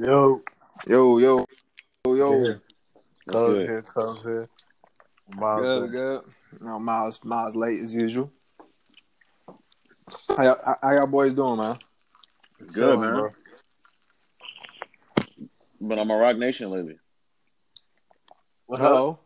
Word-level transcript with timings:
Yo, 0.00 0.42
Yo, 0.86 1.18
yo, 1.18 1.44
yo, 2.06 2.14
yo. 2.14 2.44
Yeah. 2.44 2.54
Cuz 3.28 3.34
good? 3.34 3.68
here, 3.68 3.82
Cuz 3.82 4.22
here. 4.22 4.48
Miles 5.36 5.66
Good, 5.66 5.90
good. 5.90 6.22
No, 6.58 6.78
Miles, 6.78 7.22
Miles 7.22 7.54
late 7.54 7.80
as 7.82 7.94
usual. 7.94 8.32
How 10.34 10.42
y'all, 10.42 10.58
how- 10.64 10.76
how 10.82 10.92
y'all 10.92 11.06
boys 11.06 11.34
doing, 11.34 11.58
man? 11.58 11.76
Good, 12.60 12.74
Chilling, 12.74 13.00
man. 13.00 13.12
bro. 13.12 13.30
But 15.82 15.98
I'm 15.98 16.10
a 16.10 16.16
Roc 16.16 16.38
Nation 16.38 16.70
lately. 16.70 16.98
What? 18.64 18.80
Hello. 18.80 19.18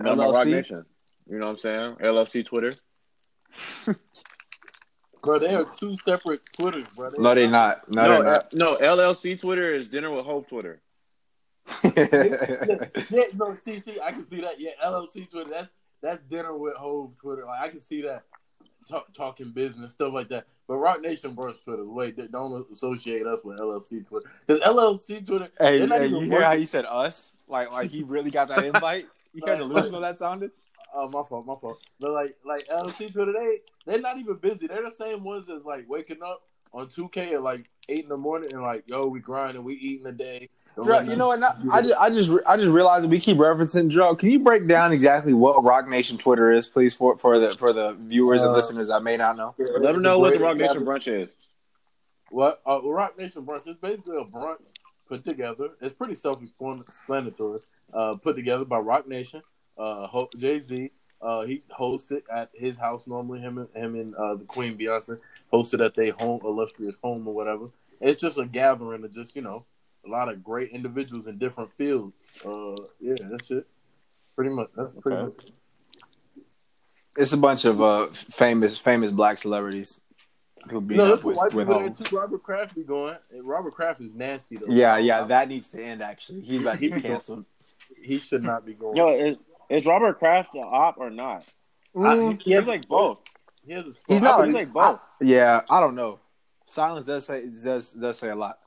I'm 0.00 0.18
a 0.18 0.30
Roc 0.30 0.46
Nation. 0.46 0.86
You 1.28 1.38
know 1.38 1.46
what 1.46 1.52
I'm 1.52 1.58
saying? 1.58 1.96
LFC 1.96 2.42
Twitter. 2.46 2.76
Bro, 5.22 5.40
they 5.40 5.54
are 5.54 5.64
two 5.64 5.94
separate 5.96 6.40
Twitters, 6.54 6.84
bro. 6.96 7.10
No, 7.18 7.34
they 7.34 7.46
not. 7.46 7.90
No, 7.90 8.06
no, 8.06 8.22
they're 8.22 8.34
L- 8.34 8.48
no, 8.52 8.76
LLC 8.76 9.38
Twitter 9.38 9.72
is 9.72 9.86
Dinner 9.86 10.10
with 10.10 10.24
Hope 10.24 10.48
Twitter. 10.48 10.80
not. 11.84 11.94
yeah, 13.10 13.22
no, 13.34 13.56
see, 13.64 13.78
see, 13.78 14.00
I 14.00 14.12
can 14.12 14.24
see 14.24 14.40
that. 14.40 14.60
Yeah, 14.60 14.70
LLC 14.84 15.28
Twitter. 15.28 15.50
That's 15.50 15.72
that's 16.02 16.20
dinner 16.22 16.56
with 16.56 16.74
Hope 16.76 17.18
Twitter. 17.20 17.44
Like 17.44 17.62
I 17.62 17.68
can 17.68 17.80
see 17.80 18.02
that 18.02 18.24
talk, 18.88 19.12
talking 19.12 19.50
business 19.50 19.92
stuff 19.92 20.12
like 20.12 20.28
that. 20.28 20.46
But 20.66 20.76
Roc 20.76 21.00
Nation 21.00 21.34
Brunch 21.34 21.62
Twitter. 21.62 21.84
Wait, 21.84 22.16
they 22.16 22.26
don't 22.26 22.66
associate 22.70 23.26
us 23.26 23.42
with 23.44 23.58
LLC 23.58 24.06
Twitter 24.06 24.28
because 24.46 24.62
LLC 24.62 25.24
Twitter. 25.24 25.46
hey, 25.58 25.78
hey, 25.86 26.06
even 26.06 26.16
you 26.16 26.30
hear 26.30 26.42
how 26.42 26.56
he 26.56 26.66
said 26.66 26.84
us? 26.86 27.36
Like, 27.46 27.70
like 27.70 27.90
he 27.90 28.02
really 28.02 28.30
got 28.30 28.48
that 28.48 28.64
invite? 28.64 29.06
You 29.32 29.42
hear 29.44 29.56
how 29.56 29.62
delusional 29.62 30.00
that 30.00 30.18
sounded? 30.18 30.50
Oh, 30.94 31.08
my 31.08 31.22
fault, 31.28 31.46
my 31.46 31.54
fault. 31.60 31.80
But 32.00 32.12
like, 32.12 32.36
like 32.44 32.66
LLC 32.68 33.12
Twitter, 33.12 33.32
today, 33.32 33.58
they're 33.86 34.00
not 34.00 34.18
even 34.18 34.36
busy. 34.36 34.66
They're 34.66 34.82
the 34.82 34.90
same 34.90 35.22
ones 35.22 35.46
that's 35.46 35.64
like 35.64 35.88
waking 35.88 36.22
up 36.24 36.42
on 36.72 36.86
2K 36.86 37.34
at 37.34 37.42
like 37.42 37.68
eight 37.88 38.02
in 38.04 38.08
the 38.08 38.16
morning 38.16 38.52
and 38.52 38.62
like, 38.62 38.84
yo, 38.86 39.06
we 39.06 39.20
grinding, 39.20 39.64
we 39.64 39.74
eating 39.74 40.04
the 40.04 40.12
day. 40.12 40.48
Dre, 40.82 41.04
you 41.06 41.16
know 41.16 41.28
what? 41.28 41.40
Not, 41.40 41.58
I 41.72 41.82
just, 41.82 41.98
I 41.98 42.10
just, 42.10 42.30
I 42.46 42.56
just 42.56 42.70
realized 42.70 43.04
that 43.04 43.08
we 43.08 43.18
keep 43.18 43.36
referencing 43.36 43.88
Joe. 43.88 44.14
Can 44.14 44.30
you 44.30 44.38
break 44.38 44.66
down 44.68 44.92
exactly 44.92 45.32
what 45.34 45.62
Roc 45.64 45.88
Nation 45.88 46.18
Twitter 46.18 46.52
is, 46.52 46.68
please, 46.68 46.94
for 46.94 47.18
for 47.18 47.38
the 47.40 47.52
for 47.58 47.72
the 47.72 47.94
viewers 47.94 48.42
and 48.42 48.52
Uh, 48.52 48.54
listeners 48.56 48.88
that 48.88 49.02
may 49.02 49.16
not 49.16 49.36
know? 49.36 49.54
Let 49.58 49.94
them 49.94 50.02
know 50.02 50.18
what 50.20 50.34
the 50.34 50.40
Roc 50.40 50.56
Nation 50.56 50.84
brunch 50.84 51.08
is. 51.08 51.34
What? 52.30 52.60
Uh, 52.64 52.80
Roc 52.82 53.18
Nation 53.18 53.44
brunch 53.44 53.66
is 53.66 53.76
basically 53.76 54.18
a 54.18 54.24
brunch 54.24 54.58
put 55.08 55.24
together. 55.24 55.70
It's 55.80 55.94
pretty 55.94 56.14
self-explanatory. 56.14 57.60
Uh, 57.92 58.14
put 58.16 58.36
together 58.36 58.64
by 58.64 58.78
Roc 58.78 59.08
Nation. 59.08 59.42
Uh, 59.78 60.24
Jay 60.36 60.58
Z. 60.60 60.90
Uh, 61.20 61.42
he 61.44 61.62
hosts 61.70 62.12
it 62.12 62.24
at 62.32 62.50
his 62.54 62.76
house 62.76 63.06
normally. 63.06 63.40
Him 63.40 63.58
and 63.58 63.68
him 63.74 63.94
and 63.96 64.14
uh, 64.14 64.34
the 64.36 64.44
Queen 64.44 64.78
Beyonce 64.78 65.18
host 65.50 65.74
it 65.74 65.80
at 65.80 65.94
their 65.94 66.12
home, 66.12 66.40
illustrious 66.44 66.96
home 67.02 67.26
or 67.26 67.34
whatever. 67.34 67.66
It's 68.00 68.20
just 68.20 68.38
a 68.38 68.46
gathering 68.46 69.02
of 69.04 69.12
just 69.12 69.34
you 69.34 69.42
know 69.42 69.64
a 70.06 70.08
lot 70.08 70.28
of 70.28 70.44
great 70.44 70.70
individuals 70.70 71.26
in 71.26 71.38
different 71.38 71.70
fields. 71.70 72.30
Uh, 72.44 72.76
yeah, 73.00 73.14
that's 73.30 73.50
it. 73.50 73.66
Pretty 74.36 74.50
much. 74.50 74.68
That's 74.76 74.94
pretty 74.94 75.16
Okay. 75.18 75.24
much. 75.36 76.44
It's 77.16 77.32
a 77.32 77.36
bunch 77.36 77.64
of 77.64 77.82
uh, 77.82 78.06
famous 78.12 78.78
famous 78.78 79.10
black 79.10 79.38
celebrities 79.38 80.00
who 80.70 80.80
beat 80.80 80.98
No, 80.98 81.14
up 81.14 81.24
with, 81.24 81.36
white 81.36 81.52
with 81.52 81.66
people 81.66 81.90
too. 81.90 82.16
Robert 82.16 82.42
Kraft 82.44 82.74
be 82.76 82.84
going. 82.84 83.16
And 83.32 83.44
Robert 83.44 83.74
Kraft 83.74 84.00
is 84.00 84.12
nasty 84.12 84.56
though. 84.56 84.72
Yeah, 84.72 84.98
yeah, 84.98 85.22
that 85.22 85.48
needs 85.48 85.68
to 85.72 85.82
end. 85.82 86.00
Actually, 86.02 86.42
he's 86.42 86.60
about 86.60 86.78
to 86.78 86.88
get 86.90 87.02
canceled. 87.02 87.44
he 88.00 88.18
should 88.20 88.44
not 88.44 88.64
be 88.64 88.74
going. 88.74 88.96
Yo, 88.96 89.08
is, 89.10 89.36
is 89.68 89.86
Robert 89.86 90.18
Kraft 90.18 90.54
an 90.54 90.62
op 90.64 90.98
or 90.98 91.10
not? 91.10 91.44
Mm. 91.94 92.06
I- 92.06 92.42
he 92.42 92.52
has 92.52 92.62
He's 92.64 92.68
like 92.68 92.88
both. 92.88 93.18
He 93.66 93.72
has 93.72 93.86
a 93.86 93.90
spot. 93.90 94.04
He's 94.08 94.22
I 94.22 94.26
not. 94.26 94.40
would 94.40 94.52
say 94.52 94.64
both. 94.64 95.00
Yeah, 95.20 95.60
I 95.68 95.80
don't 95.80 95.94
know. 95.94 96.20
Silence 96.66 97.06
does 97.06 97.26
say 97.26 97.46
does 97.46 97.92
does 97.92 98.18
say 98.18 98.28
a 98.30 98.36
lot. 98.36 98.58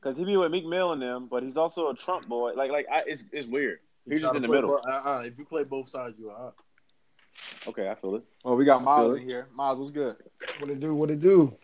Because 0.00 0.16
he 0.16 0.24
be 0.24 0.36
with 0.36 0.50
Meek 0.50 0.64
Mill 0.66 0.92
and 0.92 1.02
them, 1.02 1.28
but 1.30 1.42
he's 1.42 1.56
also 1.56 1.90
a 1.90 1.94
Trump 1.94 2.26
boy. 2.26 2.52
Like, 2.54 2.70
like 2.70 2.86
I, 2.90 3.02
it's 3.06 3.24
it's 3.32 3.46
weird. 3.48 3.80
You 4.06 4.12
He's 4.12 4.20
just 4.22 4.34
in 4.34 4.42
the 4.42 4.48
middle. 4.48 4.70
bo- 4.70 4.90
uh-uh. 4.90 5.22
If 5.24 5.38
you 5.38 5.44
play 5.44 5.62
both 5.64 5.88
sides, 5.88 6.16
you 6.18 6.30
are. 6.30 6.52
Okay, 7.66 7.88
I 7.88 7.94
feel 7.94 8.16
it. 8.16 8.22
Well, 8.44 8.56
we 8.56 8.64
got 8.64 8.82
Miles 8.82 9.16
in 9.16 9.22
here. 9.28 9.48
Miles, 9.54 9.78
what's 9.78 9.90
good? 9.90 10.16
What 10.58 10.70
it 10.70 10.80
do? 10.80 10.94
What 10.94 11.10
it 11.10 11.20
do? 11.20 11.54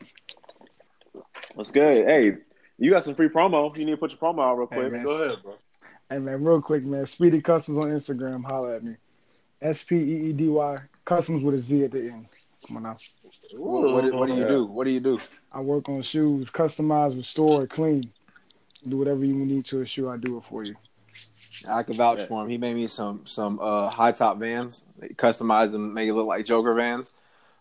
What's 1.55 1.71
good? 1.71 2.07
Hey, 2.07 2.37
you 2.79 2.91
got 2.91 3.05
some 3.05 3.15
free 3.15 3.29
promo. 3.29 3.75
You 3.77 3.85
need 3.85 3.93
to 3.93 3.97
put 3.97 4.11
your 4.11 4.19
promo 4.19 4.43
out 4.43 4.57
real 4.59 4.69
Hey, 4.71 4.77
quick. 4.77 4.93
man. 4.93 5.05
Go 5.05 5.23
ahead, 5.23 5.43
bro. 5.43 5.55
Hey 6.11 6.19
man, 6.19 6.45
real 6.45 6.63
quick, 6.63 6.85
man. 6.85 7.07
Speedy 7.07 7.41
Customs 7.41 7.79
on 7.79 7.89
Instagram. 7.91 8.45
Holla 8.45 8.77
at 8.77 8.85
me. 8.85 8.95
S 9.61 9.83
P 9.83 9.97
E 9.97 10.29
E 10.29 10.33
D 10.33 10.49
Y 10.49 10.79
Customs 11.05 11.43
with 11.43 11.55
a 11.57 11.63
Z 11.63 11.85
at 11.85 11.91
the 11.93 12.01
end. 12.01 12.27
Come 12.67 12.77
on 12.79 12.83
now. 12.85 12.97
What, 13.55 13.93
what, 13.93 14.05
do- 14.05 14.17
what 14.17 14.29
do 14.29 14.35
you 14.35 14.47
do? 14.47 14.65
What 14.67 14.85
do 14.85 14.91
you 14.91 15.01
do? 15.01 15.19
I 15.53 15.61
work 15.61 15.89
on 15.89 16.03
shoes, 16.03 16.51
customize, 16.51 17.17
restore, 17.17 17.67
clean. 17.67 18.11
Do 18.89 18.99
whatever 18.99 19.25
you 19.25 19.35
need 19.35 19.65
to 19.67 19.81
a 19.81 19.87
shoe. 19.87 20.09
I 20.09 20.17
do 20.17 20.37
it 20.39 20.45
for 20.49 20.63
you. 20.65 20.77
I 21.69 21.83
can 21.83 21.97
vouch 21.97 22.19
Yeah. 22.19 22.27
for 22.27 22.43
him. 22.45 22.51
He 22.51 22.59
made 22.59 22.75
me 22.77 22.87
some 22.87 23.23
some 23.27 23.59
uh, 23.61 23.89
high 23.89 24.13
top 24.13 24.39
vans, 24.39 24.85
customize 25.17 25.73
them, 25.73 25.93
make 25.95 26.09
it 26.09 26.15
look 26.15 26.27
like 26.27 26.45
Joker 26.45 26.75
vans. 26.75 27.13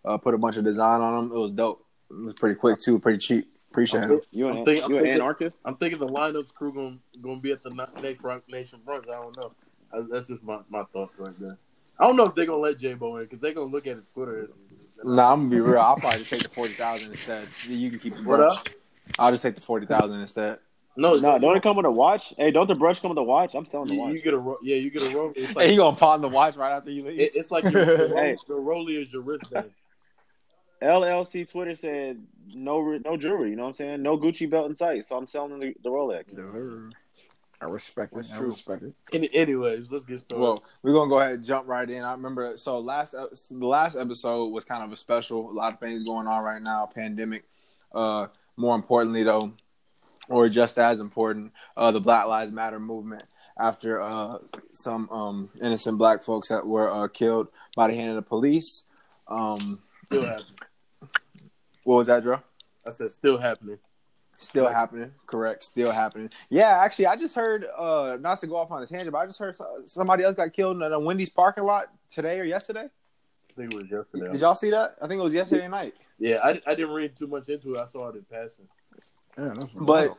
Uh, 0.03 0.17
put 0.17 0.35
a 0.35 0.37
bunch 0.37 0.57
of 0.57 0.63
design 0.63 1.01
on 1.01 1.29
them. 1.29 1.35
It 1.35 1.39
was 1.39 1.51
dope. 1.51 1.83
It 2.11 2.25
was 2.25 2.33
pretty 2.35 2.55
quick 2.55 2.79
too, 2.79 2.99
pretty 2.99 3.17
cheap. 3.17 3.51
Appreciate 3.75 4.09
it. 4.09 4.25
You 4.31 4.47
an, 4.47 4.57
I'm 4.59 4.65
think- 4.65 4.83
I'm 4.85 4.89
you 4.91 4.97
an 4.97 5.03
thinking- 5.03 5.21
anarchist? 5.21 5.59
I'm 5.65 5.75
thinking 5.75 5.99
the 5.99 6.07
lineups 6.07 6.53
crew 6.53 6.73
gonna 6.73 6.97
gonna 7.21 7.39
be 7.41 7.51
at 7.51 7.61
the 7.61 7.69
ni- 7.71 8.01
next 8.01 8.23
Roc 8.23 8.43
Nation 8.49 8.79
brunch. 8.85 9.03
I 9.09 9.21
don't 9.21 9.35
know. 9.37 9.51
I, 9.93 10.01
that's 10.09 10.27
just 10.29 10.43
my 10.43 10.59
my 10.69 10.83
thought 10.93 11.11
right 11.17 11.37
there. 11.39 11.57
I 11.99 12.07
don't 12.07 12.15
know 12.15 12.25
if 12.25 12.35
they're 12.35 12.45
gonna 12.45 12.57
let 12.61 12.77
J 12.77 12.93
Bo 12.93 13.17
in 13.17 13.23
because 13.23 13.41
they're 13.41 13.53
gonna 13.53 13.71
look 13.71 13.85
at 13.87 13.97
his 13.97 14.07
Twitter. 14.07 14.49
Nah, 15.03 15.33
I'm 15.33 15.39
gonna 15.41 15.49
be 15.49 15.59
real. 15.59 15.79
I'll 15.79 15.97
probably 15.97 16.19
just 16.19 16.29
take 16.31 16.43
the 16.43 16.49
forty 16.49 16.73
thousand 16.73 17.11
instead. 17.11 17.47
You 17.67 17.89
can 17.89 17.99
keep 17.99 18.13
the 18.15 18.23
What 18.23 18.39
up? 18.39 18.65
I'll 19.19 19.31
just 19.31 19.43
take 19.43 19.55
the 19.55 19.61
forty 19.61 19.85
thousand 19.85 20.21
instead. 20.21 20.59
No, 20.97 21.15
No, 21.15 21.37
don't 21.37 21.57
it 21.57 21.61
come 21.63 21.75
with 21.75 21.85
a 21.85 21.91
watch? 21.91 22.33
Hey, 22.37 22.51
don't 22.51 22.67
the 22.67 22.75
brush 22.75 23.01
come 23.01 23.09
with 23.09 23.17
a 23.17 23.23
watch? 23.23 23.53
I'm 23.53 23.65
selling 23.65 23.89
the 23.89 23.95
You, 23.95 23.99
watch. 23.99 24.13
you 24.13 24.21
get 24.21 24.33
a 24.33 24.37
ro- 24.37 24.57
yeah, 24.63 24.77
you 24.77 24.89
get 24.89 25.03
a 25.03 25.13
roll. 25.17 25.33
It's 25.35 25.47
Hey, 25.49 25.53
like 25.53 25.69
he 25.71 25.75
gonna 25.75 25.97
pawn 25.97 26.21
the 26.21 26.29
watch 26.29 26.55
right 26.55 26.71
after 26.71 26.89
you 26.89 27.03
leave. 27.03 27.19
it, 27.19 27.35
it's 27.35 27.51
like 27.51 27.65
your, 27.65 27.71
the, 28.07 28.15
Hey. 28.15 28.37
the 28.47 28.53
rollie 28.53 29.01
is 29.01 29.11
your 29.11 29.21
wristband. 29.21 29.71
LLC 30.81 31.49
Twitter 31.49 31.75
said 31.75 32.21
no 32.53 32.79
re- 32.79 33.01
no 33.03 33.17
jewelry. 33.17 33.49
You 33.49 33.55
know 33.55 33.63
what 33.63 33.69
I'm 33.69 33.73
saying? 33.75 34.01
No 34.03 34.17
Gucci 34.17 34.49
belt 34.49 34.67
in 34.67 34.75
sight. 34.75 35.05
So 35.05 35.17
I'm 35.17 35.27
selling 35.27 35.59
the, 35.59 35.73
the 35.83 35.89
Rolex. 35.89 36.35
I 37.61 37.65
respect 37.65 38.11
it. 38.11 38.17
That's 38.17 38.33
I 38.33 38.37
true. 38.37 38.47
respect 38.47 38.83
it. 38.83 38.95
Any, 39.13 39.33
anyways, 39.33 39.91
let's 39.91 40.03
get 40.03 40.19
started. 40.19 40.41
Well, 40.41 40.63
we're 40.83 40.93
gonna 40.93 41.09
go 41.09 41.19
ahead 41.19 41.35
and 41.35 41.43
jump 41.43 41.67
right 41.67 41.89
in. 41.89 42.03
I 42.03 42.11
remember 42.11 42.57
so 42.57 42.79
last 42.79 43.11
the 43.13 43.65
last 43.65 43.95
episode 43.95 44.47
was 44.47 44.65
kind 44.65 44.83
of 44.83 44.91
a 44.91 44.97
special. 44.97 45.49
A 45.49 45.53
lot 45.53 45.73
of 45.73 45.79
things 45.79 46.03
going 46.03 46.27
on 46.27 46.43
right 46.43 46.61
now. 46.61 46.89
Pandemic. 46.93 47.45
Uh, 47.93 48.27
more 48.57 48.75
importantly, 48.75 49.23
though, 49.23 49.53
or 50.27 50.49
just 50.49 50.77
as 50.77 50.99
important, 50.99 51.53
uh, 51.77 51.91
the 51.91 52.01
Black 52.01 52.27
Lives 52.27 52.51
Matter 52.51 52.79
movement. 52.79 53.23
After 53.57 54.01
uh, 54.01 54.39
some 54.73 55.09
um, 55.09 55.49
innocent 55.61 55.97
black 55.97 56.23
folks 56.23 56.49
that 56.49 56.67
were 56.67 56.91
uh, 56.91 57.07
killed 57.07 57.47
by 57.73 57.87
the 57.87 57.95
hand 57.95 58.09
of 58.09 58.15
the 58.15 58.21
police. 58.21 58.83
Um, 59.29 59.79
still 60.17 60.29
happening. 60.29 60.55
what 61.83 61.95
was 61.95 62.07
that, 62.07 62.23
Drew? 62.23 62.37
I 62.85 62.89
said 62.91 63.11
still 63.11 63.37
happening. 63.37 63.79
Still 64.37 64.67
happening, 64.67 65.13
correct? 65.27 65.63
Still 65.63 65.91
happening. 65.91 66.29
Yeah, 66.49 66.81
actually, 66.83 67.07
I 67.07 67.15
just 67.15 67.35
heard. 67.35 67.65
Uh, 67.77 68.17
not 68.19 68.41
to 68.41 68.47
go 68.47 68.57
off 68.57 68.69
on 68.69 68.83
a 68.83 68.87
tangent, 68.87 69.11
but 69.11 69.19
I 69.19 69.25
just 69.25 69.39
heard 69.39 69.55
somebody 69.85 70.23
else 70.23 70.35
got 70.35 70.51
killed 70.51 70.81
in 70.81 70.91
a 70.91 70.99
Wendy's 70.99 71.29
parking 71.29 71.63
lot 71.63 71.87
today 72.11 72.39
or 72.39 72.43
yesterday. 72.43 72.85
I 72.85 73.53
think 73.55 73.73
it 73.73 73.77
was 73.77 73.89
yesterday. 73.89 74.31
Did 74.31 74.41
y'all 74.41 74.55
see 74.55 74.71
that? 74.71 74.97
I 75.01 75.07
think 75.07 75.19
it 75.19 75.23
was 75.23 75.33
yesterday 75.33 75.67
night. 75.67 75.93
Yeah, 76.19 76.39
I, 76.43 76.61
I 76.67 76.75
didn't 76.75 76.91
read 76.93 77.15
too 77.15 77.27
much 77.27 77.47
into 77.49 77.75
it. 77.75 77.79
I 77.79 77.85
saw 77.85 78.09
it 78.09 78.15
in 78.15 78.23
passing. 78.23 78.67
Yeah, 79.37 79.53
that's 79.57 79.71
But 79.73 80.17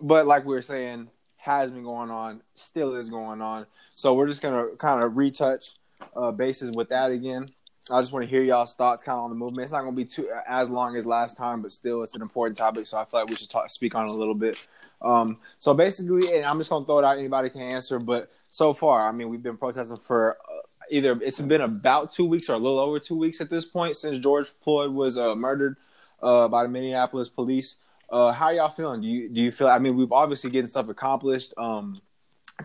but 0.00 0.26
like 0.26 0.44
we 0.44 0.54
were 0.54 0.62
saying, 0.62 1.08
has 1.36 1.70
been 1.70 1.84
going 1.84 2.10
on, 2.10 2.42
still 2.54 2.94
is 2.94 3.08
going 3.08 3.40
on. 3.40 3.66
So 3.94 4.14
we're 4.14 4.28
just 4.28 4.42
gonna 4.42 4.76
kind 4.76 5.02
of 5.02 5.16
retouch 5.16 5.74
uh, 6.14 6.30
bases 6.32 6.70
with 6.70 6.90
that 6.90 7.10
again. 7.10 7.50
I 7.90 8.00
just 8.00 8.12
want 8.12 8.24
to 8.24 8.30
hear 8.30 8.42
y'all's 8.42 8.74
thoughts 8.74 9.02
kind 9.02 9.18
of 9.18 9.24
on 9.24 9.30
the 9.30 9.36
movement. 9.36 9.64
It's 9.64 9.72
not 9.72 9.80
gonna 9.80 9.92
be 9.96 10.04
too 10.04 10.30
as 10.46 10.70
long 10.70 10.96
as 10.96 11.06
last 11.06 11.36
time, 11.36 11.62
but 11.62 11.72
still, 11.72 12.02
it's 12.02 12.14
an 12.14 12.22
important 12.22 12.56
topic. 12.56 12.86
So 12.86 12.98
I 12.98 13.04
feel 13.04 13.20
like 13.20 13.28
we 13.28 13.36
should 13.36 13.50
talk, 13.50 13.68
speak 13.70 13.94
on 13.94 14.06
a 14.06 14.12
little 14.12 14.34
bit. 14.34 14.56
Um, 15.02 15.38
so 15.58 15.74
basically, 15.74 16.36
and 16.36 16.44
I'm 16.44 16.58
just 16.58 16.70
gonna 16.70 16.84
throw 16.84 16.98
it 16.98 17.04
out. 17.04 17.18
Anybody 17.18 17.50
can 17.50 17.62
answer, 17.62 17.98
but 17.98 18.30
so 18.48 18.74
far, 18.74 19.08
I 19.08 19.12
mean, 19.12 19.28
we've 19.28 19.42
been 19.42 19.56
protesting 19.56 19.96
for 19.96 20.36
uh, 20.36 20.60
either 20.90 21.18
it's 21.22 21.40
been 21.40 21.62
about 21.62 22.12
two 22.12 22.26
weeks 22.26 22.48
or 22.48 22.54
a 22.54 22.58
little 22.58 22.78
over 22.78 22.98
two 22.98 23.16
weeks 23.16 23.40
at 23.40 23.50
this 23.50 23.64
point 23.64 23.96
since 23.96 24.18
George 24.18 24.48
Floyd 24.48 24.92
was 24.92 25.16
uh, 25.16 25.34
murdered 25.34 25.76
uh, 26.22 26.48
by 26.48 26.64
the 26.64 26.68
Minneapolis 26.68 27.28
police. 27.28 27.76
Uh, 28.10 28.32
how 28.32 28.50
y'all 28.50 28.68
feeling? 28.68 29.00
Do 29.00 29.06
you 29.06 29.28
do 29.28 29.40
you 29.40 29.52
feel? 29.52 29.68
I 29.68 29.78
mean, 29.78 29.96
we've 29.96 30.12
obviously 30.12 30.50
getting 30.50 30.68
stuff 30.68 30.88
accomplished. 30.88 31.54
Um, 31.56 31.96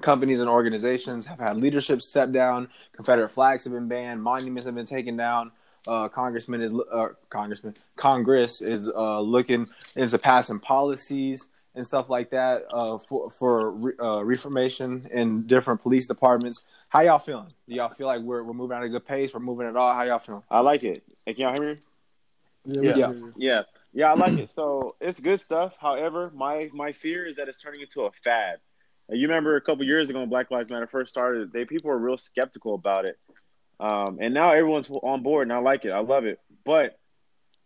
companies 0.01 0.39
and 0.39 0.49
organizations 0.49 1.25
have 1.25 1.39
had 1.39 1.57
leadership 1.57 2.01
step 2.01 2.31
down. 2.31 2.69
Confederate 2.93 3.29
flags 3.29 3.63
have 3.63 3.73
been 3.73 3.87
banned. 3.87 4.21
Monuments 4.21 4.65
have 4.65 4.75
been 4.75 4.85
taken 4.85 5.17
down. 5.17 5.51
Uh, 5.87 6.07
Congressman 6.09 6.61
is 6.61 6.73
uh, 6.91 7.09
Congressman 7.29 7.75
Congress 7.95 8.61
is 8.61 8.89
uh, 8.89 9.19
looking 9.19 9.67
into 9.95 10.17
passing 10.17 10.59
policies 10.59 11.49
and 11.75 11.85
stuff 11.85 12.09
like 12.09 12.31
that 12.31 12.63
uh, 12.73 12.97
for 12.97 13.29
for 13.29 13.71
re, 13.71 13.93
uh, 13.99 14.23
reformation 14.23 15.07
in 15.11 15.45
different 15.45 15.81
police 15.83 16.07
departments. 16.07 16.63
How 16.89 17.01
y'all 17.01 17.19
feeling? 17.19 17.47
Do 17.67 17.75
y'all 17.75 17.89
feel 17.89 18.07
like 18.07 18.21
we're 18.21 18.43
we're 18.43 18.53
moving 18.53 18.77
at 18.77 18.83
a 18.83 18.89
good 18.89 19.05
pace? 19.05 19.33
We're 19.33 19.41
moving 19.41 19.67
at 19.67 19.75
all? 19.75 19.93
How 19.93 20.03
y'all 20.03 20.19
feeling? 20.19 20.43
I 20.49 20.61
like 20.61 20.83
it. 20.83 21.03
Hey, 21.25 21.33
can 21.35 21.41
y'all 21.43 21.53
hear 21.53 21.75
me? 21.75 21.79
Yeah, 22.65 22.81
we 22.81 22.87
Yeah. 22.87 22.93
can 22.93 23.03
hear 23.09 23.15
you. 23.15 23.33
Yeah. 23.37 23.61
Yeah, 23.93 24.11
I 24.11 24.15
like 24.15 24.37
it. 24.37 24.49
So 24.49 24.95
it's 24.99 25.19
good 25.19 25.39
stuff. 25.39 25.75
However, 25.79 26.31
my 26.35 26.69
my 26.73 26.91
fear 26.91 27.25
is 27.25 27.35
that 27.37 27.47
it's 27.47 27.61
turning 27.61 27.81
into 27.81 28.01
a 28.01 28.11
fad. 28.11 28.57
You 29.09 29.27
remember 29.27 29.55
a 29.55 29.61
couple 29.61 29.85
years 29.85 30.09
ago 30.09 30.19
when 30.19 30.29
Black 30.29 30.49
Lives 30.49 30.69
Matter 30.69 30.87
first 30.87 31.11
started, 31.11 31.51
they 31.51 31.65
people 31.65 31.89
were 31.89 31.97
real 31.97 32.17
skeptical 32.17 32.73
about 32.73 33.05
it, 33.05 33.17
um, 33.79 34.17
and 34.19 34.33
now 34.33 34.51
everyone's 34.51 34.89
on 34.89 35.21
board, 35.21 35.43
and 35.47 35.53
I 35.53 35.59
like 35.59 35.85
it. 35.85 35.91
I 35.91 35.99
love 35.99 36.25
it. 36.25 36.39
But 36.65 36.97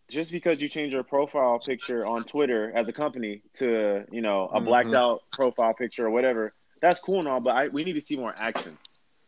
just 0.10 0.32
because 0.32 0.60
you 0.60 0.68
change 0.68 0.92
your 0.92 1.04
profile 1.04 1.60
picture 1.60 2.06
on 2.06 2.24
Twitter 2.24 2.72
as 2.76 2.90
a 2.90 2.94
company 2.94 3.42
to 3.54 4.04
you 4.12 4.22
know 4.22 4.50
a 4.54 4.60
blacked 4.60 4.90
Mhm. 4.90 4.98
out 4.98 5.22
profile 5.32 5.74
picture 5.74 6.06
or 6.08 6.10
whatever, 6.10 6.54
that's 6.82 7.00
cool 7.00 7.20
and 7.20 7.28
all. 7.28 7.40
But 7.40 7.56
I, 7.56 7.68
we 7.70 7.86
need 7.86 7.94
to 7.94 8.02
see 8.02 8.18
more 8.18 8.34
action. 8.38 8.78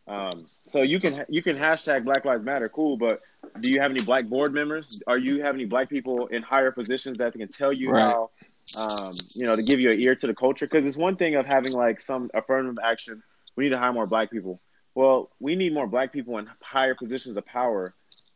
Um, 0.06 0.46
so 0.66 0.82
you 0.82 1.00
can 1.00 1.24
you 1.30 1.42
can 1.42 1.56
hashtag 1.56 2.04
Black 2.04 2.26
Lives 2.26 2.44
Matter, 2.44 2.68
cool. 2.68 2.98
But 2.98 3.20
do 3.60 3.68
you 3.70 3.80
have 3.80 3.90
any 3.90 4.02
black 4.02 4.26
board 4.26 4.52
members? 4.52 5.00
Are 5.06 5.16
you 5.18 5.42
have 5.42 5.54
any 5.54 5.64
black 5.64 5.88
people 5.88 6.26
in 6.26 6.42
higher 6.42 6.72
positions 6.72 7.18
that 7.18 7.32
can 7.32 7.48
tell 7.48 7.72
you 7.72 7.90
Right. 7.90 8.02
how, 8.02 8.30
um, 8.76 9.14
you 9.34 9.46
know, 9.46 9.56
to 9.56 9.62
give 9.62 9.80
you 9.80 9.90
an 9.90 10.00
ear 10.00 10.14
to 10.14 10.26
the 10.26 10.34
culture? 10.34 10.66
Because 10.66 10.86
it's 10.86 10.96
one 10.96 11.16
thing 11.16 11.34
of 11.34 11.46
having 11.46 11.72
like 11.72 12.00
some 12.00 12.30
affirmative 12.34 12.78
action. 12.82 13.22
We 13.56 13.64
need 13.64 13.70
to 13.70 13.78
hire 13.78 13.92
more 13.92 14.06
black 14.06 14.30
people. 14.30 14.60
Well, 14.94 15.30
we 15.40 15.56
need 15.56 15.74
more 15.74 15.86
black 15.86 16.12
people 16.12 16.38
in 16.38 16.48
higher 16.60 16.94
positions 16.94 17.36
of 17.36 17.46
power 17.46 17.94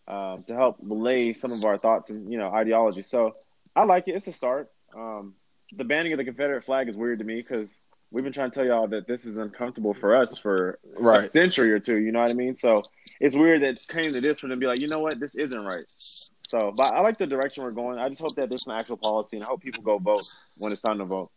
um, 0.08 0.44
to 0.44 0.54
help 0.54 0.76
relay 0.80 1.32
some 1.32 1.52
of 1.52 1.64
our 1.64 1.78
thoughts 1.78 2.10
and 2.10 2.30
you 2.30 2.38
know 2.38 2.50
ideology. 2.52 3.02
So 3.02 3.36
I 3.74 3.84
like 3.84 4.08
it. 4.08 4.12
It's 4.12 4.26
a 4.26 4.32
start. 4.32 4.70
Um, 4.94 5.34
the 5.72 5.84
banning 5.84 6.12
of 6.12 6.18
the 6.18 6.24
Confederate 6.24 6.64
flag 6.64 6.88
is 6.88 6.96
weird 6.96 7.18
to 7.18 7.24
me 7.24 7.36
because 7.36 7.68
we've 8.10 8.24
been 8.24 8.32
trying 8.32 8.50
to 8.50 8.54
tell 8.54 8.64
y'all 8.64 8.86
that 8.88 9.06
this 9.06 9.24
is 9.24 9.36
uncomfortable 9.36 9.94
for 9.94 10.14
us 10.14 10.38
for 10.38 10.78
a 10.96 11.28
century 11.28 11.72
or 11.72 11.80
two. 11.80 11.96
You 11.96 12.12
know 12.12 12.20
what 12.20 12.30
I 12.30 12.34
mean? 12.34 12.54
So 12.54 12.84
it's 13.20 13.34
weird 13.34 13.62
that 13.62 13.78
it 13.78 13.88
came 13.88 14.12
to 14.12 14.20
this 14.20 14.40
for 14.40 14.46
them 14.46 14.58
to 14.58 14.60
be 14.60 14.66
like, 14.66 14.80
you 14.80 14.88
know 14.88 15.00
what, 15.00 15.18
this 15.18 15.34
isn't 15.34 15.64
right. 15.64 15.84
So, 16.48 16.72
but 16.76 16.94
I 16.94 17.00
like 17.00 17.18
the 17.18 17.26
direction 17.26 17.64
we're 17.64 17.72
going. 17.72 17.98
I 17.98 18.08
just 18.08 18.20
hope 18.20 18.36
that 18.36 18.48
there's 18.50 18.62
some 18.62 18.74
actual 18.74 18.96
policy, 18.96 19.36
and 19.36 19.44
I 19.44 19.48
hope 19.48 19.62
people 19.62 19.82
go 19.82 19.98
vote 19.98 20.22
when 20.56 20.72
it's 20.72 20.82
time 20.82 20.98
to 20.98 21.04
vote. 21.04 21.30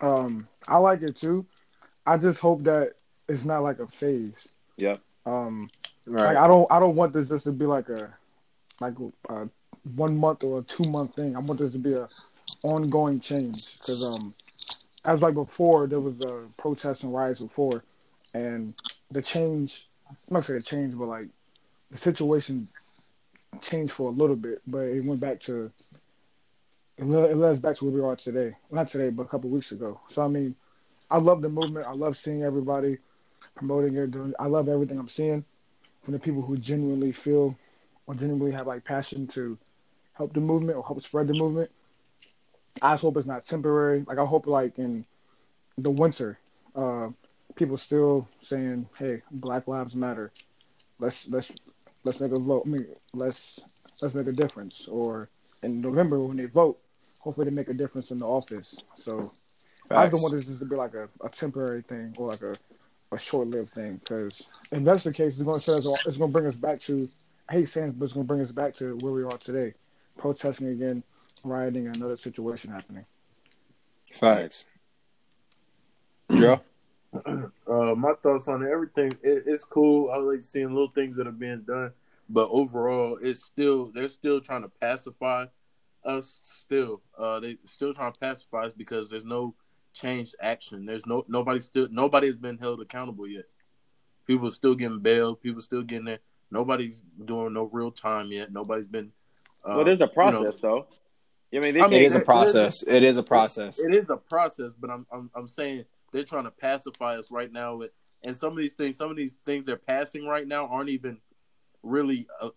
Um, 0.00 0.46
I 0.66 0.78
like 0.78 1.02
it 1.02 1.16
too. 1.18 1.46
I 2.06 2.16
just 2.16 2.40
hope 2.40 2.64
that 2.64 2.92
it's 3.28 3.44
not 3.44 3.62
like 3.62 3.78
a 3.80 3.86
phase. 3.86 4.48
Yeah. 4.76 4.96
Um, 5.26 5.70
Right. 6.06 6.34
like 6.34 6.36
I 6.36 6.46
don't, 6.46 6.70
I 6.70 6.78
don't 6.80 6.96
want 6.96 7.14
this 7.14 7.30
just 7.30 7.44
to 7.44 7.52
be 7.52 7.64
like 7.64 7.88
a, 7.88 8.12
like 8.78 8.92
a 9.30 9.48
one 9.94 10.16
month 10.18 10.44
or 10.44 10.58
a 10.58 10.62
two 10.62 10.84
month 10.84 11.14
thing. 11.16 11.34
I 11.34 11.38
want 11.38 11.60
this 11.60 11.72
to 11.72 11.78
be 11.78 11.94
a 11.94 12.08
ongoing 12.62 13.20
change 13.20 13.78
because 13.78 14.02
um, 14.02 14.34
as 15.06 15.22
like 15.22 15.32
before 15.34 15.86
there 15.86 16.00
was 16.00 16.20
a 16.20 16.44
protests 16.58 17.04
and 17.04 17.14
riots 17.14 17.40
before, 17.40 17.84
and 18.34 18.74
the 19.12 19.22
change, 19.22 19.88
I'm 20.10 20.16
not 20.28 20.44
saying 20.44 20.58
the 20.58 20.62
change, 20.62 20.94
but 20.94 21.06
like 21.06 21.28
the 21.94 22.00
situation 22.00 22.68
changed 23.62 23.92
for 23.94 24.10
a 24.10 24.12
little 24.12 24.36
bit, 24.36 24.62
but 24.66 24.80
it 24.80 25.04
went 25.04 25.20
back 25.20 25.40
to 25.42 25.72
it 26.98 27.04
led, 27.06 27.32
us 27.40 27.58
back 27.58 27.76
to 27.76 27.84
where 27.86 27.94
we 27.94 28.00
are 28.08 28.16
today. 28.16 28.56
Well, 28.68 28.82
not 28.82 28.88
today, 28.88 29.10
but 29.10 29.22
a 29.24 29.28
couple 29.28 29.50
weeks 29.50 29.72
ago. 29.72 30.00
So 30.10 30.22
I 30.22 30.28
mean, 30.28 30.56
I 31.10 31.18
love 31.18 31.42
the 31.42 31.48
movement. 31.48 31.86
I 31.86 31.92
love 31.92 32.16
seeing 32.18 32.42
everybody 32.42 32.98
promoting 33.56 33.96
it. 33.96 34.10
Doing, 34.12 34.34
I 34.40 34.46
love 34.46 34.68
everything 34.68 34.98
I'm 34.98 35.08
seeing 35.08 35.44
from 36.02 36.14
the 36.14 36.20
people 36.20 36.42
who 36.42 36.56
genuinely 36.58 37.12
feel 37.12 37.56
or 38.06 38.14
genuinely 38.14 38.52
have 38.52 38.66
like 38.66 38.84
passion 38.84 39.26
to 39.28 39.58
help 40.14 40.34
the 40.34 40.40
movement 40.40 40.78
or 40.78 40.84
help 40.84 41.02
spread 41.02 41.28
the 41.28 41.34
movement. 41.34 41.70
I 42.82 42.94
just 42.94 43.02
hope 43.02 43.16
it's 43.16 43.26
not 43.26 43.44
temporary. 43.44 44.04
Like 44.06 44.18
I 44.18 44.24
hope 44.26 44.46
like 44.46 44.78
in 44.78 45.06
the 45.78 45.90
winter, 45.90 46.38
uh, 46.74 47.10
people 47.56 47.76
still 47.78 48.28
saying, 48.42 48.88
"Hey, 48.98 49.22
Black 49.30 49.68
Lives 49.68 49.96
Matter. 49.96 50.32
Let's 50.98 51.28
let's 51.28 51.52
let's 52.04 52.20
make 52.20 52.32
a 52.32 52.38
vote. 52.38 52.62
I 52.66 52.68
mean, 52.68 52.86
let's 53.12 53.60
let's 54.00 54.14
make 54.14 54.26
a 54.26 54.32
difference." 54.32 54.88
Or 54.88 55.28
in 55.62 55.80
November 55.80 56.20
when 56.20 56.36
they 56.36 56.44
vote, 56.46 56.78
hopefully 57.18 57.46
they 57.46 57.50
make 57.50 57.68
a 57.68 57.74
difference 57.74 58.10
in 58.10 58.18
the 58.18 58.26
office. 58.26 58.76
So 58.96 59.32
I 59.90 60.08
don't 60.08 60.22
want 60.22 60.34
this 60.34 60.58
to 60.58 60.64
be 60.64 60.76
like 60.76 60.94
a, 60.94 61.08
a 61.24 61.28
temporary 61.28 61.82
thing 61.82 62.14
or 62.18 62.28
like 62.28 62.42
a, 62.42 62.56
a 63.12 63.18
short 63.18 63.48
lived 63.48 63.72
thing 63.74 63.96
because 63.96 64.42
if 64.70 64.84
that's 64.84 65.04
the 65.04 65.12
case, 65.12 65.34
it's 65.34 65.42
going 65.42 65.60
to 65.60 65.72
us, 65.72 66.06
it's 66.06 66.18
going 66.18 66.32
to 66.32 66.38
bring 66.38 66.46
us 66.46 66.54
back 66.54 66.80
to. 66.82 67.08
I 67.48 67.54
hate 67.54 67.68
saying, 67.68 67.88
it, 67.88 67.98
but 67.98 68.06
it's 68.06 68.14
going 68.14 68.24
to 68.24 68.28
bring 68.28 68.40
us 68.40 68.50
back 68.50 68.74
to 68.76 68.96
where 68.98 69.12
we 69.12 69.22
are 69.22 69.36
today, 69.36 69.74
protesting 70.16 70.68
again, 70.68 71.02
rioting, 71.42 71.88
another 71.88 72.16
situation 72.16 72.70
happening. 72.70 73.04
Facts. 74.12 74.64
Joe. 76.34 76.60
Uh, 77.66 77.94
my 77.94 78.12
thoughts 78.22 78.46
on 78.48 78.66
everything. 78.66 79.10
It, 79.22 79.44
it's 79.46 79.64
cool. 79.64 80.10
I 80.10 80.16
like 80.18 80.42
seeing 80.42 80.68
little 80.68 80.90
things 80.90 81.16
that 81.16 81.26
are 81.26 81.32
being 81.32 81.62
done, 81.62 81.92
but 82.28 82.48
overall, 82.50 83.18
it's 83.22 83.42
still 83.44 83.90
they're 83.92 84.08
still 84.08 84.40
trying 84.40 84.62
to 84.62 84.68
pacify 84.80 85.46
us. 86.04 86.40
Still, 86.42 87.00
uh, 87.18 87.40
they 87.40 87.56
still 87.64 87.94
trying 87.94 88.12
to 88.12 88.20
pacify 88.20 88.66
us 88.66 88.72
because 88.76 89.08
there's 89.08 89.24
no 89.24 89.54
changed 89.94 90.34
action. 90.40 90.84
There's 90.84 91.06
no 91.06 91.24
nobody 91.26 91.60
still 91.62 91.88
nobody 91.90 92.26
has 92.26 92.36
been 92.36 92.58
held 92.58 92.80
accountable 92.82 93.26
yet. 93.26 93.46
People 94.26 94.48
are 94.48 94.52
still 94.52 94.74
getting 94.74 95.00
bail. 95.00 95.34
People 95.34 95.58
are 95.58 95.62
still 95.62 95.82
getting 95.82 96.04
there. 96.04 96.20
Nobody's 96.50 97.02
doing 97.24 97.54
no 97.54 97.70
real 97.72 97.90
time 97.90 98.30
yet. 98.30 98.52
Nobody's 98.52 98.88
been. 98.88 99.10
Uh, 99.64 99.74
well, 99.76 99.84
there's 99.84 100.00
a 100.00 100.02
you 100.02 100.30
know, 100.30 100.42
process 100.42 100.60
though. 100.60 100.86
I 101.54 101.58
mean, 101.60 101.74
they 101.74 101.80
I 101.80 101.88
mean, 101.88 102.02
It 102.02 102.06
is 102.06 102.14
a 102.14 102.18
it- 102.18 102.22
it 102.22 102.26
process. 102.26 102.82
It 102.82 103.02
is 103.02 103.16
a 103.16 103.22
process. 103.22 103.78
it 103.80 103.94
is 103.94 104.10
a 104.10 104.16
process, 104.16 104.74
but 104.74 104.90
I'm 104.90 105.06
I'm 105.10 105.30
I'm 105.34 105.48
saying 105.48 105.84
they're 106.14 106.24
trying 106.24 106.44
to 106.44 106.50
pacify 106.50 107.18
us 107.18 107.30
right 107.30 107.52
now 107.52 107.76
with 107.76 107.90
and 108.22 108.34
some 108.34 108.52
of 108.52 108.58
these 108.58 108.72
things 108.72 108.96
some 108.96 109.10
of 109.10 109.16
these 109.16 109.34
things 109.44 109.66
they're 109.66 109.76
passing 109.76 110.26
right 110.26 110.48
now 110.48 110.66
aren't 110.66 110.88
even 110.88 111.18
really 111.82 112.26
uh, 112.40 112.48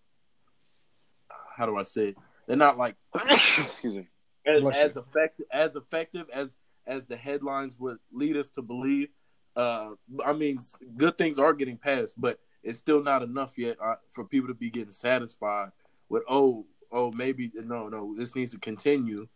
how 1.58 1.66
do 1.66 1.76
I 1.76 1.82
say 1.82 2.08
it? 2.08 2.16
They're 2.46 2.56
not 2.56 2.78
like 2.78 2.96
excuse 3.14 3.94
me. 3.94 4.08
as, 4.46 4.76
as 4.76 4.96
effective 4.96 5.46
as 5.52 5.76
effective 5.76 6.26
as 6.32 6.56
as 6.86 7.04
the 7.06 7.16
headlines 7.16 7.76
would 7.78 7.98
lead 8.12 8.36
us 8.36 8.48
to 8.50 8.62
believe. 8.62 9.08
Uh, 9.56 9.90
I 10.24 10.32
mean, 10.32 10.60
good 10.96 11.18
things 11.18 11.38
are 11.38 11.52
getting 11.52 11.76
passed, 11.76 12.18
but 12.18 12.38
it's 12.62 12.78
still 12.78 13.02
not 13.02 13.22
enough 13.22 13.58
yet 13.58 13.76
uh, 13.84 13.96
for 14.08 14.24
people 14.24 14.48
to 14.48 14.54
be 14.54 14.70
getting 14.70 14.92
satisfied 14.92 15.70
with 16.08 16.22
oh 16.28 16.64
oh 16.92 17.10
maybe 17.12 17.50
no 17.54 17.88
no 17.88 18.14
this 18.14 18.34
needs 18.34 18.52
to 18.52 18.58
continue 18.58 19.26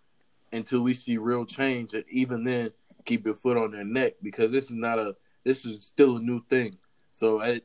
until 0.52 0.80
we 0.80 0.94
see 0.94 1.16
real 1.16 1.44
change, 1.44 1.92
and 1.94 2.04
even 2.08 2.44
then 2.44 2.70
keep 3.04 3.26
your 3.26 3.34
foot 3.34 3.56
on 3.56 3.70
their 3.70 3.84
neck 3.84 4.14
because 4.22 4.50
this 4.50 4.66
is 4.66 4.76
not 4.76 4.98
a 4.98 5.14
this 5.44 5.64
is 5.64 5.84
still 5.84 6.16
a 6.16 6.20
new 6.20 6.42
thing. 6.46 6.76
So 7.12 7.42
I, 7.42 7.60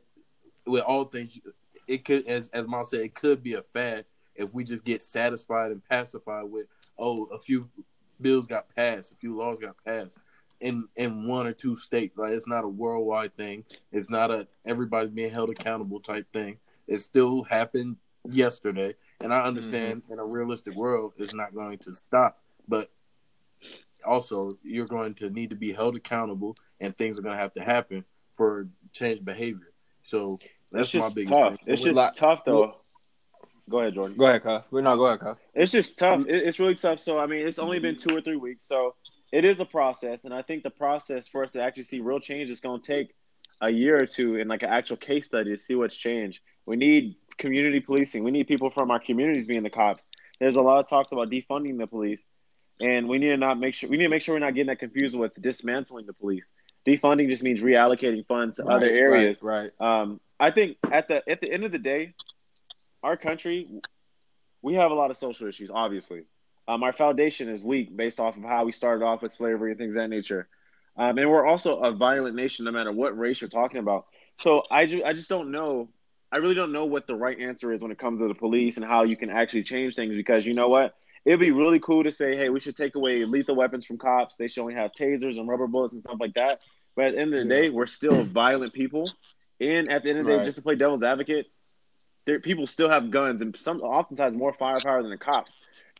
with 0.65 0.83
all 0.83 1.05
things, 1.05 1.39
it 1.87 2.05
could 2.05 2.27
as 2.27 2.49
as 2.49 2.67
Miles 2.67 2.89
said, 2.89 3.01
it 3.01 3.15
could 3.15 3.43
be 3.43 3.53
a 3.53 3.61
fad 3.61 4.05
if 4.35 4.53
we 4.53 4.63
just 4.63 4.83
get 4.83 5.01
satisfied 5.01 5.71
and 5.71 5.83
pacified 5.83 6.45
with 6.45 6.67
oh 6.97 7.25
a 7.25 7.39
few 7.39 7.69
bills 8.21 8.47
got 8.47 8.73
passed, 8.75 9.11
a 9.11 9.15
few 9.15 9.37
laws 9.37 9.59
got 9.59 9.75
passed 9.85 10.19
in 10.59 10.87
in 10.95 11.27
one 11.27 11.47
or 11.47 11.53
two 11.53 11.75
states. 11.75 12.17
Like 12.17 12.33
it's 12.33 12.47
not 12.47 12.63
a 12.63 12.69
worldwide 12.69 13.35
thing. 13.35 13.63
It's 13.91 14.09
not 14.09 14.31
a 14.31 14.47
everybody's 14.65 15.11
being 15.11 15.31
held 15.31 15.49
accountable 15.49 15.99
type 15.99 16.31
thing. 16.33 16.57
It 16.87 16.99
still 16.99 17.43
happened 17.43 17.97
yesterday, 18.29 18.95
and 19.21 19.33
I 19.33 19.37
mm-hmm. 19.37 19.47
understand 19.47 20.03
in 20.09 20.19
a 20.19 20.25
realistic 20.25 20.75
world 20.75 21.13
it's 21.17 21.33
not 21.33 21.53
going 21.53 21.77
to 21.79 21.95
stop, 21.95 22.39
but 22.67 22.89
also 24.07 24.57
you're 24.63 24.87
going 24.87 25.13
to 25.15 25.29
need 25.29 25.49
to 25.51 25.55
be 25.55 25.71
held 25.73 25.95
accountable, 25.95 26.55
and 26.79 26.95
things 26.97 27.17
are 27.19 27.21
going 27.21 27.35
to 27.35 27.41
have 27.41 27.53
to 27.53 27.61
happen 27.61 28.05
for 28.33 28.67
change 28.93 29.23
behavior. 29.23 29.73
So 30.03 30.39
that's 30.71 30.87
It's 30.89 30.93
my 30.95 30.99
just 31.01 31.15
biggest 31.15 31.33
tough. 31.33 31.55
thing. 31.57 31.65
It's 31.67 31.81
Well, 31.81 31.87
just 31.93 31.97
like- 31.97 32.13
tough 32.15 32.45
though. 32.45 32.75
Go 33.69 33.79
ahead, 33.81 33.95
Jordan. 33.95 34.15
Go 34.15 34.27
ahead, 34.27 34.43
Cuff. 34.43 34.63
We 34.71 34.81
no, 34.81 34.95
go 34.95 35.07
ahead, 35.07 35.19
Cuff. 35.19 35.37
It's 35.53 35.73
just 35.73 35.97
tough. 35.97 36.21
Mm. 36.21 36.29
It's 36.29 36.57
really 36.57 36.75
tough. 36.75 36.99
So 36.99 37.19
I 37.19 37.25
mean, 37.25 37.45
it's 37.45 37.59
only 37.59 37.79
been 37.79 37.97
two 37.97 38.15
or 38.15 38.21
three 38.21 38.37
weeks, 38.37 38.63
so 38.65 38.95
it 39.33 39.43
is 39.43 39.59
a 39.59 39.65
process, 39.65 40.23
and 40.23 40.33
I 40.33 40.41
think 40.41 40.63
the 40.63 40.69
process 40.69 41.27
for 41.27 41.43
us 41.43 41.51
to 41.51 41.61
actually 41.61 41.83
see 41.83 41.99
real 41.99 42.19
change 42.21 42.49
is 42.49 42.61
going 42.61 42.79
to 42.81 42.87
take 42.87 43.13
a 43.59 43.69
year 43.69 43.99
or 43.99 44.05
two 44.05 44.35
in 44.37 44.47
like 44.47 44.63
an 44.63 44.69
actual 44.69 44.95
case 44.95 45.25
study 45.25 45.51
to 45.51 45.57
see 45.57 45.75
what's 45.75 45.97
changed. 45.97 46.39
We 46.65 46.77
need 46.77 47.15
community 47.37 47.81
policing. 47.81 48.23
We 48.23 48.31
need 48.31 48.47
people 48.47 48.69
from 48.69 48.89
our 48.89 48.99
communities 48.99 49.45
being 49.45 49.63
the 49.63 49.69
cops. 49.69 50.05
There's 50.39 50.55
a 50.55 50.61
lot 50.61 50.79
of 50.79 50.87
talks 50.87 51.11
about 51.11 51.29
defunding 51.29 51.77
the 51.77 51.87
police, 51.87 52.23
and 52.79 53.07
we 53.07 53.17
need 53.17 53.29
to 53.29 53.37
not 53.37 53.59
make 53.59 53.73
sure 53.73 53.89
we 53.89 53.97
need 53.97 54.03
to 54.03 54.09
make 54.09 54.21
sure 54.21 54.35
we're 54.35 54.39
not 54.39 54.53
getting 54.53 54.67
that 54.67 54.79
confused 54.79 55.15
with 55.15 55.33
dismantling 55.41 56.05
the 56.05 56.13
police. 56.13 56.49
Defunding 56.85 57.29
just 57.29 57.43
means 57.43 57.61
reallocating 57.61 58.25
funds 58.27 58.55
to 58.55 58.65
other 58.65 58.85
Right, 58.85 58.95
areas. 58.95 59.41
Right. 59.43 59.71
Um, 59.79 60.19
I 60.39 60.51
think 60.51 60.77
at 60.91 61.07
the 61.07 61.27
at 61.29 61.41
the 61.41 61.51
end 61.51 61.63
of 61.63 61.71
the 61.71 61.79
day, 61.79 62.13
our 63.03 63.17
country, 63.17 63.67
we 64.61 64.75
have 64.75 64.91
a 64.91 64.93
lot 64.95 65.11
of 65.11 65.17
social 65.17 65.47
issues. 65.47 65.69
Obviously, 65.73 66.23
um, 66.67 66.83
our 66.83 66.93
foundation 66.93 67.49
is 67.49 67.61
weak 67.61 67.95
based 67.95 68.19
off 68.19 68.37
of 68.37 68.43
how 68.43 68.65
we 68.65 68.71
started 68.71 69.03
off 69.03 69.21
with 69.21 69.31
slavery 69.31 69.71
and 69.71 69.77
things 69.79 69.95
of 69.95 70.01
that 70.01 70.09
nature. 70.09 70.47
Um, 70.97 71.17
and 71.17 71.29
we're 71.29 71.45
also 71.45 71.77
a 71.79 71.91
violent 71.91 72.35
nation, 72.35 72.65
no 72.65 72.71
matter 72.71 72.91
what 72.91 73.17
race 73.17 73.39
you're 73.39 73.49
talking 73.49 73.79
about. 73.79 74.07
So 74.39 74.63
I, 74.71 74.85
ju- 74.87 75.03
I 75.05 75.13
just 75.13 75.29
don't 75.29 75.51
know. 75.51 75.89
I 76.31 76.39
really 76.39 76.55
don't 76.55 76.71
know 76.71 76.85
what 76.85 77.07
the 77.07 77.15
right 77.15 77.39
answer 77.39 77.71
is 77.71 77.81
when 77.81 77.91
it 77.91 77.99
comes 77.99 78.19
to 78.19 78.27
the 78.27 78.33
police 78.33 78.77
and 78.77 78.85
how 78.85 79.03
you 79.03 79.15
can 79.15 79.29
actually 79.29 79.63
change 79.63 79.95
things. 79.95 80.15
Because 80.15 80.45
you 80.45 80.53
know 80.53 80.69
what, 80.69 80.95
it'd 81.27 81.41
be 81.41 81.51
really 81.51 81.79
cool 81.79 82.05
to 82.05 82.11
say, 82.11 82.37
hey, 82.37 82.47
we 82.47 82.59
should 82.61 82.77
take 82.77 82.95
away 82.95 83.25
lethal 83.25 83.53
weapons 83.53 83.85
from 83.85 83.97
cops. 83.97 84.37
They 84.37 84.47
should 84.47 84.61
only 84.61 84.75
have 84.75 84.93
tasers 84.93 85.37
and 85.37 85.45
rubber 85.45 85.67
bullets 85.67 85.91
and 85.91 86.01
stuff 86.01 86.15
like 86.21 86.33
that. 86.35 86.61
But 86.95 87.07
at 87.07 87.15
the 87.15 87.19
end 87.19 87.33
of 87.33 87.43
the 87.43 87.49
day, 87.53 87.69
we're 87.69 87.85
still 87.85 88.23
violent 88.41 88.71
people. 88.73 89.09
And 89.59 89.89
at 89.91 90.03
the 90.03 90.09
end 90.09 90.19
of 90.19 90.25
the 90.25 90.37
day, 90.37 90.43
just 90.45 90.55
to 90.55 90.61
play 90.61 90.75
devil's 90.75 91.03
advocate, 91.03 91.47
there, 92.25 92.39
people 92.39 92.65
still 92.65 92.87
have 92.89 93.11
guns 93.11 93.41
and 93.41 93.55
some 93.57 93.81
oftentimes 93.81 94.35
more 94.37 94.53
firepower 94.53 95.01
than 95.01 95.11
the 95.11 95.17
cops. 95.17 95.53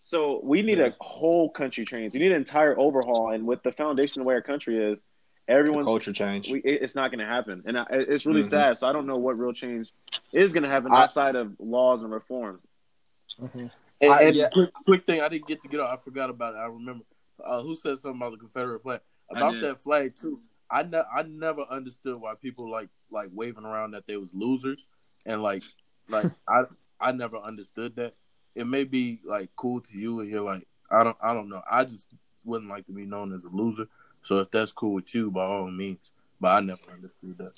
So 0.05 0.39
we 0.43 0.61
need 0.61 0.77
Yeah. 0.77 0.85
a 0.87 0.93
whole 1.01 1.49
country 1.49 1.83
change. 1.83 2.13
You 2.13 2.21
need 2.21 2.31
an 2.31 2.37
entire 2.37 2.79
overhaul. 2.79 3.31
And 3.31 3.45
with 3.45 3.63
the 3.63 3.73
foundation 3.73 4.21
of 4.21 4.25
where 4.27 4.37
our 4.37 4.41
country 4.41 4.81
is, 4.91 5.01
everyone's 5.49 5.83
culture 5.85 6.13
change. 6.13 6.49
We, 6.49 6.59
it- 6.59 6.81
it's 6.83 6.95
not 6.95 7.11
going 7.11 7.19
to 7.19 7.25
happen, 7.25 7.63
and 7.65 7.77
I, 7.79 7.85
it's 7.89 8.25
really 8.25 8.43
Mhm. 8.43 8.49
sad. 8.49 8.77
So 8.77 8.87
I 8.87 8.93
don't 8.93 9.07
know 9.07 9.17
what 9.17 9.37
real 9.37 9.51
change 9.53 9.91
is 10.31 10.53
going 10.53 10.63
to 10.63 10.69
happen 10.69 10.91
I- 10.93 11.03
outside 11.03 11.35
of 11.35 11.53
laws 11.59 12.03
and 12.03 12.11
reforms. 12.13 12.61
Mhm. 13.41 13.71
And, 14.01 14.13
I- 14.13 14.21
and 14.23 14.35
yeah. 14.35 14.49
quick, 14.51 14.69
quick 14.85 15.05
thing, 15.05 15.21
I 15.21 15.29
didn't 15.29 15.47
get 15.47 15.61
to 15.63 15.67
get 15.67 15.79
out. 15.79 15.89
I 15.89 15.97
forgot 15.97 16.29
about 16.29 16.53
it. 16.53 16.57
I 16.57 16.65
remember 16.65 17.03
uh, 17.43 17.61
who 17.61 17.75
said 17.75 17.97
something 17.97 18.19
about 18.19 18.31
the 18.31 18.37
Confederate 18.37 18.81
flag. 18.83 19.01
About 19.29 19.59
that 19.61 19.79
flag 19.81 20.15
too. 20.15 20.39
I 20.69 20.83
ne- 20.83 21.03
I 21.13 21.23
never 21.23 21.61
understood 21.69 22.19
why 22.19 22.33
people 22.41 22.69
like 22.69 22.89
like 23.11 23.29
waving 23.33 23.65
around 23.65 23.91
that 23.91 24.07
they 24.07 24.17
was 24.17 24.33
losers 24.33 24.87
and 25.25 25.41
like 25.43 25.63
like 26.09 26.31
I 26.47 26.63
I 26.99 27.11
never 27.11 27.37
understood 27.37 27.95
that. 27.97 28.13
It 28.55 28.67
may 28.67 28.83
be 28.85 29.19
like 29.25 29.49
cool 29.55 29.81
to 29.81 29.97
you 29.97 30.21
and 30.21 30.29
you're 30.29 30.41
like 30.41 30.65
I 30.91 31.03
don't 31.03 31.17
I 31.21 31.33
don't 31.33 31.49
know. 31.49 31.61
I 31.69 31.83
just 31.83 32.07
wouldn't 32.45 32.69
like 32.69 32.85
to 32.85 32.93
be 32.93 33.05
known 33.05 33.33
as 33.33 33.43
a 33.43 33.49
loser. 33.49 33.87
So 34.21 34.37
if 34.37 34.49
that's 34.49 34.71
cool 34.71 34.93
with 34.93 35.13
you, 35.13 35.29
by 35.31 35.43
all 35.43 35.69
means. 35.69 36.11
But 36.39 36.49
I 36.55 36.59
never 36.61 36.81
understood 36.93 37.37
that. 37.39 37.53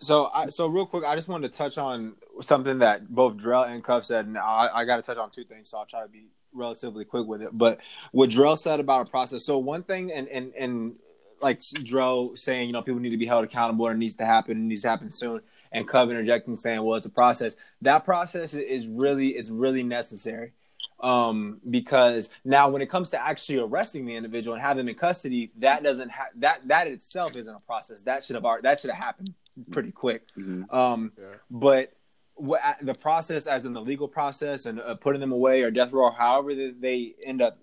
So, 0.00 0.30
I, 0.32 0.48
so 0.48 0.66
real 0.66 0.86
quick, 0.86 1.04
I 1.04 1.14
just 1.14 1.28
wanted 1.28 1.52
to 1.52 1.58
touch 1.58 1.76
on 1.76 2.14
something 2.40 2.78
that 2.78 3.14
both 3.14 3.36
Drell 3.36 3.68
and 3.70 3.84
Cuff 3.84 4.06
said, 4.06 4.24
and 4.24 4.38
I, 4.38 4.70
I 4.72 4.84
got 4.86 4.96
to 4.96 5.02
touch 5.02 5.18
on 5.18 5.30
two 5.30 5.44
things. 5.44 5.68
So 5.68 5.76
I'll 5.76 5.84
try 5.84 6.02
to 6.02 6.08
be 6.08 6.28
relatively 6.54 7.04
quick 7.04 7.26
with 7.26 7.42
it. 7.42 7.50
But 7.52 7.80
what 8.10 8.30
Drell 8.30 8.56
said 8.56 8.80
about 8.80 9.06
a 9.06 9.10
process. 9.10 9.44
So 9.44 9.58
one 9.58 9.82
thing, 9.82 10.10
and 10.10 10.26
and 10.28 10.54
and 10.54 10.94
like 11.42 11.60
Drell 11.60 12.36
saying, 12.38 12.68
you 12.68 12.72
know, 12.72 12.80
people 12.80 13.00
need 13.00 13.10
to 13.10 13.18
be 13.18 13.26
held 13.26 13.44
accountable, 13.44 13.88
and 13.88 13.96
it 13.96 13.98
needs 13.98 14.14
to 14.16 14.24
happen, 14.24 14.52
it 14.56 14.60
needs 14.60 14.82
to 14.82 14.88
happen 14.88 15.12
soon. 15.12 15.42
And 15.70 15.86
Cub 15.86 16.10
interjecting, 16.10 16.56
saying, 16.56 16.82
well, 16.82 16.96
it's 16.96 17.06
a 17.06 17.10
process. 17.10 17.56
That 17.82 18.04
process 18.04 18.54
is 18.54 18.86
really, 18.86 19.28
it's 19.28 19.50
really 19.50 19.82
necessary. 19.82 20.52
Um, 20.98 21.60
because 21.68 22.28
now 22.44 22.68
when 22.68 22.82
it 22.82 22.90
comes 22.90 23.10
to 23.10 23.22
actually 23.22 23.58
arresting 23.58 24.04
the 24.04 24.16
individual 24.16 24.54
and 24.54 24.62
have 24.62 24.76
them 24.76 24.88
in 24.88 24.94
custody, 24.94 25.52
that 25.58 25.82
doesn't 25.82 26.08
have 26.08 26.28
that 26.36 26.66
that 26.68 26.86
itself 26.88 27.36
isn't 27.36 27.54
a 27.54 27.60
process. 27.60 28.02
That 28.02 28.24
should 28.24 28.36
have 28.36 28.44
that 28.62 28.80
should 28.80 28.90
have 28.90 29.02
happened 29.02 29.34
pretty 29.70 29.92
quick. 29.92 30.22
Mhm. 30.38 30.72
Um, 30.72 31.12
Yeah. 31.18 31.24
but 31.50 31.92
what, 32.34 32.60
the 32.80 32.94
process, 32.94 33.46
as 33.46 33.66
in 33.66 33.72
the 33.74 33.80
legal 33.82 34.08
process 34.08 34.64
and 34.66 34.80
uh, 34.80 34.94
putting 34.94 35.20
them 35.20 35.32
away 35.32 35.62
or 35.62 35.70
death 35.70 35.92
row, 35.92 36.10
however 36.10 36.54
they, 36.54 36.70
they 36.70 37.14
end 37.24 37.42
up, 37.42 37.58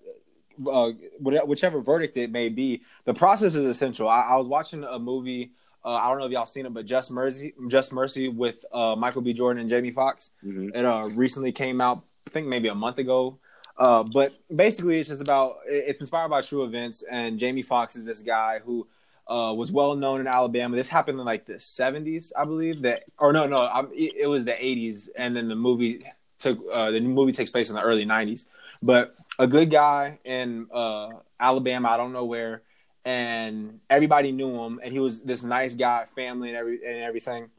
uh, 0.70 0.90
whichever 1.20 1.80
verdict 1.80 2.16
it 2.16 2.30
may 2.30 2.48
be, 2.48 2.82
the 3.04 3.14
process 3.14 3.54
is 3.54 3.64
essential. 3.64 4.08
I, 4.08 4.22
I 4.22 4.36
was 4.36 4.46
watching 4.48 4.84
a 4.84 4.98
movie. 4.98 5.52
Uh, 5.84 5.90
I 5.94 6.08
don't 6.10 6.18
know 6.18 6.26
if 6.26 6.32
y'all 6.32 6.46
seen 6.46 6.66
it, 6.66 6.74
but 6.74 6.86
Just 6.86 7.10
Mercy, 7.10 7.54
Just 7.68 7.92
Mercy 7.92 8.28
with 8.28 8.64
uh, 8.72 8.94
Michael 8.96 9.22
B. 9.22 9.32
Jordan 9.32 9.60
and 9.60 9.70
Jamie 9.70 9.90
Foxx. 9.92 10.30
Mhm. 10.44 10.74
It 10.74 10.84
uh, 10.84 11.08
recently 11.08 11.52
came 11.52 11.80
out, 11.80 12.04
I 12.26 12.30
think 12.30 12.46
maybe 12.46 12.68
a 12.68 12.74
month 12.74 12.98
ago. 12.98 13.38
Uh, 13.76 14.02
but 14.02 14.32
basically, 14.54 14.98
it's 14.98 15.08
just 15.08 15.22
about 15.22 15.58
it's 15.66 16.00
inspired 16.00 16.28
by 16.30 16.42
true 16.42 16.64
events, 16.64 17.04
and 17.08 17.38
Jamie 17.38 17.62
Foxx 17.62 17.94
is 17.94 18.04
this 18.04 18.22
guy 18.22 18.58
who 18.64 18.88
uh, 19.28 19.52
was 19.54 19.70
well 19.70 19.94
known 19.94 20.20
in 20.20 20.26
Alabama. 20.26 20.74
This 20.74 20.88
happened 20.88 21.20
in 21.20 21.26
like 21.26 21.46
the 21.46 21.54
'70s, 21.54 22.32
I 22.36 22.44
believe. 22.44 22.82
That 22.82 23.04
or 23.18 23.32
no, 23.32 23.46
no, 23.46 23.58
I'm, 23.58 23.90
it, 23.92 24.26
was 24.26 24.44
the 24.44 24.52
'80s, 24.52 25.08
and 25.16 25.36
then 25.36 25.48
the 25.48 25.54
movie 25.54 26.04
took 26.38 26.58
uh, 26.72 26.90
the 26.90 27.00
movie 27.00 27.32
takes 27.32 27.50
place 27.50 27.68
in 27.68 27.76
the 27.76 27.82
early 27.82 28.06
'90s. 28.06 28.46
But 28.82 29.14
a 29.38 29.46
good 29.46 29.70
guy 29.70 30.18
in 30.24 30.66
uh, 30.72 31.10
Alabama, 31.38 31.88
I 31.88 31.96
don't 31.96 32.12
know 32.12 32.24
where, 32.24 32.62
and 33.04 33.80
everybody 33.90 34.32
knew 34.32 34.54
him, 34.62 34.80
and 34.82 34.92
he 34.92 35.00
was 35.00 35.22
this 35.22 35.42
nice 35.42 35.74
guy, 35.74 36.06
family, 36.06 36.48
and 36.48 36.56
every 36.56 36.84
and 36.86 37.00
everything. 37.00 37.50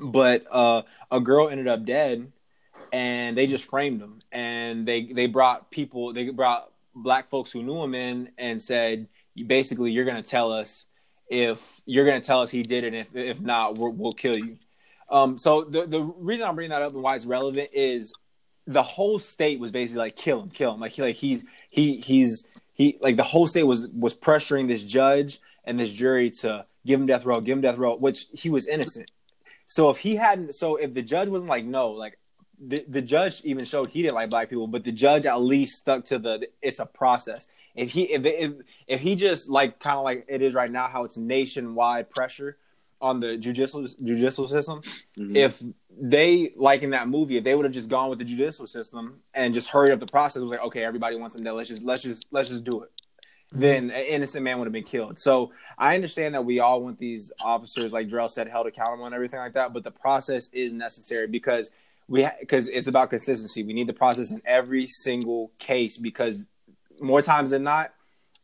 But 0.00 0.44
uh, 0.50 0.82
a 1.10 1.20
girl 1.20 1.48
ended 1.48 1.68
up 1.68 1.84
dead, 1.84 2.32
and 2.92 3.36
they 3.36 3.46
just 3.46 3.68
framed 3.68 4.00
him, 4.00 4.20
and 4.32 4.88
they 4.88 5.12
they 5.12 5.26
brought 5.26 5.70
people, 5.70 6.12
they 6.12 6.30
brought 6.30 6.70
black 6.94 7.28
folks 7.28 7.52
who 7.52 7.62
knew 7.62 7.82
him 7.82 7.94
in, 7.94 8.30
and 8.38 8.62
said, 8.62 9.08
basically, 9.46 9.90
you're 9.90 10.04
gonna 10.06 10.22
tell 10.22 10.52
us 10.52 10.85
if 11.28 11.80
you're 11.84 12.04
gonna 12.04 12.20
tell 12.20 12.42
us 12.42 12.50
he 12.50 12.62
did 12.62 12.84
it, 12.84 12.94
if 12.94 13.14
if 13.14 13.40
not, 13.40 13.78
we'll, 13.78 13.92
we'll 13.92 14.14
kill 14.14 14.36
you. 14.36 14.58
Um, 15.08 15.38
so 15.38 15.64
the 15.64 15.86
the 15.86 16.00
reason 16.02 16.46
I'm 16.46 16.54
bringing 16.54 16.70
that 16.70 16.82
up 16.82 16.94
and 16.94 17.02
why 17.02 17.16
it's 17.16 17.26
relevant 17.26 17.70
is 17.72 18.12
the 18.66 18.82
whole 18.82 19.18
state 19.18 19.60
was 19.60 19.70
basically 19.70 20.00
like 20.00 20.16
kill 20.16 20.42
him, 20.42 20.50
kill 20.50 20.74
him. 20.74 20.80
Like 20.80 20.92
he 20.92 21.02
like 21.02 21.16
he's 21.16 21.44
he 21.70 21.96
he's 21.96 22.46
he 22.72 22.98
like 23.00 23.16
the 23.16 23.22
whole 23.22 23.46
state 23.46 23.62
was 23.62 23.86
was 23.88 24.14
pressuring 24.14 24.68
this 24.68 24.82
judge 24.82 25.40
and 25.64 25.78
this 25.78 25.90
jury 25.90 26.30
to 26.30 26.66
give 26.84 27.00
him 27.00 27.06
death 27.06 27.24
row, 27.24 27.40
give 27.40 27.56
him 27.56 27.62
death 27.62 27.76
row, 27.76 27.96
which 27.96 28.26
he 28.32 28.50
was 28.50 28.66
innocent. 28.66 29.10
So 29.66 29.90
if 29.90 29.98
he 29.98 30.16
hadn't, 30.16 30.54
so 30.54 30.76
if 30.76 30.94
the 30.94 31.02
judge 31.02 31.28
wasn't 31.28 31.50
like 31.50 31.64
no, 31.64 31.90
like 31.90 32.18
the 32.58 32.84
the 32.88 33.02
judge 33.02 33.42
even 33.44 33.64
showed 33.64 33.90
he 33.90 34.02
didn't 34.02 34.14
like 34.14 34.30
black 34.30 34.48
people, 34.48 34.66
but 34.66 34.84
the 34.84 34.92
judge 34.92 35.26
at 35.26 35.40
least 35.40 35.78
stuck 35.78 36.04
to 36.06 36.18
the 36.18 36.48
it's 36.62 36.78
a 36.78 36.86
process. 36.86 37.46
If 37.76 37.90
he 37.90 38.02
if 38.04 38.24
if 38.24 38.52
if 38.86 39.00
he 39.00 39.14
just 39.16 39.48
like 39.50 39.78
kind 39.78 39.98
of 39.98 40.04
like 40.04 40.24
it 40.28 40.42
is 40.42 40.54
right 40.54 40.70
now, 40.70 40.88
how 40.88 41.04
it's 41.04 41.16
nationwide 41.16 42.10
pressure 42.10 42.56
on 43.00 43.20
the 43.20 43.36
judicial 43.36 43.86
judicial 44.02 44.48
system, 44.48 44.80
Mhm. 45.18 45.36
if 45.36 45.62
they 45.98 46.52
like 46.56 46.82
in 46.82 46.90
that 46.90 47.08
movie, 47.08 47.36
if 47.36 47.44
they 47.44 47.54
would 47.54 47.64
have 47.66 47.74
just 47.74 47.88
gone 47.90 48.08
with 48.08 48.18
the 48.18 48.24
judicial 48.24 48.66
system 48.66 49.20
and 49.34 49.52
just 49.52 49.68
hurried 49.68 49.92
up 49.92 50.00
the 50.00 50.06
process, 50.06 50.42
was 50.42 50.50
like, 50.50 50.62
okay, 50.62 50.82
everybody 50.82 51.16
wants 51.16 51.36
him 51.36 51.44
dead. 51.44 51.52
Let's 51.52 51.68
just 51.68 51.82
let's 51.82 52.02
just 52.02 52.24
let's 52.30 52.48
just 52.48 52.64
do 52.64 52.82
it. 52.82 52.90
Then 53.52 53.90
an 53.90 54.04
innocent 54.06 54.42
man 54.42 54.58
would 54.58 54.64
have 54.66 54.72
been 54.72 54.82
killed. 54.82 55.20
So 55.20 55.52
I 55.78 55.94
understand 55.94 56.34
that 56.34 56.44
we 56.44 56.58
all 56.58 56.82
want 56.82 56.98
these 56.98 57.30
officers, 57.44 57.92
like 57.92 58.08
Drell 58.08 58.28
said, 58.28 58.48
held 58.48 58.66
accountable 58.66 59.06
and 59.06 59.14
everything 59.14 59.38
like 59.38 59.52
that. 59.52 59.72
But 59.72 59.84
the 59.84 59.92
process 59.92 60.48
is 60.52 60.72
necessary 60.72 61.26
because 61.28 61.70
we 62.08 62.26
because 62.40 62.68
it's 62.68 62.86
about 62.86 63.10
consistency. 63.10 63.62
We 63.62 63.72
need 63.72 63.86
the 63.86 63.92
process 63.92 64.30
in 64.32 64.40
every 64.46 64.86
single 64.86 65.52
case 65.58 65.96
because 65.96 66.46
more 67.00 67.22
times 67.22 67.50
than 67.50 67.62
not, 67.62 67.92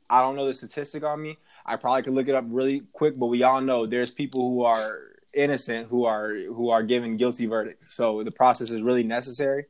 I 0.09 0.21
don't 0.21 0.37
know 0.37 0.47
the 0.47 0.55
statistic 0.55 1.05
on 1.05 1.23
me. 1.23 1.39
I 1.65 1.77
probably 1.77 2.03
could 2.03 2.15
look 2.15 2.29
it 2.29 2.35
up 2.35 2.45
really 2.49 2.83
quick, 2.93 3.19
but 3.19 3.27
we 3.27 3.43
all 3.43 3.61
know 3.61 3.87
there's 3.87 4.11
people 4.11 4.51
who 4.51 4.65
are 4.65 4.99
innocent 5.35 5.89
who 5.89 6.05
are 6.05 6.35
who 6.35 6.69
are 6.71 6.83
given 6.83 7.17
guilty 7.17 7.47
verdicts. 7.47 7.95
So 7.95 8.23
the 8.23 8.31
process 8.31 8.71
is 8.71 8.83
really 8.83 9.05
necessary. 9.05 9.67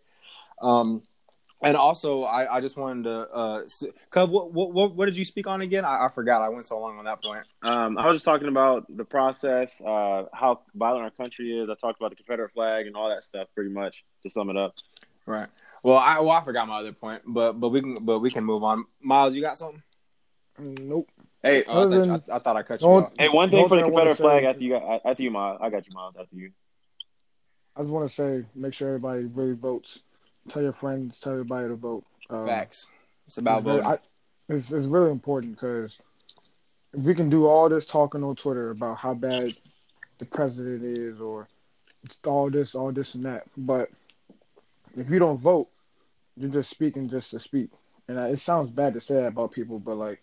Um, 0.61 1.03
and 1.65 1.77
also, 1.77 2.25
I, 2.25 2.57
I 2.57 2.61
just 2.61 2.77
wanted 2.77 3.05
to, 3.05 3.21
uh, 3.33 3.61
Cub, 4.11 4.31
what, 4.31 4.53
what 4.53 4.73
what 4.73 4.97
what 4.97 5.07
did 5.07 5.17
you 5.17 5.25
speak 5.25 5.47
on 5.47 5.61
again? 5.61 5.85
I, 5.85 6.07
I 6.07 6.09
forgot. 6.09 6.43
I 6.43 6.49
went 6.49 6.67
so 6.67 6.81
long 6.81 6.99
on 6.99 7.05
that 7.05 7.23
point. 7.23 7.47
Um, 7.62 7.97
I 7.99 8.07
was 8.09 8.17
just 8.17 8.25
talking 8.25 8.49
about 8.49 8.85
the 8.97 9.05
process, 9.05 9.81
uh, 9.81 10.25
how 10.33 10.62
violent 10.75 11.05
our 11.05 11.11
country 11.11 11.57
is. 11.57 11.71
I 11.71 11.75
talked 11.75 12.01
about 12.01 12.11
the 12.11 12.17
Confederate 12.17 12.51
flag 12.53 12.89
and 12.89 12.97
all 12.97 13.09
that 13.11 13.23
stuff, 13.23 13.47
pretty 13.55 13.71
much 13.71 14.05
to 14.25 14.31
sum 14.31 14.51
it 14.51 14.57
up. 14.57 14.75
Right. 15.25 15.49
Well, 15.83 15.97
I 15.99 16.21
well 16.21 16.31
I 16.31 16.45
forgot 16.45 16.69
my 16.69 16.79
other 16.81 16.93
point, 16.93 17.23
but 17.27 17.55
but 17.55 17.71
we 17.71 17.81
can 17.81 18.05
but 18.05 18.21
we 18.21 18.31
can 18.31 18.45
move 18.45 18.62
on. 18.62 18.85
Miles, 19.01 19.35
you 19.35 19.43
got 19.43 19.59
something? 19.59 19.83
Nope. 20.59 21.09
Hey, 21.43 21.65
Oh, 21.67 21.89
I, 21.89 21.91
thought 21.91 22.07
you, 22.07 22.12
I, 22.33 22.37
I 22.37 22.39
thought 22.39 22.57
I 22.57 22.62
cut 22.62 22.81
you 22.83 22.87
off. 22.89 23.12
hey, 23.19 23.29
one 23.29 23.51
thing 23.51 23.67
for 23.69 23.75
the 23.77 23.83
thing 23.83 23.91
I 23.91 23.93
wanna 23.93 24.15
Confederate 24.15 24.17
flag 24.17 24.43
say- 24.43 24.47
after 24.47 24.65
you 24.65 24.71
got 24.71 25.01
after 25.05 25.23
you, 25.23 25.31
Miles. 25.33 25.59
I 25.61 25.71
got 25.71 25.87
you, 25.89 25.95
Miles. 25.95 26.15
After 26.19 26.37
you. 26.37 26.53
I 27.75 27.81
just 27.81 27.91
want 27.91 28.09
to 28.09 28.15
say, 28.15 28.45
make 28.55 28.75
sure 28.75 28.89
everybody 28.89 29.25
really 29.25 29.55
votes. 29.55 30.01
Tell 30.51 30.62
your 30.62 30.75
friends, 30.75 31.19
tell 31.19 31.33
everybody 31.33 31.69
to 31.69 31.75
vote. 31.75 32.05
Um, 32.29 32.47
Facts. 32.47 32.87
It's 33.27 33.39
about 33.39 33.59
it's, 33.61 33.65
very- 33.65 33.77
voting. 33.83 33.93
I- 33.93 34.53
it's, 34.55 34.71
it's 34.73 34.87
really 34.87 35.11
important 35.11 35.55
because 35.55 35.97
if 36.93 37.01
we 37.01 37.15
can 37.15 37.31
do 37.31 37.47
all 37.47 37.69
this 37.71 37.87
talking 37.87 38.23
on 38.23 38.37
Twitter 38.37 38.71
about 38.71 38.99
how 38.99 39.15
bad 39.15 39.57
the 40.19 40.27
president 40.27 40.85
is 40.85 41.19
or 41.21 41.49
all 42.27 42.51
this, 42.51 42.75
all 42.75 42.93
this 42.93 43.15
and 43.15 43.25
that, 43.25 43.45
but 43.57 43.89
if 44.97 45.09
you 45.09 45.19
don't 45.19 45.39
vote, 45.41 45.69
you're 46.37 46.51
just 46.51 46.71
speaking 46.71 47.09
just 47.09 47.31
to 47.31 47.41
speak. 47.41 47.71
And 48.09 48.19
I, 48.19 48.29
it 48.29 48.41
sounds 48.41 48.71
bad 48.71 48.95
to 48.95 49.01
say 49.01 49.15
that 49.15 49.27
about 49.27 49.53
people, 49.53 49.79
but 49.79 49.97
like, 49.97 50.23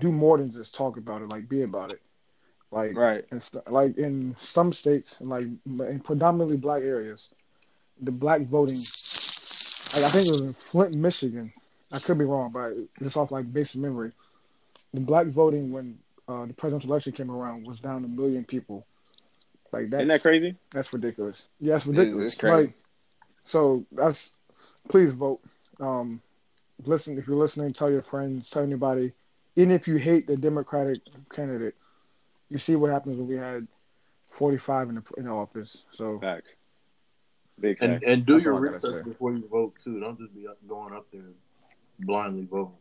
do 0.00 0.10
more 0.12 0.38
than 0.38 0.52
just 0.52 0.74
talk 0.74 0.96
about 0.96 1.22
it. 1.22 1.28
Like, 1.28 1.48
be 1.48 1.62
about 1.62 1.92
it. 1.92 2.00
Like, 2.70 2.96
right. 2.96 3.24
and 3.30 3.42
so, 3.42 3.62
like 3.68 3.96
in 3.96 4.36
some 4.38 4.72
states, 4.72 5.20
and 5.20 5.30
like 5.30 5.46
in 5.66 6.00
predominantly 6.00 6.58
black 6.58 6.82
areas, 6.82 7.32
the 8.00 8.10
black 8.10 8.42
voting. 8.42 8.84
Like, 9.94 10.04
I 10.04 10.08
think 10.10 10.28
it 10.28 10.32
was 10.32 10.42
in 10.42 10.54
Flint, 10.54 10.94
Michigan. 10.94 11.52
I 11.90 11.98
could 11.98 12.18
be 12.18 12.26
wrong, 12.26 12.50
but 12.52 12.74
just 13.02 13.16
off 13.16 13.30
like 13.30 13.50
basic 13.50 13.80
memory, 13.80 14.12
the 14.92 15.00
black 15.00 15.28
voting 15.28 15.72
when 15.72 15.98
uh, 16.28 16.44
the 16.44 16.52
presidential 16.52 16.90
election 16.90 17.12
came 17.12 17.30
around 17.30 17.66
was 17.66 17.80
down 17.80 18.04
a 18.04 18.08
million 18.08 18.44
people. 18.44 18.86
Like 19.72 19.90
that's 19.90 20.00
Isn't 20.00 20.08
that 20.08 20.22
crazy? 20.22 20.56
that's 20.70 20.92
ridiculous. 20.92 21.46
Yeah, 21.60 21.76
is- 21.76 21.86
ridiculous. 21.86 22.32
it's 22.32 22.40
crazy. 22.40 22.66
Like, 22.68 22.76
so 23.44 23.86
that's 23.92 24.30
please 24.88 25.12
vote. 25.12 25.40
Um, 25.80 26.20
listen 26.84 27.18
if 27.18 27.26
you're 27.26 27.36
listening, 27.36 27.72
tell 27.72 27.90
your 27.90 28.02
friends, 28.02 28.50
tell 28.50 28.62
anybody. 28.62 29.12
Even 29.56 29.72
if 29.72 29.88
you 29.88 29.96
hate 29.96 30.26
the 30.26 30.36
Democratic 30.36 30.98
candidate, 31.30 31.74
you 32.50 32.58
see 32.58 32.76
what 32.76 32.90
happens 32.90 33.16
when 33.16 33.26
we 33.28 33.36
had 33.36 33.66
45 34.30 34.88
in 34.90 34.94
the 34.96 35.02
in 35.16 35.24
the 35.24 35.30
office. 35.30 35.84
So 35.92 36.18
Facts. 36.20 36.54
Big 37.60 37.76
And 37.80 37.94
facts. 37.94 38.06
and 38.06 38.24
do 38.24 38.34
That's 38.34 38.44
your 38.44 38.54
all 38.54 38.60
I 38.60 38.64
gotta 38.66 38.76
research 38.76 39.04
before 39.04 39.32
you 39.32 39.48
vote 39.50 39.74
too. 39.82 39.98
Don't 40.00 40.18
just 40.18 40.34
be 40.34 40.46
up- 40.46 40.58
going 40.68 40.94
up 40.94 41.06
there 41.12 41.22
blindly 42.00 42.46
voting. 42.50 42.72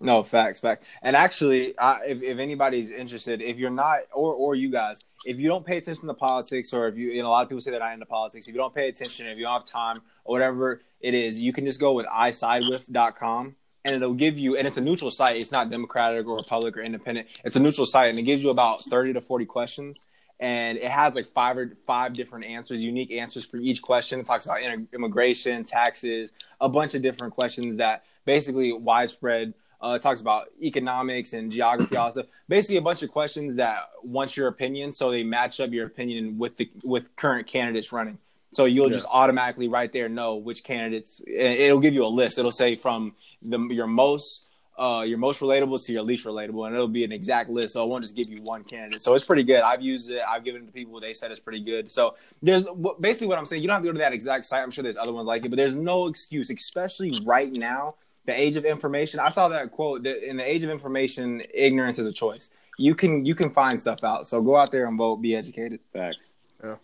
No 0.00 0.22
facts, 0.22 0.60
facts. 0.60 0.86
And 1.02 1.16
actually, 1.16 1.76
I, 1.78 1.98
if, 2.06 2.22
if 2.22 2.38
anybody's 2.38 2.90
interested, 2.90 3.42
if 3.42 3.58
you're 3.58 3.70
not, 3.70 4.00
or 4.12 4.32
or 4.32 4.54
you 4.54 4.70
guys, 4.70 5.02
if 5.24 5.40
you 5.40 5.48
don't 5.48 5.66
pay 5.66 5.78
attention 5.78 6.06
to 6.06 6.14
politics, 6.14 6.72
or 6.72 6.86
if 6.86 6.96
you, 6.96 7.08
you 7.08 7.22
know, 7.22 7.28
a 7.28 7.30
lot 7.30 7.42
of 7.42 7.48
people 7.48 7.60
say 7.60 7.72
they're 7.72 7.80
not 7.80 7.92
into 7.94 8.06
politics. 8.06 8.46
If 8.46 8.54
you 8.54 8.60
don't 8.60 8.74
pay 8.74 8.88
attention, 8.88 9.26
if 9.26 9.38
you 9.38 9.44
don't 9.44 9.54
have 9.54 9.64
time, 9.64 10.02
or 10.24 10.34
whatever 10.34 10.82
it 11.00 11.14
is, 11.14 11.40
you 11.40 11.52
can 11.52 11.64
just 11.64 11.80
go 11.80 11.92
with 11.92 12.06
isidewith.com 12.06 13.56
and 13.84 13.96
it'll 13.96 14.14
give 14.14 14.38
you, 14.38 14.56
and 14.56 14.66
it's 14.68 14.76
a 14.76 14.80
neutral 14.80 15.10
site. 15.10 15.36
It's 15.36 15.50
not 15.50 15.70
Democratic 15.70 16.26
or 16.26 16.36
Republic 16.36 16.76
or 16.76 16.80
Independent. 16.80 17.26
It's 17.44 17.56
a 17.56 17.60
neutral 17.60 17.86
site, 17.86 18.10
and 18.10 18.18
it 18.18 18.22
gives 18.22 18.44
you 18.44 18.50
about 18.50 18.84
thirty 18.84 19.12
to 19.14 19.20
forty 19.20 19.46
questions, 19.46 20.04
and 20.38 20.78
it 20.78 20.90
has 20.90 21.14
like 21.14 21.26
five 21.26 21.58
or 21.58 21.76
five 21.86 22.14
different 22.14 22.44
answers, 22.44 22.84
unique 22.84 23.10
answers 23.10 23.44
for 23.44 23.56
each 23.56 23.82
question. 23.82 24.20
It 24.20 24.26
talks 24.26 24.46
about 24.46 24.60
immigration, 24.92 25.64
taxes, 25.64 26.32
a 26.60 26.68
bunch 26.68 26.94
of 26.94 27.02
different 27.02 27.34
questions 27.34 27.78
that 27.78 28.04
basically 28.24 28.72
widespread 28.72 29.54
uh, 29.80 29.94
it 29.94 30.02
talks 30.02 30.20
about 30.20 30.46
economics 30.60 31.32
and 31.32 31.52
geography, 31.52 31.96
all 31.96 32.10
stuff. 32.10 32.26
Basically, 32.48 32.76
a 32.76 32.82
bunch 32.82 33.02
of 33.02 33.10
questions 33.10 33.56
that 33.56 33.90
want 34.02 34.36
your 34.36 34.48
opinion, 34.48 34.92
so 34.92 35.10
they 35.10 35.22
match 35.22 35.60
up 35.60 35.70
your 35.70 35.86
opinion 35.86 36.38
with 36.38 36.56
the 36.56 36.70
with 36.82 37.14
current 37.16 37.46
candidates 37.46 37.92
running. 37.92 38.18
So 38.52 38.64
you'll 38.64 38.88
yeah. 38.88 38.94
just 38.94 39.06
automatically 39.10 39.68
right 39.68 39.92
there 39.92 40.08
know 40.08 40.36
which 40.36 40.64
candidates. 40.64 41.22
It'll 41.26 41.80
give 41.80 41.94
you 41.94 42.04
a 42.04 42.08
list. 42.08 42.38
It'll 42.38 42.50
say 42.50 42.74
from 42.74 43.14
the 43.42 43.58
your 43.70 43.86
most 43.86 44.48
uh, 44.78 45.04
your 45.06 45.18
most 45.18 45.40
relatable 45.40 45.84
to 45.84 45.92
your 45.92 46.02
least 46.02 46.24
relatable, 46.24 46.66
and 46.66 46.74
it'll 46.74 46.88
be 46.88 47.04
an 47.04 47.12
exact 47.12 47.50
list. 47.50 47.74
So 47.74 47.82
I 47.82 47.86
won't 47.86 48.02
just 48.02 48.16
give 48.16 48.28
you 48.28 48.40
one 48.42 48.64
candidate. 48.64 49.02
So 49.02 49.14
it's 49.14 49.24
pretty 49.24 49.42
good. 49.42 49.60
I've 49.60 49.82
used 49.82 50.10
it. 50.10 50.22
I've 50.28 50.44
given 50.44 50.62
it 50.62 50.66
to 50.66 50.72
people. 50.72 50.98
They 51.00 51.14
said 51.14 51.30
it's 51.30 51.40
pretty 51.40 51.62
good. 51.62 51.90
So 51.90 52.14
there's 52.42 52.64
basically 53.00 53.28
what 53.28 53.38
I'm 53.38 53.44
saying. 53.44 53.62
You 53.62 53.68
don't 53.68 53.74
have 53.74 53.82
to 53.82 53.88
go 53.88 53.92
to 53.92 53.98
that 53.98 54.12
exact 54.12 54.46
site. 54.46 54.62
I'm 54.62 54.70
sure 54.70 54.82
there's 54.82 54.96
other 54.96 55.12
ones 55.12 55.26
like 55.26 55.44
it, 55.44 55.50
but 55.50 55.56
there's 55.56 55.76
no 55.76 56.06
excuse, 56.06 56.50
especially 56.50 57.22
right 57.24 57.52
now 57.52 57.94
the 58.28 58.38
age 58.38 58.56
of 58.56 58.66
information. 58.66 59.20
I 59.20 59.30
saw 59.30 59.48
that 59.48 59.72
quote 59.72 60.02
that 60.02 60.22
in 60.22 60.36
the 60.36 60.44
age 60.44 60.62
of 60.62 60.68
information, 60.68 61.42
ignorance 61.52 61.98
is 61.98 62.04
a 62.04 62.12
choice. 62.12 62.50
You 62.76 62.94
can 62.94 63.24
you 63.24 63.34
can 63.34 63.50
find 63.50 63.80
stuff 63.80 64.04
out. 64.04 64.26
So 64.26 64.42
go 64.42 64.54
out 64.54 64.70
there 64.70 64.86
and 64.86 64.98
vote. 64.98 65.16
Be 65.16 65.34
educated. 65.34 65.80
Back. 65.94 66.14
Yeah, 66.62 66.76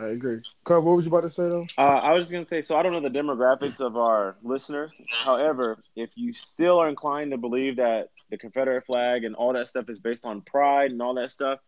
I 0.00 0.06
agree. 0.06 0.42
Cub, 0.64 0.82
what 0.82 0.96
was 0.96 1.06
you 1.06 1.12
about 1.12 1.22
to 1.22 1.30
say 1.30 1.44
though? 1.44 1.64
Uh, 1.78 2.00
I 2.02 2.12
was 2.12 2.24
just 2.24 2.32
gonna 2.32 2.44
say. 2.44 2.60
So 2.60 2.76
I 2.76 2.82
don't 2.82 2.92
know 2.92 3.00
the 3.00 3.08
demographics 3.08 3.80
of 3.80 3.96
our 3.96 4.34
listeners. 4.42 4.92
However, 5.24 5.78
if 5.94 6.10
you 6.16 6.34
still 6.34 6.80
are 6.80 6.88
inclined 6.88 7.30
to 7.30 7.38
believe 7.38 7.76
that 7.76 8.08
the 8.30 8.36
Confederate 8.36 8.84
flag 8.84 9.22
and 9.22 9.36
all 9.36 9.52
that 9.52 9.68
stuff 9.68 9.88
is 9.88 10.00
based 10.00 10.26
on 10.26 10.40
pride 10.40 10.90
and 10.90 11.00
all 11.00 11.14
that 11.14 11.30
stuff, 11.30 11.60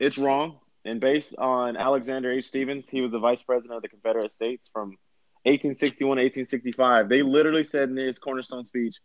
it's 0.00 0.16
wrong. 0.16 0.60
And 0.86 0.98
based 0.98 1.36
on 1.36 1.76
Alexander 1.76 2.32
H. 2.32 2.46
Stephens, 2.46 2.88
he 2.88 3.02
was 3.02 3.12
the 3.12 3.18
vice 3.18 3.42
president 3.42 3.76
of 3.76 3.82
the 3.82 3.88
Confederate 3.88 4.32
States 4.32 4.70
from 4.72 4.96
1861 5.46 6.08
1865. 6.18 7.08
They 7.08 7.22
literally 7.22 7.64
said 7.64 7.88
in 7.88 7.96
his 7.96 8.18
cornerstone 8.18 8.64
speech, 8.64 8.96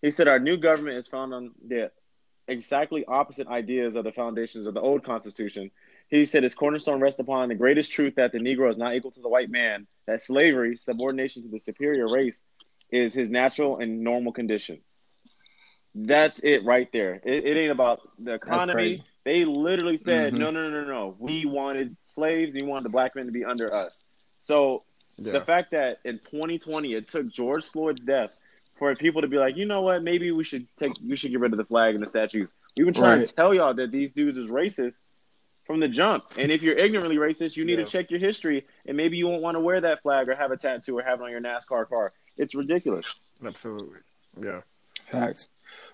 he 0.00 0.10
said, 0.10 0.28
Our 0.28 0.38
new 0.38 0.56
government 0.56 0.96
is 0.96 1.06
founded 1.06 1.36
on 1.36 1.50
the 1.66 1.90
exactly 2.48 3.04
opposite 3.06 3.46
ideas 3.48 3.96
of 3.96 4.04
the 4.04 4.10
foundations 4.10 4.66
of 4.66 4.74
the 4.74 4.80
old 4.80 5.04
Constitution. 5.04 5.70
He 6.08 6.24
said 6.24 6.42
his 6.42 6.54
cornerstone 6.54 7.00
rests 7.00 7.20
upon 7.20 7.48
the 7.48 7.54
greatest 7.54 7.92
truth 7.92 8.14
that 8.16 8.32
the 8.32 8.38
Negro 8.38 8.70
is 8.70 8.76
not 8.76 8.94
equal 8.94 9.12
to 9.12 9.20
the 9.20 9.28
white 9.28 9.50
man, 9.50 9.86
that 10.06 10.22
slavery, 10.22 10.76
subordination 10.76 11.42
to 11.42 11.48
the 11.48 11.60
superior 11.60 12.08
race, 12.08 12.42
is 12.90 13.14
his 13.14 13.30
natural 13.30 13.78
and 13.78 14.02
normal 14.02 14.32
condition. 14.32 14.80
That's 15.94 16.40
it 16.40 16.64
right 16.64 16.90
there. 16.92 17.20
It, 17.24 17.44
it 17.44 17.56
ain't 17.56 17.72
about 17.72 18.00
the 18.18 18.34
economy. 18.34 19.04
They 19.24 19.44
literally 19.44 19.98
said, 19.98 20.32
mm-hmm. 20.32 20.40
no, 20.40 20.50
no, 20.50 20.70
no, 20.70 20.82
no, 20.82 20.88
no. 20.88 21.16
We 21.18 21.44
wanted 21.44 21.96
slaves. 22.04 22.54
We 22.54 22.62
wanted 22.62 22.84
the 22.84 22.90
black 22.90 23.14
men 23.14 23.26
to 23.26 23.32
be 23.32 23.44
under 23.44 23.72
us. 23.72 23.98
So 24.38 24.84
yeah. 25.20 25.32
The 25.32 25.40
fact 25.42 25.72
that 25.72 25.98
in 26.04 26.18
2020 26.18 26.94
it 26.94 27.08
took 27.08 27.28
George 27.28 27.64
Floyd's 27.64 28.02
death 28.02 28.30
for 28.78 28.94
people 28.96 29.20
to 29.20 29.28
be 29.28 29.36
like, 29.36 29.56
you 29.56 29.66
know 29.66 29.82
what, 29.82 30.02
maybe 30.02 30.30
we 30.30 30.44
should 30.44 30.66
take 30.78 30.92
we 31.06 31.14
should 31.16 31.30
get 31.30 31.40
rid 31.40 31.52
of 31.52 31.58
the 31.58 31.64
flag 31.64 31.94
and 31.94 32.02
the 32.02 32.08
statues. 32.08 32.48
We've 32.76 32.86
been 32.86 32.94
trying 32.94 33.18
right. 33.18 33.28
to 33.28 33.34
tell 33.34 33.52
y'all 33.52 33.74
that 33.74 33.90
these 33.92 34.12
dudes 34.12 34.38
is 34.38 34.50
racist 34.50 34.98
from 35.66 35.80
the 35.80 35.88
jump. 35.88 36.24
And 36.38 36.50
if 36.50 36.62
you're 36.62 36.76
ignorantly 36.76 37.16
racist, 37.16 37.56
you 37.56 37.64
need 37.64 37.78
yeah. 37.78 37.84
to 37.84 37.90
check 37.90 38.10
your 38.10 38.20
history 38.20 38.66
and 38.86 38.96
maybe 38.96 39.18
you 39.18 39.28
won't 39.28 39.42
want 39.42 39.56
to 39.56 39.60
wear 39.60 39.80
that 39.82 40.02
flag 40.02 40.28
or 40.28 40.34
have 40.34 40.50
a 40.50 40.56
tattoo 40.56 40.98
or 40.98 41.02
have 41.02 41.20
it 41.20 41.24
on 41.24 41.30
your 41.30 41.42
NASCAR 41.42 41.88
car. 41.88 42.12
It's 42.38 42.54
ridiculous. 42.54 43.06
Absolutely. 43.44 43.98
Yeah. 44.42 44.62
Facts. 45.10 45.48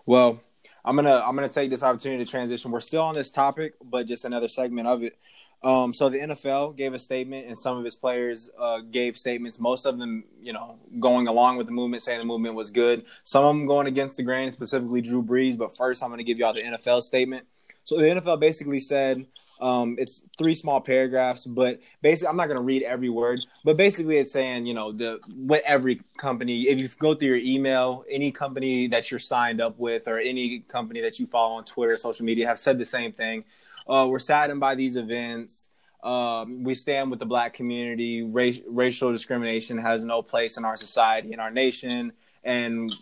Well, 0.04 0.40
I'm 0.84 0.94
gonna 0.94 1.16
I'm 1.16 1.34
gonna 1.34 1.48
take 1.48 1.70
this 1.70 1.82
opportunity 1.82 2.24
to 2.24 2.30
transition. 2.30 2.70
We're 2.70 2.80
still 2.80 3.02
on 3.02 3.16
this 3.16 3.32
topic, 3.32 3.74
but 3.82 4.06
just 4.06 4.24
another 4.24 4.46
segment 4.46 4.86
of 4.86 5.02
it. 5.02 5.18
Um, 5.62 5.92
so 5.92 6.08
the 6.08 6.18
NFL 6.18 6.76
gave 6.76 6.94
a 6.94 6.98
statement, 6.98 7.46
and 7.46 7.58
some 7.58 7.76
of 7.76 7.86
its 7.86 7.96
players 7.96 8.50
uh, 8.58 8.80
gave 8.90 9.16
statements. 9.16 9.58
Most 9.58 9.86
of 9.86 9.98
them, 9.98 10.24
you 10.40 10.52
know, 10.52 10.78
going 11.00 11.28
along 11.28 11.56
with 11.56 11.66
the 11.66 11.72
movement, 11.72 12.02
saying 12.02 12.20
the 12.20 12.26
movement 12.26 12.54
was 12.54 12.70
good. 12.70 13.04
Some 13.24 13.44
of 13.44 13.54
them 13.54 13.66
going 13.66 13.86
against 13.86 14.16
the 14.16 14.22
grain, 14.22 14.52
specifically 14.52 15.00
Drew 15.00 15.22
Brees. 15.22 15.56
But 15.58 15.76
first, 15.76 16.02
I'm 16.02 16.10
going 16.10 16.18
to 16.18 16.24
give 16.24 16.38
y'all 16.38 16.54
the 16.54 16.62
NFL 16.62 17.02
statement. 17.02 17.46
So 17.84 17.96
the 17.96 18.06
NFL 18.06 18.38
basically 18.38 18.80
said 18.80 19.26
um, 19.60 19.96
it's 19.98 20.22
three 20.36 20.54
small 20.54 20.80
paragraphs, 20.80 21.46
but 21.46 21.80
basically, 22.02 22.28
I'm 22.28 22.36
not 22.36 22.46
going 22.46 22.58
to 22.58 22.62
read 22.62 22.82
every 22.82 23.08
word. 23.08 23.40
But 23.64 23.76
basically, 23.76 24.18
it's 24.18 24.32
saying, 24.32 24.66
you 24.66 24.74
know, 24.74 24.92
the 24.92 25.20
what 25.34 25.62
every 25.64 26.02
company, 26.18 26.62
if 26.62 26.78
you 26.78 26.88
go 26.98 27.14
through 27.14 27.28
your 27.28 27.36
email, 27.38 28.04
any 28.10 28.30
company 28.30 28.88
that 28.88 29.10
you're 29.10 29.20
signed 29.20 29.60
up 29.60 29.78
with, 29.78 30.08
or 30.08 30.18
any 30.18 30.60
company 30.60 31.00
that 31.00 31.18
you 31.18 31.26
follow 31.26 31.54
on 31.54 31.64
Twitter, 31.64 31.96
social 31.96 32.26
media, 32.26 32.46
have 32.46 32.58
said 32.58 32.78
the 32.78 32.84
same 32.84 33.12
thing 33.12 33.44
uh, 33.88 34.06
we're 34.08 34.18
saddened 34.18 34.60
by 34.60 34.74
these 34.74 34.96
events. 34.96 35.70
Um, 36.02 36.62
we 36.62 36.74
stand 36.74 37.10
with 37.10 37.18
the 37.18 37.26
black 37.26 37.54
community. 37.54 38.22
Race, 38.22 38.60
racial 38.68 39.12
discrimination 39.12 39.78
has 39.78 40.04
no 40.04 40.22
place 40.22 40.56
in 40.56 40.64
our 40.64 40.76
society, 40.76 41.32
in 41.32 41.40
our 41.40 41.50
nation, 41.50 42.12
and 42.44 42.92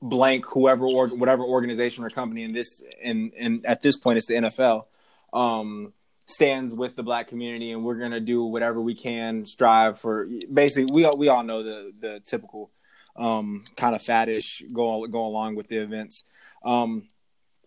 blank 0.00 0.44
whoever 0.46 0.86
or 0.86 1.08
whatever 1.08 1.42
organization 1.42 2.04
or 2.04 2.10
company 2.10 2.44
in 2.44 2.52
this 2.52 2.84
and 3.02 3.32
and 3.36 3.66
at 3.66 3.82
this 3.82 3.96
point 3.96 4.16
it's 4.16 4.28
the 4.28 4.34
NFL 4.34 4.84
um, 5.32 5.92
stands 6.26 6.74
with 6.74 6.94
the 6.96 7.02
black 7.02 7.28
community, 7.28 7.72
and 7.72 7.84
we're 7.84 7.96
gonna 7.98 8.20
do 8.20 8.44
whatever 8.44 8.80
we 8.80 8.94
can, 8.94 9.46
strive 9.46 9.98
for. 9.98 10.28
Basically, 10.52 10.90
we 10.92 11.04
all, 11.04 11.16
we 11.16 11.28
all 11.28 11.42
know 11.42 11.62
the 11.62 11.92
the 11.98 12.20
typical 12.20 12.70
um, 13.16 13.64
kind 13.76 13.94
of 13.94 14.02
faddish 14.02 14.62
go 14.72 15.06
go 15.06 15.26
along 15.26 15.56
with 15.56 15.68
the 15.68 15.76
events. 15.76 16.24
Um, 16.64 17.08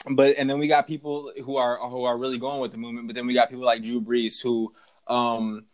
but 0.09 0.35
and 0.37 0.49
then 0.49 0.59
we 0.59 0.67
got 0.67 0.87
people 0.87 1.31
who 1.43 1.57
are 1.57 1.77
who 1.77 2.03
are 2.03 2.17
really 2.17 2.37
going 2.37 2.59
with 2.59 2.71
the 2.71 2.77
movement. 2.77 3.07
But 3.07 3.15
then 3.15 3.27
we 3.27 3.33
got 3.33 3.49
people 3.49 3.65
like 3.65 3.83
Drew 3.83 4.01
Brees 4.01 4.41
who 4.41 4.73
um, 5.07 5.65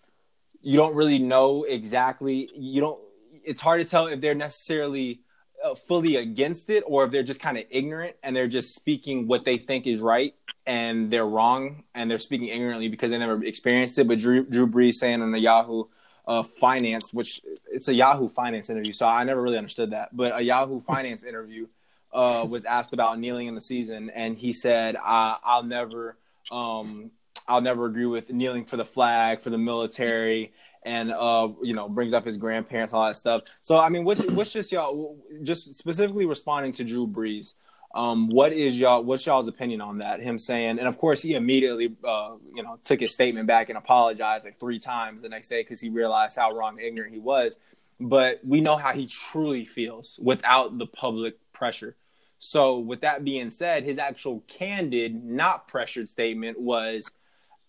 you 0.62 0.78
don't 0.78 0.96
really 0.96 1.20
know 1.20 1.64
exactly. 1.64 2.50
You 2.56 2.82
don't. 2.82 3.00
It's 3.46 3.62
hard 3.62 3.82
to 3.82 3.90
tell 3.90 4.08
if 4.08 4.20
they're 4.20 4.36
necessarily 4.36 5.22
uh, 5.64 5.76
fully 5.76 6.18
against 6.18 6.70
it 6.70 6.84
or 6.86 7.06
if 7.06 7.12
they're 7.12 7.24
just 7.24 7.42
kind 7.42 7.58
of 7.58 7.64
ignorant 7.70 8.16
and 8.22 8.36
they're 8.36 8.48
just 8.48 8.76
speaking 8.76 9.28
what 9.28 9.46
they 9.46 9.58
think 9.58 9.88
is 9.88 10.02
right 10.02 10.36
and 10.66 11.10
they're 11.10 11.26
wrong 11.26 11.84
and 11.96 12.12
they're 12.12 12.20
speaking 12.20 12.50
ignorantly 12.50 12.90
because 12.90 13.12
they 13.12 13.18
never 13.18 13.44
experienced 13.44 13.98
it. 13.98 14.08
But 14.08 14.20
Drew, 14.20 14.46
Drew 14.46 14.68
Brees 14.68 14.96
saying 14.96 15.22
on 15.22 15.32
the 15.32 15.40
Yahoo 15.40 15.86
uh, 16.28 16.44
Finance, 16.44 17.14
which 17.14 17.42
it's 17.72 17.88
a 17.88 17.94
Yahoo 17.94 18.28
Finance 18.28 18.70
interview, 18.70 18.92
so 18.92 19.08
I 19.08 19.24
never 19.24 19.42
really 19.42 19.58
understood 19.58 19.92
that. 19.92 20.16
But 20.16 20.40
a 20.40 20.44
Yahoo 20.44 20.82
Finance 20.82 21.24
interview 21.24 21.68
uh, 22.14 22.46
was 22.48 22.66
asked 22.66 22.94
about 22.94 23.20
kneeling 23.20 23.48
in 23.48 23.56
the 23.56 23.62
season, 23.62 24.10
and 24.10 24.38
he 24.38 24.54
said, 24.54 24.96
"I'll 25.02 25.64
never, 25.64 26.18
um, 26.52 27.12
I'll 27.48 27.62
never 27.62 27.86
agree 27.86 28.06
with 28.06 28.32
kneeling 28.32 28.66
for 28.66 28.78
the 28.78 28.86
flag 28.86 29.42
for 29.42 29.50
the 29.50 29.58
military." 29.58 30.54
And 30.84 31.12
uh, 31.12 31.50
you 31.62 31.74
know, 31.74 31.90
brings 31.90 32.14
up 32.14 32.26
his 32.26 32.38
grandparents, 32.38 32.94
all 32.94 33.06
that 33.08 33.18
stuff. 33.18 33.42
So, 33.62 33.78
I 33.78 33.90
mean, 33.90 34.06
what's 34.06 34.24
what's 34.26 34.54
just 34.54 34.72
y'all, 34.72 35.18
just 35.44 35.76
specifically 35.76 36.26
responding 36.26 36.72
to 36.74 36.86
Drew 36.86 37.08
Brees? 37.08 37.56
Um, 37.94 38.30
what 38.30 38.54
is 38.54 38.78
y'all 38.78 39.04
what's 39.04 39.26
y'all's 39.26 39.48
opinion 39.48 39.82
on 39.82 39.98
that? 40.00 40.22
Him 40.22 40.38
saying, 40.38 40.78
and 40.80 40.88
of 40.88 40.98
course, 40.98 41.22
he 41.22 41.34
immediately, 41.34 41.96
uh, 42.08 42.36
you 42.54 42.64
know, 42.64 42.80
took 42.84 43.00
his 43.00 43.14
statement 43.14 43.48
back 43.48 43.70
and 43.70 43.78
apologized 43.78 44.46
like 44.46 44.60
three 44.60 44.80
times 44.80 45.22
the 45.22 45.30
next 45.30 45.50
day 45.50 45.62
because 45.62 45.82
he 45.82 45.90
realized 45.90 46.38
how 46.38 46.54
wrong, 46.54 46.80
ignorant 46.80 47.14
he 47.14 47.20
was. 47.20 47.58
But 48.00 48.42
we 48.46 48.62
know 48.62 48.78
how 48.78 48.94
he 48.94 49.08
truly 49.08 49.66
feels 49.66 50.20
without 50.22 50.78
the 50.78 50.86
public 50.86 51.38
pressure. 51.58 51.96
So, 52.40 52.78
with 52.80 53.02
that 53.02 53.24
being 53.24 53.50
said, 53.50 53.84
his 53.84 53.98
actual 53.98 54.44
candid, 54.48 55.24
not 55.24 55.68
pressured 55.68 56.08
statement 56.08 56.60
was, 56.60 57.12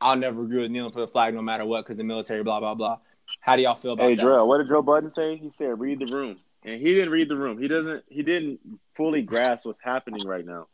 "I'll 0.01 0.17
never 0.17 0.43
agree 0.43 0.63
with 0.63 0.71
kneeling 0.71 0.93
for 0.93 1.01
the 1.01 1.09
flag, 1.09 1.35
no 1.35 1.43
matter 1.43 1.65
what, 1.65 1.85
because 1.85 1.97
the 1.97 2.05
military, 2.05 2.43
blah 2.43 2.61
blah 2.61 2.75
blah." 2.75 2.99
How 3.41 3.57
do 3.57 3.63
y'all 3.63 3.75
feel 3.75 3.93
about 3.93 4.05
hey, 4.05 4.15
that? 4.15 4.21
Hey, 4.21 4.27
Drill, 4.27 4.47
what 4.47 4.59
did 4.59 4.69
Joe 4.69 4.83
Budden 4.83 5.11
say? 5.11 5.37
He 5.37 5.51
said, 5.51 5.81
"Read 5.81 6.01
the 6.01 6.13
room," 6.15 6.39
and 6.65 6.81
he 6.81 6.93
didn't 6.95 7.11
read 7.11 7.29
the 7.29 7.37
room. 7.37 7.59
He 7.59 7.67
doesn't. 7.67 8.05
He 8.09 8.23
didn't 8.23 8.61
fully 8.95 9.23
grasp 9.23 9.65
what's 9.65 9.81
happening 9.81 10.27
right 10.27 10.45
now. 10.45 10.67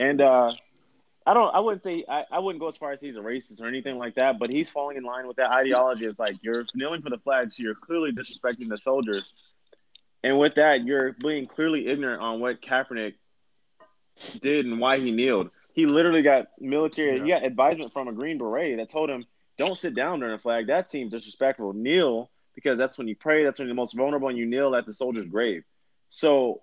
And 0.00 0.20
uh, 0.20 0.52
I 1.24 1.34
don't. 1.34 1.54
I 1.54 1.60
wouldn't 1.60 1.84
say. 1.84 2.04
I, 2.08 2.24
I 2.32 2.38
wouldn't 2.40 2.60
go 2.60 2.68
as 2.68 2.76
far 2.76 2.92
as 2.92 3.00
he's 3.00 3.16
a 3.16 3.20
racist 3.20 3.60
or 3.60 3.68
anything 3.68 3.98
like 3.98 4.16
that. 4.16 4.38
But 4.38 4.50
he's 4.50 4.68
falling 4.68 4.96
in 4.96 5.04
line 5.04 5.28
with 5.28 5.36
that 5.36 5.50
ideology. 5.50 6.06
It's 6.06 6.18
like 6.18 6.36
you're 6.42 6.64
kneeling 6.74 7.02
for 7.02 7.10
the 7.10 7.18
flag, 7.18 7.52
so 7.52 7.62
you're 7.62 7.74
clearly 7.74 8.10
disrespecting 8.10 8.68
the 8.68 8.78
soldiers. 8.78 9.32
And 10.22 10.38
with 10.38 10.56
that, 10.56 10.84
you're 10.84 11.12
being 11.12 11.46
clearly 11.46 11.86
ignorant 11.86 12.20
on 12.20 12.40
what 12.40 12.60
Kaepernick 12.60 13.14
did 14.40 14.66
and 14.66 14.80
why 14.80 14.98
he 14.98 15.10
kneeled. 15.10 15.50
He 15.72 15.86
literally 15.86 16.22
got 16.22 16.46
military. 16.58 17.18
Yeah. 17.18 17.22
He 17.22 17.30
got 17.30 17.44
advisement 17.44 17.92
from 17.92 18.08
a 18.08 18.12
Green 18.12 18.38
Beret 18.38 18.76
that 18.78 18.88
told 18.88 19.10
him, 19.10 19.24
"Don't 19.58 19.78
sit 19.78 19.94
down 19.94 20.20
during 20.20 20.34
a 20.34 20.38
flag. 20.38 20.66
That 20.66 20.90
seems 20.90 21.12
disrespectful. 21.12 21.72
Kneel 21.72 22.30
because 22.54 22.78
that's 22.78 22.98
when 22.98 23.06
you 23.06 23.14
pray. 23.14 23.44
That's 23.44 23.60
when 23.60 23.68
you're 23.68 23.76
most 23.76 23.94
vulnerable, 23.96 24.28
and 24.28 24.36
you 24.36 24.46
kneel 24.46 24.74
at 24.74 24.86
the 24.86 24.92
soldier's 24.92 25.26
grave." 25.26 25.62
So, 26.10 26.62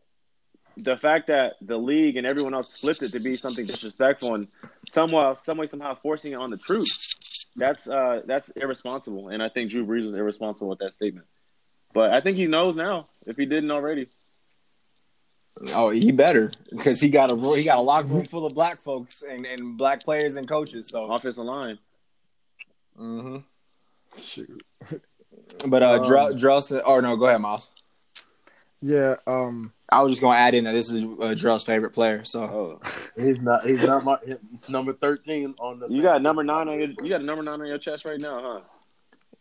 the 0.76 0.98
fact 0.98 1.28
that 1.28 1.54
the 1.62 1.78
league 1.78 2.18
and 2.18 2.28
everyone 2.28 2.54
else 2.54 2.76
flipped 2.76 3.04
it 3.04 3.13
to 3.13 3.20
be 3.22 3.38
something 3.38 3.65
disrespectful 3.65 4.36
and 4.36 4.48
somehow, 4.89 5.34
some 5.36 5.58
way, 5.58 5.68
somehow 5.68 5.96
forcing 5.96 6.34
it 6.34 6.36
on 6.36 6.50
the 6.50 6.58
troops, 6.58 7.15
that's 7.56 7.88
uh, 7.88 8.22
that's 8.26 8.50
irresponsible. 8.50 9.30
And 9.30 9.41
I 9.41 9.48
think 9.48 9.72
Drew 9.72 9.86
Brees 9.86 10.04
was 10.04 10.13
irresponsible 10.13 10.68
with 10.68 10.80
that 10.80 10.94
statement. 10.94 11.28
But 11.95 12.13
I 12.13 12.19
think 12.21 12.38
he 12.38 12.45
knows 12.45 12.75
now 12.75 13.08
if 13.25 13.38
he 13.38 13.45
didn't 13.47 13.71
already. 13.71 14.08
Oh, 15.69 15.89
he 15.89 16.12
better 16.12 16.51
because 16.69 16.99
he 16.99 17.08
got 17.10 17.31
a 17.31 17.55
he 17.55 17.63
got 17.63 17.77
a 17.77 17.81
locker 17.81 18.08
room 18.10 18.25
full 18.25 18.45
of 18.45 18.53
black 18.53 18.81
folks 18.81 19.23
and, 19.27 19.45
and 19.45 19.77
black 19.77 20.03
players 20.03 20.36
and 20.36 20.45
coaches. 20.47 20.89
So, 20.89 21.10
Offensive 21.12 21.45
line. 21.45 21.79
hmm 22.97 23.38
Shoot. 24.21 24.62
but 25.67 25.81
uh, 25.81 25.91
Um, 25.93 26.01
Drell, 26.03 26.34
Drell 26.38 26.62
said, 26.62 26.81
"Oh 26.86 26.99
no, 26.99 27.15
go 27.15 27.25
ahead, 27.27 27.39
Miles." 27.41 27.71
Yeah. 28.81 29.15
Um. 29.25 29.71
I 29.89 30.01
was 30.01 30.12
just 30.12 30.21
gonna 30.21 30.38
add 30.38 30.53
in 30.55 30.65
that 30.65 30.73
this 30.73 30.91
is 30.91 31.03
uh, 31.05 31.08
Drell's 31.38 31.63
favorite 31.63 31.91
player. 31.91 32.25
So, 32.25 32.43
Oh, 32.43 32.81
He's 33.15 33.39
not. 33.39 33.65
He's 33.65 33.81
not 33.81 34.03
my 34.03 34.17
number 34.67 34.91
thirteen 34.91 35.55
on 35.60 35.79
the. 35.79 35.88
you 35.88 36.01
got 36.01 36.21
number 36.21 36.43
nine 36.43 36.67
on 36.67 36.77
your 36.79 36.89
you 37.01 37.08
got 37.10 37.21
a 37.21 37.23
number 37.23 37.43
nine 37.43 37.62
on 37.62 37.67
your 37.67 37.77
chest 37.77 38.03
right 38.03 38.19
now, 38.19 38.41
huh? 38.41 38.60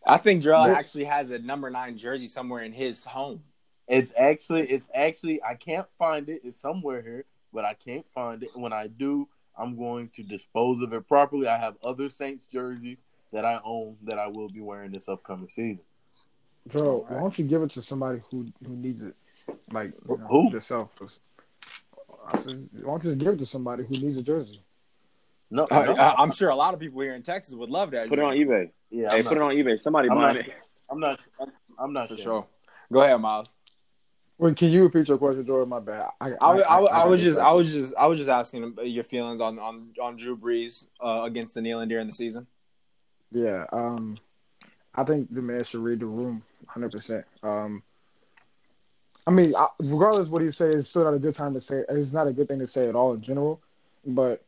I 0.07 0.19
think 0.19 0.43
Drell 0.43 0.67
Nope. 0.67 0.77
actually 0.77 1.05
has 1.05 1.31
a 1.31 1.39
number 1.39 1.71
nine 1.71 1.97
jersey 1.97 2.29
somewhere 2.29 2.63
in 2.63 2.73
his 2.73 3.05
home. 3.05 3.43
It's 3.89 4.13
actually. 4.17 4.69
It's 4.69 4.89
actually. 4.95 5.43
I 5.43 5.55
can't 5.55 5.89
find 5.99 6.29
it. 6.29 6.43
It's 6.45 6.61
somewhere 6.61 7.03
here, 7.03 7.25
but 7.53 7.65
I 7.65 7.75
can't 7.75 8.09
find 8.11 8.43
it. 8.43 8.51
When 8.55 8.73
I 8.73 8.87
do, 8.87 9.29
I'm 9.59 9.77
going 9.77 10.11
to 10.15 10.23
dispose 10.23 10.81
of 10.81 10.93
it 10.93 11.07
properly. 11.07 11.49
I 11.49 11.59
have 11.59 11.77
other 11.83 12.09
Saints 12.11 12.47
jerseys 12.47 12.99
that 13.33 13.45
I 13.45 13.61
own 13.65 13.97
that 14.05 14.19
I 14.19 14.29
will 14.29 14.49
be 14.49 14.61
wearing 14.61 14.93
this 14.93 15.09
upcoming 15.09 15.49
season. 15.49 15.81
Joe, 16.69 17.05
why 17.09 17.21
don't 17.21 17.39
you 17.39 17.45
give 17.45 17.63
it 17.63 17.71
to 17.73 17.83
somebody 17.83 18.23
who 18.31 18.47
who 18.67 18.75
needs 18.77 19.03
it, 19.03 19.15
like 19.71 19.93
you 20.09 20.17
know, 20.17 20.27
Who? 20.29 20.51
yourself? 20.51 20.89
I 22.27 22.39
said, 22.41 22.69
why 22.73 22.93
don't 22.93 23.05
you 23.05 23.11
just 23.11 23.19
give 23.19 23.35
it 23.35 23.39
to 23.39 23.47
somebody 23.47 23.85
who 23.85 23.95
needs 23.97 24.17
a 24.17 24.23
jersey? 24.23 24.64
No, 25.51 25.67
I, 25.71 25.85
no. 25.87 25.93
I, 25.95 26.23
I'm 26.23 26.33
sure 26.33 26.49
a 26.51 26.55
lot 26.57 26.75
of 26.75 26.81
people 26.81 27.01
here 27.01 27.15
in 27.15 27.23
Texas 27.23 27.55
would 27.55 27.71
love 27.71 27.91
that. 27.93 28.09
Put 28.09 28.19
it 28.19 28.25
on 28.25 28.35
eBay. 28.35 28.71
yeah, 28.91 29.11
hey, 29.11 29.19
I'm 29.19 29.25
put 29.25 29.37
it 29.37 29.43
on 29.43 29.53
eBay. 29.53 29.79
Somebody 29.79 30.09
I'm 30.09 30.17
buying 30.17 30.37
not, 30.39 30.47
it. 30.49 30.55
I'm 30.91 31.01
not. 31.01 31.21
I'm 31.79 31.93
not 31.93 32.09
for 32.09 32.17
sure. 32.17 32.25
sure. 32.25 32.47
Go 32.93 33.01
ahead, 33.03 33.21
Miles. 33.21 33.55
Wait, 34.39 34.57
can 34.57 34.71
you 34.71 34.83
repeat 34.83 35.07
your 35.09 35.17
question, 35.19 35.47
Jordan? 35.47 35.69
My 35.69 35.79
bad. 35.81 36.09
I, 36.21 36.33
I, 36.41 36.55
was- 36.55 36.65
I, 36.69 36.81
was- 36.81 36.91
I 36.93 37.05
was 37.07 37.23
just 37.23 37.39
I 37.39 37.49
I 37.51 37.53
was 37.53 37.73
just 37.73 37.95
I 37.97 38.07
was 38.07 38.19
just 38.19 38.31
asking 38.31 38.77
your 38.83 39.05
feelings 39.05 39.41
on 39.41 39.59
on 39.61 39.91
on 40.03 40.17
Drew 40.17 40.37
Brees 40.37 40.87
uh, 41.05 41.23
against 41.23 41.55
the 41.55 41.61
kneeling 41.63 41.89
during 41.89 42.07
the 42.09 42.13
season. 42.13 42.47
yeah. 43.31 43.67
Um, 43.73 44.19
I 44.97 45.05
think 45.05 45.33
the 45.33 45.43
man 45.43 45.63
should 45.65 45.81
read 45.83 46.01
the 46.01 46.07
room, 46.07 46.43
hundred 46.67 46.93
percent. 46.93 47.25
Um, 47.43 47.83
I 49.27 49.31
mean, 49.31 49.55
I, 49.57 49.69
regardless 49.81 50.27
of 50.27 50.31
what 50.33 50.43
he 50.43 50.51
says, 50.53 50.75
it's 50.81 50.89
still 50.89 51.05
not 51.05 51.15
a 51.15 51.19
good 51.19 51.35
time 51.35 51.55
to 51.55 51.61
say. 51.61 51.83
It's 51.89 52.13
not 52.13 52.27
a 52.29 52.33
good 52.33 52.47
thing 52.49 52.59
to 52.61 52.67
say 52.67 52.89
at 52.89 52.95
all 52.95 53.15
in 53.15 53.21
general. 53.23 53.61
But 54.07 54.45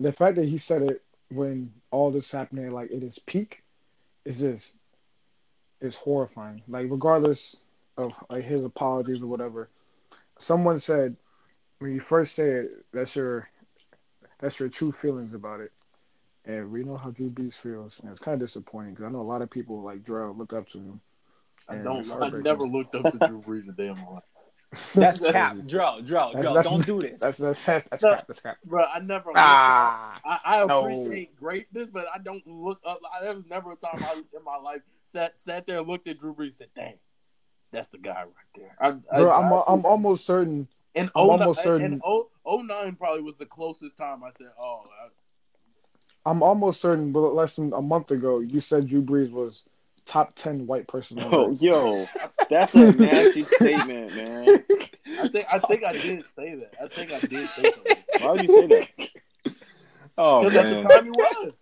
the 0.00 0.12
fact 0.12 0.36
that 0.36 0.46
he 0.48 0.58
said 0.58 0.82
it 0.82 1.02
when 1.30 1.72
all 1.92 2.10
this 2.10 2.32
happening, 2.32 2.70
like 2.72 2.92
at 2.92 3.02
its 3.02 3.18
peak, 3.20 3.64
is 4.24 4.40
just 4.40 4.76
is 5.80 5.96
horrifying. 5.96 6.62
Like 6.68 6.86
regardless 6.90 7.56
of 7.98 8.12
like 8.30 8.44
his 8.44 8.64
apologies 8.64 9.22
or 9.22 9.26
whatever, 9.28 9.70
someone 10.38 10.80
said 10.80 11.16
when 11.78 11.92
you 11.92 12.00
first 12.00 12.34
say 12.36 12.50
it, 12.50 12.70
that's 12.92 13.16
your 13.16 13.48
that's 14.40 14.58
your 14.60 14.68
true 14.68 14.92
feelings 14.92 15.34
about 15.34 15.60
it. 15.60 15.72
And 16.46 16.72
we 16.72 16.84
know 16.84 16.96
how 16.96 17.10
Drew 17.10 17.30
Brees 17.30 17.54
feels, 17.54 18.00
and 18.00 18.10
it's 18.10 18.20
kind 18.20 18.40
of 18.40 18.46
disappointing 18.48 18.94
because 18.94 19.06
I 19.06 19.10
know 19.10 19.20
a 19.20 19.22
lot 19.22 19.42
of 19.42 19.50
people 19.50 19.82
like 19.82 20.04
Drell 20.04 20.36
look 20.36 20.52
up 20.52 20.68
to 20.70 20.78
him. 20.78 21.00
I 21.68 21.76
don't. 21.76 22.06
I 22.20 22.30
never 22.30 22.64
looked 22.66 22.94
up 22.94 23.08
to 23.10 23.18
Drew 23.20 23.40
Brees 23.42 23.68
a 23.68 23.72
day 23.72 23.88
in 23.88 23.96
my 23.98 24.08
life, 24.08 24.24
That's 24.94 25.20
cap, 25.20 25.56
Dro, 25.66 26.00
Dro, 26.00 26.30
That's- 26.32 26.42
Dro. 26.42 26.54
that's- 26.54 26.64
Don't 26.64 26.86
do 26.86 27.02
this. 27.08 27.20
That's 27.20 27.38
that's 27.38 27.64
that's 27.64 27.88
that's, 27.90 28.02
No. 28.02 28.14
cap, 28.14 28.24
that's 28.28 28.40
cap. 28.40 28.56
bro. 28.64 28.84
I 28.84 29.00
never. 29.00 29.30
Ah, 29.34 30.20
I, 30.24 30.38
I 30.62 30.64
no. 30.66 30.80
appreciate 30.84 31.34
greatness, 31.36 31.88
but 31.92 32.06
I 32.14 32.18
don't 32.18 32.46
look 32.46 32.80
up. 32.86 33.00
I, 33.12 33.24
there 33.24 33.34
was 33.34 33.44
never 33.50 33.72
a 33.72 33.76
time 33.76 34.02
I, 34.02 34.14
in 34.14 34.44
my 34.44 34.56
life 34.56 34.82
sat 35.06 35.40
sat 35.40 35.66
there 35.66 35.78
and 35.80 35.88
looked 35.88 36.06
at 36.08 36.18
Drew 36.18 36.34
Brees 36.34 36.44
and 36.44 36.52
said, 36.54 36.68
"Dang, 36.76 36.94
that's 37.72 37.88
the 37.88 37.98
guy 37.98 38.22
right 38.22 38.28
there." 38.54 38.76
I, 38.80 38.88
I, 39.12 39.20
bro, 39.20 39.30
I'm 39.32 39.52
I'm 39.66 39.84
almost 39.86 40.24
certain. 40.24 40.68
And 40.94 41.08
I'm 41.14 41.26
09 41.28 41.40
almost 41.40 41.62
certain- 41.62 41.92
In 41.94 42.00
0, 42.04 42.28
09 42.66 42.96
probably 42.96 43.22
was 43.22 43.36
the 43.36 43.46
closest 43.46 43.96
time 43.96 44.22
I 44.24 44.30
said, 44.30 44.50
"Oh, 44.58 44.82
I, 45.04 46.30
I'm 46.30 46.42
almost 46.42 46.80
certain, 46.80 47.12
but 47.12 47.20
less 47.34 47.56
than 47.56 47.72
a 47.72 47.80
month 47.82 48.10
ago, 48.10 48.40
you 48.40 48.60
said 48.60 48.88
Drew 48.88 49.02
Brees 49.02 49.30
was 49.30 49.62
top 50.10 50.34
ten 50.34 50.66
white 50.66 50.88
person. 50.88 51.18
Oh, 51.20 51.52
yo, 51.52 52.04
that's 52.50 52.74
a 52.74 52.90
nasty 52.92 53.44
statement, 53.44 54.16
man. 54.16 54.64
I 55.20 55.28
think 55.28 55.46
I 55.54 55.58
think 55.60 55.84
I 55.86 55.92
did 55.92 56.24
say 56.34 56.56
that. 56.56 56.74
I 56.82 56.88
think 56.88 57.12
I 57.12 57.20
did 57.20 57.48
say 57.48 57.62
that 57.62 58.04
Why 58.20 58.32
would 58.32 58.42
you 58.42 58.48
say 58.48 58.66
that? 58.66 59.54
oh 60.18 60.42
because 60.42 60.56
at 60.56 60.64
man. 60.64 60.82
the 60.82 60.88
time 60.88 61.04
he 61.04 61.10
was." 61.10 61.52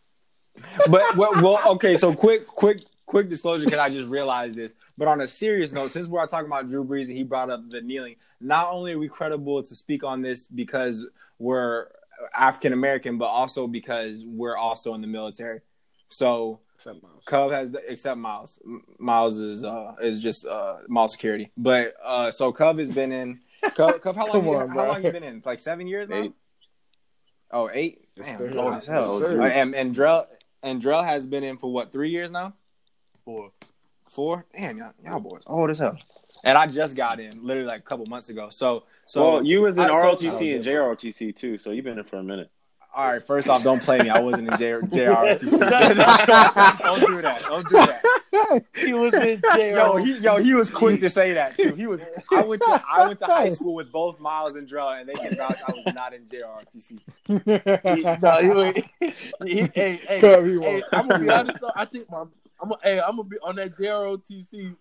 but 0.89 1.17
well, 1.17 1.35
well, 1.43 1.73
okay. 1.73 1.97
So 1.97 2.15
quick, 2.15 2.47
quick, 2.47 2.85
quick 3.05 3.29
disclosure. 3.29 3.67
Because 3.67 3.81
I 3.81 3.91
just 3.91 4.09
realized 4.09 4.55
this. 4.55 4.75
But 4.97 5.09
on 5.09 5.21
a 5.21 5.27
serious 5.27 5.73
note, 5.73 5.91
since 5.91 6.09
we're 6.09 6.27
talking 6.27 6.47
about 6.47 6.71
Drew 6.71 6.85
Brees 6.85 7.09
and 7.09 7.19
he 7.19 7.25
brought 7.25 7.51
up 7.51 7.69
the 7.69 7.83
kneeling, 7.83 8.17
not 8.41 8.73
only 8.73 8.93
are 8.93 8.99
we 8.99 9.09
credible 9.09 9.63
to 9.63 9.77
speak 9.77 10.03
on 10.05 10.23
this 10.23 10.47
because 10.47 11.07
we're 11.39 11.89
African 12.35 12.73
American, 12.73 13.19
but 13.19 13.27
also 13.27 13.67
because 13.67 14.25
we're 14.25 14.57
also 14.57 14.95
in 14.95 15.03
the 15.03 15.07
military. 15.07 15.61
So 16.09 16.61
Except 16.79 17.03
Miles. 17.03 17.23
Cub 17.27 17.51
has 17.51 17.73
the, 17.73 17.91
except 17.91 18.19
Miles. 18.19 18.61
Miles 18.99 19.41
is 19.41 19.65
uh 19.65 19.95
is 20.01 20.23
just 20.23 20.47
uh 20.47 20.77
Miles 20.87 21.11
security. 21.13 21.51
But 21.57 21.95
uh 22.05 22.31
so 22.31 22.53
Cub 22.53 22.79
has 22.79 22.89
been 22.91 23.11
in 23.11 23.41
Cub, 23.75 24.01
Cub 24.01 24.15
how 24.15 24.27
long 24.33 24.45
you, 24.45 24.55
on, 24.55 24.69
how 24.69 24.75
bro. 24.75 24.87
long 24.87 25.05
you 25.05 25.11
been 25.11 25.25
in? 25.25 25.43
Like 25.45 25.59
seven 25.59 25.89
years 25.89 26.09
now? 26.09 26.23
Eight. 26.23 26.33
Oh, 27.51 27.69
eight? 27.73 28.05
Damn, 28.15 28.39
sir. 28.39 28.59
old 28.59 28.75
as 28.75 28.87
hell. 28.87 29.21
Yes. 29.21 29.53
And 29.55 29.75
and 29.75 29.95
Drell 29.95 30.27
and 30.63 30.81
Drell 30.81 31.05
has 31.05 31.27
been 31.27 31.43
in 31.45 31.57
for 31.59 31.73
what, 31.73 31.91
three 31.93 32.11
years 32.11 32.31
now? 32.31 32.55
Four. 33.25 33.51
Four? 34.09 34.47
Damn, 34.57 34.79
y'all, 34.79 34.93
y'all 35.05 35.21
boys 35.21 35.43
old 35.47 35.71
as 35.71 35.79
hell. 35.79 35.99
And 36.45 36.57
I 36.57 36.69
just 36.69 36.97
got 36.97 37.19
in 37.19 37.45
literally 37.45 37.67
like 37.67 37.81
a 37.81 37.85
couple 37.85 38.07
months 38.07 38.29
ago. 38.29 38.51
So 38.51 38.85
so 39.05 39.35
well, 39.35 39.45
you 39.45 39.63
was 39.63 39.77
in 39.77 39.83
I- 39.83 39.89
ROTC 39.89 40.23
so- 40.31 40.39
and 40.39 40.65
JROTC 40.65 41.35
too, 41.35 41.59
so 41.59 41.71
you've 41.73 41.85
been 41.85 41.99
in 41.99 42.05
for 42.05 42.17
a 42.19 42.23
minute. 42.23 42.51
All 42.99 43.13
right, 43.13 43.23
first 43.23 43.49
off, 43.49 43.63
don't 43.63 43.81
play 43.81 43.99
me. 44.01 44.11
I 44.11 44.19
wasn't 44.19 44.49
in 44.49 44.57
J- 44.59 44.73
JROTC. 44.73 45.41
don't 46.83 47.07
do 47.07 47.23
that. 47.23 47.43
Don't 47.43 47.69
do 47.69 47.75
that. 47.77 48.65
he 48.75 48.93
was 48.93 49.15
in 49.15 49.41
jail. 49.55 49.77
Yo, 49.77 49.97
he 49.97 50.19
yo, 50.19 50.37
he 50.39 50.53
was 50.55 50.69
quick 50.69 51.01
to 51.03 51.09
say 51.09 51.35
that 51.35 51.57
too. 51.57 51.75
He 51.77 51.87
was. 51.87 52.05
I 52.33 52.43
went 52.43 52.61
to 52.63 52.83
I 52.93 53.07
went 53.07 53.21
to 53.21 53.27
high 53.27 53.51
school 53.51 53.75
with 53.75 53.93
both 53.93 54.19
Miles 54.19 54.57
and 54.57 54.69
Drell, 54.69 54.99
and 55.01 55.09
they 55.09 55.15
can 55.15 55.37
vouch 55.37 55.61
I 55.67 55.73
was 55.73 55.95
not 55.95 56.13
in 56.13 56.25
JRTC. 56.27 56.99
He- 57.29 58.03
no, 58.21 58.43
he, 58.43 58.49
was- 58.49 58.75
he, 59.45 59.61
hey, 59.75 60.01
hey, 60.09 60.21
he 60.45 60.59
hey. 60.61 60.83
I'm 60.93 61.07
gonna 61.09 61.21
be 61.25 61.31
honest 61.31 61.61
though. 61.61 61.71
I 61.77 61.85
think 61.85 62.11
my, 62.11 62.23
I'm, 62.23 62.31
gonna- 62.63 62.77
hey, 62.83 62.99
I'm 63.01 63.13
gonna 63.17 63.25
be 63.29 63.37
on 63.45 63.55
that 63.57 63.75
JROTC 63.77 64.75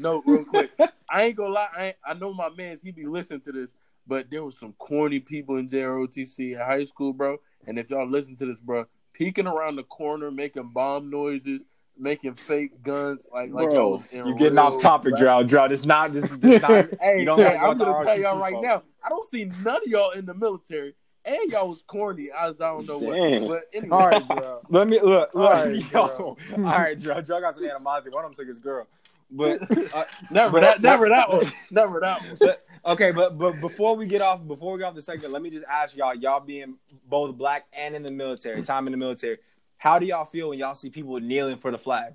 note 0.00 0.24
real 0.26 0.44
quick. 0.44 0.72
I 1.08 1.22
ain't 1.22 1.36
gonna 1.36 1.54
lie. 1.54 1.68
I, 1.78 1.84
ain't, 1.86 1.96
I 2.04 2.14
know 2.14 2.34
my 2.34 2.48
man's 2.48 2.82
he 2.82 2.90
be 2.90 3.06
listening 3.06 3.42
to 3.42 3.52
this, 3.52 3.70
but 4.08 4.28
there 4.28 4.42
was 4.44 4.58
some 4.58 4.72
corny 4.72 5.20
people 5.20 5.56
in 5.56 5.68
JROTC 5.68 6.54
in 6.54 6.58
high 6.58 6.82
school, 6.82 7.12
bro. 7.12 7.38
And 7.66 7.78
if 7.78 7.90
y'all 7.90 8.08
listen 8.08 8.36
to 8.36 8.46
this, 8.46 8.58
bro, 8.58 8.86
peeking 9.12 9.46
around 9.46 9.76
the 9.76 9.82
corner, 9.84 10.30
making 10.30 10.70
bomb 10.72 11.10
noises, 11.10 11.64
making 11.98 12.34
fake 12.34 12.82
guns, 12.82 13.26
like 13.32 13.50
like 13.52 13.66
Bro, 13.66 13.74
y'all 13.74 13.90
was 13.92 14.04
in 14.10 14.26
You 14.26 14.34
getting 14.34 14.58
off 14.58 14.80
topic, 14.80 15.12
rap. 15.14 15.20
Drell. 15.20 15.48
Drell, 15.48 15.68
this 15.68 15.84
not 15.84 16.12
this, 16.12 16.26
this 16.38 16.62
not. 16.62 16.88
Hey, 17.00 17.20
You 17.20 17.24
don't 17.26 17.38
hey, 17.38 17.54
gotta 17.54 17.58
I'm 17.68 17.78
gonna 17.78 18.04
tell 18.04 18.18
y'all 18.20 18.38
right 18.38 18.54
ROTC 18.54 18.62
now. 18.62 18.82
I 19.04 19.08
don't 19.08 19.28
see 19.28 19.44
none 19.44 19.76
of 19.76 19.82
y'all 19.86 20.10
in 20.12 20.24
the 20.26 20.34
military, 20.34 20.94
and 21.24 21.38
y'all 21.50 21.68
was 21.68 21.82
corny 21.86 22.28
as 22.38 22.60
I 22.60 22.68
don't 22.68 22.86
know 22.86 22.98
what. 22.98 23.14
Damn. 23.16 23.46
But 23.48 23.62
anyway, 23.74 23.90
All 23.96 24.08
right, 24.08 24.28
bro. 24.28 24.60
Let 24.70 24.88
me 24.88 25.00
look. 25.00 25.30
look 25.34 25.50
All 25.50 25.64
right, 25.64 25.92
yo, 25.92 26.06
bro. 26.06 26.36
all 26.56 26.62
right, 26.62 26.98
Drell. 26.98 27.26
Drell 27.26 27.40
got 27.42 27.54
some 27.54 27.64
animosity. 27.64 28.10
One 28.14 28.24
of 28.24 28.30
them 28.30 28.36
took 28.36 28.48
his 28.48 28.58
girl, 28.58 28.86
but 29.32 29.62
uh, 29.94 30.04
never 30.30 30.52
But- 30.52 30.60
that, 30.62 30.82
never 30.82 31.08
that 31.08 31.28
one, 31.30 31.44
never 31.70 32.00
that 32.00 32.20
one. 32.22 32.36
but 32.40 32.66
okay, 32.84 33.12
but 33.12 33.38
but 33.38 33.60
before 33.60 33.94
we 33.96 34.06
get 34.06 34.22
off, 34.22 34.46
before 34.46 34.72
we 34.72 34.78
get 34.80 34.86
off 34.86 34.94
the 34.94 35.02
segment, 35.02 35.32
let 35.32 35.42
me 35.42 35.50
just 35.50 35.66
ask 35.70 35.96
y'all, 35.96 36.14
y'all 36.14 36.40
being 36.40 36.76
both 37.08 37.36
black 37.36 37.66
and 37.72 37.94
in 37.94 38.02
the 38.02 38.10
military, 38.10 38.62
time 38.62 38.86
in 38.86 38.90
the 38.92 38.96
military, 38.96 39.38
how 39.78 39.98
do 39.98 40.06
y'all 40.06 40.24
feel 40.24 40.48
when 40.48 40.58
y'all 40.58 40.74
see 40.74 40.90
people 40.90 41.18
kneeling 41.20 41.58
for 41.58 41.70
the 41.70 41.78
flag? 41.78 42.14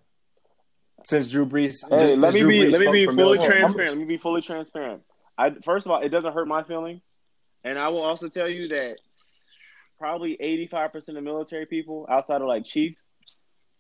Since 1.04 1.28
Drew 1.30 1.46
Brees, 1.46 1.76
Hey, 1.90 2.14
since 2.14 2.20
let 2.20 2.34
me 2.34 2.40
Drew 2.42 2.50
be 2.50 2.60
Brees 2.60 2.72
let 2.72 2.80
me 2.80 2.86
spoke 2.86 2.94
be 2.94 3.06
fully 3.06 3.16
military 3.18 3.60
transparent. 3.60 3.90
Let 3.92 4.00
me 4.00 4.06
be 4.06 4.18
fully 4.18 4.42
transparent. 4.42 5.02
I 5.38 5.52
first 5.64 5.86
of 5.86 5.92
all, 5.92 6.02
it 6.02 6.10
doesn't 6.10 6.34
hurt 6.34 6.48
my 6.48 6.64
feelings, 6.64 7.02
and 7.64 7.78
I 7.80 7.90
will 7.90 8.02
also 8.02 8.28
tell 8.28 8.50
you 8.50 8.68
that 8.70 8.98
probably 10.00 10.36
eighty 10.42 10.68
five 10.68 10.92
percent 10.92 11.18
of 11.18 11.24
military 11.24 11.66
people 11.66 12.06
outside 12.10 12.42
of 12.42 12.48
like 12.48 12.66
chiefs 12.66 13.02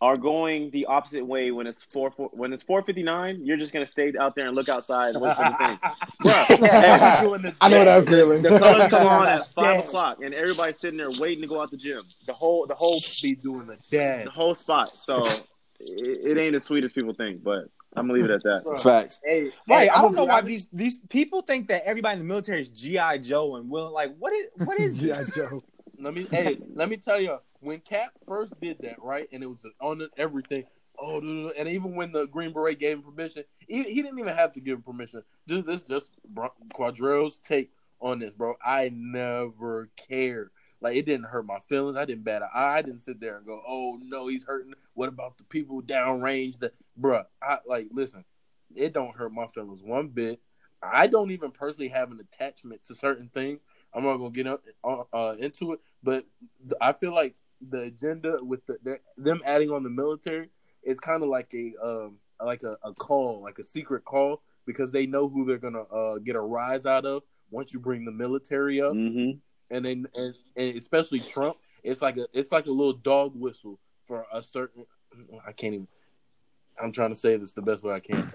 are 0.01 0.17
going 0.17 0.69
the 0.71 0.85
opposite 0.87 1.25
way 1.25 1.51
when 1.51 1.67
it's 1.67 1.81
four, 1.83 2.11
four 2.11 2.29
when 2.33 2.51
it's 2.53 2.61
four 2.63 2.81
fifty 2.83 3.01
nine. 3.03 3.45
You're 3.45 3.57
just 3.57 3.71
gonna 3.73 3.85
stay 3.85 4.11
out 4.19 4.35
there 4.35 4.47
and 4.47 4.55
look 4.55 4.67
outside 4.69 5.15
and 5.15 5.21
wait 5.21 5.35
for 5.35 5.43
the 5.45 5.55
thing, 5.57 5.79
bro. 6.21 6.45
Doing 7.21 7.41
the 7.43 7.55
I 7.61 7.69
know 7.69 7.85
that 7.85 8.05
feeling. 8.07 8.41
The 8.41 8.59
colors 8.59 8.87
come 8.89 9.07
on 9.07 9.27
at 9.27 9.47
five 9.53 9.75
Yeah. 9.79 9.85
o'clock, 9.85 10.17
and 10.23 10.33
everybody's 10.33 10.77
sitting 10.79 10.97
there 10.97 11.11
waiting 11.11 11.41
to 11.41 11.47
go 11.47 11.61
out 11.61 11.71
the 11.71 11.77
gym. 11.77 12.03
The 12.27 12.33
whole 12.33 12.67
the 12.67 12.75
whole 12.75 13.01
Be 13.21 13.35
doing 13.35 13.67
the 13.67 13.77
the 14.25 14.29
whole 14.31 14.53
spot. 14.53 14.97
So 14.97 15.23
it, 15.79 16.37
it 16.37 16.37
ain't 16.37 16.55
as 16.55 16.63
sweet 16.65 16.83
as 16.83 16.91
people 16.91 17.13
think, 17.13 17.43
but 17.43 17.65
I'm 17.95 18.07
gonna 18.07 18.13
leave 18.13 18.25
it 18.25 18.31
at 18.31 18.43
that. 18.43 18.63
Bro, 18.65 18.79
Facts. 18.79 19.19
Hey, 19.23 19.43
Right, 19.69 19.83
hey, 19.83 19.89
I 19.89 20.01
don't 20.01 20.13
know 20.15 20.25
why 20.25 20.39
honest. 20.39 20.47
these 20.47 20.67
these 20.73 20.97
people 21.07 21.41
think 21.41 21.69
that 21.69 21.83
everybody 21.87 22.13
in 22.13 22.19
the 22.19 22.25
military 22.25 22.59
is 22.61 22.67
GI 22.69 23.19
Joe 23.21 23.55
and 23.55 23.69
will 23.69 23.93
like 23.93 24.13
what 24.19 24.33
is 24.33 24.49
what 24.57 24.77
is 24.79 24.93
G.I. 24.97 25.23
Joe. 25.35 25.63
Let 25.99 26.13
me 26.13 26.27
hey, 26.31 26.57
let 26.73 26.89
me 26.89 26.97
tell 26.97 27.19
you, 27.19 27.37
when 27.59 27.79
Cap 27.79 28.11
first 28.27 28.59
did 28.59 28.81
that, 28.81 29.01
right, 29.01 29.27
and 29.31 29.43
it 29.43 29.47
was 29.47 29.65
on 29.81 29.99
the, 29.99 30.09
everything. 30.17 30.63
Oh, 30.97 31.51
and 31.57 31.67
even 31.67 31.95
when 31.95 32.11
the 32.11 32.25
Green 32.27 32.53
Beret 32.53 32.79
gave 32.79 32.97
him 32.97 33.03
permission, 33.03 33.43
he, 33.67 33.83
he 33.83 34.01
didn't 34.01 34.19
even 34.19 34.35
have 34.35 34.53
to 34.53 34.61
give 34.61 34.77
him 34.77 34.81
permission. 34.81 35.23
This, 35.45 35.83
just 35.83 36.13
bro, 36.29 36.49
Quadrill's 36.73 37.39
take 37.39 37.71
on 37.99 38.19
this, 38.19 38.33
bro. 38.33 38.53
I 38.63 38.91
never 38.93 39.89
cared. 39.97 40.51
Like 40.81 40.95
it 40.95 41.05
didn't 41.05 41.25
hurt 41.25 41.45
my 41.45 41.59
feelings. 41.59 41.97
I 41.97 42.05
didn't 42.05 42.23
bat 42.23 42.43
an 42.43 42.49
eye. 42.53 42.77
I 42.77 42.81
didn't 42.81 42.99
sit 42.99 43.19
there 43.19 43.37
and 43.37 43.45
go, 43.45 43.61
"Oh 43.67 43.97
no, 44.01 44.27
he's 44.27 44.43
hurting." 44.43 44.73
What 44.93 45.09
about 45.09 45.37
the 45.37 45.43
people 45.45 45.81
downrange? 45.81 46.59
That, 46.59 46.73
bruh, 46.99 47.25
I 47.41 47.57
like 47.65 47.87
listen. 47.91 48.23
It 48.75 48.93
don't 48.93 49.15
hurt 49.15 49.33
my 49.33 49.47
feelings 49.47 49.81
one 49.81 50.09
bit. 50.09 50.39
I 50.83 51.07
don't 51.07 51.31
even 51.31 51.51
personally 51.51 51.89
have 51.89 52.11
an 52.11 52.19
attachment 52.19 52.83
to 52.85 52.95
certain 52.95 53.29
things. 53.33 53.61
I'm 53.95 54.03
not 54.03 54.17
gonna 54.17 54.29
get 54.31 54.47
up, 54.47 54.61
uh, 54.83 55.03
uh, 55.13 55.35
into 55.39 55.73
it, 55.73 55.79
but 56.03 56.25
I 56.81 56.93
feel 56.93 57.13
like 57.15 57.35
the 57.69 57.83
agenda 57.83 58.37
with 58.43 58.65
the, 58.67 58.77
their- 58.83 58.99
them 59.17 59.41
adding 59.45 59.71
on 59.71 59.83
the 59.83 59.89
military, 59.89 60.49
it's 60.83 60.99
kind 60.99 61.23
of 61.23 61.29
like 61.29 61.53
a 61.53 61.73
um, 61.81 62.17
like 62.43 62.63
a, 62.63 62.77
a 62.83 62.93
call, 62.93 63.41
like 63.41 63.57
a 63.59 63.63
secret 63.63 64.03
call, 64.03 64.41
because 64.65 64.91
they 64.91 65.05
know 65.05 65.29
who 65.29 65.45
they're 65.45 65.57
gonna 65.57 65.83
uh, 65.83 66.17
get 66.19 66.35
a 66.35 66.41
rise 66.41 66.85
out 66.85 67.05
of 67.05 67.23
once 67.49 67.71
you 67.73 67.79
bring 67.79 68.03
the 68.05 68.11
military 68.11 68.81
up, 68.81 68.93
Mm-hmm. 68.93 69.37
and 69.71 69.85
then 69.85 70.05
and, 70.15 70.35
and 70.57 70.77
especially 70.77 71.21
Trump, 71.21 71.55
it's 71.83 72.01
like 72.01 72.17
a 72.17 72.27
it's 72.33 72.51
like 72.51 72.65
a 72.65 72.71
little 72.71 72.93
dog 72.93 73.31
whistle 73.35 73.79
for 74.05 74.25
a 74.33 74.43
certain. 74.43 74.85
I 75.47 75.53
can't 75.53 75.73
even. 75.73 75.87
I'm 76.83 76.91
trying 76.91 77.11
to 77.13 77.15
say 77.15 77.37
this 77.37 77.53
the 77.53 77.61
best 77.61 77.81
way 77.83 77.93
I 77.93 78.01
can. 78.01 78.29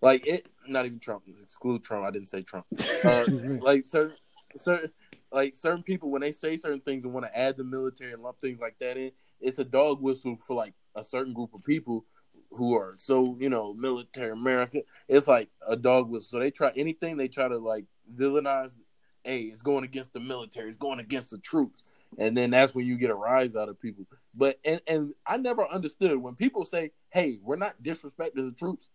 Like 0.00 0.26
it, 0.26 0.46
not 0.66 0.86
even 0.86 0.98
Trump. 0.98 1.24
Exclude 1.28 1.84
Trump. 1.84 2.04
I 2.06 2.10
didn't 2.10 2.28
say 2.28 2.42
Trump. 2.42 2.64
Uh, 3.04 3.24
like 3.60 3.86
certain 3.86 4.16
certain 4.56 4.90
like 5.32 5.56
certain 5.56 5.82
people 5.82 6.10
when 6.10 6.20
they 6.20 6.32
say 6.32 6.56
certain 6.56 6.80
things 6.80 7.04
and 7.04 7.12
want 7.12 7.26
to 7.26 7.38
add 7.38 7.56
the 7.56 7.64
military 7.64 8.12
and 8.12 8.22
lump 8.22 8.40
things 8.40 8.60
like 8.60 8.76
that 8.80 8.96
in, 8.96 9.10
it's 9.40 9.58
a 9.58 9.64
dog 9.64 10.00
whistle 10.02 10.36
for 10.36 10.54
like 10.54 10.74
a 10.94 11.02
certain 11.02 11.32
group 11.32 11.54
of 11.54 11.64
people 11.64 12.04
who 12.50 12.74
are 12.74 12.94
so 12.98 13.36
you 13.38 13.48
know 13.48 13.74
military 13.74 14.30
America. 14.30 14.82
It's 15.08 15.28
like 15.28 15.48
a 15.66 15.76
dog 15.76 16.10
whistle. 16.10 16.38
So 16.38 16.38
they 16.38 16.50
try 16.50 16.70
anything 16.76 17.16
they 17.16 17.28
try 17.28 17.48
to 17.48 17.58
like 17.58 17.86
villainize. 18.14 18.76
Hey, 19.24 19.42
it's 19.42 19.62
going 19.62 19.84
against 19.84 20.12
the 20.12 20.20
military. 20.20 20.68
It's 20.68 20.76
going 20.76 20.98
against 20.98 21.30
the 21.30 21.38
troops, 21.38 21.84
and 22.18 22.36
then 22.36 22.50
that's 22.50 22.74
when 22.74 22.86
you 22.86 22.96
get 22.98 23.10
a 23.10 23.14
rise 23.14 23.54
out 23.54 23.68
of 23.68 23.80
people. 23.80 24.04
But 24.34 24.58
and 24.64 24.80
and 24.86 25.14
I 25.26 25.36
never 25.36 25.66
understood 25.68 26.16
when 26.18 26.34
people 26.34 26.64
say, 26.64 26.90
"Hey, 27.10 27.38
we're 27.40 27.56
not 27.56 27.82
disrespecting 27.82 28.48
the 28.48 28.54
troops." 28.56 28.90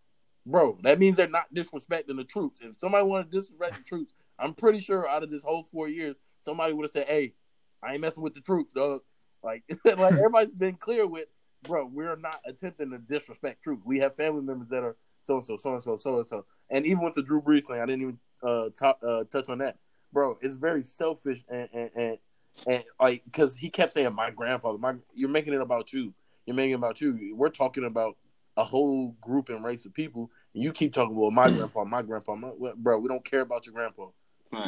Bro, 0.45 0.79
that 0.83 0.99
means 0.99 1.15
they're 1.15 1.27
not 1.27 1.53
disrespecting 1.53 2.17
the 2.17 2.23
troops. 2.23 2.59
If 2.61 2.77
somebody 2.77 3.05
want 3.05 3.29
to 3.29 3.37
disrespect 3.37 3.77
the 3.77 3.83
troops, 3.83 4.13
I'm 4.39 4.53
pretty 4.53 4.79
sure 4.79 5.07
out 5.07 5.23
of 5.23 5.31
this 5.31 5.43
whole 5.43 5.63
four 5.63 5.87
years, 5.87 6.15
somebody 6.39 6.73
would 6.73 6.83
have 6.83 6.91
said, 6.91 7.07
"Hey, 7.07 7.33
I 7.81 7.93
ain't 7.93 8.01
messing 8.01 8.23
with 8.23 8.33
the 8.33 8.41
troops, 8.41 8.73
dog." 8.73 9.01
Like, 9.43 9.63
like 9.85 10.13
everybody's 10.13 10.51
been 10.51 10.75
clear 10.75 11.07
with, 11.07 11.25
bro. 11.63 11.85
We're 11.85 12.15
not 12.15 12.39
attempting 12.45 12.91
to 12.91 12.97
disrespect 12.97 13.63
troops. 13.63 13.83
We 13.85 13.99
have 13.99 14.15
family 14.15 14.41
members 14.41 14.69
that 14.69 14.83
are 14.83 14.95
so 15.23 15.35
and 15.35 15.45
so, 15.45 15.57
so 15.57 15.73
and 15.73 15.83
so, 15.83 15.97
so 15.97 16.19
and 16.19 16.27
so, 16.27 16.45
and 16.69 16.85
even 16.85 17.03
with 17.03 17.13
the 17.13 17.23
Drew 17.23 17.41
Brees 17.41 17.65
thing, 17.65 17.79
I 17.79 17.85
didn't 17.85 18.01
even 18.01 18.19
uh, 18.43 18.69
uh 19.05 19.23
touch 19.31 19.49
on 19.49 19.59
that, 19.59 19.77
bro. 20.13 20.37
It's 20.41 20.55
very 20.55 20.83
selfish 20.83 21.43
and 21.49 21.69
and 21.73 21.89
and, 21.95 22.17
and 22.65 22.83
like 22.99 23.23
because 23.25 23.57
he 23.57 23.69
kept 23.69 23.93
saying 23.93 24.13
my 24.13 24.31
grandfather. 24.31 24.77
My 24.77 24.95
you're 25.13 25.29
making 25.29 25.53
it 25.53 25.61
about 25.61 25.93
you. 25.93 26.13
You're 26.45 26.55
making 26.55 26.71
it 26.71 26.75
about 26.75 27.01
you. 27.01 27.35
We're 27.35 27.49
talking 27.49 27.83
about 27.83 28.17
a 28.55 28.63
whole 28.63 29.15
group 29.21 29.49
and 29.49 29.63
race 29.63 29.85
of 29.85 29.93
people, 29.93 30.31
and 30.53 30.63
you 30.63 30.71
keep 30.71 30.93
talking 30.93 31.15
about 31.15 31.33
my 31.33 31.49
grandpa, 31.49 31.83
my 31.83 32.01
grandpa, 32.01 32.35
my, 32.35 32.51
bro. 32.75 32.99
We 32.99 33.07
don't 33.07 33.23
care 33.23 33.41
about 33.41 33.65
your 33.65 33.73
grandpa. 33.73 34.07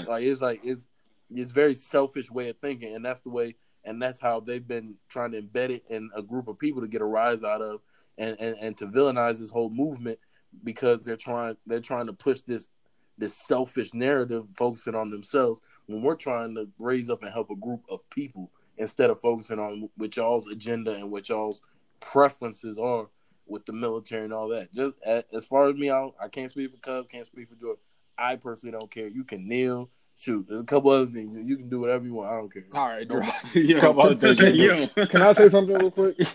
Like 0.08 0.24
it's 0.24 0.42
like 0.42 0.62
it's 0.64 0.88
it's 1.34 1.52
very 1.52 1.76
selfish 1.76 2.32
way 2.32 2.50
of 2.50 2.58
thinking, 2.58 2.96
and 2.96 3.06
that's 3.06 3.22
the 3.22 3.30
way, 3.30 3.56
and 3.84 4.02
that's 4.02 4.20
how 4.20 4.40
they've 4.40 4.68
been 4.68 4.96
trying 5.10 5.32
to 5.32 5.42
embed 5.42 5.70
it 5.70 5.84
in 5.90 6.10
a 6.16 6.22
group 6.22 6.48
of 6.48 6.58
people 6.58 6.82
to 6.82 6.88
get 6.88 7.02
a 7.02 7.06
rise 7.06 7.44
out 7.44 7.62
of, 7.62 7.82
and 8.18 8.36
and, 8.40 8.56
and 8.60 8.78
to 8.78 8.88
villainize 8.88 9.40
this 9.40 9.52
whole 9.52 9.70
movement 9.70 10.20
because 10.64 11.06
they're 11.06 11.16
trying 11.16 11.56
they're 11.66 11.80
trying 11.80 12.08
to 12.08 12.14
push 12.14 12.40
this 12.42 12.70
this 13.18 13.38
selfish 13.38 13.94
narrative, 13.94 14.48
focusing 14.58 14.96
on 14.96 15.10
themselves 15.10 15.62
when 15.88 16.02
we're 16.02 16.16
trying 16.16 16.56
to 16.56 16.68
raise 16.80 17.10
up 17.10 17.22
and 17.22 17.32
help 17.34 17.50
a 17.50 17.56
group 17.56 17.84
of 17.90 18.08
people 18.10 18.50
instead 18.78 19.10
of 19.10 19.20
focusing 19.20 19.60
on 19.60 19.90
what 19.98 20.16
y'all's 20.16 20.48
agenda 20.48 20.96
and 20.96 21.12
what 21.12 21.28
y'all's 21.28 21.62
preferences 22.00 22.78
are 22.78 23.10
with 23.46 23.66
the 23.66 23.74
military 23.74 24.24
and 24.24 24.34
all 24.34 24.48
that. 24.48 24.74
Just 24.74 24.94
as 25.06 25.44
far 25.44 25.70
as 25.70 25.76
me, 25.76 25.92
I, 25.92 26.10
I 26.22 26.30
can't 26.30 26.50
speak 26.50 26.72
for 26.72 26.78
Cub, 26.78 27.10
can't 27.10 27.28
speak 27.28 27.50
for 27.50 27.56
Jordan. 27.56 27.82
I 28.20 28.36
personally 28.36 28.78
don't 28.78 28.92
care. 28.92 29.08
You 29.08 29.24
can 29.24 29.48
kneel, 29.48 29.90
shoot. 30.18 30.46
There's 30.48 30.62
a 30.62 30.66
couple 30.66 30.92
other 30.92 31.06
things. 31.12 31.38
You 31.48 31.58
can 31.58 31.70
do 31.70 31.80
whatever 31.80 32.06
you 32.06 32.14
want. 32.14 32.30
I 32.32 32.38
don't 32.38 32.54
care. 32.54 32.64
All 32.74 32.88
right, 32.88 33.08
drop. 33.08 33.34
Yo. 33.54 33.80
Couple 33.80 34.02
other 34.04 34.34
things. 34.36 34.58
Yo. 34.58 34.88
Can 35.08 35.22
I 35.22 35.34
say 35.34 35.50
something 35.50 35.78
real 35.78 35.92
quick? 35.92 36.18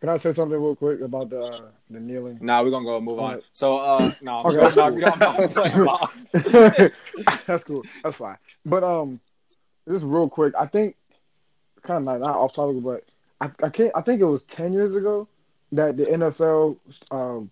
Can 0.00 0.08
I 0.10 0.18
say 0.18 0.32
something 0.34 0.60
real 0.60 0.76
quick 0.76 1.00
about 1.00 1.30
the 1.30 1.42
uh, 1.42 1.60
the 1.88 1.98
kneeling? 1.98 2.38
Nah, 2.42 2.62
we're 2.62 2.70
gonna 2.70 2.84
go 2.84 3.00
move 3.00 3.18
on. 3.20 3.40
So, 3.52 3.78
uh, 3.78 4.12
no, 4.20 4.42
we 4.44 4.58
Okay. 4.58 4.74
don't, 4.74 4.76
no, 4.76 4.90
we 4.94 5.00
don't, 5.00 5.18
no, 5.18 5.28
I'm 5.28 5.48
playing 5.48 5.84
ball. 5.84 6.10
That's 7.46 7.64
cool. 7.64 7.86
That's 8.02 8.16
fine. 8.16 8.36
But 8.66 8.84
um, 8.84 9.18
just 9.88 10.04
real 10.04 10.28
quick, 10.28 10.52
I 10.58 10.66
think 10.66 10.96
kind 11.82 11.98
of 11.98 12.04
not, 12.04 12.20
not 12.20 12.36
off 12.36 12.52
topic, 12.52 12.82
but 12.82 13.04
I, 13.40 13.50
I 13.64 13.70
can't. 13.70 13.92
I 13.94 14.02
think 14.02 14.20
it 14.20 14.26
was 14.26 14.44
ten 14.44 14.74
years 14.74 14.94
ago 14.94 15.26
that 15.72 15.96
the 15.96 16.04
NFL 16.04 16.76
um 17.10 17.50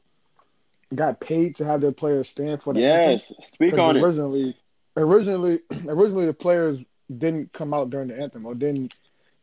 got 0.95 1.21
paid 1.21 1.57
to 1.57 1.65
have 1.65 1.81
their 1.81 1.93
players 1.93 2.29
stand 2.29 2.63
for 2.63 2.75
the 2.75 2.85
anthem. 2.85 3.35
Yes, 3.39 3.49
speak 3.49 3.75
on 3.79 3.97
it. 3.97 4.03
originally, 4.03 4.57
originally, 4.97 5.61
originally 5.89 6.27
the 6.27 6.33
players 6.35 6.79
didn't 7.17 7.53
come 7.53 7.75
out 7.75 7.91
during 7.91 8.09
the 8.09 8.19
anthem 8.19 8.47
or 8.47 8.55
didn't 8.55 8.95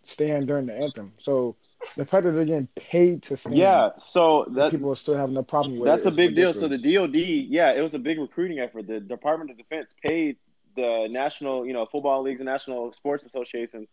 stand 0.04 0.48
during 0.48 0.66
the 0.66 0.74
anthem. 0.74 1.14
So 1.20 1.56
the 1.96 2.06
fact 2.06 2.26
that 2.26 2.32
they're 2.32 2.46
getting 2.46 2.68
paid 2.76 3.24
to 3.24 3.38
stand, 3.38 3.58
Yeah, 3.58 3.92
so 3.98 4.46
that 4.52 4.72
people 4.72 4.92
are 4.92 4.96
still 4.96 5.16
having 5.16 5.38
a 5.38 5.44
problem 5.44 5.80
with. 5.80 5.86
that's 5.88 6.06
a 6.06 6.12
big 6.12 6.36
deal. 6.36 6.54
So 6.54 6.68
the. 6.68 6.78
DoD, 6.78 7.16
yeah, 7.16 7.74
it 7.74 7.82
was 7.82 7.94
a 7.94 8.00
big 8.00 8.20
recruiting 8.20 8.60
effort. 8.60 8.88
The 8.88 9.00
Department 9.00 9.52
of 9.52 9.58
Defense 9.58 9.96
paid 10.02 10.38
the 10.76 11.08
national, 11.10 11.66
you 11.66 11.74
know, 11.74 11.86
football 11.86 12.22
leagues 12.22 12.40
and 12.40 12.48
national 12.48 12.94
sports 12.94 13.26
associations 13.26 13.88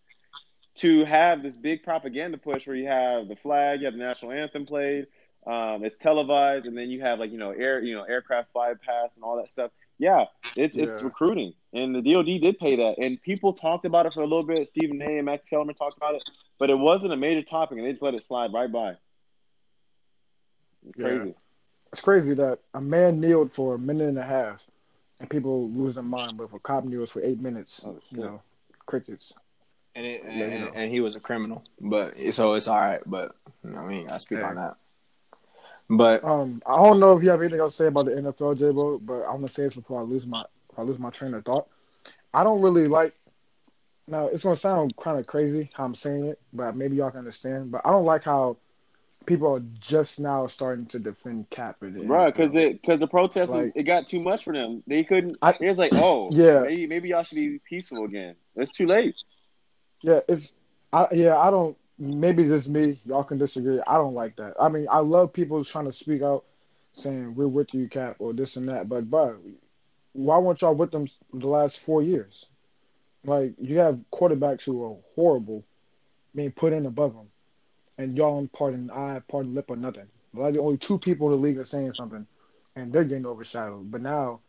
to 0.77 1.05
have 1.05 1.43
this 1.43 1.57
big 1.57 1.83
propaganda 1.83 2.39
push 2.39 2.67
where 2.67 2.77
you 2.77 2.87
have 2.87 3.29
the 3.29 3.37
flag, 3.37 3.81
you 3.81 3.87
have 3.87 3.95
the 3.95 4.01
national 4.01 4.33
anthem 4.33 4.67
played, 4.67 5.07
um, 5.47 5.85
it's 5.85 5.97
televised, 5.99 6.67
and 6.67 6.77
then 6.77 6.91
you 6.91 7.01
have 7.03 7.19
like 7.19 7.31
you 7.31 7.39
know 7.39 7.51
air, 7.51 7.83
you 7.83 7.95
know, 7.95 8.03
aircraft 8.03 8.53
bypass 8.53 9.15
and 9.15 9.25
all 9.25 9.37
that 9.37 9.51
stuff. 9.51 9.71
Yeah, 9.99 10.25
it's 10.57 10.75
it's 10.77 11.03
recruiting, 11.03 11.55
and 11.73 11.95
the 11.95 12.03
DoD 12.03 12.27
did 12.41 12.59
pay 12.59 12.77
that, 12.77 12.97
and 12.99 13.21
people 13.23 13.53
talked 13.53 13.85
about 13.85 14.07
it 14.07 14.13
for 14.13 14.21
a 14.21 14.27
little 14.27 14.43
bit. 14.45 14.67
Stephen 14.69 15.01
A. 15.01 15.17
and 15.19 15.25
Max 15.27 15.49
Kellerman 15.49 15.75
talked 15.75 15.97
about 15.97 16.15
it, 16.15 16.23
but 16.59 16.69
it 16.71 16.75
wasn't 16.79 17.13
a 17.13 17.17
major 17.17 17.43
topic, 17.43 17.79
and 17.79 17.87
they 17.87 17.93
just 17.93 18.03
let 18.03 18.15
it 18.15 18.23
slide 18.25 18.53
right 18.53 18.71
by. 18.71 18.91
It's 20.87 20.97
Yeah. 20.97 21.05
crazy. 21.05 21.35
It's 21.93 22.01
crazy 22.01 22.35
that 22.35 22.59
a 22.75 22.81
man 22.81 23.21
kneeled 23.21 23.53
for 23.53 23.75
a 23.75 23.79
minute 23.79 24.09
and 24.09 24.19
a 24.19 24.25
half, 24.25 24.65
and 25.21 25.31
people 25.31 25.71
lose 25.71 25.95
their 25.95 26.03
mind. 26.05 26.37
But 26.37 26.45
if 26.45 26.53
a 26.53 26.59
cop 26.59 26.85
kneels 26.85 27.11
for 27.11 27.23
eight 27.23 27.41
minutes, 27.41 27.83
Oh, 27.87 27.99
you 28.11 28.19
know, 28.19 28.43
crickets. 28.85 29.33
And, 29.95 30.05
it, 30.05 30.23
and, 30.25 30.39
Yeah, 30.39 30.47
you 30.47 30.59
know. 30.59 30.73
and 30.75 30.91
he 30.91 31.01
was 31.01 31.17
a 31.17 31.21
criminal, 31.21 31.65
but 31.81 32.15
so 32.33 32.53
it's 32.55 32.69
all 32.69 32.79
right. 32.79 33.01
But 33.07 33.35
you 33.65 33.71
know, 33.71 33.85
we 33.85 33.95
ain't 33.95 34.09
gotta 34.09 34.21
speak 34.21 34.41
Yeah. 34.41 34.49
on 34.49 34.57
that. 34.57 34.77
But 35.89 36.25
Um, 36.25 36.63
I 36.67 36.77
don't 36.77 36.99
know 37.01 37.17
if 37.17 37.23
you 37.23 37.31
have 37.31 37.41
anything 37.41 37.61
else 37.61 37.77
to 37.77 37.85
say 37.85 37.87
about 37.87 38.07
the 38.07 38.13
NFL, 38.17 38.55
J-Bo, 38.59 38.99
but 38.99 39.23
I'm 39.23 39.37
gonna 39.37 39.49
say 39.49 39.65
this 39.65 39.75
before 39.75 40.01
I 40.01 40.03
lose 40.03 40.27
my 40.27 40.43
if 40.73 40.79
I 40.79 40.83
lose 40.83 40.99
my 40.99 41.11
train 41.11 41.35
of 41.35 41.45
thought. 41.45 41.69
I 42.35 42.43
don't 42.45 42.61
really 42.61 42.89
like. 42.89 43.15
Now 44.09 44.27
it's 44.27 44.43
gonna 44.43 44.57
sound 44.57 44.97
kind 44.97 45.19
of 45.19 45.27
crazy 45.27 45.71
how 45.75 45.85
I'm 45.85 45.95
saying 45.95 46.27
it, 46.27 46.41
but 46.53 46.77
maybe 46.77 46.97
y'all 46.97 47.11
can 47.11 47.21
understand. 47.21 47.71
But 47.71 47.83
I 47.85 47.91
don't 47.91 48.05
like 48.05 48.25
how 48.25 48.57
people 49.27 49.55
are 49.57 49.63
just 49.81 50.21
now 50.21 50.47
starting 50.47 50.87
to 50.87 50.99
defend 51.01 51.51
Cap. 51.51 51.83
in 51.83 51.99
the 51.99 52.07
Right, 52.07 52.33
because 52.35 52.55
it 52.55 52.81
because 52.81 53.01
the 53.01 53.09
protests 53.09 53.51
Like- 53.51 53.73
it 53.75 53.83
got 53.85 54.07
too 54.07 54.21
much 54.21 54.45
for 54.45 54.53
them. 54.53 54.83
They 54.87 55.03
couldn't. 55.05 55.37
I- 55.43 55.57
it 55.61 55.69
was 55.69 55.79
like, 55.79 55.93
oh, 55.95 56.31
Yeah. 56.33 56.61
maybe 56.61 56.87
maybe 56.87 57.09
y'all 57.11 57.23
should 57.25 57.37
be 57.37 57.61
peaceful 57.69 58.05
again. 58.05 58.35
It's 58.57 58.73
too 58.73 58.87
late. 58.87 59.15
Yeah, 60.03 60.21
it's 60.29 60.53
I 60.93 61.09
yeah, 61.13 61.37
I 61.39 61.51
don't 61.51 61.77
maybe 61.99 62.45
just 62.45 62.69
me, 62.69 63.01
y'all 63.05 63.25
can 63.25 63.39
disagree. 63.39 63.81
I 63.87 63.95
don't 63.95 64.15
like 64.15 64.37
that. 64.37 64.55
I 64.61 64.69
mean, 64.69 64.87
I 64.91 64.99
love 64.99 65.33
people 65.33 65.65
trying 65.65 65.87
to 65.87 65.93
speak 65.93 66.23
out 66.23 66.45
saying 66.95 67.35
we're 67.35 67.49
with 67.49 67.75
you, 67.75 67.89
Cap, 67.89 68.17
or 68.19 68.33
this 68.33 68.57
and 68.57 68.69
that, 68.69 68.89
but 68.89 69.11
but 69.11 69.37
why 70.13 70.39
weren't 70.39 70.63
y'all 70.63 70.75
with 70.75 70.91
them 70.91 71.07
the 71.35 71.47
last 71.47 71.79
four 71.81 72.03
years? 72.03 72.47
Like 73.25 73.55
you 73.61 73.79
have 73.79 74.01
quarterbacks 74.13 74.63
who 74.63 74.85
are 74.85 74.97
horrible 75.15 75.65
being 76.35 76.53
put 76.53 76.73
in 76.73 76.87
above 76.87 77.15
them. 77.15 77.29
And 77.99 78.17
y'all 78.17 78.37
on 78.37 78.49
part 78.49 78.75
an 78.75 78.91
eye, 78.91 79.21
part 79.29 79.47
lip 79.47 79.67
or 79.69 79.77
nothing. 79.77 80.07
Like 80.35 80.57
only 80.57 80.77
two 80.77 80.99
people 80.99 81.29
in 81.29 81.33
the 81.33 81.47
league 81.47 81.59
are 81.59 81.65
saying 81.65 81.95
something 81.95 82.27
and 82.77 82.93
they're 82.93 83.05
getting 83.05 83.27
overshadowed. 83.27 83.91
But 83.91 84.03
now 84.03 84.41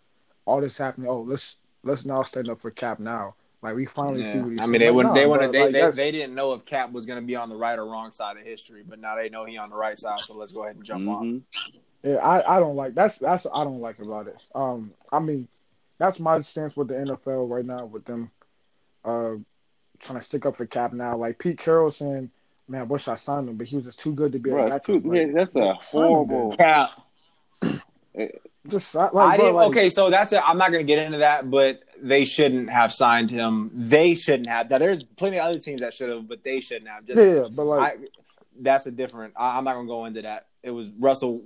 all 0.45 0.61
this 0.61 0.77
happening, 0.77 1.09
oh 1.09 1.21
let's 1.21 1.57
let's 1.83 2.05
now 2.05 2.23
stand 2.23 2.49
up 2.49 2.61
for 2.61 2.71
Cap 2.71 2.99
now 2.99 3.35
Like 3.61 3.75
we 3.75 3.85
finally 3.85 4.23
see 4.23 4.39
what 4.39 4.51
he's. 4.51 4.61
I 4.61 4.65
mean, 4.67 4.79
they 4.79 4.91
wouldn't. 4.91 5.15
nah, 5.15 5.19
They 5.19 5.27
wouldn't. 5.27 5.51
They, 5.51 5.63
like, 5.63 5.71
they, 5.73 5.91
they 5.91 6.11
didn't 6.11 6.35
know 6.35 6.53
if 6.53 6.63
Cap 6.63 6.91
was 6.91 7.05
going 7.05 7.19
to 7.19 7.25
be 7.25 7.35
on 7.35 7.49
the 7.49 7.55
right 7.55 7.77
or 7.77 7.85
wrong 7.85 8.11
side 8.11 8.37
of 8.37 8.43
history, 8.43 8.83
but 8.87 8.99
now 8.99 9.15
they 9.15 9.29
know 9.29 9.45
he 9.45 9.57
on 9.57 9.69
the 9.69 9.75
right 9.75 9.97
side. 9.97 10.21
So 10.21 10.35
let's 10.35 10.51
go 10.51 10.63
ahead 10.63 10.75
and 10.75 10.85
jump 10.85 11.07
on. 11.07 11.25
Mhm. 11.25 11.41
Yeah, 12.03 12.17
I, 12.17 12.57
I 12.57 12.59
don't 12.59 12.75
like 12.75 12.93
that's 12.93 13.17
that's 13.17 13.47
I 13.51 13.63
don't 13.63 13.81
like 13.81 13.99
about 13.99 14.27
it. 14.27 14.37
Um, 14.53 14.93
I 15.11 15.19
mean, 15.19 15.47
that's 15.97 16.19
my 16.19 16.39
stance 16.41 16.77
with 16.77 16.89
the 16.89 16.93
NFL 16.93 17.49
right 17.49 17.65
now 17.65 17.85
with 17.85 18.05
them, 18.05 18.29
uh, 19.03 19.33
trying 19.99 20.19
to 20.19 20.21
stick 20.21 20.45
up 20.45 20.55
for 20.55 20.67
Cap 20.67 20.93
now. 20.93 21.17
Like 21.17 21.39
Pete 21.39 21.57
Carroll 21.57 21.89
saying, 21.89 22.29
"Man, 22.67 22.81
I 22.81 22.83
wish 22.83 23.07
I 23.07 23.15
signed 23.15 23.49
him, 23.49 23.57
but 23.57 23.65
he 23.65 23.77
was 23.77 23.85
just 23.85 23.99
too 23.99 24.13
good 24.13 24.31
to 24.33 24.39
be 24.39 24.51
Bro, 24.51 24.65
a 24.65 24.75
it's 24.75 24.85
too, 24.85 24.99
backup." 24.99 25.15
yeah, 25.15 25.31
that's 25.33 25.55
a 25.55 25.73
horrible. 25.73 26.55
Cap. 26.55 26.91
Just 28.69 28.93
like, 28.95 29.13
I 29.13 29.35
bro, 29.37 29.45
didn't. 29.45 29.55
like, 29.55 29.67
okay, 29.67 29.89
so 29.89 30.09
that's 30.09 30.33
it. 30.33 30.41
I'm 30.45 30.57
not 30.57 30.71
going 30.71 30.85
to 30.85 30.87
get 30.87 31.03
into 31.03 31.19
that, 31.19 31.49
but 31.49 31.81
they 32.01 32.25
shouldn't 32.25 32.69
have 32.69 32.93
signed 32.93 33.29
him. 33.29 33.71
They 33.73 34.15
shouldn't 34.15 34.49
have. 34.49 34.69
Now, 34.69 34.77
there's 34.77 35.03
plenty 35.03 35.37
of 35.37 35.45
other 35.45 35.59
teams 35.59 35.81
that 35.81 35.93
should 35.93 36.09
have, 36.09 36.27
but 36.27 36.43
they 36.43 36.59
shouldn't 36.59 36.87
have. 36.87 37.05
Just, 37.05 37.19
yeah, 37.19 37.41
yeah, 37.41 37.47
but 37.49 37.63
like, 37.65 37.99
I, 37.99 38.05
that's 38.59 38.85
a 38.85 38.91
different. 38.91 39.33
I, 39.35 39.57
I'm 39.57 39.63
not 39.63 39.73
going 39.73 39.87
to 39.87 39.91
go 39.91 40.05
into 40.05 40.21
that. 40.23 40.47
It 40.63 40.71
was 40.71 40.91
Russell. 40.99 41.43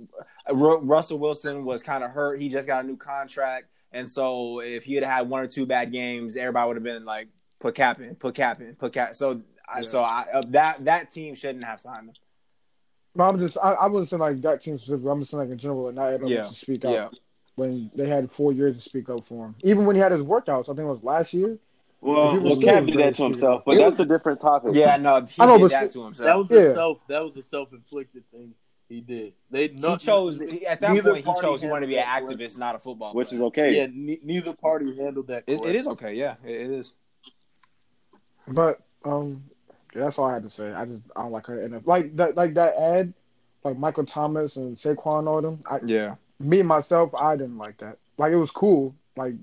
Ru- 0.52 0.80
Russell 0.80 1.18
Wilson 1.18 1.64
was 1.64 1.82
kind 1.82 2.02
of 2.02 2.10
hurt. 2.10 2.40
He 2.40 2.48
just 2.48 2.66
got 2.66 2.84
a 2.84 2.86
new 2.86 2.96
contract, 2.96 3.66
and 3.92 4.10
so 4.10 4.60
if 4.60 4.84
he 4.84 4.94
had 4.94 5.04
had 5.04 5.28
one 5.28 5.42
or 5.42 5.46
two 5.46 5.66
bad 5.66 5.92
games, 5.92 6.36
everybody 6.36 6.66
would 6.66 6.76
have 6.76 6.84
been 6.84 7.04
like, 7.04 7.28
"Put 7.60 7.74
Cap 7.74 8.00
in, 8.00 8.16
put 8.16 8.34
Cap 8.34 8.60
in, 8.60 8.74
put 8.74 8.92
Cap." 8.92 9.14
So, 9.14 9.42
I, 9.68 9.82
so 9.82 10.02
I, 10.02 10.26
uh, 10.32 10.42
that 10.48 10.84
that 10.86 11.10
team 11.10 11.34
shouldn't 11.34 11.64
have 11.64 11.80
signed 11.80 12.08
him. 12.08 12.14
No, 13.14 13.24
I'm 13.24 13.38
just 13.38 13.56
I, 13.62 13.72
I 13.72 13.86
wasn't 13.86 14.08
saying 14.10 14.20
like 14.20 14.40
that 14.42 14.62
team 14.62 14.78
specifically. 14.78 15.10
I'm 15.10 15.20
just 15.20 15.30
saying 15.30 15.42
like 15.42 15.50
in 15.50 15.58
general, 15.58 15.88
and 15.88 15.96
not 15.96 16.12
everyone 16.12 16.32
Yeah, 16.32 16.44
to 16.44 16.54
speak 16.54 16.84
out 16.84 16.92
Yeah, 16.92 17.08
when 17.56 17.90
they 17.94 18.08
had 18.08 18.30
four 18.30 18.52
years 18.52 18.76
to 18.76 18.80
speak 18.82 19.08
up 19.08 19.24
for 19.24 19.46
him. 19.46 19.54
Even 19.62 19.84
when 19.84 19.96
he 19.96 20.02
had 20.02 20.12
his 20.12 20.22
workouts, 20.22 20.64
I 20.64 20.74
think 20.74 20.80
it 20.80 20.84
was 20.84 21.02
last 21.02 21.32
year. 21.34 21.58
Well, 22.00 22.40
well, 22.40 22.56
still 22.56 22.68
Cap 22.68 22.86
did 22.86 22.98
that 22.98 23.14
to 23.16 23.22
himself, 23.24 23.62
but 23.64 23.76
It 23.76 23.78
that's 23.78 24.00
a 24.00 24.04
different 24.04 24.40
topic. 24.40 24.72
yeah. 24.74 24.96
No, 24.96 25.24
he 25.24 25.40
I 25.40 25.46
know, 25.46 25.52
did 25.56 25.62
but 25.62 25.70
that 25.70 25.84
s- 25.84 25.92
to 25.92 26.04
himself. 26.04 26.26
That 26.26 26.36
was 26.38 26.50
Yeah. 26.50 26.70
a 26.70 26.74
self. 26.74 27.06
That 27.06 27.22
was 27.22 27.36
a 27.36 27.42
self-inflicted 27.42 28.24
thing 28.32 28.54
he 28.88 29.00
did. 29.00 29.34
They 29.50 29.68
he 29.68 29.74
no, 29.78 29.96
chose 29.96 30.38
he- 30.38 30.66
at 30.66 30.80
that 30.80 30.94
neither 30.94 31.12
point. 31.12 31.24
He 31.26 31.34
chose 31.40 31.62
he 31.62 31.68
wanted 31.68 31.86
to 31.86 31.92
be 31.92 31.98
an 31.98 32.06
activist, 32.06 32.58
not 32.58 32.74
a 32.74 32.80
football. 32.80 33.14
which 33.14 33.32
is 33.32 33.40
okay. 33.40 33.76
Yeah, 33.76 33.86
ne- 33.92 34.18
neither 34.24 34.52
party 34.54 34.96
handled 34.96 35.28
that. 35.28 35.44
It, 35.46 35.52
it 35.52 35.56
correctly. 35.58 35.76
is 35.76 35.86
okay. 35.88 36.14
Yeah, 36.14 36.34
it, 36.44 36.50
it 36.62 36.70
is. 36.70 36.94
But 38.48 38.80
um, 39.04 39.44
yeah, 39.94 40.02
that's 40.04 40.18
all 40.18 40.26
I 40.26 40.34
had 40.34 40.42
to 40.44 40.50
say. 40.50 40.72
I 40.72 40.84
just 40.84 41.00
I 41.16 41.22
don't 41.22 41.32
like 41.32 41.46
her 41.46 41.62
enough. 41.62 41.82
Like 41.86 42.16
that, 42.16 42.36
like 42.36 42.54
that 42.54 42.76
ad, 42.76 43.12
like 43.64 43.78
Michael 43.78 44.04
Thomas 44.06 44.56
and 44.56 44.76
Saquon 44.76 45.20
and 45.20 45.28
all 45.28 45.40
them. 45.42 45.60
I, 45.70 45.78
Yeah, 45.84 46.14
me 46.40 46.62
myself, 46.62 47.14
I 47.14 47.36
didn't 47.36 47.58
like 47.58 47.78
that. 47.78 47.98
Like 48.18 48.32
it 48.32 48.36
was 48.36 48.50
cool. 48.50 48.94
Like 49.16 49.34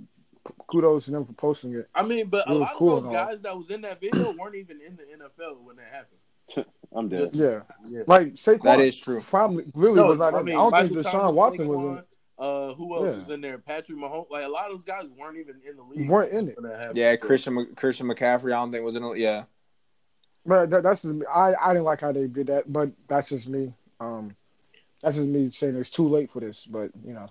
kudos 0.68 1.06
to 1.06 1.12
them 1.12 1.26
for 1.26 1.34
posting 1.34 1.74
it. 1.76 1.88
I 1.94 2.04
mean, 2.04 2.28
but 2.28 2.48
It 2.48 2.52
a 2.52 2.54
lot 2.56 2.76
cool 2.76 2.98
of 2.98 3.04
those 3.04 3.08
and 3.10 3.18
all. 3.18 3.26
guys 3.28 3.40
that 3.42 3.58
was 3.58 3.70
in 3.70 3.82
that 3.82 4.00
video 4.02 4.32
weren't 4.32 4.56
even 4.56 4.82
in 4.82 4.96
the 4.96 5.04
NFL 5.04 5.62
when 5.64 5.76
that 5.78 5.86
happened. 5.92 6.66
I'm 6.96 7.08
dead. 7.10 7.20
Just- 7.20 7.36
Yeah, 7.36 7.62
Yeah. 7.88 8.02
like 8.08 8.34
Saquon. 8.34 8.64
that 8.64 8.80
is 8.80 8.98
true. 8.98 9.22
probably 9.22 9.66
really 9.76 9.96
No, 9.96 10.06
was 10.06 10.18
not. 10.18 10.34
I 10.34 10.42
mean, 10.42 10.56
I 10.56 10.60
don't 10.60 10.72
Michael 10.72 10.90
think 10.96 11.06
Deshaun 11.08 11.12
Thomas, 11.12 11.36
Watson 11.36 11.68
was 11.68 11.78
Saquon, 11.80 12.04
uh, 12.40 12.74
who 12.74 12.96
else 12.96 13.10
Yeah. 13.12 13.18
was 13.18 13.30
in 13.30 13.42
there? 13.42 13.58
Patrick 13.60 13.98
Mahomes. 13.98 14.32
Like 14.32 14.46
a 14.46 14.48
lot 14.50 14.66
of 14.72 14.78
those 14.78 14.86
guys 14.86 15.04
weren't 15.16 15.38
even 15.38 15.58
in 15.70 15.76
the 15.76 15.84
league 15.84 16.10
weren't 16.10 16.32
in 16.32 16.48
it. 16.48 16.56
when 16.60 16.72
happened. 16.80 16.98
Yeah, 16.98 17.16
So- 17.16 17.28
Christian 17.28 17.76
Christian 17.76 18.08
McCaffrey. 18.08 18.48
I 18.48 18.56
don't 18.56 18.72
think 18.72 18.84
was 18.84 18.96
in. 18.96 19.04
a- 19.04 19.16
Yeah, 19.16 19.44
But 20.50 20.72
that, 20.72 20.82
that's 20.82 21.04
just, 21.04 21.14
me. 21.14 21.26
I 21.32 21.54
I 21.54 21.74
didn't 21.74 21.86
like 21.86 22.02
how 22.02 22.12
they 22.12 22.26
did 22.26 22.48
that. 22.48 22.74
But 22.74 22.90
that's 23.08 23.30
just 23.30 23.48
me. 23.48 23.72
Um, 24.00 24.36
that's 25.00 25.16
just 25.16 25.28
me 25.28 25.52
saying 25.52 25.76
it's 25.76 25.92
too 25.92 26.10
late 26.10 26.32
for 26.32 26.40
this. 26.40 26.66
But 26.66 26.90
you 27.06 27.14
know, 27.14 27.30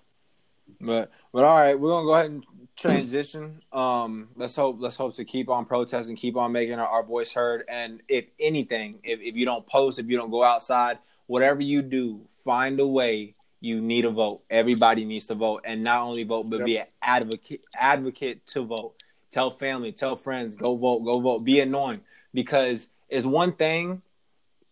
but 0.81 1.11
but 1.33 1.43
all 1.43 1.59
right, 1.59 1.79
we're 1.79 1.91
gonna 1.91 2.07
go 2.07 2.15
ahead 2.15 2.31
and 2.31 2.45
transition. 2.77 3.61
Um, 3.73 4.29
let's 4.37 4.55
hope 4.55 4.77
let's 4.79 4.97
hope 4.97 5.17
to 5.17 5.25
keep 5.25 5.49
on 5.49 5.65
protesting, 5.65 6.15
keep 6.15 6.37
on 6.37 6.53
making 6.53 6.79
our, 6.79 6.87
our 6.87 7.03
voice 7.03 7.33
heard. 7.33 7.65
And 7.69 8.03
if 8.07 8.27
anything, 8.39 9.01
if 9.03 9.19
if 9.21 9.35
you 9.35 9.45
don't 9.45 9.67
post, 9.67 9.99
if 9.99 10.07
you 10.07 10.17
don't 10.17 10.31
go 10.31 10.45
outside, 10.45 10.99
whatever 11.27 11.61
you 11.61 11.83
do, 11.83 12.21
find 12.45 12.79
a 12.79 12.87
way. 12.87 13.35
You 13.61 13.81
need 13.81 14.05
a 14.05 14.11
vote. 14.11 14.43
Everybody 14.49 15.05
needs 15.05 15.27
to 15.27 15.35
vote, 15.35 15.63
and 15.65 15.83
not 15.83 16.03
only 16.03 16.23
vote, 16.23 16.49
but 16.49 16.65
be 16.65 16.77
an 16.77 16.87
advocate 17.03 17.63
advocate 17.75 18.47
to 18.49 18.65
vote. 18.65 18.95
Tell 19.33 19.51
family, 19.51 19.91
tell 19.91 20.15
friends, 20.15 20.55
go 20.55 20.77
vote, 20.77 21.01
go 21.01 21.19
vote. 21.19 21.41
Be 21.41 21.59
annoying 21.59 22.03
because 22.33 22.89
it's 23.09 23.27
one 23.27 23.53
thing 23.53 24.03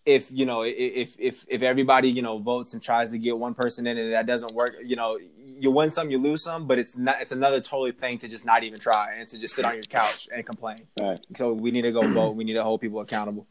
if 0.06 0.30
you 0.30 0.46
know 0.46 0.62
if 0.62 1.16
if 1.18 1.44
if 1.48 1.62
everybody 1.62 2.08
you 2.08 2.22
know 2.22 2.38
votes 2.38 2.72
and 2.72 2.82
tries 2.82 3.10
to 3.10 3.18
get 3.18 3.36
one 3.36 3.54
person 3.54 3.86
in 3.86 3.98
and 3.98 4.12
that 4.12 4.24
doesn't 4.24 4.54
work 4.54 4.74
you 4.84 4.94
know 4.94 5.18
you 5.58 5.70
win 5.70 5.90
some 5.90 6.10
you 6.10 6.18
lose 6.18 6.42
some 6.42 6.66
but 6.66 6.78
it's 6.78 6.96
not 6.96 7.20
it's 7.20 7.32
another 7.32 7.60
totally 7.60 7.92
thing 7.92 8.16
to 8.18 8.28
just 8.28 8.44
not 8.44 8.62
even 8.62 8.78
try 8.78 9.14
and 9.14 9.26
to 9.28 9.38
just 9.38 9.54
sit 9.54 9.64
on 9.64 9.74
your 9.74 9.82
couch 9.84 10.28
and 10.32 10.46
complain. 10.46 10.86
Right. 10.98 11.18
so 11.34 11.52
we 11.52 11.72
need 11.72 11.82
to 11.82 11.92
go 11.92 12.06
vote. 12.12 12.36
We 12.36 12.44
need 12.44 12.54
to 12.54 12.62
hold 12.62 12.80
people 12.80 13.00
accountable. 13.00 13.46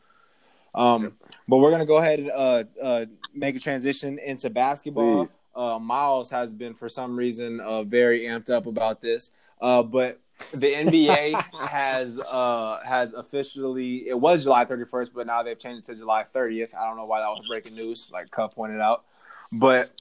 Um 0.73 1.13
but 1.47 1.57
we're 1.57 1.71
gonna 1.71 1.85
go 1.85 1.97
ahead 1.97 2.19
and 2.19 2.31
uh 2.31 2.63
uh 2.81 3.05
make 3.33 3.55
a 3.55 3.59
transition 3.59 4.17
into 4.19 4.49
basketball. 4.49 5.27
Uh 5.55 5.79
miles 5.79 6.29
has 6.29 6.53
been 6.53 6.73
for 6.73 6.87
some 6.87 7.17
reason 7.17 7.59
uh 7.59 7.83
very 7.83 8.21
amped 8.21 8.49
up 8.49 8.65
about 8.65 9.01
this. 9.01 9.31
Uh 9.59 9.83
but 9.83 10.21
the 10.53 10.73
NBA 10.73 11.41
has 11.67 12.19
uh 12.19 12.79
has 12.85 13.13
officially 13.13 14.07
it 14.07 14.19
was 14.19 14.43
July 14.43 14.65
31st, 14.65 15.11
but 15.13 15.27
now 15.27 15.43
they've 15.43 15.57
changed 15.57 15.87
it 15.89 15.93
to 15.93 15.97
July 15.97 16.25
30th. 16.33 16.75
I 16.75 16.85
don't 16.87 16.97
know 16.97 17.05
why 17.05 17.19
that 17.21 17.27
was 17.29 17.45
breaking 17.47 17.75
news, 17.75 18.09
like 18.11 18.31
Cuff 18.31 18.55
pointed 18.55 18.81
out. 18.81 19.05
But 19.51 19.91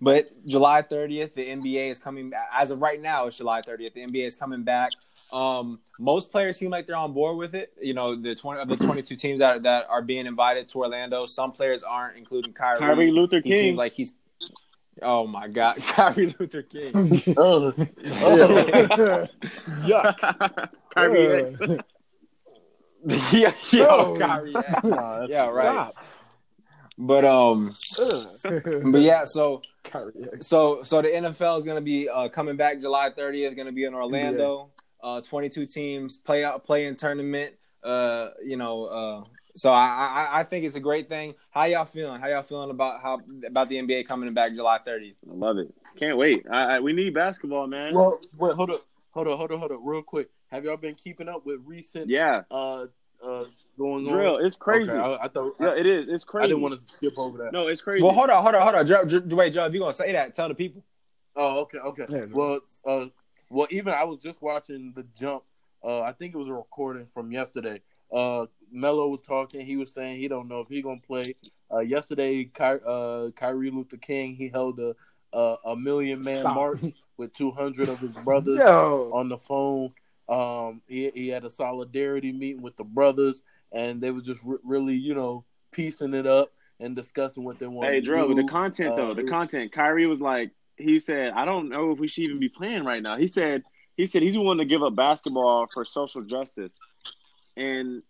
but 0.00 0.46
July 0.46 0.82
30th, 0.82 1.34
the 1.34 1.46
NBA 1.46 1.90
is 1.90 1.98
coming 1.98 2.32
as 2.52 2.70
of 2.70 2.80
right 2.80 3.00
now, 3.00 3.26
it's 3.26 3.38
July 3.38 3.62
30th. 3.62 3.94
The 3.94 4.00
NBA 4.06 4.26
is 4.26 4.36
coming 4.36 4.62
back. 4.62 4.90
Um, 5.32 5.80
most 5.98 6.30
players 6.30 6.56
seem 6.56 6.70
like 6.70 6.86
they're 6.86 6.96
on 6.96 7.12
board 7.12 7.36
with 7.36 7.54
it. 7.54 7.72
You 7.80 7.94
know, 7.94 8.14
the 8.14 8.34
20 8.34 8.60
of 8.60 8.68
the 8.68 8.76
22 8.76 9.16
teams 9.16 9.38
that 9.40 9.62
that 9.64 9.86
are 9.88 10.02
being 10.02 10.26
invited 10.26 10.68
to 10.68 10.78
Orlando. 10.78 11.26
Some 11.26 11.52
players 11.52 11.82
aren't, 11.82 12.16
including 12.16 12.52
Kyrie. 12.52 12.78
Kyrie 12.80 13.10
Luther 13.10 13.36
he 13.36 13.50
King. 13.50 13.60
seems 13.60 13.78
like 13.78 13.92
he's. 13.92 14.14
Oh 15.02 15.26
my 15.26 15.48
God, 15.48 15.76
Kyrie 15.88 16.34
Luther 16.38 16.62
King. 16.62 16.94
Ugh. 17.36 17.74
yuck. 19.84 20.68
Kyrie 20.94 21.22
Yeah. 21.22 21.28
X. 21.36 21.54
yeah, 23.32 23.52
yeah, 23.72 23.86
Oh. 23.90 24.16
Kyrie. 24.18 24.52
yeah. 24.52 24.80
Nah, 24.84 25.26
Yeah, 25.28 25.48
right. 25.48 25.64
Stop. 25.72 25.94
But 26.96 27.24
um, 27.24 27.76
but 28.92 29.00
yeah, 29.00 29.24
so 29.24 29.62
so 30.40 30.82
so 30.84 31.02
the 31.02 31.08
NFL 31.08 31.58
is 31.58 31.64
gonna 31.64 31.80
be 31.80 32.08
uh, 32.08 32.28
coming 32.28 32.56
back 32.56 32.80
July 32.80 33.10
30th. 33.10 33.56
Going 33.56 33.66
to 33.66 33.72
be 33.72 33.84
in 33.84 33.94
Orlando. 33.94 34.70
Uh, 35.02 35.20
22 35.20 35.66
teams 35.66 36.16
play 36.16 36.44
out 36.44 36.62
play 36.64 36.86
in 36.86 36.94
tournament. 36.96 37.54
Uh, 37.82 38.28
you 38.44 38.56
know, 38.56 38.84
uh, 38.84 39.24
so 39.54 39.72
I, 39.72 40.30
I 40.32 40.40
I 40.40 40.44
think 40.44 40.64
it's 40.64 40.76
a 40.76 40.80
great 40.80 41.08
thing. 41.08 41.34
How 41.50 41.64
y'all 41.64 41.84
feeling? 41.84 42.20
How 42.20 42.28
y'all 42.28 42.42
feeling 42.42 42.70
about 42.70 43.00
how 43.00 43.20
about 43.46 43.68
the 43.68 43.76
NBA 43.76 44.06
coming 44.06 44.32
back 44.34 44.52
July 44.52 44.78
30th? 44.86 45.14
I 45.30 45.34
love 45.34 45.58
it. 45.58 45.72
Can't 45.96 46.16
wait. 46.16 46.44
I, 46.50 46.76
I, 46.76 46.80
we 46.80 46.92
need 46.92 47.14
basketball, 47.14 47.66
man. 47.66 47.94
Well, 47.94 48.20
wait, 48.36 48.54
hold 48.54 48.70
up, 48.70 48.84
hold 49.12 49.28
up, 49.28 49.38
hold 49.38 49.52
up, 49.52 49.58
hold 49.58 49.72
up, 49.72 49.80
real 49.82 50.02
quick. 50.02 50.28
Have 50.48 50.64
y'all 50.64 50.76
been 50.76 50.94
keeping 50.94 51.28
up 51.28 51.46
with 51.46 51.60
recent 51.64 52.08
yeah, 52.08 52.42
uh 52.50 52.86
uh 53.24 53.44
going 53.78 54.06
Drill, 54.06 54.36
on? 54.36 54.44
it's 54.44 54.56
crazy. 54.56 54.90
Okay, 54.90 54.98
I, 54.98 55.24
I 55.24 55.28
thought 55.28 55.54
yeah, 55.60 55.68
I, 55.68 55.76
it 55.76 55.86
is. 55.86 56.08
It's 56.08 56.24
crazy. 56.24 56.44
I 56.44 56.48
didn't 56.48 56.62
want 56.62 56.78
to 56.78 56.84
skip 56.84 57.18
over 57.18 57.38
that. 57.38 57.52
No, 57.52 57.68
it's 57.68 57.80
crazy. 57.80 58.02
Well, 58.02 58.12
hold 58.12 58.30
on, 58.30 58.42
hold 58.42 58.54
on, 58.54 58.62
hold 58.62 58.74
on. 58.74 58.86
Joe, 58.86 59.04
Joe, 59.04 59.22
wait, 59.36 59.52
Joe, 59.52 59.66
if 59.66 59.74
you 59.74 59.80
gonna 59.80 59.92
say 59.92 60.12
that, 60.12 60.34
tell 60.34 60.48
the 60.48 60.54
people. 60.54 60.84
Oh, 61.36 61.60
okay, 61.62 61.78
okay. 61.78 62.06
Yeah, 62.08 62.26
well, 62.30 62.60
uh, 62.86 63.06
well, 63.50 63.66
even 63.70 63.92
I 63.94 64.04
was 64.04 64.20
just 64.20 64.42
watching 64.42 64.92
the 64.94 65.04
jump. 65.16 65.44
Uh, 65.82 66.00
I 66.00 66.12
think 66.12 66.34
it 66.34 66.38
was 66.38 66.48
a 66.48 66.54
recording 66.54 67.06
from 67.06 67.30
yesterday. 67.30 67.80
Uh, 68.14 68.46
Melo 68.70 69.08
was 69.08 69.20
talking. 69.26 69.66
He 69.66 69.76
was 69.76 69.92
saying 69.92 70.16
he 70.16 70.28
don't 70.28 70.48
know 70.48 70.60
if 70.60 70.68
he 70.68 70.80
gonna 70.82 71.00
play. 71.06 71.34
Uh, 71.72 71.80
yesterday, 71.80 72.44
Ky- 72.44 72.80
uh, 72.86 73.30
Kyrie 73.34 73.70
Luther 73.70 73.96
King 73.96 74.36
he 74.36 74.48
held 74.48 74.78
a 74.80 74.94
a, 75.32 75.56
a 75.66 75.76
million 75.76 76.22
man 76.22 76.42
Stop. 76.42 76.54
march 76.54 76.84
with 77.16 77.32
two 77.32 77.50
hundred 77.50 77.88
of 77.88 77.98
his 77.98 78.12
brothers 78.12 78.58
Yo. 78.58 79.10
on 79.12 79.28
the 79.28 79.38
phone. 79.38 79.92
Um, 80.28 80.80
he, 80.88 81.10
he 81.14 81.28
had 81.28 81.44
a 81.44 81.50
solidarity 81.50 82.32
meeting 82.32 82.62
with 82.62 82.76
the 82.76 82.84
brothers, 82.84 83.42
and 83.72 84.00
they 84.00 84.10
were 84.10 84.22
just 84.22 84.42
re- 84.44 84.58
really, 84.64 84.94
you 84.94 85.14
know, 85.14 85.44
piecing 85.70 86.14
it 86.14 86.26
up 86.26 86.50
and 86.80 86.96
discussing 86.96 87.44
what 87.44 87.58
they 87.58 87.66
want. 87.66 87.90
Hey, 87.90 88.00
to 88.00 88.06
Drew, 88.06 88.28
do. 88.28 88.34
the 88.34 88.48
content 88.48 88.96
though, 88.96 89.10
Uh, 89.10 89.14
the 89.14 89.24
content. 89.24 89.72
Kyrie 89.72 90.06
was 90.06 90.20
like, 90.22 90.52
he 90.76 90.98
said, 90.98 91.32
I 91.36 91.44
don't 91.44 91.68
know 91.68 91.90
if 91.90 91.98
we 91.98 92.08
should 92.08 92.24
even 92.24 92.38
be 92.38 92.48
playing 92.48 92.84
right 92.84 93.02
now. 93.02 93.16
He 93.18 93.26
said, 93.26 93.64
he 93.96 94.06
said 94.06 94.22
he's 94.22 94.36
willing 94.36 94.58
to 94.58 94.64
give 94.64 94.82
up 94.82 94.96
basketball 94.96 95.66
for 95.72 95.84
social 95.84 96.22
justice, 96.22 96.74
and 97.56 98.02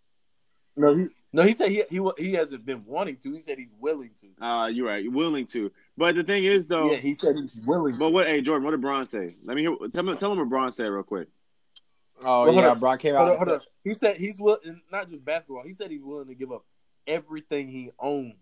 No, 0.75 0.95
he, 0.95 1.07
no, 1.33 1.43
he 1.43 1.53
said 1.53 1.69
he 1.69 1.83
he 1.89 2.01
he 2.17 2.33
hasn't 2.33 2.65
been 2.65 2.83
wanting 2.85 3.17
to. 3.17 3.33
He 3.33 3.39
said 3.39 3.57
he's 3.57 3.71
willing 3.79 4.11
to. 4.21 4.45
uh, 4.45 4.67
you're 4.67 4.87
right, 4.87 5.09
willing 5.11 5.45
to. 5.47 5.71
But 5.97 6.15
the 6.15 6.23
thing 6.23 6.45
is 6.45 6.67
though, 6.67 6.91
Yeah, 6.91 6.97
he 6.97 7.13
said 7.13 7.35
he's 7.35 7.55
willing. 7.65 7.97
but 7.97 8.09
what? 8.11 8.27
Hey, 8.27 8.41
Jordan, 8.41 8.63
what 8.63 8.71
did 8.71 8.81
Bron 8.81 9.05
say? 9.05 9.35
Let 9.43 9.55
me 9.55 9.61
hear. 9.63 9.75
Tell 9.93 10.03
me, 10.03 10.15
tell 10.15 10.31
him 10.31 10.39
what 10.39 10.49
Bron 10.49 10.71
said 10.71 10.85
real 10.85 11.03
quick. 11.03 11.27
Oh 12.23 12.45
Well, 12.45 12.53
yeah, 12.53 12.71
on. 12.71 12.79
Bron 12.79 12.97
came 12.97 13.15
Hold 13.15 13.29
out. 13.29 13.33
on, 13.35 13.37
and 13.41 13.49
hold 13.49 13.61
said, 13.61 13.67
on. 13.67 13.67
He 13.83 13.93
said 13.93 14.17
he's 14.17 14.39
willing, 14.39 14.81
not 14.91 15.09
just 15.09 15.23
basketball. 15.25 15.63
He 15.65 15.73
said 15.73 15.91
he's 15.91 16.03
willing 16.03 16.27
to 16.27 16.35
give 16.35 16.51
up 16.51 16.63
everything 17.07 17.67
he 17.67 17.91
owns 17.99 18.33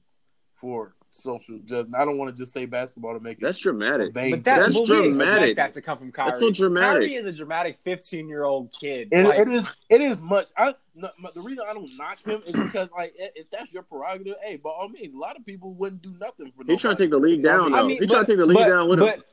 for 0.53 0.95
social 1.13 1.59
justice. 1.59 1.93
I 1.97 2.05
don't 2.05 2.17
want 2.17 2.35
to 2.35 2.41
just 2.41 2.51
say 2.53 2.65
basketball 2.65 3.13
to 3.13 3.19
make 3.19 3.37
it. 3.37 3.41
That's 3.41 3.59
dramatic. 3.59 4.13
But 4.13 4.31
that, 4.31 4.43
That's 4.43 4.73
but 4.75 4.89
we 4.89 5.09
expect 5.09 5.29
dramatic. 5.29 5.55
that 5.57 5.73
to 5.73 5.81
come 5.81 5.97
from 5.97 6.11
Kyrie. 6.11 6.29
That's 6.31 6.39
so 6.39 6.51
dramatic. 6.51 7.09
Kyrie 7.09 7.15
is 7.15 7.25
a 7.25 7.31
dramatic 7.31 7.79
15 7.83 8.27
year 8.27 8.43
old 8.43 8.71
kid. 8.71 9.09
It, 9.11 9.25
Like, 9.25 9.39
it 9.39 9.47
is. 9.47 9.75
It 9.89 10.01
is 10.01 10.21
much. 10.21 10.49
I 10.57 10.73
no, 10.95 11.09
the 11.33 11.41
reason 11.41 11.63
I 11.67 11.73
don't 11.73 11.89
knock 11.97 12.23
him 12.23 12.41
is 12.45 12.53
because 12.53 12.91
like 12.91 13.13
if 13.17 13.49
that's 13.51 13.73
your 13.73 13.83
prerogative, 13.83 14.35
hey, 14.43 14.57
by 14.57 14.69
all 14.69 14.89
means, 14.89 15.13
a 15.13 15.17
lot 15.17 15.35
of 15.35 15.45
people 15.45 15.73
wouldn't 15.73 16.01
do 16.01 16.13
nothing 16.19 16.51
for. 16.51 16.63
He 16.67 16.75
trying 16.77 16.95
to 16.97 17.03
take 17.03 17.11
the 17.11 17.17
league 17.17 17.41
down. 17.41 17.65
mean- 17.65 17.73
I 17.75 17.83
mean, 17.83 18.01
he 18.01 18.07
trying 18.07 18.25
to 18.25 18.31
take 18.31 18.37
the 18.37 18.45
league 18.45 18.57
but- 18.57 18.67
down 18.67 18.89
with 18.89 18.99
but, 18.99 19.15
him. 19.15 19.23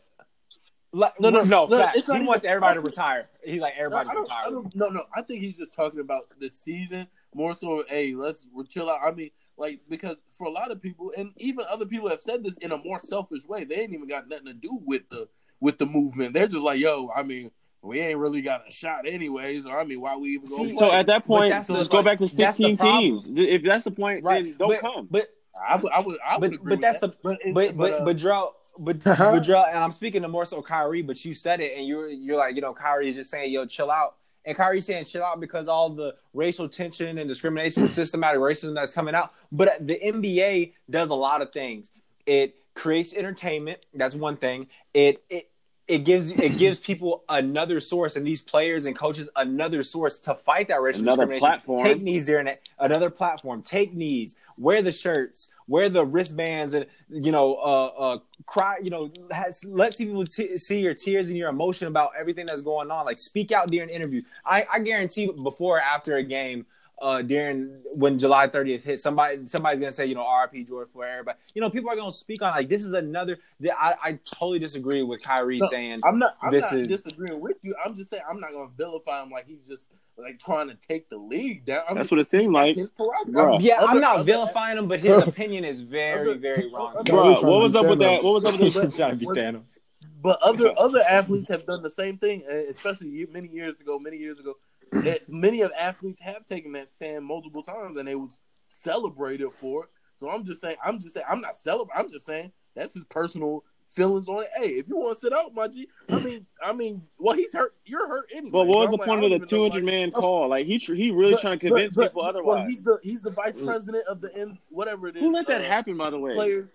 Like, 0.93 1.21
No, 1.21 1.31
no, 1.31 1.43
no, 1.43 1.45
no, 1.45 1.67
no, 1.67 1.79
facts. 1.79 2.07
He 2.07 2.13
wants 2.23 2.43
even- 2.45 2.51
everybody 2.51 2.75
to 2.75 2.81
retire. 2.81 3.29
He's 3.45 3.61
like 3.61 3.75
everybody 3.79 4.09
I 4.09 4.13
to 4.13 4.17
don't, 4.17 4.33
I 4.33 4.47
retire. 4.49 4.71
no, 4.75 4.89
no. 4.89 5.03
I 5.15 5.23
think 5.23 5.41
he's 5.41 5.57
just 5.57 5.73
talking 5.73 6.01
about 6.01 6.23
this 6.41 6.59
season 6.59 7.07
more 7.35 7.55
so. 7.55 7.85
Hey, 7.89 8.15
let's 8.15 8.49
we 8.53 8.65
chill 8.65 8.91
out. 8.91 8.99
I 9.05 9.13
mean, 9.13 9.31
like 9.57 9.81
because 9.89 10.17
for 10.37 10.49
a 10.49 10.51
lot 10.51 10.71
of 10.73 10.83
people, 10.83 11.13
and 11.17 11.31
even 11.37 11.65
other 11.71 11.87
people 11.87 12.09
have 12.09 12.21
said 12.21 12.43
this 12.43 12.57
in 12.59 12.73
a 12.73 12.77
more 12.79 12.99
selfish 12.99 13.45
way. 13.47 13.65
They 13.65 13.77
ain't 13.77 13.93
even 13.93 14.09
got 14.09 14.29
nothing 14.29 14.47
to 14.47 14.53
do 14.55 14.81
with 14.85 15.09
the 15.11 15.29
with 15.61 15.79
the 15.79 15.87
movement. 15.87 16.35
They're 16.35 16.49
just 16.49 16.63
like, 16.63 16.81
yo, 16.81 17.09
I 17.15 17.23
mean, 17.23 17.51
we 17.83 18.01
ain't 18.01 18.19
really 18.19 18.43
got 18.43 18.69
a 18.69 18.73
shot 18.73 19.07
anyways. 19.07 19.67
Or 19.67 19.79
I 19.79 19.85
mean, 19.85 20.01
why 20.01 20.17
we 20.17 20.31
even 20.31 20.49
go? 20.49 20.57
See, 20.57 20.63
play? 20.65 20.71
So 20.71 20.93
at 20.93 21.07
that 21.07 21.25
point, 21.25 21.51
that's 21.53 21.69
the- 21.69 21.75
just 21.75 21.91
go 21.93 22.03
back 22.03 22.19
to 22.19 22.27
16 22.27 22.77
teams. 22.77 23.27
If 23.29 23.63
that's 23.63 23.85
the 23.85 23.91
point, 23.93 24.25
Right. 24.25 24.45
then 24.45 24.57
don't 24.59 24.69
but, 24.71 24.81
come. 24.81 25.09
But 25.09 25.29
I 25.69 25.77
would, 25.77 25.93
I 25.93 26.01
would, 26.01 26.19
I 26.27 26.39
would 26.39 26.41
but 26.41 26.55
agree 26.55 26.59
but 26.59 26.71
with 26.71 26.81
that's 26.81 27.01
that. 27.01 27.13
the 27.13 27.17
but 27.23 27.39
but 27.55 27.77
but 27.77 27.93
uh, 27.93 28.05
but 28.05 28.17
Drell, 28.17 28.53
but 28.79 29.07
uh-huh. 29.07 29.33
but 29.33 29.43
Drell, 29.43 29.69
and 29.69 29.79
I'm 29.79 29.93
speaking 29.93 30.23
to 30.23 30.29
more 30.29 30.45
so 30.45 30.63
Kyrie, 30.63 31.03
but 31.03 31.25
you 31.25 31.35
said 31.35 31.61
it, 31.61 31.77
and 31.77 31.87
you're 31.87 32.09
you're 32.09 32.37
like 32.37 32.55
you 32.55 32.63
know 32.63 32.73
Kyrie 32.73 33.09
is 33.09 33.17
just 33.17 33.31
saying 33.31 33.53
yo 33.53 33.67
chill 33.67 33.91
out, 33.91 34.17
and 34.45 34.57
Kyrie's 34.57 34.87
saying 34.87 35.05
chill 35.05 35.25
out 35.25 35.41
because 35.41 35.69
all 35.69 35.91
the 35.91 36.17
racial 36.33 36.69
tension 36.69 37.19
and 37.19 37.29
discrimination, 37.29 37.89
systematic 37.89 38.41
racism 38.41 38.75
that's 38.75 38.93
coming 38.93 39.15
out. 39.15 39.33
But 39.53 39.87
the 39.87 39.99
NBA 40.03 40.75
does 40.89 41.11
a 41.11 41.15
lot 41.15 41.43
of 41.43 41.53
things. 41.53 41.93
It 42.27 42.57
creates 42.75 43.15
entertainment. 43.15 43.81
That's 43.95 44.15
one 44.15 44.37
thing. 44.37 44.69
It 44.95 45.23
it. 45.29 45.50
It 45.91 46.05
gives 46.05 46.31
it 46.31 46.57
gives 46.57 46.79
people 46.79 47.25
another 47.29 47.81
source, 47.81 48.15
and 48.15 48.25
these 48.25 48.43
players 48.43 48.87
and 48.87 48.95
coaches 48.97 49.29
another 49.35 49.83
source 49.83 50.21
to 50.21 50.37
fight 50.37 50.69
that 50.69 50.81
racial 50.81 51.03
Another 51.03 51.27
discrimination. 51.27 51.41
platform. 51.41 51.85
Take 51.85 52.01
knees 52.01 52.27
during 52.27 52.47
it. 52.47 52.63
Another 52.79 53.11
platform. 53.11 53.61
Take 53.61 53.93
knees. 53.93 54.37
Wear 54.57 54.83
the 54.83 54.93
shirts. 54.93 55.49
Wear 55.67 55.89
the 55.89 56.05
wristbands, 56.05 56.75
and 56.75 56.87
you 57.09 57.33
know, 57.33 57.57
uh, 57.57 57.87
uh, 57.87 58.19
cry. 58.47 58.79
You 58.81 58.91
know, 58.91 59.11
has, 59.33 59.65
let 59.65 59.99
people 59.99 60.25
t- 60.25 60.59
see 60.59 60.79
your 60.81 60.95
tears 60.95 61.29
and 61.29 61.37
your 61.37 61.49
emotion 61.49 61.89
about 61.89 62.13
everything 62.17 62.47
that's 62.47 62.63
going 62.63 62.93
on. 62.93 63.05
Like 63.05 63.19
speak 63.19 63.51
out 63.51 63.69
during 63.69 63.89
interviews. 63.89 64.25
I, 64.47 64.67
I 64.73 64.79
guarantee 64.79 65.27
before 65.27 65.79
or 65.79 65.81
after 65.81 66.15
a 66.17 66.23
game. 66.23 66.67
Uh, 67.01 67.23
during 67.23 67.81
when 67.95 68.19
July 68.19 68.47
30th 68.47 68.83
hit, 68.83 69.01
somebody 69.01 69.47
somebody's 69.47 69.81
gonna 69.81 69.91
say, 69.91 70.05
you 70.05 70.15
know, 70.15 70.23
RP 70.23 70.69
Jordan 70.69 70.93
for 70.93 71.07
everybody. 71.07 71.39
You 71.55 71.63
know, 71.63 71.71
people 71.71 71.89
are 71.89 71.97
gonna 71.97 72.13
speak 72.13 72.43
on 72.43 72.53
like 72.53 72.69
this 72.69 72.85
is 72.85 72.93
another. 72.93 73.39
I, 73.65 73.95
I 74.03 74.19
totally 74.27 74.59
disagree 74.59 75.03
with 75.03 75.23
Kyrie 75.23 75.57
No, 75.59 75.67
saying 75.69 76.01
I'm 76.05 76.19
not. 76.19 76.37
I'm 76.43 76.53
this 76.53 76.71
not 76.71 76.81
is- 76.81 76.89
disagreeing 76.89 77.41
with 77.41 77.57
you. 77.63 77.75
I'm 77.83 77.97
just 77.97 78.11
saying 78.11 78.23
I'm 78.29 78.39
not 78.39 78.53
going 78.53 78.69
to 78.69 78.75
vilify 78.77 79.23
him 79.23 79.31
like 79.31 79.47
he's 79.47 79.67
just 79.67 79.87
like 80.19 80.39
trying 80.39 80.69
to 80.69 80.75
take 80.75 81.09
the 81.09 81.17
league 81.17 81.65
down. 81.65 81.85
I'm 81.89 81.95
That's 81.95 82.05
just, 82.09 82.13
what 82.13 82.21
it 82.21 82.25
seemed 82.27 82.53
like. 82.53 82.77
His 82.77 82.91
prerogative. 82.91 83.35
Bruh. 83.35 83.57
Yeah, 83.63 83.77
Other- 83.79 83.87
I'm 83.89 84.01
not 84.01 84.15
other- 84.17 84.25
vilifying 84.25 84.77
him, 84.77 84.87
but 84.87 85.01
his 85.01 85.17
opinion 85.23 85.65
is 85.65 85.81
very, 85.81 86.37
very 86.37 86.71
wrong. 86.71 87.03
Bro, 87.07 87.41
what 87.41 87.45
was 87.63 87.73
to 87.73 87.79
up 87.81 87.87
with 87.87 88.01
that? 88.01 88.23
What 88.23 88.43
was 88.43 88.45
up 88.53 88.61
with 88.61 88.75
But- 88.75 88.83
that? 88.83 88.95
trying 88.95 89.11
to 89.13 89.17
be 89.17 89.27
Thanos. 89.27 89.79
But 90.23 90.39
other 90.43 90.75
other 90.77 91.01
athletes 91.09 91.49
have 91.49 91.65
done 91.65 91.83
the 91.83 91.89
same 91.89 92.19
thing, 92.19 92.43
uh, 92.47 92.55
especially 92.71 93.27
many 93.33 93.49
years 93.49 93.81
ago. 93.81 93.99
Many 93.99 94.19
years 94.19 94.39
ago, 94.39 94.53
that 95.05 95.29
many 95.29 95.63
of 95.63 95.73
athletes 95.79 96.21
have 96.21 96.47
taken 96.47 96.73
that 96.73 96.89
stand 96.89 97.25
multiple 97.25 97.63
times, 97.63 97.97
and 97.97 98.07
they 98.09 98.15
was 98.15 98.41
celebrated 98.67 99.51
for 99.53 99.85
it. 99.85 99.91
So 100.19 100.29
I'm 100.31 100.45
just 100.45 100.61
saying, 100.61 100.77
I'm 100.85 101.01
just 101.01 101.15
saying, 101.15 101.27
I'm 101.29 101.41
not 101.41 101.55
celebrating. 101.57 101.99
I'm 102.05 102.11
just 102.11 102.27
saying 102.27 102.53
that's 102.75 102.93
his 102.95 103.05
personal 103.05 103.65
feelings 103.87 104.29
on 104.29 104.43
it. 104.43 104.49
Hey, 104.57 104.69
if 104.71 104.87
you 104.89 104.97
want 104.97 105.17
to 105.17 105.21
sit 105.21 105.33
out, 105.33 105.55
my 105.55 105.67
G, 105.67 105.89
I 106.09 106.19
mean, 106.19 106.47
I 106.63 106.73
mean, 106.73 107.03
well, 107.19 107.35
he's 107.35 107.53
hurt. 107.53 107.75
You're 107.87 108.07
hurt 108.07 108.27
anyway. 108.33 108.51
But 108.53 108.67
what 108.67 108.79
was 108.79 108.87
I'm 108.87 108.91
the 108.93 108.97
like, 108.99 109.09
point 109.09 109.25
of 109.25 109.31
the 109.31 109.37
even 109.37 109.41
know, 109.41 109.47
200 109.47 109.75
like- 109.75 109.85
man 109.85 110.11
call? 110.13 110.49
Like 110.49 110.67
he 110.67 110.79
tr- 110.79 110.95
he 110.95 111.11
really 111.11 111.33
but- 111.33 111.41
trying 111.41 111.59
to 111.59 111.67
convince 111.67 111.95
but- 111.95 112.09
people 112.09 112.23
Well, 112.23 112.31
otherwise. 112.31 112.71
he's 112.71 112.83
the 112.85 112.99
he's 113.03 113.23
the 113.23 113.31
vice 113.31 113.57
president 113.57 114.05
of 114.07 114.21
the 114.21 114.35
N, 114.37 114.59
whatever 114.69 115.09
it 115.09 115.17
is. 115.17 115.23
Who 115.23 115.33
let 115.33 115.47
that 115.49 115.63
uh, 115.63 115.65
happen? 115.65 115.97
By 115.97 116.11
the 116.11 116.19
way, 116.19 116.35
Players. 116.35 116.69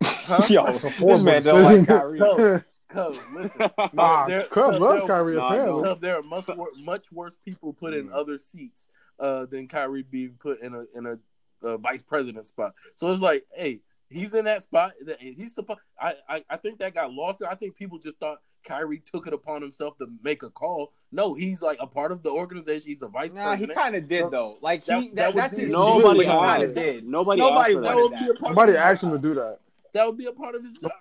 Huh? 0.04 0.42
Yo, 0.50 0.72
this 0.72 1.20
man 1.22 1.42
don't 1.42 1.62
like. 1.62 1.86
Kyrie. 1.86 2.18
Cub, 2.18 2.62
Cub, 2.88 3.14
listen. 3.34 3.70
Nah, 3.92 4.26
There- 4.26 4.44
Cub 4.44 4.74
love 4.80 5.06
Kyrie 5.06 5.36
Nah, 5.36 5.48
apparently. 5.48 5.82
Cub, 5.84 6.00
there 6.00 6.16
are 6.18 6.22
much 6.22 6.46
wor- 6.48 6.68
much 6.82 7.12
worse 7.12 7.36
people 7.44 7.72
put 7.72 7.92
in 7.94 8.08
Mm. 8.08 8.14
other 8.14 8.38
seats 8.38 8.88
uh, 9.20 9.46
than 9.46 9.68
Kyrie 9.68 10.02
being 10.02 10.36
put 10.38 10.60
in 10.62 10.74
a 10.74 10.84
in 10.96 11.06
a 11.06 11.18
uh, 11.66 11.76
vice 11.78 12.02
president 12.02 12.46
spot. 12.46 12.72
So 12.94 13.10
it's 13.12 13.20
like, 13.22 13.44
hey, 13.54 13.80
he's 14.08 14.32
in 14.34 14.44
that 14.46 14.62
spot. 14.62 14.92
that- 15.06 15.20
He's 15.20 15.54
supposed. 15.54 15.80
I, 16.00 16.14
I 16.28 16.42
I 16.50 16.56
think 16.56 16.78
that 16.78 16.94
got 16.94 17.12
lost. 17.12 17.42
I 17.42 17.54
think 17.54 17.76
people 17.76 17.98
just 17.98 18.16
thought 18.18 18.38
Kyrie 18.64 19.02
took 19.12 19.26
it 19.26 19.32
upon 19.32 19.60
himself 19.62 19.96
to 19.98 20.06
make 20.22 20.42
a 20.42 20.50
call. 20.50 20.92
No, 21.12 21.34
he's 21.34 21.60
like 21.62 21.78
a 21.80 21.86
part 21.86 22.12
of 22.12 22.22
the 22.22 22.30
organization. 22.30 22.90
He's 22.90 23.02
a 23.02 23.08
vice 23.08 23.32
Nah, 23.32 23.56
he 23.56 23.66
kind 23.66 23.96
of 23.96 24.08
did 24.08 24.30
though. 24.30 24.58
Like 24.62 24.84
he, 24.84 24.92
That- 24.92 25.02
that, 25.02 25.14
that 25.16 25.34
that's 25.34 25.58
his 25.58 25.72
Nobody 25.72 26.18
but 26.20 26.26
he 26.26 26.32
kind 26.32 26.62
asked. 26.62 26.76
of 26.76 26.82
did. 26.82 27.06
Nobody, 27.06 27.40
Nobody 27.40 27.60
asked 27.60 27.72
for 27.74 27.80
that 27.82 27.88
that. 27.88 27.96
wanted 27.96 28.02
would 28.02 28.18
be 28.18 28.24
a 28.24 28.28
that. 28.32 28.38
part 28.40 28.48
Somebody 28.48 28.72
of 28.72 28.76
his 28.78 28.84
asked 28.84 29.02
him 29.04 29.10
to 29.12 29.18
do 29.18 29.34
that. 29.34 29.58
That 29.94 30.06
would 30.06 30.16
be 30.18 30.26
a 30.26 30.32
part 30.32 30.54
of 30.54 30.62
his 30.62 30.72
job. 30.74 30.92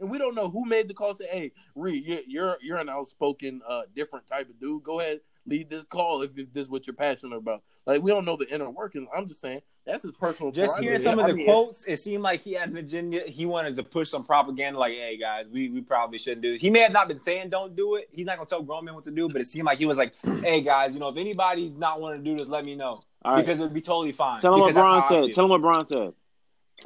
And 0.00 0.10
we 0.10 0.18
don't 0.18 0.34
know 0.34 0.48
who 0.48 0.64
made 0.64 0.88
the 0.88 0.94
call. 0.94 1.14
Say, 1.14 1.26
hey, 1.30 1.52
Reed, 1.74 2.06
you- 2.06 2.22
you're 2.26 2.56
you're 2.62 2.78
an 2.78 2.88
outspoken, 2.88 3.60
uh, 3.68 3.82
different 3.94 4.26
type 4.26 4.48
of 4.48 4.58
dude. 4.58 4.82
Go 4.82 5.00
ahead, 5.00 5.20
lead 5.46 5.68
this 5.70 5.84
call 5.84 6.22
if, 6.22 6.36
if 6.38 6.52
this 6.52 6.64
is 6.64 6.70
what 6.70 6.86
you're 6.86 6.94
passionate 6.96 7.36
about. 7.36 7.62
Like 7.86 8.02
we 8.02 8.10
don't 8.10 8.24
know 8.24 8.36
the 8.36 8.48
inner 8.52 8.70
workings. 8.70 9.08
I'm 9.14 9.26
just 9.26 9.40
saying 9.40 9.60
that's 9.86 10.02
his 10.02 10.12
personal. 10.12 10.52
Just 10.52 10.78
hearing 10.78 10.98
prerogative. 11.00 11.02
some 11.04 11.18
of 11.18 11.24
I 11.24 11.28
the 11.30 11.36
mean, 11.38 11.46
quotes, 11.46 11.84
it 11.86 11.96
seemed 11.98 12.22
like 12.22 12.40
he 12.42 12.52
had 12.52 12.68
an 12.70 12.76
agenda. 12.76 13.20
He 13.26 13.46
wanted 13.46 13.74
to 13.76 13.82
push 13.82 14.08
some 14.10 14.22
propaganda, 14.24 14.78
like, 14.78 14.92
"Hey 14.94 15.16
guys, 15.18 15.46
we, 15.50 15.68
we 15.70 15.80
probably 15.80 16.18
shouldn't 16.18 16.42
do." 16.42 16.52
It. 16.54 16.60
He 16.60 16.70
may 16.70 16.80
have 16.80 16.92
not 16.92 17.08
been 17.08 17.22
saying 17.22 17.48
don't 17.50 17.74
do 17.76 17.96
it. 17.96 18.08
He's 18.12 18.26
not 18.26 18.36
gonna 18.36 18.46
tell 18.46 18.62
grown 18.62 18.84
men 18.84 18.94
what 18.94 19.04
to 19.04 19.10
do, 19.10 19.28
but 19.28 19.40
it 19.40 19.46
seemed 19.46 19.66
like 19.66 19.78
he 19.78 19.86
was 19.86 19.98
like, 19.98 20.14
"Hey 20.42 20.60
guys, 20.62 20.94
you 20.94 21.00
know, 21.00 21.08
if 21.08 21.16
anybody's 21.16 21.76
not 21.76 22.00
wanting 22.00 22.22
to 22.24 22.30
do 22.30 22.36
this, 22.36 22.48
let 22.48 22.64
me 22.64 22.74
know 22.76 23.02
All 23.24 23.34
right. 23.34 23.44
because 23.44 23.60
it 23.60 23.62
would 23.64 23.74
be 23.74 23.80
totally 23.80 24.12
fine." 24.12 24.40
Tell 24.40 24.54
him 24.54 24.60
what 24.60 24.68
Because 24.74 24.82
Bron 24.82 25.02
said. 25.26 25.34
Tell 25.34 25.44
him 25.44 25.50
what 25.50 25.60
Bron 25.62 25.84
said. 25.86 26.12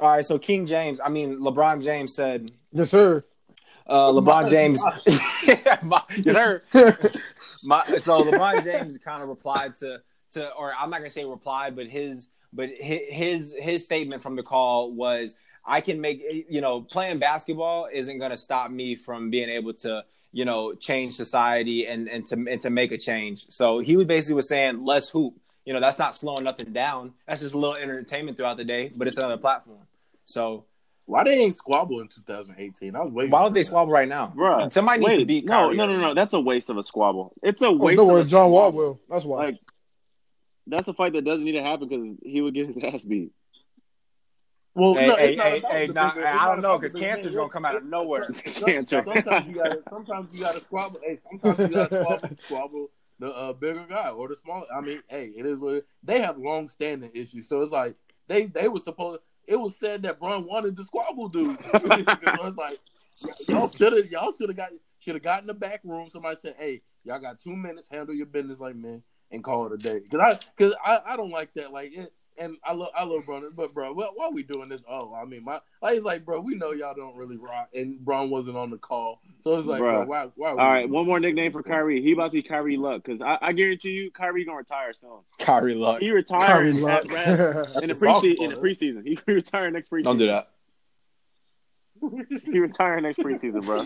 All 0.01 0.09
right, 0.11 0.25
so 0.25 0.37
King 0.39 0.65
James, 0.65 0.99
I 1.03 1.07
mean 1.09 1.39
LeBron 1.39 1.81
James 1.83 2.13
said, 2.13 2.51
Yes, 2.75 2.89
sir. 2.91 3.23
uh, 3.87 4.09
LeBron 4.11 4.49
James, 4.49 4.83
My- 5.83 6.01
yes 6.17 6.35
sir. 6.35 6.61
My, 7.63 7.85
so 7.99 8.23
LeBron 8.23 8.63
James 8.63 8.97
kind 8.97 9.23
of 9.23 9.29
replied 9.29 9.77
to 9.77 10.01
to, 10.33 10.51
or 10.53 10.73
I'm 10.77 10.89
not 10.89 10.97
gonna 10.99 11.09
say 11.09 11.23
replied, 11.25 11.75
but 11.75 11.87
his 11.87 12.27
but 12.51 12.69
his 12.69 13.55
his 13.57 13.83
statement 13.85 14.21
from 14.23 14.35
the 14.35 14.43
call 14.43 14.91
was, 14.91 15.35
I 15.65 15.79
can 15.81 16.01
make 16.01 16.21
you 16.49 16.59
know 16.61 16.81
playing 16.81 17.17
basketball 17.19 17.87
isn't 17.91 18.19
gonna 18.19 18.35
stop 18.37 18.69
me 18.71 18.95
from 18.95 19.29
being 19.29 19.49
able 19.49 19.73
to 19.75 20.03
you 20.33 20.43
know 20.43 20.73
change 20.73 21.13
society 21.13 21.87
and 21.87 22.09
and 22.09 22.25
to 22.27 22.35
and 22.51 22.61
to 22.61 22.69
make 22.69 22.91
a 22.91 22.97
change. 22.97 23.45
So 23.49 23.79
he 23.79 23.95
was 23.95 24.05
basically 24.05 24.35
was 24.35 24.49
saying 24.49 24.83
let's 24.83 25.09
hoop. 25.09 25.35
You 25.63 25.73
know 25.73 25.79
that's 25.79 25.97
not 25.97 26.15
slowing 26.15 26.43
nothing 26.43 26.73
down. 26.73 27.13
That's 27.25 27.39
just 27.41 27.55
a 27.55 27.57
little 27.57 27.77
entertainment 27.77 28.35
throughout 28.37 28.57
the 28.57 28.65
day, 28.65 28.91
but 28.95 29.07
it's 29.07 29.17
another 29.17 29.37
platform. 29.37 29.79
So 30.25 30.65
Why 31.07 31.23
they 31.23 31.33
ain't 31.39 31.55
squabble 31.55 31.99
in 32.01 32.07
2018? 32.07 32.95
I 32.95 33.01
was 33.03 33.13
waiting. 33.13 33.31
why 33.31 33.39
for 33.39 33.43
would 33.45 33.53
they 33.53 33.61
that. 33.61 33.65
squabble 33.65 33.91
right 33.91 34.07
now? 34.09 34.33
Bruh, 34.35 34.71
Somebody 34.71 35.01
needs 35.05 35.19
to 35.19 35.25
beat 35.25 35.45
no, 35.45 35.51
Kyrie. 35.65 35.77
no, 35.77 35.85
no, 35.87 35.97
no. 35.99 36.13
That's 36.15 36.33
a 36.33 36.39
waste 36.39 36.69
of 36.71 36.77
a 36.77 36.83
squabble. 36.83 37.33
It's 37.43 37.61
a 37.61 37.67
Oh, 37.67 37.73
waste. 37.73 37.97
no 37.97 38.03
of 38.03 38.09
a 38.09 38.13
worries, 38.13 38.29
John 38.29 38.49
Wall 38.51 38.71
squabble. 38.71 38.77
will. 38.77 38.99
That's 39.09 39.23
why. 39.25 39.45
Like, 39.45 39.59
that's 40.67 40.87
a 40.87 40.93
fight 40.93 41.13
that 41.13 41.23
doesn't 41.23 41.45
need 41.45 41.51
to 41.53 41.61
happen 41.63 41.87
because 41.87 42.17
he 42.23 42.41
would 42.41 42.55
get 42.55 42.65
his 42.67 42.77
ass 42.83 43.05
beat. 43.05 43.31
Well, 44.73 44.95
Hey, 44.95 45.07
no, 45.07 45.15
hey, 45.15 45.27
it's 45.29 45.37
not 45.37 45.45
hey, 45.47 45.57
about 45.59 45.71
hey, 45.71 45.87
the 45.87 45.93
nah, 45.93 46.13
bigger- 46.13 46.27
I 46.27 46.31
it's 46.31 46.39
don't 46.39 46.47
not 46.47 46.61
know, 46.61 46.69
about 46.73 46.81
'cause 46.81 46.91
the 46.93 46.99
bigger 46.99 47.11
cancer's 47.11 47.35
man. 47.35 47.41
gonna 47.43 47.53
come 47.53 47.65
out 47.65 47.75
of 47.75 47.85
nowhere. 47.85 48.33
Some- 48.33 48.65
Cancer. 48.65 49.03
Sometimes 49.05 49.47
you 49.47 49.55
gotta. 49.55 49.83
Sometimes 49.89 50.27
you 50.33 50.39
gotta 50.41 50.59
squabble. 50.59 50.99
Hey, 51.03 51.19
sometimes 51.29 51.59
you 51.59 51.75
gotta 51.75 52.03
squabble. 52.03 52.35
Squabble 52.37 52.87
the 53.19 53.29
uh, 53.29 53.53
bigger 53.53 53.85
guy 53.87 54.09
or 54.09 54.27
the 54.27 54.35
smaller. 54.35 54.65
I 54.75 54.81
mean, 54.81 54.99
hey, 55.07 55.31
it 55.37 55.45
is 55.45 55.57
what 55.59 55.75
it, 55.75 55.85
they 56.03 56.19
have 56.19 56.37
long 56.37 56.67
standing 56.67 57.09
issues. 57.13 57.47
So 57.47 57.61
it's 57.61 57.71
like 57.71 57.95
they 58.27 58.47
they 58.47 58.67
were 58.67 58.79
supposed. 58.79 59.21
It 59.47 59.59
was 59.59 59.75
said 59.75 60.03
that 60.03 60.19
Bron 60.19 60.45
wanted 60.45 60.75
the 60.75 60.83
squabble 60.83 61.29
dude. 61.29 61.57
so 61.79 61.79
it's 61.93 62.57
like 62.57 62.79
y'all 63.47 63.67
should 63.67 63.93
have 63.93 64.11
y'all 64.11 64.33
should 64.33 64.49
have 64.49 64.57
got 64.57 64.69
should 64.99 65.15
have 65.15 65.23
got 65.23 65.41
in 65.41 65.47
the 65.47 65.53
back 65.53 65.81
room. 65.83 66.09
Somebody 66.09 66.37
said, 66.41 66.55
"Hey, 66.57 66.81
y'all 67.03 67.19
got 67.19 67.39
two 67.39 67.55
minutes. 67.55 67.87
Handle 67.89 68.15
your 68.15 68.25
business, 68.25 68.59
like 68.59 68.75
man, 68.75 69.03
and 69.31 69.43
call 69.43 69.67
it 69.67 69.73
a 69.73 69.77
day." 69.77 69.99
Because 69.99 70.19
I 70.19 70.39
because 70.55 70.75
I, 70.83 70.99
I 71.13 71.17
don't 71.17 71.31
like 71.31 71.53
that. 71.53 71.71
Like 71.71 71.95
it, 71.95 72.13
and 72.37 72.57
I 72.63 72.73
love 72.73 72.89
I 72.95 73.03
love 73.03 73.25
Bron, 73.25 73.49
but 73.55 73.73
bro, 73.73 73.93
why, 73.93 74.09
why 74.13 74.25
are 74.25 74.31
we 74.31 74.43
doing 74.43 74.69
this? 74.69 74.81
Oh, 74.89 75.13
I 75.13 75.25
mean, 75.25 75.43
my 75.43 75.59
like 75.81 75.95
it's 75.95 76.05
like, 76.05 76.25
bro, 76.25 76.39
we 76.41 76.55
know 76.55 76.71
y'all 76.71 76.93
don't 76.95 77.15
really 77.15 77.37
rock, 77.37 77.69
and 77.73 77.99
Bron 78.03 78.29
wasn't 78.29 78.57
on 78.57 78.69
the 78.69 78.77
call, 78.77 79.21
so 79.39 79.57
it's 79.57 79.67
like, 79.67 79.79
bro, 79.79 80.03
Bruh. 80.03 80.07
why? 80.07 80.27
Why? 80.35 80.49
are 80.49 80.55
we 80.55 80.61
All 80.61 80.67
right, 80.69 80.81
doing 80.81 80.91
one 80.93 81.05
more 81.05 81.19
nickname 81.19 81.51
for 81.51 81.63
Kyrie. 81.63 82.01
He 82.01 82.11
about 82.13 82.25
to 82.25 82.31
be 82.31 82.41
Kyrie 82.43 82.77
Luck 82.77 83.03
because 83.03 83.21
I, 83.21 83.37
I 83.41 83.53
guarantee 83.53 83.91
you, 83.91 84.11
Kyrie 84.11 84.43
gonna 84.45 84.57
retire 84.57 84.93
soon. 84.93 85.19
Kyrie 85.39 85.75
luck. 85.75 85.99
He 86.01 86.07
Kyrie 86.07 86.15
retired 86.17 86.75
luck. 86.75 87.11
at, 87.11 87.17
at, 87.39 87.83
in 87.83 87.89
the 87.89 87.95
preseason. 87.95 88.35
In 88.39 88.49
the 88.49 88.55
huh? 88.55 88.61
preseason, 88.61 89.05
he 89.05 89.17
retire 89.33 89.71
next 89.71 89.89
preseason. 89.91 90.03
Don't 90.03 90.17
do 90.17 90.27
that. 90.27 90.49
He 92.51 92.59
retire 92.59 92.99
next 93.01 93.19
preseason, 93.19 93.65
bro. 93.65 93.85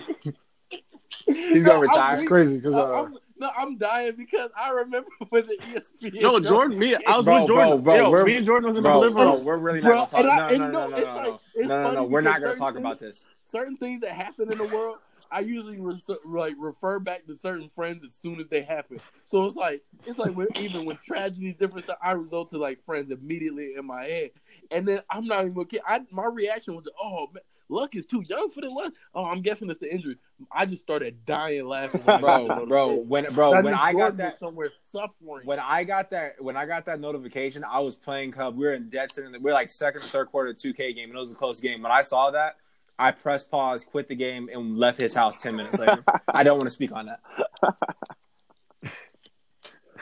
He's 1.26 1.64
gonna 1.64 1.64
No, 1.64 1.72
I 1.78 1.80
retire. 1.82 2.14
it's 2.14 2.22
agree. 2.24 2.28
crazy 2.46 2.56
because 2.58 2.76
uh, 2.76 2.92
I'm- 2.92 3.18
no, 3.40 3.50
I'm 3.58 3.78
dying 3.78 4.14
because 4.18 4.50
I 4.58 4.72
remember 4.72 5.10
when 5.30 5.48
the 5.48 5.58
ESPN. 5.58 6.22
No, 6.22 6.40
Jordan. 6.40 6.78
Me, 6.80 6.96
I 6.96 7.18
was 7.18 7.26
Bro, 7.26 7.40
with 7.42 7.48
Jordan. 7.48 7.70
bro, 7.70 7.78
bro, 7.82 7.96
Yo, 7.96 8.10
we're- 8.12 8.26
me 8.26 8.38
and 8.38 8.46
Jordan 8.46 8.70
was 8.70 8.78
in 8.78 8.84
the 8.84 8.90
Bro, 8.90 9.00
living 9.00 9.16
bro, 9.18 9.36
room. 9.36 9.46
we're 9.46 9.58
really 9.58 9.82
Bro, 9.82 9.96
not 9.96 10.12
gonna 10.12 10.30
and 10.30 10.38
talk. 10.40 10.50
No, 10.50 10.54
you 10.54 10.58
no, 10.60 10.68
know, 10.72 10.88
no, 10.90 10.96
it's 10.96 11.02
no, 11.06 11.16
like- 11.16 11.24
no, 11.26 11.40
it's 11.56 11.68
no, 11.70 11.84
no, 11.84 11.92
no. 11.94 12.04
We're 12.04 12.22
not 12.22 12.42
gonna 12.42 12.56
talk 12.56 12.74
certain 12.74 12.86
about 12.86 13.00
this. 13.00 13.26
certain 13.46 13.78
things 13.78 14.02
that 14.02 14.12
happen 14.12 14.52
in 14.52 14.58
the 14.58 14.66
world, 14.66 14.98
I 15.32 15.42
usually 15.42 15.80
re- 15.80 16.02
like 16.26 16.56
refer 16.58 16.98
back 17.00 17.28
to 17.28 17.38
certain 17.38 17.70
friends 17.70 18.04
as 18.04 18.14
soon 18.14 18.40
as 18.40 18.48
they 18.48 18.64
happen. 18.64 19.00
So 19.26 19.46
it's 19.46 19.56
like 19.56 19.84
it's 20.06 20.18
like 20.18 20.32
when, 20.36 20.48
even 20.60 20.86
when 20.86 20.98
tragedies, 21.06 21.56
different 21.56 21.86
stuff, 21.86 21.98
I 22.02 22.14
result 22.14 22.50
to 22.50 22.58
like 22.58 22.82
friends 22.84 23.12
immediately 23.12 23.76
in 23.76 23.86
my 23.86 24.04
head, 24.06 24.32
and 24.72 24.88
then 24.88 25.02
I'm 25.10 25.26
not 25.28 25.46
even 25.46 25.66
kidding. 25.66 25.84
I 25.88 26.02
my 26.12 26.26
reaction 26.26 26.76
was, 26.76 26.90
oh 27.00 27.28
man. 27.34 27.44
Luck 27.72 27.96
is 27.96 28.06
too 28.06 28.24
young 28.28 28.50
for 28.50 28.62
the 28.62 28.70
luck. 28.70 28.94
Oh, 29.14 29.26
I'm 29.26 29.42
guessing 29.42 29.70
it's 29.70 29.80
the 29.80 29.94
injury. 29.94 30.18
I 30.52 30.66
just 30.66 30.82
started 30.82 31.24
dying 31.26 31.68
laughing. 31.68 32.02
When 32.04 32.16
I 32.18 32.22
got 32.22 32.48
the 32.48 32.66
Bro, 32.66 32.66
bro, 32.66 32.96
when 32.96 33.34
bro, 33.34 33.52
That 33.52 33.64
when 33.64 33.74
I 33.76 33.94
got 33.94 34.18
that 34.18 34.40
somewhere 34.40 34.72
suffering. 34.84 35.46
when 35.46 35.60
I 35.60 35.84
got 35.84 36.10
that 36.10 36.42
when 36.42 36.58
I 36.58 36.66
got 36.66 36.86
that 36.88 37.00
notification, 37.00 37.64
I 37.64 37.80
was 37.80 37.96
playing 37.96 38.32
Cub. 38.32 38.58
We 38.58 38.66
were 38.66 38.74
in 38.74 38.90
dead 38.90 39.12
center. 39.14 39.38
We're 39.40 39.54
like 39.54 39.70
second 39.70 40.02
or 40.02 40.06
third 40.06 40.28
quarter 40.32 40.50
of 40.50 40.58
two 40.58 40.74
K 40.74 40.94
game, 40.94 41.10
and 41.10 41.18
it 41.18 41.22
was 41.22 41.32
a 41.32 41.36
close 41.36 41.60
game. 41.60 41.84
When 41.84 41.92
I 41.92 42.02
saw 42.02 42.32
that, 42.32 42.56
I 42.98 43.12
pressed 43.12 43.52
pause, 43.52 43.86
quit 43.86 44.08
the 44.08 44.16
game, 44.16 44.50
and 44.52 44.76
left 44.78 45.00
his 45.00 45.14
house 45.14 45.38
ten 45.38 45.56
minutes 45.56 45.78
later. 45.78 46.04
I 46.34 46.42
don't 46.44 46.58
want 46.58 46.68
to 46.68 46.72
speak 46.74 46.92
on 46.92 47.06
that, 47.06 47.20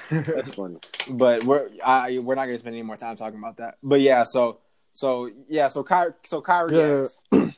That's 0.09 0.51
funny. 0.51 0.77
but 1.09 1.43
we're 1.43 1.69
I, 1.83 2.19
we're 2.19 2.35
not 2.35 2.45
gonna 2.45 2.57
spend 2.57 2.75
any 2.75 2.83
more 2.83 2.95
time 2.97 3.17
talking 3.17 3.39
about 3.39 3.57
that. 3.57 3.75
But 3.83 3.99
yeah, 3.99 4.23
so 4.23 4.59
so 4.91 5.29
yeah, 5.49 5.67
so 5.67 5.83
Ky, 5.83 6.03
so 6.23 6.41
Kyrie, 6.41 6.75
Yeah. 6.77 6.99
X. 7.01 7.19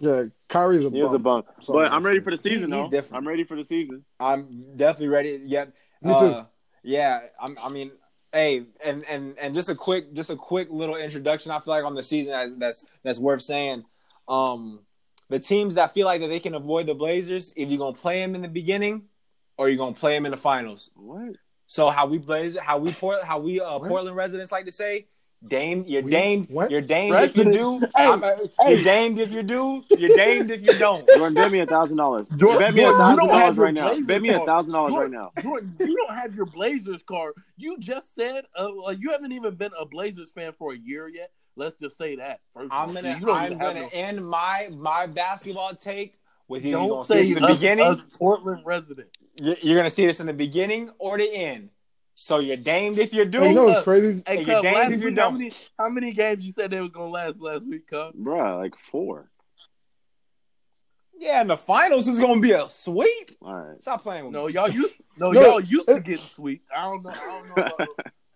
Yeah, 0.00 0.24
Kyrie's 0.48 0.84
a 0.84 0.90
He 0.90 1.00
was 1.00 1.12
a 1.12 1.18
bum. 1.18 1.42
bum. 1.46 1.64
Sorry, 1.64 1.86
But 1.86 1.92
I'm 1.92 2.04
ready 2.04 2.18
for 2.18 2.32
the 2.32 2.36
season, 2.36 2.62
he's 2.62 2.70
though. 2.70 2.88
different. 2.90 3.18
I'm 3.22 3.28
ready 3.28 3.44
for 3.44 3.56
the 3.56 3.62
season. 3.62 4.04
I'm 4.18 4.74
definitely 4.76 5.08
ready. 5.08 5.40
Yep. 5.46 5.74
Me 6.02 6.10
too. 6.18 6.26
Uh, 6.26 6.44
yeah. 6.82 7.20
I'm, 7.40 7.56
I 7.62 7.68
mean, 7.68 7.92
hey, 8.32 8.64
and 8.84 9.04
and 9.04 9.38
and 9.38 9.54
just 9.54 9.68
a 9.68 9.76
quick, 9.76 10.12
just 10.12 10.28
a 10.30 10.34
quick 10.34 10.68
little 10.72 10.96
introduction. 10.96 11.52
I 11.52 11.60
feel 11.60 11.72
like 11.72 11.84
on 11.84 11.94
the 11.94 12.02
season 12.02 12.32
that's 12.32 12.56
that's 12.56 12.86
that's 13.04 13.18
worth 13.20 13.42
saying. 13.42 13.84
Um, 14.26 14.80
the 15.28 15.38
teams 15.38 15.76
that 15.76 15.94
feel 15.94 16.06
like 16.06 16.20
that 16.20 16.26
they 16.28 16.40
can 16.40 16.56
avoid 16.56 16.86
the 16.86 16.94
Blazers, 16.94 17.52
if 17.54 17.68
you're 17.68 17.78
gonna 17.78 17.96
play 17.96 18.18
them 18.18 18.34
in 18.34 18.42
the 18.42 18.48
beginning, 18.48 19.02
or 19.56 19.68
you're 19.68 19.78
gonna 19.78 19.94
play 19.94 20.14
them 20.14 20.26
in 20.26 20.32
the 20.32 20.36
finals. 20.36 20.90
What? 20.96 21.36
So 21.68 21.90
how 21.90 22.06
we 22.06 22.18
Blazer, 22.18 22.60
how 22.60 22.78
we 22.78 22.90
Port, 22.92 23.22
how 23.22 23.38
we 23.38 23.60
uh, 23.60 23.78
Portland 23.78 24.16
residents 24.16 24.50
like 24.50 24.64
to 24.64 24.72
say, 24.72 25.06
Dame, 25.48 25.84
you're 25.88 26.02
We- 26.02 26.10
damed, 26.10 26.48
what? 26.50 26.70
you're 26.70 26.80
damed 26.80 27.16
if 27.16 27.36
you 27.36 27.50
do. 27.52 27.80
Hey, 27.96 28.06
I'm, 28.06 28.22
uh, 28.22 28.36
hey. 28.60 28.74
You're 28.76 28.84
damed 28.84 29.18
if 29.18 29.32
you 29.32 29.42
do. 29.42 29.82
You're 29.90 30.16
damed 30.16 30.50
if 30.50 30.62
you 30.62 30.78
don't. 30.78 31.06
Jordan, 31.16 31.34
bet 31.34 31.50
me 31.50 31.60
a 31.60 31.66
thousand 31.66 31.96
dollars. 31.96 32.28
Bet 32.30 32.74
me 32.74 32.84
a 32.84 32.92
thousand 32.92 33.26
dollars 33.28 33.58
right 33.58 33.74
now. 33.74 33.88
Blazers 33.88 34.06
Bet 34.06 34.22
me 34.22 34.28
a 34.30 34.44
thousand 34.44 34.72
dollars 34.72 34.94
right 34.94 35.10
now. 35.10 35.32
Jordan, 35.42 35.74
you 35.80 35.96
don't 35.96 36.14
have 36.16 36.34
your 36.34 36.46
Blazers 36.46 37.02
card. 37.02 37.34
You 37.56 37.76
just 37.78 38.14
said 38.14 38.44
uh, 38.58 38.68
like 38.72 38.98
you 39.00 39.10
haven't 39.10 39.32
even 39.32 39.56
been 39.56 39.72
a 39.78 39.84
Blazers 39.84 40.30
fan 40.30 40.52
for 40.58 40.72
a 40.72 40.76
year 40.78 41.08
yet. 41.08 41.30
Let's 41.56 41.76
just 41.76 41.98
say 41.98 42.16
that 42.16 42.40
first. 42.54 42.72
I'm 42.72 42.94
gonna 42.94 43.18
you 43.18 43.26
don't 43.26 43.36
I'm 43.36 43.58
gonna 43.58 43.80
no- 43.82 43.88
end 43.92 44.26
my 44.26 44.68
my 44.76 45.06
basketball 45.06 45.74
take 45.74 46.14
with 46.48 46.64
you. 46.64 46.72
Don't 46.72 47.06
say 47.06 47.22
this 47.22 47.36
in 47.36 47.42
the 47.42 47.48
us- 47.48 47.58
beginning. 47.58 47.86
us 47.86 48.02
Portland 48.16 48.62
resident. 48.64 49.08
You're, 49.34 49.56
you're 49.60 49.76
gonna 49.76 49.90
see 49.90 50.06
this 50.06 50.20
in 50.20 50.26
the 50.26 50.32
beginning 50.32 50.90
or 50.98 51.18
the 51.18 51.30
end. 51.34 51.70
So 52.22 52.38
you're 52.38 52.56
damned 52.56 53.00
if 53.00 53.12
you 53.12 53.24
do. 53.24 53.40
Hey, 53.40 53.48
you 53.48 53.54
know 53.56 53.62
uh, 53.68 53.72
what's 53.72 53.82
crazy? 53.82 54.22
Hey, 54.24 54.36
Hey, 54.36 54.44
Cub, 54.44 54.46
you're 54.46 54.62
damned 54.62 54.76
last 54.76 54.92
if 54.92 55.00
you 55.00 55.06
week, 55.08 55.18
how 55.18 55.24
don't. 55.30 55.38
many 55.38 55.52
how 55.76 55.88
many 55.88 56.12
games 56.12 56.44
you 56.44 56.52
said 56.52 56.70
they 56.70 56.80
was 56.80 56.92
gonna 56.92 57.10
last 57.10 57.40
last 57.40 57.66
week, 57.66 57.88
Cub? 57.88 58.14
Bruh, 58.14 58.60
like 58.60 58.74
four. 58.92 59.28
yeah, 61.18 61.40
and 61.40 61.50
the 61.50 61.56
finals 61.56 62.06
is 62.06 62.20
gonna 62.20 62.40
be 62.40 62.52
a 62.52 62.68
sweep. 62.68 63.30
All 63.42 63.52
right. 63.56 63.82
Stop 63.82 64.04
playing 64.04 64.26
with 64.26 64.34
No, 64.34 64.46
me. 64.46 64.52
y'all 64.52 64.68
used 64.70 64.94
no, 65.16 65.32
No, 65.32 65.40
y'all 65.42 65.60
used 65.60 65.86
to 65.88 65.96
it- 65.96 66.04
getting 66.04 66.24
sweet. 66.26 66.62
I 66.74 66.82
don't 66.84 67.02
know. 67.02 67.10
I 67.10 67.14
don't 67.26 67.48
know. 67.48 67.54
About, 67.54 67.88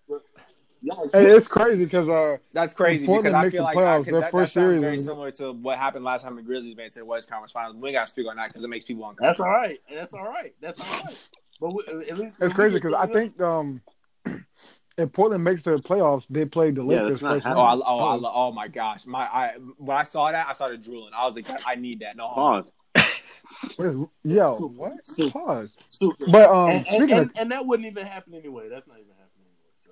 but 0.09 0.22
y'all 0.82 1.09
Hey, 1.12 1.26
it's 1.30 1.47
crazy 1.47 1.84
because 1.84 2.09
uh, 2.09 2.39
That's 2.53 2.74
crazy 2.74 3.07
Portland 3.07 3.34
because 3.34 3.47
I 3.47 3.51
feel 3.51 3.62
like 3.62 3.76
playoffs, 3.78 3.87
I, 3.87 3.97
'cause 3.99 4.07
their 4.07 4.20
that, 4.22 4.32
first 4.32 4.55
that 4.55 4.61
sounds 4.62 4.70
series 4.72 4.80
very 4.80 4.99
similar 4.99 5.30
to 5.30 5.53
what 5.53 5.78
happened 5.78 6.05
last 6.05 6.22
time 6.22 6.34
the 6.34 6.43
Grizzlies 6.43 6.76
made 6.76 6.87
it 6.87 6.93
to 6.95 6.99
the 6.99 7.05
West 7.05 7.28
Conference 7.30 7.53
Finals. 7.53 7.76
We 7.76 7.93
gotta 7.93 8.09
speak 8.09 8.26
on 8.28 8.34
that 8.37 8.49
because 8.49 8.64
it 8.64 8.68
makes 8.68 8.84
people 8.84 9.09
uncomfortable. 9.09 9.49
that's 9.49 9.59
all 9.59 9.62
right. 9.62 9.78
That's 9.95 10.12
all 10.12 10.28
right. 10.28 10.55
That's 10.61 10.80
all 10.80 11.05
right. 11.05 11.16
But 11.61 11.75
we, 11.75 11.83
at 12.09 12.19
least 12.19 12.37
it's 12.41 12.55
crazy 12.55 12.75
because 12.75 12.95
I 12.95 13.07
think 13.07 13.41
um, 13.41 13.81
if 14.99 15.13
Portland 15.13 15.45
makes 15.45 15.63
the 15.63 15.77
playoffs, 15.79 16.25
they 16.29 16.45
play 16.45 16.71
the 16.71 16.83
Yeah, 16.83 17.03
Lakers 17.03 17.21
that's 17.21 17.23
not 17.23 17.35
first. 17.35 17.47
Oh, 17.47 17.49
happening. 17.51 17.65
I, 17.65 17.71
round. 17.71 17.83
oh, 17.87 17.99
I, 17.99 18.15
lo- 18.15 18.33
oh 18.35 18.53
my 18.53 18.69
gosh! 18.69 19.07
My, 19.07 19.23
I 19.23 19.55
when 19.79 19.97
I 19.97 20.03
saw 20.03 20.31
that, 20.31 20.47
I 20.49 20.53
started 20.53 20.83
drooling. 20.83 21.13
I 21.17 21.25
was 21.25 21.37
like, 21.37 21.47
I 21.67 21.75
need 21.75 22.01
that. 22.01 22.17
No. 22.17 22.29
Pause. 22.29 22.73
Wait, 23.79 24.09
Yo, 24.25 24.57
what? 24.77 25.07
Super. 25.07 25.31
Pause. 25.31 25.71
super. 25.89 26.27
But 26.29 26.51
um, 26.51 26.71
and, 26.71 26.87
and, 26.89 27.11
and, 27.11 27.21
of 27.21 27.31
and 27.39 27.53
that 27.53 27.65
wouldn't 27.65 27.87
even 27.87 28.07
happen 28.07 28.35
anyway. 28.35 28.69
That's 28.69 28.87
not 28.87 28.99
even 28.99 29.13
happening 29.13 29.47
anyway. 29.47 29.73
So. 29.77 29.91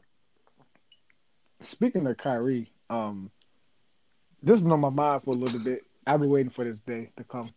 speaking 1.60 2.06
of 2.06 2.16
Kyrie, 2.18 2.70
um, 2.90 3.30
this 4.42 4.54
has 4.54 4.60
been 4.62 4.72
on 4.72 4.80
my 4.80 4.90
mind 4.90 5.22
for 5.24 5.34
a 5.34 5.38
little 5.38 5.60
bit. 5.60 5.82
I've 6.06 6.20
been 6.20 6.28
waiting 6.28 6.50
for 6.50 6.64
this 6.64 6.80
day 6.80 7.10
to 7.16 7.24
come. 7.24 7.48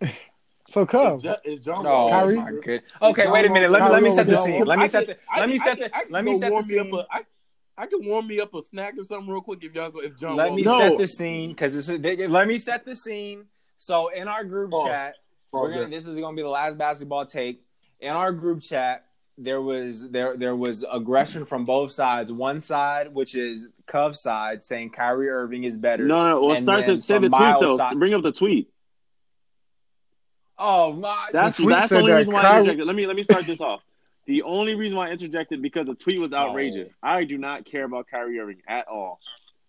so, 0.70 0.86
Cub, 0.86 1.16
Is, 1.18 1.22
Jo- 1.22 1.36
is 1.44 1.60
John 1.60 1.86
Oh 1.86 1.90
Wall? 1.90 2.10
Kyrie? 2.10 2.36
my 2.36 2.52
good. 2.64 2.82
Okay, 3.02 3.28
wait 3.30 3.44
a 3.46 3.50
minute. 3.52 3.70
Let 3.70 3.82
me 3.82 3.88
let 3.90 4.02
me 4.02 4.14
set 4.14 4.26
the 4.26 4.36
scene. 4.36 4.64
Let 4.64 4.78
me 4.78 4.88
set 4.88 5.06
the 5.06 5.16
let 5.36 5.48
me 5.48 5.58
set 5.58 5.78
the 5.78 5.90
let 6.10 6.24
me 6.24 6.38
set 6.38 6.50
the 6.52 6.62
scene. 6.62 6.92
I, 7.10 7.20
I 7.76 7.86
can 7.86 8.04
warm 8.04 8.26
me 8.26 8.40
up 8.40 8.54
a 8.54 8.62
snack 8.62 8.94
or 8.98 9.02
something 9.04 9.28
real 9.30 9.40
quick 9.40 9.64
if 9.64 9.74
y'all 9.74 9.90
go. 9.90 10.00
If 10.00 10.18
John 10.18 10.36
Let 10.36 10.48
Wall 10.48 10.56
me 10.56 10.62
No. 10.62 10.78
set 10.78 10.98
the 10.98 11.06
scene 11.06 11.50
because 11.50 11.74
this 11.74 11.88
is 11.88 12.00
let 12.30 12.46
me 12.48 12.58
set 12.58 12.84
the 12.84 12.94
scene. 12.94 13.46
So 13.76 14.08
in 14.08 14.28
our 14.28 14.44
group 14.44 14.70
Oh. 14.74 14.86
chat, 14.86 15.14
Oh, 15.52 15.62
we're 15.62 15.72
gonna 15.72 15.88
this 15.88 16.06
is 16.06 16.16
gonna 16.18 16.36
be 16.36 16.42
the 16.42 16.48
last 16.48 16.78
basketball 16.78 17.26
take. 17.26 17.62
In 17.98 18.10
our 18.12 18.30
group 18.32 18.62
chat, 18.62 19.04
there 19.36 19.60
was 19.60 20.08
there 20.10 20.36
there 20.36 20.54
was 20.54 20.84
aggression 20.92 21.44
from 21.46 21.64
both 21.64 21.90
sides. 21.90 22.30
One 22.30 22.60
side, 22.60 23.12
which 23.14 23.34
is 23.34 23.66
Cove 23.86 24.14
side, 24.16 24.62
saying 24.62 24.90
Kyrie 24.90 25.28
Irving 25.28 25.64
is 25.64 25.76
better. 25.76 26.04
No, 26.04 26.28
no. 26.28 26.40
We'll 26.46 26.56
start 26.56 26.86
then 26.86 26.96
to 26.96 27.02
say 27.02 27.14
the 27.14 27.22
from 27.22 27.30
tweet 27.30 27.40
Miles' 27.40 27.64
though. 27.64 27.76
side- 27.78 27.98
Bring 27.98 28.14
up 28.14 28.22
the 28.22 28.30
tweet. 28.32 28.70
Oh 30.62 30.92
my! 30.92 31.28
That's 31.32 31.56
that's 31.58 31.88
the 31.88 31.96
only 31.98 32.12
that 32.12 32.18
reason 32.18 32.34
why 32.34 32.42
I 32.42 32.58
interjected. 32.58 32.86
Let 32.86 32.94
me 32.94 33.06
let 33.06 33.16
me 33.16 33.22
start 33.22 33.46
this 33.46 33.60
off. 33.60 33.82
The 34.26 34.42
only 34.42 34.76
reason 34.76 34.96
why 34.96 35.08
I 35.08 35.10
interjected 35.12 35.60
because 35.60 35.86
the 35.86 35.94
tweet 35.94 36.20
was 36.20 36.32
outrageous. 36.32 36.90
Oh. 37.02 37.08
I 37.08 37.24
do 37.24 37.36
not 37.36 37.64
care 37.64 37.82
about 37.84 38.06
Kyrie 38.06 38.38
Irving 38.38 38.58
at 38.68 38.86
all. 38.86 39.18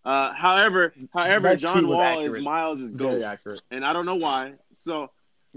Uh, 0.06 0.32
however, 0.34 0.94
however, 1.12 1.50
That 1.50 1.58
John 1.58 1.88
Wall 1.88 2.02
accurate. 2.02 2.40
is 2.42 2.46
Miles 2.46 2.82
is 2.82 2.94
accurate. 3.24 3.62
and 3.72 3.84
I 3.84 3.94
don't 3.94 4.06
know 4.06 4.16
why. 4.16 4.54
So 4.72 5.10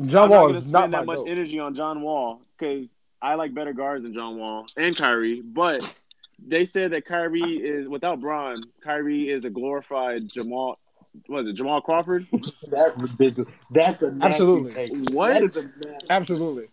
John 0.07 0.24
I'm 0.24 0.30
Wall 0.30 0.49
not 0.49 0.57
is 0.57 0.66
not 0.70 0.91
that 0.93 1.05
much 1.05 1.20
energy 1.26 1.59
on 1.59 1.74
John 1.74 2.01
Wall 2.01 2.41
because 2.57 2.97
I 3.20 3.35
like 3.35 3.53
better 3.53 3.74
guards 3.74 4.05
than 4.05 4.14
John 4.14 4.39
Wall 4.39 4.66
and 4.78 4.97
Kyrie. 4.97 5.43
But 5.43 5.93
they 6.39 6.64
said 6.64 6.93
that 6.93 7.05
Kyrie 7.05 7.41
is 7.57 7.89
without 7.89 8.20
Bron. 8.20 8.57
Kyrie 8.82 9.28
is 9.28 9.45
a 9.45 9.51
glorified 9.51 10.28
Jamal. 10.28 10.78
What 11.26 11.44
is 11.44 11.50
it, 11.50 11.52
Jamal 11.54 11.80
Crawford? 11.80 12.26
That's 12.70 12.96
ridiculous. 12.98 13.52
That's 13.70 14.02
a 14.02 14.16
Absolutely. 14.20 14.70
Take. 14.70 15.10
What? 15.10 15.28
That 15.28 15.42
is 15.42 15.56
a. 15.56 15.70
Absolutely. 16.10 16.68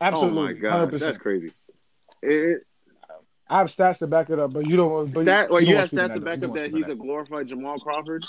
Absolutely. 0.00 0.38
Oh 0.38 0.44
my 0.46 0.52
god, 0.52 0.90
100%. 0.90 0.98
that's 0.98 1.18
crazy. 1.18 1.52
It, 2.22 2.62
I 3.48 3.58
have 3.58 3.68
stats 3.68 3.98
to 3.98 4.06
back 4.08 4.30
it 4.30 4.38
up, 4.38 4.52
but 4.52 4.66
you 4.66 4.76
don't. 4.76 5.12
But 5.12 5.20
Stat, 5.22 5.50
well, 5.50 5.60
you 5.60 5.68
you 5.68 5.76
have 5.76 5.90
stats 5.90 6.14
to 6.14 6.20
back 6.20 6.38
You 6.40 6.48
up 6.48 6.54
don't 6.54 6.56
that 6.56 6.72
he's 6.72 6.88
a 6.88 6.94
glorified 6.96 7.46
Jamal 7.46 7.78
Crawford. 7.78 8.24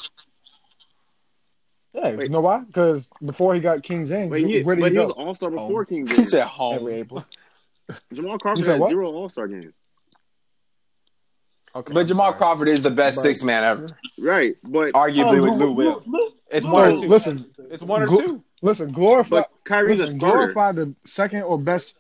Yeah, 1.94 2.16
Wait. 2.16 2.24
you 2.24 2.30
know 2.30 2.42
why? 2.42 2.60
Because 2.60 3.10
before 3.24 3.54
he 3.56 3.62
got 3.62 3.84
King 3.84 4.08
James, 4.08 4.32
Wait, 4.32 4.46
he, 4.48 4.62
where 4.64 4.76
did 4.76 4.82
but 4.82 4.92
he 4.92 4.98
he 4.98 5.00
was? 5.00 5.12
All 5.12 5.34
Star 5.34 5.50
before 5.50 5.84
Home. 5.84 5.86
King 5.86 6.08
He 6.08 6.16
James. 6.16 6.32
said 6.32 6.46
home. 6.48 6.76
Every 6.76 6.96
April. 6.96 7.26
Jamal 8.14 8.38
Crawford 8.40 8.66
had 8.66 8.80
what? 8.80 8.90
zero 8.90 9.12
All 9.12 9.30
Star 9.30 9.48
games. 9.48 9.80
Okay, 11.76 11.92
But 11.94 12.02
I'm 12.02 12.06
Jamal 12.08 12.28
sorry. 12.28 12.38
Crawford 12.38 12.68
is 12.70 12.82
the 12.84 12.92
best 12.92 13.18
But- 13.18 13.22
six 13.24 13.44
man 13.44 13.64
ever, 13.64 13.88
Right, 14.20 14.56
but 14.64 14.94
arguably 14.94 15.40
Oh, 15.40 15.52
with 15.52 15.60
Lou 15.60 15.72
Will. 15.72 16.04
It's 16.52 16.66
one 16.68 16.92
or 16.94 16.96
two. 16.98 17.08
listen. 17.08 17.46
It's 17.72 17.82
one 17.82 18.04
or 18.04 18.08
Glo- 18.08 18.22
two. 18.22 18.44
Listen, 18.62 18.92
glorify. 18.92 19.38
but 19.42 19.50
Kyrie's 19.66 20.00
Listen, 20.00 20.16
a 20.16 20.20
starter. 20.20 20.38
glorify 20.54 20.72
the 20.72 20.94
second 21.08 21.42
or 21.44 21.58
best. 21.58 21.96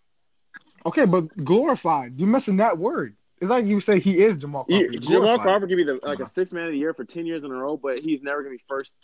Okay, 0.86 1.05
but 1.05 1.36
glorified. 1.43 2.19
You're 2.19 2.28
missing 2.30 2.57
that 2.57 2.78
word. 2.78 3.15
It's 3.41 3.49
like 3.49 3.65
you 3.65 3.80
say 3.82 3.99
he 3.99 4.21
is 4.24 4.38
Jamal 4.38 4.63
Crawford. 4.65 4.91
He's 4.93 5.07
Jamal. 5.07 5.39
Crawford 5.39 5.67
could 5.69 5.76
be 5.76 5.84
the 5.84 5.99
like 6.03 6.19
a 6.19 6.28
six 6.28 6.53
man 6.53 6.67
of 6.67 6.71
the 6.71 6.78
year 6.78 6.93
for 6.93 7.03
ten 7.03 7.26
years 7.26 7.43
in 7.43 7.51
a 7.51 7.55
row, 7.55 7.76
but 7.76 7.99
he's 7.99 8.21
never 8.21 8.41
gonna 8.43 8.55
be 8.55 8.61
first. 8.69 8.97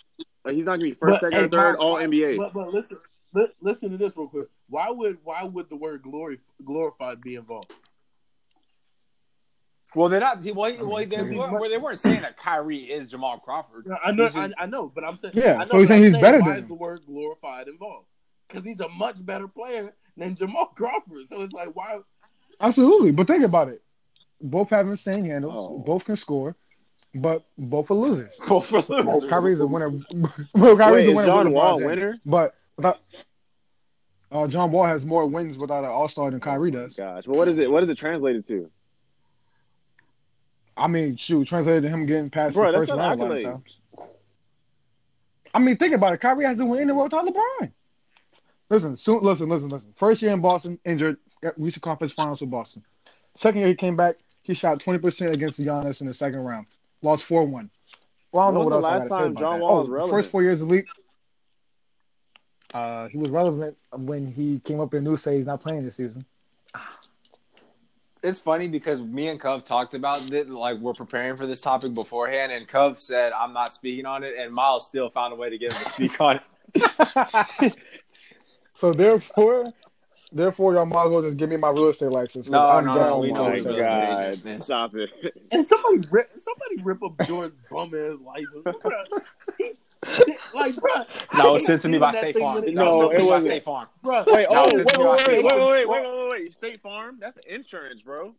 Like, 0.45 0.53
he's 0.55 0.65
not 0.65 0.74
gonna 0.74 0.84
be 0.86 0.93
first, 0.93 1.15
But, 1.15 1.20
second, 1.32 1.38
hey, 1.39 1.45
or 1.45 1.49
third, 1.49 1.78
my- 1.80 1.84
all 1.86 1.97
NBA. 1.97 2.38
But, 2.38 2.53
but 2.53 2.74
listen, 2.74 2.97
li- 3.34 3.51
listen 3.59 3.89
to 3.91 3.97
this 3.97 4.15
real 4.15 4.28
quick. 4.28 4.47
Why 4.70 4.89
would 4.91 5.17
why 5.24 5.43
would 5.43 5.67
the 5.70 5.76
word 5.76 6.03
glory 6.03 6.39
glorified 6.63 7.20
be 7.22 7.36
involved? 7.36 7.74
Well, 9.96 10.08
they're 10.10 10.20
not. 10.20 10.44
Well, 10.44 10.56
well 10.56 11.06
they, 11.06 11.18
weren't, 11.22 11.36
well, 11.36 11.70
they 11.70 11.78
weren't 11.78 12.00
saying 12.00 12.22
that 12.22 12.38
Kyrie 12.38 12.84
is 12.92 13.10
Jamal 13.10 13.40
Crawford. 13.40 13.88
I 14.04 14.12
know, 14.12 14.26
just- 14.26 14.38
I, 14.38 14.52
I 14.58 14.66
know, 14.68 14.92
but 14.94 15.04
I'm 15.04 15.18
saying, 15.18 15.34
Yeah, 15.36 15.56
I 15.56 15.64
know, 15.66 15.72
so 15.72 15.78
he's 15.80 15.88
but 15.88 15.94
saying 15.94 16.06
I'm 16.06 16.14
he's 16.14 16.22
better 16.22 16.40
why 16.42 16.50
than 16.50 16.58
is 16.60 16.68
the 16.68 16.76
word 16.76 17.02
glorified 17.06 17.68
involved? 17.68 18.06
Because 18.48 18.64
he's 18.66 18.80
a 18.80 18.90
much 18.90 19.26
better 19.26 19.48
player 19.48 19.94
than 20.18 20.36
Jamal 20.36 20.66
Crawford. 20.76 21.28
So 21.28 21.42
it's 21.42 21.54
like, 21.54 21.76
why? 21.76 22.00
Absolutely, 22.62 23.12
but 23.12 23.28
think 23.28 23.44
about 23.44 23.70
it. 23.70 23.82
Both 24.42 24.70
have 24.70 24.88
insane 24.88 25.26
handles. 25.26 25.54
Oh. 25.56 25.80
Both 25.80 26.06
can 26.06 26.16
score, 26.16 26.56
but 27.16 27.46
both 27.58 27.90
are 27.92 27.96
losers. 27.96 28.34
Both 28.48 28.68
for 28.68 28.82
losers. 28.88 29.30
Kyrie's 29.30 29.60
a 29.60 29.68
winner. 29.68 29.90
well, 30.54 30.78
Kyrie's 30.78 31.08
Wait, 31.08 31.08
a 31.08 31.10
is 31.10 31.16
winner. 31.16 31.26
John 31.26 31.46
with 31.46 31.54
Wall 31.56 31.82
a 31.82 31.86
winner? 31.86 32.20
But 32.26 32.56
without, 32.78 33.00
Uh, 34.32 34.48
John 34.48 34.72
Wall 34.72 34.86
has 34.86 35.04
more 35.04 35.26
wins 35.26 35.58
without 35.58 35.84
an 35.84 35.90
All 35.90 36.08
Star 36.08 36.30
than 36.32 36.40
Kyrie 36.40 36.72
does. 36.72 36.96
Gosh, 36.96 37.26
but 37.26 37.36
what 37.36 37.48
is 37.48 37.58
it? 37.58 37.70
What 37.72 37.84
is 37.84 37.90
it 37.90 37.98
translated 37.98 38.48
to? 38.48 38.70
I 40.80 40.88
mean, 40.88 41.15
shoot, 41.15 41.47
translated 41.47 41.84
to 41.84 41.89
him 41.89 42.05
getting 42.05 42.30
past 42.30 42.55
Bro, 42.55 42.71
the 42.71 42.77
first 42.80 42.91
round 42.91 43.21
a 43.21 43.25
lot 43.25 43.38
of 43.38 43.43
times. 43.43 43.77
I 45.53 45.59
mean, 45.59 45.77
think 45.77 45.93
about 45.93 46.13
it. 46.13 46.21
Kyrie 46.21 46.45
has 46.45 46.57
to 46.57 46.65
win 46.65 46.82
in 46.82 46.88
the 46.88 46.95
world 46.95 47.11
without 47.11 47.27
LeBron. 47.27 47.71
Listen, 48.69 48.95
soon, 48.97 49.21
listen, 49.23 49.49
listen, 49.49 49.69
listen. 49.69 49.93
First 49.95 50.21
year 50.21 50.32
in 50.32 50.41
Boston, 50.41 50.80
injured, 50.86 51.17
reached 51.57 51.75
the 51.75 51.82
conference 51.82 52.13
finals 52.13 52.41
with 52.41 52.51
Boston. 52.51 52.84
Second 53.36 53.61
year 53.61 53.69
he 53.69 53.75
came 53.75 53.95
back, 53.95 54.17
he 54.43 54.53
shot 54.53 54.80
twenty 54.80 54.99
percent 54.99 55.34
against 55.34 55.59
Giannis 55.59 56.01
in 56.01 56.07
the 56.07 56.13
second 56.13 56.41
round, 56.41 56.67
lost 57.01 57.23
four 57.23 57.45
one. 57.45 57.71
Well, 58.32 58.47
I 58.47 58.51
don't 58.51 58.59
When 58.59 58.69
know 58.69 58.77
was 58.77 58.84
what 58.84 58.88
the 58.88 58.88
else 58.88 58.91
I 58.91 58.97
last 58.97 59.03
say 59.03 59.09
time 59.09 59.32
about 59.32 59.39
John 59.39 59.59
that. 59.59 59.65
Wall 59.65 59.71
oh, 59.71 59.80
was 59.80 59.89
relevant? 59.89 60.11
first 60.17 60.30
four 60.30 60.43
years 60.43 60.61
of 60.61 60.69
the 60.69 60.75
league. 60.75 60.88
Uh, 62.71 63.07
he 63.07 63.17
was 63.17 63.30
relevant 63.32 63.77
when 63.91 64.27
he 64.27 64.59
came 64.59 64.80
up 64.80 64.93
in 64.93 65.03
news 65.03 65.23
saying 65.23 65.38
he's 65.38 65.47
not 65.47 65.61
playing 65.61 65.84
this 65.84 65.95
season. 65.95 66.23
It's 68.22 68.39
funny 68.39 68.67
because 68.67 69.01
me 69.01 69.30
and 69.30 69.39
Cove 69.39 69.63
talked 69.63 69.93
about 69.93 70.32
it, 70.32 70.49
like 70.49 70.78
we're 70.80 70.93
preparing 70.93 71.38
for 71.38 71.47
this 71.47 71.61
topic 71.61 71.93
beforehand, 71.93 72.51
and 72.51 72.67
Cove 72.67 72.99
said 72.99 73.32
I'm 73.32 73.53
not 73.53 73.74
speaking 73.74 74.05
on 74.05 74.24
it, 74.24 74.36
and 74.38 74.53
Miles 74.53 74.88
still 74.88 75.09
found 75.09 75.34
a 75.34 75.36
way 75.38 75.49
to 75.49 75.57
get 75.57 75.72
him 75.74 75.84
to 75.84 75.89
speak 75.89 76.20
on 76.22 76.39
it. 76.76 77.74
So 78.80 78.93
therefore, 78.93 79.74
therefore, 80.32 80.74
y'all 80.74 80.86
might 80.86 81.07
as 81.07 81.11
well 81.11 81.22
just 81.22 81.36
give 81.36 81.49
me 81.49 81.57
my 81.57 81.70
real 81.70 81.89
estate 81.89 82.11
license. 82.11 82.47
No, 82.47 82.65
I'm 82.65 82.86
no, 82.86 82.95
done 82.95 83.07
no, 83.07 83.20
with 83.20 83.28
we 83.28 83.32
my 83.34 83.38
know 83.38 83.45
Oh 83.45 83.49
real 83.49 83.57
estate. 83.57 83.70
real 83.72 83.80
estate 83.82 84.03
God! 84.03 84.30
agent, 84.30 84.45
man. 84.45 84.61
Stop 84.61 84.95
it! 84.95 85.09
And 85.51 85.67
somebody 85.67 85.97
rip, 86.09 86.28
somebody 86.30 86.82
rip 86.82 87.03
up 87.03 87.28
George 87.28 87.51
bum 87.70 87.91
ass 87.93 88.20
license. 88.26 88.65
Bruh. 90.06 90.26
He- 90.26 90.36
like, 90.58 90.76
bro, 90.78 90.91
No, 91.38 91.50
it 91.50 91.54
was 91.54 91.66
sent 91.66 91.82
to 91.84 91.89
me 91.89 91.97
by 91.97 92.14
State 92.14 92.38
Farm. 92.38 92.64
No, 92.68 92.72
No, 92.72 92.84
it 92.84 92.88
was 92.89 93.00
sent 93.00 93.12
to 93.12 93.18
it 93.18 93.20
me 93.20 93.24
by 93.24 93.30
wasn't. 93.36 93.52
State 93.52 93.64
Farm. 93.66 93.88
bro. 94.02 94.24
Wait, 94.28 94.47
oh, 94.50 94.66
wait, 94.66 94.86
wait, 94.86 94.97
wait, 94.97 95.28
wait, 95.28 95.43
wait, 95.43 95.43
wait, 95.43 95.88
wait, 95.88 95.88
wait, 95.89 96.30
wait, 96.30 96.54
State 96.54 96.82
Farm? 96.82 97.18
That's 97.20 97.38
insurance, 97.47 98.02
bro. 98.02 98.34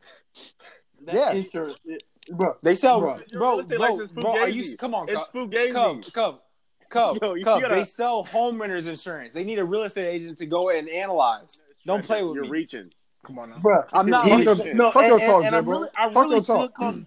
That 1.05 1.15
Yeah. 1.15 1.33
insurance, 1.33 1.79
bro. 2.31 2.57
They 2.63 2.75
sell, 2.75 3.01
Bro. 3.01 3.21
Your 3.29 3.41
bro, 3.41 3.63
bro, 3.63 4.07
bro, 4.15 4.39
are 4.41 4.49
you? 4.49 4.77
Come 4.77 4.95
on, 4.95 5.09
It's 5.09 5.29
Cove, 5.29 5.51
fugazi. 5.51 5.73
Cove, 5.73 6.13
Cove, 6.13 6.39
Cove, 6.89 7.19
Yo, 7.23 7.35
you 7.35 7.45
gotta- 7.45 7.69
They 7.75 7.85
sell 7.85 8.25
homeowners 8.25 8.89
insurance. 8.89 9.35
They 9.35 9.45
need 9.45 9.59
a 9.59 9.65
real 9.65 9.85
estate 9.85 10.13
agent 10.13 10.39
to 10.39 10.47
go 10.47 10.71
and 10.71 10.89
analyze. 10.89 11.63
Don't 11.87 12.05
play 12.05 12.23
with 12.23 12.35
You're 12.35 12.45
me. 12.45 12.51
reaching. 12.51 12.91
Come 13.25 13.39
on 13.39 13.51
now. 13.51 13.59
Bro, 13.59 13.85
I'm 13.93 14.09
not 14.09 14.27
Fuck 14.29 14.45
your- 14.45 14.75
no, 14.75 14.91
fuck 14.93 15.07
your 15.07 15.19
talk, 15.21 15.45
and, 15.45 15.47
and 15.47 15.57
I 15.57 15.59
really, 15.61 15.89
I 15.95 16.07
really 16.09 16.37
your 16.37 16.45
talk. 16.45 16.63
should 16.71 16.75
come. 16.75 17.07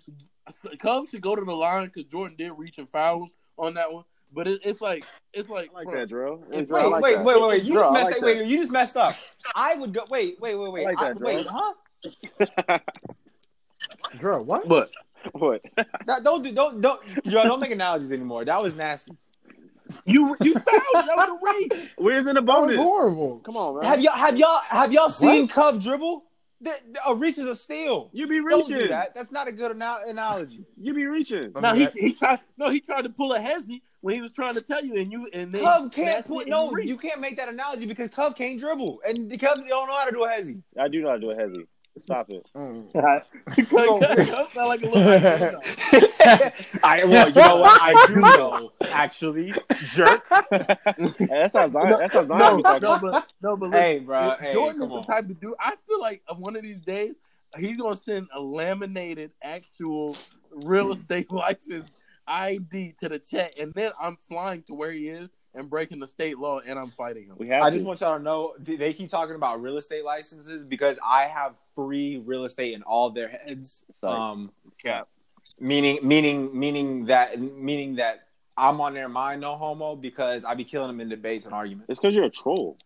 Cubs 0.80 1.10
should 1.10 1.22
go 1.22 1.36
to 1.36 1.44
the 1.44 1.56
line 1.56 1.86
because 1.86 2.04
Jordan 2.06 2.36
did 2.38 2.52
reach 2.52 2.78
and 2.78 2.88
foul 2.90 3.30
on 3.58 3.74
that 3.76 3.92
one. 3.94 4.04
But 4.34 4.48
it, 4.48 4.62
it's 4.64 4.82
like, 4.82 5.06
it's 5.34 5.48
like, 5.50 5.70
I 5.72 5.78
like 5.80 5.86
bro, 5.86 6.00
that, 6.00 6.10
Dro. 6.10 6.44
Wait, 6.48 6.56
Hey, 6.60 6.66
Dro, 6.66 6.78
I 6.80 6.84
Wait, 6.84 6.90
like 6.92 7.04
wait, 7.04 7.16
that. 7.16 7.26
wait, 7.26 7.42
wait, 7.42 7.48
wait. 7.50 7.64
You 7.64 7.74
Dro, 7.74 7.82
just 7.84 7.94
messed 7.94 8.06
like 8.06 8.16
up. 8.18 8.24
Wait, 8.24 8.46
you 8.48 8.58
just 8.58 8.72
messed 8.72 8.98
up. 8.98 9.16
I 9.56 9.76
would 9.76 9.94
go. 9.94 10.06
Wait, 10.10 10.38
wait, 10.42 10.56
wait, 10.56 10.72
wait. 10.72 10.86
I 10.88 10.90
like 10.90 11.00
that, 11.00 11.08
I- 11.08 11.14
bro. 11.14 11.28
wait, 11.28 11.48
huh? 11.50 12.80
Girl, 14.20 14.44
what? 14.44 14.68
but 14.68 14.92
What? 15.34 15.62
That, 16.06 16.24
don't 16.24 16.42
do, 16.44 16.52
don't 16.52 16.82
don't 16.82 17.02
Joe, 17.26 17.44
don't 17.44 17.60
make 17.60 17.72
analogies 17.72 18.12
anymore. 18.12 18.44
That 18.46 18.62
was 18.62 18.76
nasty. 18.76 19.14
you 20.06 20.36
you 20.42 20.54
fouled. 20.54 20.66
That 21.08 21.16
was 21.16 21.30
a 21.30 21.76
rape. 21.76 21.90
Where's 21.98 22.26
in 22.28 22.36
the 22.36 22.42
That 22.42 22.44
was 22.44 22.46
bonus? 22.76 22.76
horrible. 22.78 23.40
Come 23.40 23.56
on, 23.58 23.76
man. 23.76 23.84
Have 23.86 24.02
y'all 24.02 24.14
have 24.14 24.38
y'all 24.38 24.60
have 24.68 24.92
y'all 24.92 25.10
seen 25.10 25.48
Cove 25.48 25.82
dribble? 25.82 26.24
The, 26.64 26.72
the- 26.94 27.00
oh, 27.06 27.12
a 27.12 27.16
reach 27.16 27.38
is 27.38 27.48
a 27.48 27.56
steal. 27.56 28.10
You 28.14 28.26
be 28.28 28.38
Don't 28.38 28.46
reaching. 28.46 28.80
do 28.80 28.88
that. 28.90 29.14
That's 29.14 29.32
not 29.32 29.48
a 29.48 29.52
good 29.52 29.72
ana- 29.72 30.00
analogy. 30.08 30.64
You 30.80 30.94
be 30.94 31.06
reaching. 31.06 31.52
No, 31.60 31.74
he 31.74 31.88
he 31.94 32.14
tried. 32.14 32.40
No, 32.58 32.70
he 32.70 32.80
tried 32.80 33.02
to 33.04 33.10
pull 33.10 33.34
a 33.34 33.40
hezzy 33.40 33.82
when 34.02 34.16
he 34.16 34.22
was 34.22 34.32
trying 34.32 34.56
to 34.56 34.62
tell 34.62 34.84
you, 34.84 34.96
and 34.96 35.12
you 35.12 35.28
and 35.34 35.54
then 35.54 35.62
Cove 35.64 35.94
snatched 35.94 35.96
can't 35.96 36.26
put 36.28 36.48
no. 36.48 36.72
reached. 36.72 36.90
You 36.90 36.98
can't 36.98 37.20
make 37.20 37.38
that 37.38 37.50
analogy 37.50 37.86
because 37.86 38.10
Cove 38.10 38.36
can't 38.36 38.60
dribble, 38.60 39.02
and 39.08 39.30
the 39.30 39.38
Cubs 39.38 39.62
don't 39.68 39.88
know 39.88 39.94
how 39.96 40.06
to 40.06 40.12
do 40.12 40.24
a 40.24 40.30
hezzy. 40.30 40.62
I 40.80 40.88
do 40.88 41.02
know 41.02 41.10
how 41.10 41.16
to 41.16 41.22
do 41.22 41.32
a 41.32 41.36
heavy. 41.36 41.68
Stop 42.00 42.30
it. 42.32 42.46
Mm. 42.56 42.92
Cub- 42.92 43.70
Cub- 43.70 44.28
Cub 44.28 44.50
sound 44.50 44.68
like 44.68 44.82
a 44.82 44.86
little 44.88 45.62
I 46.84 47.04
well, 47.06 47.28
you 47.30 47.36
know 47.36 47.58
what? 47.58 47.80
I 47.82 48.08
do 48.08 48.20
know 48.20 48.72
actually, 48.90 49.54
jerk. 49.86 50.26
Hey, 50.32 51.28
that's 51.30 51.54
how 51.56 51.68
Zion. 51.68 51.90
No, 51.90 51.98
That's 52.00 52.14
how 52.14 52.24
Zion 52.24 52.40
no, 52.40 52.58
be 52.58 52.64
talking. 52.64 52.82
no, 52.84 53.00
but 53.00 53.28
no, 53.42 53.58
but 53.58 53.70
listen, 53.70 53.82
hey, 53.82 54.00
bro. 54.00 54.36
Hey, 54.40 54.54
Jordan 54.54 54.80
come 54.80 54.84
is 54.84 54.90
the 54.90 54.96
on. 54.96 55.06
type 55.06 55.30
of 55.30 55.40
dude. 55.40 55.54
I 55.60 55.76
feel 55.88 56.02
like 56.02 56.24
one 56.38 56.56
of 56.56 56.64
these 56.64 56.80
days 56.82 57.14
he's 57.58 57.78
gonna 57.78 57.96
send 57.96 58.28
a 58.34 58.40
laminated 58.40 59.32
actual 59.44 60.18
real 60.52 60.92
estate 60.94 61.32
license 61.32 61.90
ID 62.28 62.94
to 63.02 63.10
the 63.10 63.20
chat, 63.20 63.52
and 63.60 63.72
then 63.76 63.92
I'm 64.02 64.18
flying 64.18 64.64
to 64.64 64.74
where 64.74 64.92
he 64.92 65.10
is 65.10 65.30
and 65.56 65.70
breaking 65.70 66.00
the 66.00 66.08
state 66.08 66.38
law, 66.40 66.60
and 66.66 66.80
I'm 66.80 66.90
fighting 66.90 67.26
him. 67.28 67.36
We 67.38 67.48
have 67.50 67.62
I 67.64 67.70
to. 67.70 67.76
just 67.76 67.86
want 67.86 68.02
y'all 68.02 68.18
to 68.18 68.24
know 68.24 68.56
they 68.60 68.94
keep 68.94 69.10
talking 69.10 69.36
about 69.36 69.62
real 69.62 69.78
estate 69.78 70.04
licenses 70.04 70.66
because 70.66 70.98
I 71.04 71.26
have 71.26 71.54
free 71.76 72.18
real 72.26 72.46
estate 72.46 72.74
in 72.74 72.82
all 72.84 73.10
their 73.12 73.28
heads. 73.28 73.84
Sorry. 74.02 74.20
Um, 74.20 74.52
yeah. 74.84 75.04
meaning, 75.60 76.00
meaning, 76.02 76.58
meaning 76.58 77.06
that, 77.06 77.40
meaning 77.40 77.96
that 77.96 78.28
I'm 78.58 78.82
on 78.82 78.94
their 78.94 79.10
mind, 79.10 79.42
no 79.42 79.56
homo, 79.56 79.96
because 79.96 80.44
I 80.44 80.54
be 80.56 80.64
killing 80.64 80.88
them 80.88 81.02
in 81.02 81.10
debates 81.10 81.46
and 81.46 81.54
arguments. 81.54 81.90
It's 81.90 82.00
because 82.00 82.16
you're 82.16 82.26
a 82.26 82.30
troll. 82.32 82.78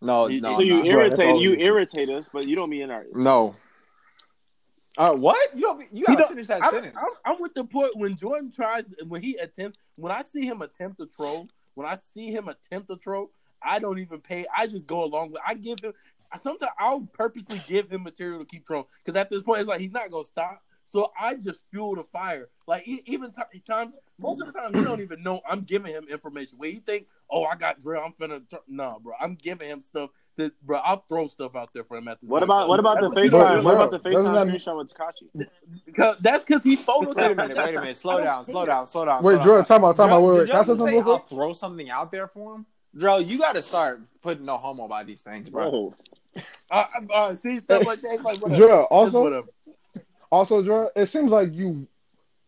No, 0.00 0.28
You- 0.28 0.40
no, 0.40 0.54
so 0.54 0.60
you 0.62 0.78
I'm 0.80 0.84
not. 0.86 0.92
Bro, 0.92 1.00
irritate. 1.02 1.28
all 1.28 1.42
You 1.42 1.52
it 1.52 1.60
is. 1.60 1.66
irritate 1.66 2.08
us, 2.10 2.28
but 2.32 2.46
you 2.46 2.56
don't 2.56 2.70
mean 2.70 2.90
our. 2.90 3.04
no. 3.14 3.56
Uh, 4.96 5.12
what? 5.12 5.54
You 5.54 5.62
don't. 5.62 5.86
You 5.92 6.04
gotta 6.04 6.18
don't- 6.18 6.28
finish 6.30 6.48
that 6.48 6.62
I'm, 6.64 6.70
sentence. 6.72 6.96
I'm, 6.98 7.34
I'm 7.34 7.40
with 7.40 7.54
the 7.54 7.62
point 7.64 7.92
when 7.96 8.16
Jordan 8.16 8.50
tries 8.50 8.84
when 9.06 9.22
he 9.22 9.36
attempts 9.36 9.78
when 9.94 10.10
I 10.10 10.22
see 10.22 10.44
him 10.44 10.60
attempt 10.60 10.98
to 10.98 11.06
troll 11.06 11.46
when 11.78 11.86
I 11.86 11.94
see 12.12 12.32
him 12.32 12.48
attempt 12.48 12.90
a 12.90 12.96
troll 12.96 13.30
I 13.62 13.78
don't 13.78 14.00
even 14.00 14.20
pay 14.20 14.44
I 14.56 14.66
just 14.66 14.86
go 14.88 15.04
along 15.04 15.30
with 15.30 15.40
I 15.46 15.54
give 15.54 15.78
him 15.80 15.92
sometimes 16.40 16.72
I'll 16.76 17.08
purposely 17.12 17.62
give 17.68 17.88
him 17.88 18.02
material 18.02 18.40
to 18.40 18.44
keep 18.44 18.66
trolling 18.66 18.86
because 19.04 19.16
at 19.18 19.30
this 19.30 19.42
point 19.42 19.60
it's 19.60 19.68
like 19.68 19.80
he's 19.80 19.92
not 19.92 20.10
gonna 20.10 20.24
stop 20.24 20.60
so 20.90 21.12
I 21.20 21.34
just 21.34 21.60
fuel 21.70 21.94
the 21.96 22.04
fire 22.04 22.48
like 22.66 22.86
e- 22.88 23.02
even 23.06 23.30
t- 23.32 23.60
times 23.60 23.94
most 24.18 24.40
of 24.42 24.52
the 24.52 24.58
time 24.58 24.74
he 24.74 24.82
don't 24.82 25.00
even 25.00 25.22
know 25.22 25.40
I'm 25.48 25.62
giving 25.62 25.92
him 25.92 26.04
information 26.08 26.58
where 26.58 26.70
he 26.70 26.76
think 26.80 27.06
oh 27.30 27.44
I 27.44 27.54
got 27.56 27.80
drill 27.80 28.02
I'm 28.04 28.12
finna 28.12 28.48
tr-. 28.48 28.56
nah 28.68 28.98
bro 28.98 29.12
I'm 29.20 29.34
giving 29.34 29.68
him 29.68 29.80
stuff 29.80 30.10
that 30.36 30.52
bro 30.64 30.78
I'll 30.78 31.04
throw 31.08 31.26
stuff 31.28 31.54
out 31.56 31.72
there 31.72 31.84
for 31.84 31.96
him 31.96 32.08
at 32.08 32.20
this 32.20 32.30
What 32.30 32.38
point. 32.40 32.44
about 32.50 32.68
what 32.68 32.80
about 32.80 33.00
the 33.00 33.08
That's- 33.10 33.30
Bro, 33.30 33.40
FaceTime? 33.40 33.62
bro, 33.62 33.64
What 33.64 33.74
about 33.74 33.90
the 33.90 33.98
doesn't 33.98 34.26
FaceTime 34.32 34.46
that- 34.46 34.60
screenshot 34.60 34.78
with 34.78 34.94
Tekashi? 34.94 35.48
because 35.86 36.16
that's 36.18 36.44
because 36.44 36.62
he 36.62 36.76
photos 36.76 37.16
Wait 37.16 37.32
a 37.32 37.34
minute. 37.34 37.56
Wait 37.56 37.74
a 37.74 37.80
minute. 37.80 37.96
Slow 37.96 38.20
down. 38.20 38.44
Slow 38.44 38.64
down. 38.64 38.86
Slow 38.86 39.04
down. 39.04 39.22
Wait, 39.22 39.32
slow 39.32 39.38
down, 39.38 39.44
Drew, 39.46 39.54
slow 39.54 39.62
time 39.64 39.84
out, 39.84 39.96
time 39.96 40.10
out. 40.12 40.22
Wait, 40.22 40.30
did 40.32 40.38
wait. 40.38 40.46
Can 40.46 40.54
I 40.54 40.58
y'all 40.58 40.64
say 40.64 40.68
just 40.70 40.78
something 40.78 40.86
say 40.86 41.02
real 41.02 41.12
I'll 41.12 41.18
throw 41.26 41.52
something 41.52 41.90
out 41.90 42.12
there 42.12 42.28
for 42.28 42.54
him? 42.56 42.66
Dro, 42.96 43.18
you 43.18 43.38
got 43.38 43.52
to 43.54 43.62
start 43.62 44.00
putting 44.22 44.44
no 44.46 44.56
homo 44.56 44.88
by 44.88 45.04
these 45.04 45.20
things, 45.20 45.50
bro. 45.50 45.70
Bro, 45.70 45.94
Uh, 46.70 46.84
uh, 47.12 47.34
see 47.34 47.58
stuff 47.58 47.84
like 47.84 48.00
that. 48.02 48.20
Like 48.22 48.40
whatever. 48.40 48.62
Drew, 48.62 48.72
also, 48.82 49.22
whatever. 49.22 49.48
Also, 50.30 50.62
Drew, 50.62 50.88
it 50.96 51.06
seems 51.06 51.30
like 51.30 51.52
you, 51.54 51.86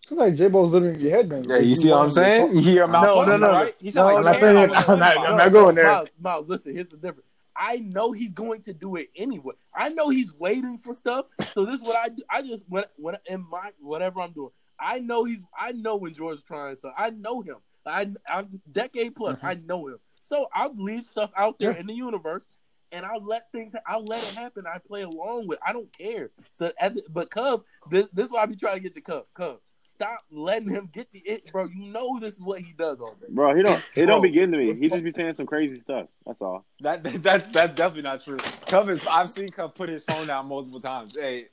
seems 0.09 0.18
like 0.18 0.35
J 0.35 0.49
Bo's 0.49 0.70
living 0.72 0.95
in 0.95 1.01
your 1.01 1.11
head, 1.16 1.28
man. 1.28 1.45
Yeah, 1.45 1.59
you 1.59 1.74
see 1.76 1.91
what 1.91 2.01
I'm 2.03 2.11
saying? 2.11 2.55
You 2.55 2.61
hear 2.61 2.85
him 2.85 2.93
No, 2.93 3.20
out 3.20 3.28
no, 3.28 3.37
no. 3.37 3.53
right? 3.53 3.74
He 3.78 3.87
No, 3.89 3.93
sound 3.93 4.09
I'm 4.18 4.24
like 4.24 4.24
not 4.35 4.41
saying 4.41 4.55
man 4.55 4.70
it. 4.70 4.76
out 4.76 4.89
I'm 4.89 4.99
not- 4.99 5.18
I'm 5.18 5.37
not 5.37 5.53
going 5.53 5.74
there. 5.74 5.87
Miles, 5.87 6.09
Miles, 6.20 6.49
listen. 6.51 6.74
Here's 6.74 6.89
the 6.89 6.97
difference. 6.97 7.26
I 7.57 7.76
know 7.76 8.12
he's 8.12 8.33
going 8.33 8.62
to 8.62 8.72
do 8.72 8.97
it 8.97 9.09
anyway. 9.16 9.55
I 9.74 9.91
know 9.91 10.09
he's 10.09 10.33
waiting 10.35 10.78
for 10.78 10.95
stuff. 10.95 11.26
So 11.53 11.64
this 11.66 11.74
is 11.74 11.83
what 11.83 11.97
I 11.97 12.09
do. 12.09 12.22
I 12.31 12.41
just 12.43 12.64
when 12.68 12.85
when 12.97 13.16
in 13.26 13.45
my 13.51 13.70
whatever 13.81 14.20
I'm 14.20 14.33
doing, 14.33 14.51
I 14.78 14.99
know 15.01 15.24
he's. 15.24 15.45
I 15.59 15.72
know 15.72 15.97
when 15.97 16.14
George's 16.14 16.43
trying. 16.43 16.76
So 16.76 16.91
I 16.97 17.11
know 17.11 17.43
him. 17.43 17.57
I 17.85 18.11
I'm 18.33 18.62
decade 18.72 19.14
plus. 19.14 19.37
Mm-hmm. 19.37 19.47
I 19.47 19.55
know 19.66 19.89
him. 19.89 19.99
So 20.22 20.47
I'll 20.55 20.74
leave 20.74 21.05
stuff 21.05 21.33
out 21.37 21.59
there 21.59 21.72
Yeah. 21.72 21.81
in 21.81 21.87
the 21.87 21.93
universe. 21.95 22.45
And 22.93 23.07
I'll 23.07 23.24
let 23.24 23.51
things. 23.53 23.72
I'll 23.86 24.05
let 24.05 24.22
it 24.22 24.34
happen. 24.34 24.64
I 24.66 24.78
play 24.78 25.03
along 25.03 25.47
with. 25.47 25.59
I 25.64 25.72
don't 25.72 25.93
care. 25.97 26.30
So, 26.53 26.72
at 26.80 26.95
the, 26.95 27.03
but 27.11 27.30
Cub, 27.30 27.62
this, 27.88 28.09
this 28.12 28.26
is 28.26 28.32
why 28.32 28.43
I 28.43 28.47
be 28.47 28.57
trying 28.57 28.74
to 28.74 28.80
get 28.80 28.95
the 28.95 29.01
Cub. 29.01 29.24
Cub, 29.32 29.59
stop 29.84 30.20
letting 30.30 30.70
him 30.70 30.88
get 30.93 31.11
the 31.11 31.20
it, 31.20 31.51
bro. 31.53 31.66
You 31.66 31.93
know 31.93 32.18
this 32.18 32.34
is 32.34 32.41
what 32.41 32.61
he 32.61 32.72
does 32.72 33.01
all 33.01 33.14
day. 33.20 33.26
bro, 33.28 33.55
he 33.55 33.62
don't. 33.62 33.84
He 33.95 34.07
don't 34.07 34.22
be 34.22 34.30
getting 34.30 34.53
to 34.53 34.59
me. 34.59 34.74
He 34.74 34.88
just 34.88 35.05
be 35.05 35.11
saying 35.11 35.34
some 35.34 35.47
crazy 35.47 35.78
stuff. 35.80 36.09
That's 36.26 36.43
all. 36.43 36.64
That, 36.80 37.03
that 37.05 37.22
that's 37.22 37.49
that's 37.53 37.74
definitely 37.74 38.03
not 38.03 38.24
true. 38.24 38.38
Cub 38.66 38.88
is, 38.88 39.07
I've 39.07 39.30
seen 39.30 39.51
Cub 39.51 39.74
put 39.74 39.88
his 39.88 40.05
phone 40.05 40.26
down 40.26 40.47
multiple 40.47 40.80
times. 40.80 41.14
Hey, 41.16 41.47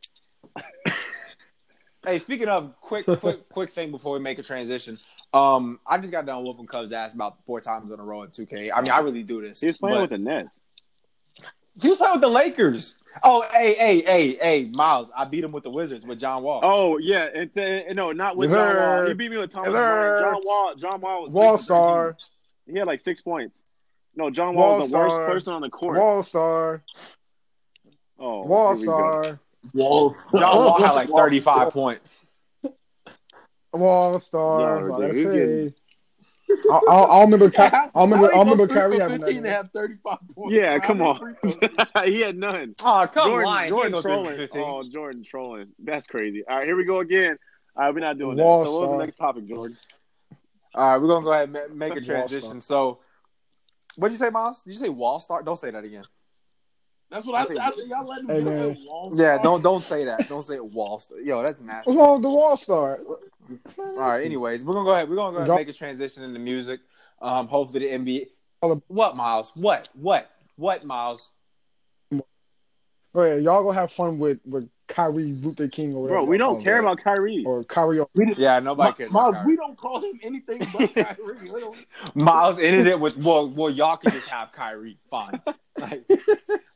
hey. 2.05 2.17
Speaking 2.17 2.47
of 2.47 2.79
quick, 2.79 3.05
quick, 3.05 3.49
quick 3.49 3.71
thing 3.71 3.91
before 3.91 4.13
we 4.13 4.19
make 4.19 4.39
a 4.39 4.43
transition. 4.43 4.97
Um, 5.33 5.79
I 5.85 5.97
just 5.97 6.11
got 6.11 6.25
done 6.25 6.43
whooping 6.43 6.67
Cubs 6.67 6.93
ass 6.93 7.13
about 7.13 7.45
four 7.45 7.59
times 7.59 7.91
in 7.91 7.99
a 7.99 8.03
row 8.03 8.23
in 8.23 8.29
2K. 8.29 8.71
I 8.73 8.81
mean, 8.81 8.91
I 8.91 8.99
really 8.99 9.23
do 9.23 9.41
this. 9.41 9.59
He 9.59 9.67
was 9.67 9.77
playing 9.77 9.97
but- 9.97 10.01
with 10.01 10.09
the 10.11 10.17
Nets. 10.17 10.59
He 11.81 11.89
was 11.89 11.97
playing 11.97 12.13
with 12.13 12.21
the 12.21 12.27
Lakers. 12.29 12.95
Oh, 13.23 13.43
hey, 13.51 13.73
hey, 13.73 14.01
hey, 14.01 14.31
hey, 14.41 14.65
Miles. 14.71 15.09
I 15.15 15.25
beat 15.25 15.43
him 15.43 15.51
with 15.51 15.63
the 15.63 15.69
Wizards 15.71 16.05
with 16.05 16.19
John 16.19 16.43
Wall. 16.43 16.59
Oh 16.63 16.97
yeah, 16.99 17.27
and 17.33 17.49
uh, 17.57 17.93
no, 17.93 18.11
not 18.11 18.37
with 18.37 18.51
Yes, 18.51 18.57
John. 18.57 18.75
Wall. 18.99 19.07
He 19.07 19.13
beat 19.15 19.31
me 19.31 19.37
with 19.37 19.51
Thomas 19.51 19.69
Yes, 19.69 19.73
Bryant. 19.73 20.21
John 20.35 20.41
Wall. 20.45 20.75
John 20.75 21.01
Wall 21.01 21.23
was 21.23 21.31
Wall 21.31 21.57
star, 21.57 22.15
He 22.71 22.77
had 22.77 22.85
like 22.87 22.99
six 22.99 23.21
points. 23.21 23.63
No, 24.15 24.29
John 24.29 24.55
Wall 24.55 24.79
was 24.79 24.89
the 24.91 24.97
Wall 24.97 25.03
worst 25.09 25.17
person 25.31 25.53
on 25.53 25.61
the 25.61 25.69
court. 25.69 25.97
Wall 25.97 26.21
star, 26.23 26.83
oh, 28.19 28.43
Wall 28.45 28.73
here 28.75 28.79
we 28.81 28.85
go. 28.85 28.93
star, 29.23 29.39
Whoa, 29.73 30.15
John 30.39 30.55
Wall 30.55 30.81
had 30.81 30.91
like 30.93 31.09
35 31.09 31.73
points. 31.73 32.25
Wall 33.73 34.19
star. 34.19 34.81
No, 34.81 34.87
That's 34.87 34.91
all 34.91 35.01
dude, 35.01 35.15
he's 35.15 35.25
say. 35.27 35.33
getting- 35.33 35.73
I, 36.71 36.79
I, 36.89 36.95
I 36.95 37.21
remember. 37.21 37.49
Ky- 37.49 37.57
How- 37.63 37.91
I 37.93 38.01
remember. 38.01 38.27
I 38.27 38.33
he 38.33 38.39
remember 38.39 38.67
Kyrie 38.67 38.99
having 38.99 39.19
that. 39.21 39.25
15 39.27 39.43
to 39.43 39.49
have 39.51 39.71
35 39.71 40.17
points. 40.33 40.55
Yeah, 40.55 40.79
How 40.79 40.87
come 40.87 41.01
on. 41.01 41.35
he 42.05 42.21
had 42.21 42.37
none. 42.37 42.75
Oh, 42.83 43.07
come 43.13 43.29
Jordan, 43.29 43.49
on. 43.49 43.67
Jordan 43.69 43.93
He 43.93 44.01
trolling. 44.01 44.23
go 44.23 44.35
three 44.35 44.47
for 44.47 44.53
15. 44.53 44.61
Oh, 44.63 44.83
Jordan 44.91 45.23
trolling. 45.23 45.67
That's 45.79 46.07
crazy. 46.07 46.43
All 46.47 46.57
right, 46.57 46.65
here 46.65 46.75
we 46.77 46.85
go 46.85 46.99
again. 46.99 47.37
All 47.75 47.83
right, 47.83 47.93
we're 47.93 47.99
not 47.99 48.17
doing 48.17 48.37
Wall 48.37 48.59
that. 48.59 48.65
So, 48.67 48.71
what 48.79 48.81
was 48.89 48.97
the 48.97 49.05
next 49.05 49.15
topic, 49.17 49.47
Jordan? 49.47 49.77
All 50.73 50.89
right, 50.89 50.97
we're 50.97 51.07
gonna 51.07 51.23
go 51.25 51.33
ahead 51.33 51.55
and 51.55 51.77
make 51.77 51.95
a 51.95 52.01
transition. 52.01 52.61
So, 52.61 52.99
what'd 53.95 54.13
you 54.13 54.17
say, 54.17 54.29
Miles? 54.29 54.63
Did 54.63 54.73
you 54.73 54.79
say 54.79 54.89
wall 54.89 55.19
star? 55.19 55.43
Don't 55.43 55.57
say 55.57 55.71
that 55.71 55.83
again. 55.83 56.03
That's 57.09 57.25
what 57.25 57.35
I 57.35 57.43
said. 57.45 57.57
I 57.57 57.71
said, 57.71 57.87
y'all 57.87 58.05
letting 58.05 58.25
him 58.25 58.35
Hey, 58.35 58.43
get 58.43 58.45
man. 58.45 58.57
away 58.59 58.67
with 58.69 58.79
wall 58.85 59.11
Yeah, 59.15 59.37
don't 59.41 59.61
don't 59.61 59.83
say 59.83 60.03
that. 60.05 60.27
Don't 60.27 60.43
say 60.43 60.59
wall 60.59 60.99
star. 60.99 61.19
Yo, 61.19 61.41
that's 61.41 61.61
nasty. 61.61 61.89
What's 61.91 61.97
wrong 61.99 62.13
with 62.15 62.23
the 62.23 62.29
Wall 62.29 62.57
Star? 62.57 62.99
All 63.79 63.95
right. 63.95 64.23
Anyways, 64.25 64.63
we're 64.63 64.73
gonna 64.73 64.85
go 64.85 64.93
ahead. 64.93 65.09
We're 65.09 65.15
gonna 65.15 65.31
go 65.33 65.37
ahead 65.39 65.49
and 65.49 65.57
make 65.59 65.69
a 65.69 65.77
transition 65.77 66.23
into 66.23 66.39
music. 66.39 66.79
Um, 67.21 67.47
hopefully 67.47 67.87
the 67.87 67.93
NBA. 67.93 68.27
What 68.87 69.15
Miles? 69.15 69.51
What? 69.55 69.89
What? 69.93 70.29
What 70.55 70.85
Miles? 70.85 71.31
Go 72.11 73.21
ahead, 73.23 73.43
y'all 73.43 73.63
gonna 73.63 73.73
have 73.79 73.91
fun 73.91 74.19
with 74.19 74.39
with 74.45 74.69
Kyrie 74.87 75.31
Luther 75.33 75.67
King 75.67 75.95
or 75.95 76.03
whatever. 76.03 76.19
Bro, 76.19 76.23
we 76.25 76.37
don't 76.37 76.55
call 76.55 76.63
care 76.63 76.77
him. 76.77 76.85
about 76.85 76.99
Kyrie. 77.03 77.43
or 77.47 77.63
Kyrie. 77.63 77.99
We 78.13 78.25
didn't- 78.25 78.37
Yeah, 78.39 78.59
nobody 78.59 78.93
cares. 78.93 79.11
Miles, 79.11 79.35
about 79.35 79.45
we 79.47 79.55
don't 79.55 79.75
call 79.77 80.01
him 80.01 80.19
anything 80.21 80.59
but 80.71 80.93
Kyrie. 81.17 81.71
Miles 82.13 82.59
ended 82.59 82.85
it 82.87 82.99
with 82.99 83.17
well, 83.17 83.49
well, 83.49 83.71
y'all 83.71 83.97
can 83.97 84.11
just 84.11 84.27
have 84.29 84.51
Kyrie. 84.51 84.97
Fine. 85.09 85.41
Like, 85.79 86.03
we 86.09 86.17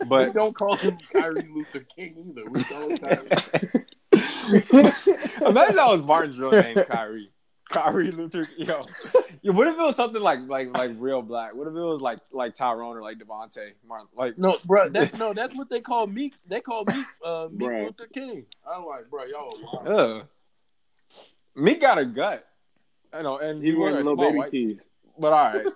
but 0.07 0.33
don't 0.33 0.55
call 0.55 0.77
him 0.77 0.97
Kyrie 1.11 1.47
Luther 1.53 1.81
King 1.95 2.15
either. 2.29 2.49
We 2.49 2.63
call 2.63 2.89
him 2.89 2.97
Kyrie. 2.97 3.85
imagine 4.49 5.75
that 5.75 5.87
was 5.87 6.01
Martin's 6.01 6.37
real 6.37 6.51
name, 6.51 6.77
Kyrie. 6.89 7.31
Kyrie 7.69 8.11
Luther. 8.11 8.49
Yo, 8.57 8.85
Yo, 9.41 9.53
what 9.53 9.67
if 9.67 9.75
it 9.75 9.81
was 9.81 9.95
something 9.95 10.21
like 10.21 10.39
like 10.47 10.75
like 10.75 10.91
real 10.97 11.21
black? 11.21 11.55
What 11.55 11.67
if 11.67 11.73
it 11.73 11.79
was 11.79 12.01
like 12.01 12.19
like 12.31 12.53
Tyrone 12.53 12.97
or 12.97 13.01
like 13.01 13.17
Devontae 13.17 13.71
Martin? 13.87 14.07
Like 14.15 14.37
No, 14.37 14.57
bro, 14.65 14.89
that, 14.93 15.17
no, 15.17 15.33
that's 15.33 15.55
what 15.55 15.69
they 15.69 15.79
call 15.79 16.05
Meek. 16.07 16.33
They 16.47 16.59
call 16.59 16.83
Meek, 16.85 17.05
uh, 17.23 17.47
Meek 17.51 17.69
Right. 17.69 17.85
Luther 17.85 18.07
King. 18.13 18.45
I'm 18.69 18.85
like, 18.85 19.09
bro, 19.09 19.23
y'all 19.25 19.55
are 19.73 19.83
wild. 19.83 20.23
Meek 21.55 21.79
got 21.81 21.97
a 21.97 22.05
gut. 22.05 22.45
I 23.13 23.21
know, 23.21 23.37
and 23.37 23.61
He 23.61 23.69
he 23.71 23.75
wearing 23.75 23.93
wearing 23.93 24.07
a 24.07 24.09
little 24.09 24.15
small 24.17 24.27
baby 24.29 24.37
white 24.39 24.51
tee. 24.51 24.65
tees. 24.67 24.81
But 25.17 25.33
all 25.33 25.53
right. 25.53 25.67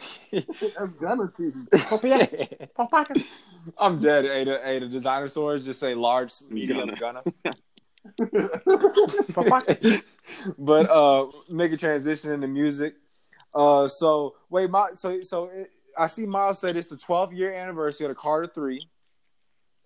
That's 0.32 0.94
gonna 0.94 1.24
TV. 1.28 2.68
I'm 3.78 4.00
dead. 4.00 4.24
Ada, 4.26 4.68
Ada 4.68 4.88
designer 4.88 5.28
stores 5.28 5.64
just 5.64 5.80
say 5.80 5.94
large, 5.94 6.32
medium, 6.50 6.90
Gunna. 6.98 7.22
gunna. 8.18 8.42
but 10.58 10.90
uh, 10.90 11.26
make 11.48 11.72
a 11.72 11.76
transition 11.76 12.32
into 12.32 12.46
music. 12.48 12.94
Uh, 13.54 13.86
so 13.88 14.34
wait, 14.50 14.68
my 14.70 14.88
so 14.94 15.22
so 15.22 15.46
it, 15.46 15.70
I 15.96 16.08
see 16.08 16.26
Miles 16.26 16.58
said 16.58 16.76
it's 16.76 16.88
the 16.88 16.96
12th 16.96 17.36
year 17.36 17.52
anniversary 17.54 18.06
of 18.06 18.10
the 18.10 18.14
Carter 18.16 18.50
Three. 18.52 18.88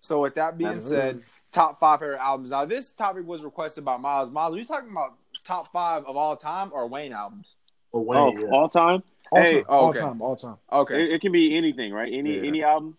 So 0.01 0.21
with 0.21 0.33
that 0.35 0.57
being 0.57 0.71
That's 0.75 0.87
said, 0.87 1.21
top 1.51 1.79
five 1.79 1.99
favorite 1.99 2.19
albums. 2.19 2.49
Now 2.51 2.65
this 2.65 2.91
topic 2.91 3.25
was 3.25 3.43
requested 3.43 3.85
by 3.85 3.97
Miles. 3.97 4.31
Miles, 4.31 4.55
are 4.55 4.57
you 4.57 4.65
talking 4.65 4.89
about 4.91 5.13
top 5.43 5.71
five 5.71 6.03
of 6.05 6.17
all 6.17 6.35
time 6.35 6.71
or 6.73 6.87
Wayne 6.87 7.13
albums? 7.13 7.55
Or 7.91 8.03
Wayne, 8.03 8.19
Oh, 8.19 8.37
yeah. 8.39 8.47
all 8.49 8.69
time. 8.69 9.03
All 9.31 9.41
Hey, 9.41 9.55
time, 9.57 9.65
oh, 9.69 9.77
all 9.77 9.89
okay. 9.89 9.99
time, 9.99 10.21
all 10.21 10.35
time. 10.35 10.55
Okay. 10.71 11.03
It, 11.03 11.11
it 11.13 11.21
can 11.21 11.31
be 11.31 11.55
anything, 11.57 11.93
right? 11.93 12.11
Any 12.11 12.37
Yeah. 12.37 12.47
any 12.47 12.63
album. 12.63 12.97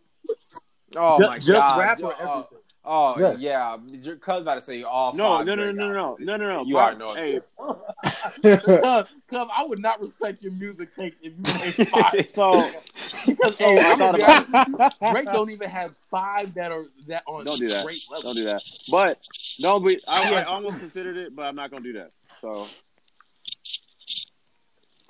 Oh 0.97 1.19
Ju- 1.19 1.27
my 1.27 1.37
just 1.39 1.51
god. 1.53 1.79
rap 1.79 2.01
or 2.03 2.15
Oh, 2.21 2.33
everything. 2.39 2.59
Oh 2.85 3.19
Yes. 3.19 3.39
yeah, 3.41 3.77
your 3.91 4.17
cousin 4.17 4.43
about 4.43 4.55
to 4.55 4.61
say 4.61 4.83
all 4.83 5.13
No, 5.15 5.39
five. 5.39 5.47
no, 5.47 5.55
no, 5.55 5.65
Drake 5.65 5.77
no, 5.77 5.89
no, 5.89 5.93
no, 5.93 6.17
no, 6.19 6.37
no, 6.37 6.55
no. 6.57 6.65
You 6.65 6.75
Pop- 6.77 6.83
already 6.83 6.99
know. 6.99 7.15
Hey, 7.15 7.41
Cuz, 8.43 9.07
cuz 9.29 9.49
I 9.57 9.65
would 9.67 9.79
not 9.81 10.01
respect 10.01 10.43
your 10.43 10.53
music 10.53 10.95
take 10.95 11.15
if 11.23 11.33
you 11.37 11.53
made 11.61 11.89
five. 11.91 12.27
so 12.33 12.71
Because 13.27 13.55
Oh, 13.61 13.77
hey, 13.77 13.79
I 13.81 13.93
I'm 13.93 13.99
thought 13.99 14.15
about- 14.15 14.31
honest 14.49 14.69
with 14.71 14.93
you, 15.03 15.11
Drake 15.13 15.33
don't 15.33 15.51
even 15.51 15.69
have 15.69 15.95
five 16.11 16.55
that 16.55 16.73
are 16.73 16.85
that 17.09 17.23
on 17.27 17.45
Don't 17.45 17.59
do 17.61 17.69
that. 17.69 17.85
great 17.85 18.03
level. 18.11 18.23
don't 18.23 18.37
do 18.37 18.45
that. 18.45 18.63
But 18.91 19.21
no, 19.59 19.79
but 19.79 19.97
I, 20.09 20.41
I 20.41 20.45
almost 20.45 20.79
considered 20.81 21.17
it, 21.19 21.37
but 21.37 21.43
I'm 21.43 21.55
not 21.57 21.71
gonna 21.71 21.83
do 21.83 21.93
that. 21.95 22.13
So 22.41 22.67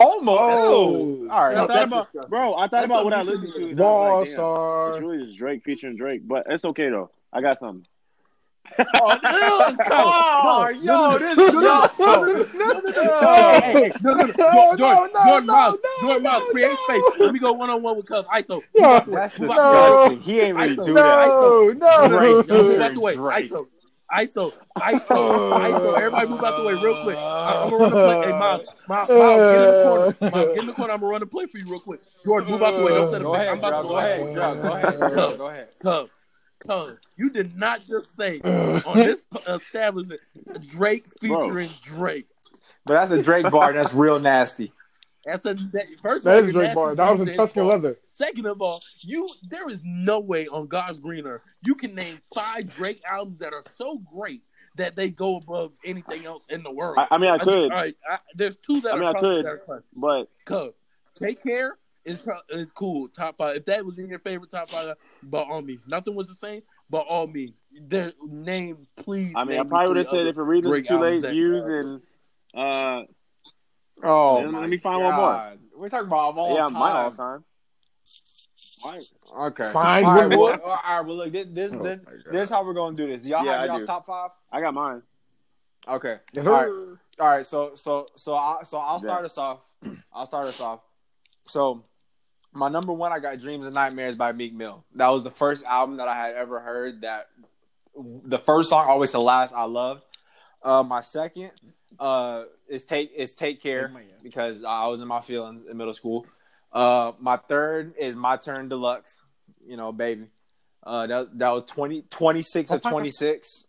Almost. 0.01 0.41
Oh. 0.41 1.29
all 1.31 1.49
right. 1.49 1.53
I 1.53 1.55
No, 1.61 1.67
thought 1.67 1.85
about, 1.85 2.07
disgusting. 2.13 2.31
bro. 2.31 2.55
I 2.55 2.61
thought 2.63 2.71
That's 2.71 2.85
about 2.87 3.05
what 3.05 3.13
I 3.13 3.23
listened 3.23 3.49
to. 3.49 3.53
shouldn't 3.53 3.71
and 3.73 3.81
I 3.81 3.85
was 3.85 3.93
Wall 3.93 4.21
like, 4.21 4.29
Star. 4.31 4.91
It's 4.91 5.01
really 5.01 5.27
just 5.27 5.39
Drake 5.39 5.63
featuring 5.65 5.97
Drake, 5.97 6.23
but 6.27 6.47
it's 6.49 6.65
okay 6.65 6.89
though. 6.89 7.11
I 7.33 7.41
got 7.43 7.59
something. 7.59 7.87
Oh, 8.79 9.19
no, 9.23 9.77
cuz, 9.77 9.91
Oh, 9.91 10.43
no, 10.45 10.69
yo, 10.69 10.93
no, 10.93 11.11
no, 11.11 11.19
this 11.19 11.37
no, 11.37 11.51
no, 11.51 11.61
yo. 11.61 11.87
no, 11.99 12.23
no, 12.23 12.45
no, 12.55 12.81
no, 12.81 12.81
no, 12.81 12.91
No. 12.91 13.21
no, 13.21 13.61
hey, 13.61 13.73
hey, 13.73 13.93
no, 14.03 14.15
no, 14.15 14.25
no, 14.27 14.35
No, 14.39 14.77
Jordan, 14.77 15.11
no, 15.13 15.25
Jordan 15.25 15.47
no, 15.47 15.53
Miles, 15.53 15.79
no, 15.83 16.07
Jordan 16.07 16.23
Miles, 16.23 16.43
no, 16.47 16.51
create 16.51 16.69
no. 16.71 16.77
space. 16.95 17.03
Let 17.19 17.33
me 17.33 17.39
go 17.41 17.53
one 17.53 17.69
on 17.71 17.83
one 17.83 17.97
with 17.97 18.07
Cuz. 18.07 18.25
ISO. 18.27 18.63
Yeah. 18.75 19.05
That's 19.09 19.39
Move 19.39 19.51
out 19.51 19.57
disgusting. 19.57 20.21
He 20.21 20.41
ain't 20.41 20.57
really 20.57 20.77
No. 20.77 20.87
do 20.87 20.95
that. 20.95 21.29
No, 21.29 21.69
No, 21.69 21.73
no, 21.73 22.07
no, 22.07 22.09
Drake, 22.09 22.49
no, 22.49 22.55
move 22.63 22.67
featuring 22.67 22.83
out 22.83 22.95
the 22.95 23.01
way. 23.01 23.15
Drake. 23.17 23.51
ISO, 23.53 23.67
ISO, 24.13 24.53
ISO, 24.77 25.53
ISO. 25.53 25.97
Everybody 25.97 26.29
move 26.29 26.43
out 26.43 26.57
the 26.57 26.65
way 26.65 26.75
real 26.75 27.03
quick. 27.03 27.17
I, 27.17 27.63
am 27.63 27.71
gonna 27.71 27.77
run 27.77 27.91
the 27.91 28.05
play. 28.05 28.27
Hey, 28.27 28.39
Miles, 28.39 28.63
Miles, 28.89 29.09
Miles, 29.09 29.53
get 29.53 29.63
in 29.63 29.67
the 29.69 29.83
corner. 29.83 30.17
Miles, 30.33 30.49
get 30.49 30.59
in 30.59 30.67
the 30.67 30.73
corner. 30.73 30.93
I'm 30.93 31.01
gonna 31.01 31.13
run 31.13 31.21
the 31.21 31.27
play 31.27 31.47
for 31.47 31.59
you 31.59 31.65
real 31.67 31.81
quick. 31.81 32.01
Jordan, 32.25 32.51
move 32.51 32.63
out 32.63 32.77
the 32.77 32.85
way. 32.85 32.93
Don't 32.93 33.11
set 33.11 33.21
a 33.21 33.25
Go 33.25 33.33
pick. 33.33 33.41
ahead, 33.43 33.53
I'm 33.53 33.59
about 33.59 33.71
Drug. 33.71 33.83
to 33.83 33.89
Go 33.89 33.99
ahead, 33.99 34.35
Drug. 34.35 34.63
Go 34.63 34.73
ahead, 34.73 34.99
Drug. 34.99 35.39
Go 35.39 35.49
ahead. 35.49 35.69
Cuz, 35.79 36.09
cuz, 36.59 36.99
you 37.17 37.31
did 37.31 37.57
not 37.57 37.87
just 37.87 38.17
say 38.17 38.41
on 38.41 38.99
this 38.99 39.23
establishment 39.49 40.21
Drake 40.71 41.05
featuring 41.21 41.71
Drake. 41.83 42.27
But 42.85 42.95
that's 42.95 43.11
a 43.13 43.23
Drake 43.23 43.51
bar. 43.51 43.73
That's 43.73 43.95
real 43.95 44.19
nasty. 44.19 44.73
That's 45.25 45.45
a 45.45 45.55
that, 45.73 45.87
first 46.01 46.25
of 46.25 46.33
all, 46.33 46.41
That 46.41 46.49
is 46.49 46.55
you're 46.55 46.63
Drake 46.63 46.75
bar. 46.75 46.95
That 46.95 47.11
was 47.11 47.21
in 47.21 47.27
using 47.27 47.39
Tuscan 47.39 47.67
leather. 47.67 47.99
Second 48.05 48.47
of 48.47 48.63
all, 48.63 48.83
you 49.01 49.29
there 49.49 49.69
is 49.69 49.83
no 49.85 50.21
way 50.21 50.47
on 50.49 50.67
God's 50.67 50.99
green 50.99 51.27
earth 51.27 51.43
you 51.63 51.75
can 51.75 51.95
name 51.95 52.21
five 52.35 52.75
Drake 52.75 53.03
albums 53.11 53.39
that 53.41 53.53
are 53.53 53.65
so 53.77 53.99
great 53.99 54.43
that 54.77 54.97
they 54.97 55.11
go 55.11 55.37
above 55.37 55.73
anything 55.85 56.25
else 56.25 56.47
in 56.49 56.63
the 56.63 56.71
world. 56.71 56.97
I, 56.99 57.15
I 57.15 57.19
mean, 57.19 57.31
I 57.31 57.37
just- 57.37 57.49
could, 57.49 57.65
all 57.73 57.79
right, 57.79 57.95
I, 58.09 58.19
there's 58.35 58.57
two 58.57 58.81
that 58.83 58.95
I 58.95 58.99
mean, 58.99 59.05
are 59.05 59.17
I 59.17 59.21
could. 59.21 59.45
that 59.45 59.51
are 59.69 59.83
but 59.95 60.31
Cuz, 60.45 60.73
Take 61.17 61.43
Care 61.43 61.77
is 62.05 62.23
is 62.49 62.71
cool. 62.73 63.09
Top 63.09 63.37
five. 63.37 63.57
If 63.57 63.67
that 63.67 63.85
was 63.85 63.99
in 63.99 64.09
your 64.09 64.21
favorite 64.21 64.51
top 64.51 64.71
five, 64.71 64.95
by 65.23 65.41
all 65.41 65.61
means. 65.61 65.87
Nothing 65.87 66.15
was 66.15 66.29
the 66.29 66.35
same, 66.35 66.63
by 66.89 67.01
all 67.01 67.27
means. 67.27 67.63
Their 67.79 68.13
name, 68.23 68.87
please. 68.97 69.33
I 69.37 69.45
mean, 69.45 69.61
I 69.61 69.65
probably 69.65 69.89
would 69.89 69.97
have 69.99 70.07
said 70.09 70.27
if 70.27 70.39
it 70.39 70.43
reads 70.43 70.67
Drake 70.67 70.87
too 70.87 70.99
late 70.99 71.25
albums 71.25 71.27
views 71.27 71.67
and 71.67 72.01
uh 72.55 73.03
Oh, 74.03 74.41
Let 74.43 74.51
my 74.51 74.67
me 74.67 74.79
find 74.79 75.03
one 75.03 75.15
more. 75.15 75.53
We're 75.77 75.89
talking 75.89 76.07
about 76.07 76.31
of 76.31 76.39
all 76.39 76.55
yeah, 76.57 76.65
time. 76.65 76.73
my 76.73 76.91
all 76.93 77.11
time. 77.13 77.45
Right. 78.85 79.03
Okay. 79.39 79.71
Fine, 79.73 80.05
All 80.05 80.15
right, 80.15 80.27
one 80.27 80.39
well, 80.39 80.61
all 80.63 80.97
right, 80.97 81.01
well, 81.07 81.17
look, 81.17 81.33
this 81.33 81.47
this, 81.51 81.73
Oh, 81.73 81.83
this, 81.83 82.01
this 82.33 82.43
is 82.45 82.49
how 82.49 82.65
we're 82.65 82.75
gonna 82.75 82.97
do 82.97 83.07
this. 83.07 83.27
Y'all 83.27 83.45
Yeah, 83.45 83.53
have 83.53 83.61
I 83.61 83.67
y'all's 83.67 83.85
top 83.85 84.07
five. 84.07 84.31
I 84.51 84.61
got 84.61 84.75
mine. 84.75 85.03
Okay. 85.87 86.19
Yes, 86.33 86.47
All 86.47 86.53
right. 86.53 86.69
All 87.21 87.29
right. 87.29 87.47
so 87.47 87.73
so 87.75 88.09
so 88.17 88.35
I 88.35 88.63
so 88.65 88.79
I'll 88.79 88.99
start 88.99 89.21
Yeah. 89.21 89.27
us 89.27 89.39
off. 89.39 89.61
I'll 90.13 90.27
start 90.27 90.49
us 90.49 90.61
off. 90.61 90.81
So 91.47 91.85
my 92.53 92.69
number 92.69 92.93
one, 92.93 93.13
I 93.13 93.19
got 93.21 93.39
Dreams 93.39 93.67
and 93.67 93.75
Nightmares 93.75 94.17
by 94.17 94.33
Meek 94.33 94.53
Mill. 94.55 94.85
That 94.95 95.09
was 95.09 95.25
the 95.25 95.31
first 95.31 95.65
album 95.65 95.99
that 95.99 96.09
I 96.09 96.15
had 96.17 96.35
ever 96.35 96.61
heard. 96.61 97.03
That 97.03 97.29
the 98.25 98.39
first 98.39 98.71
song, 98.71 98.87
always 98.89 99.13
the 99.13 99.21
last, 99.21 99.55
I 99.55 99.65
loved. 99.65 100.05
Uh, 100.63 100.83
my 100.83 101.01
second 101.01 101.53
uh, 101.99 102.45
is 102.69 102.85
take 102.85 103.13
is 103.17 103.33
Take 103.33 103.61
Care 103.63 103.93
because 104.23 104.65
I 104.65 104.87
was 104.87 105.01
in 105.01 105.09
my 105.09 105.21
feelings 105.21 105.65
in 105.65 105.77
middle 105.77 105.95
school. 105.95 106.27
Uh, 106.73 107.13
my 107.19 107.37
third 107.37 107.95
is 107.99 108.15
My 108.15 108.37
Turn 108.37 108.69
Deluxe. 108.69 109.21
You 109.67 109.77
know, 109.77 109.93
baby. 109.93 110.27
Uh, 110.83 111.07
that 111.07 111.39
that 111.39 111.51
was 111.51 111.65
20, 111.65 112.03
26 112.11 112.71
of 112.71 112.83
twenty 112.91 113.11
six. 113.11 113.65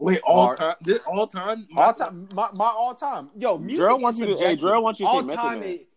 Wait, 0.00 0.20
all 0.22 0.48
All- 0.48 0.54
time? 0.54 0.74
This 0.80 1.00
all 1.06 1.26
time? 1.26 1.66
All 1.76 1.92
time, 1.94 2.28
my, 2.32 2.48
my 2.52 2.66
all 2.68 2.94
time. 2.94 3.30
Yo, 3.36 3.58
music 3.58 3.82
Drill 3.84 3.98
wants 3.98 4.18
you 4.18 4.26
to- 4.26 4.36
hey. 4.36 4.54
Drill 4.56 4.82
wants 4.82 5.00
you 5.00 5.06
to 5.06 5.10
all 5.10 5.24
time. 5.26 5.60
Man. 5.60 5.68
It, 5.68 5.88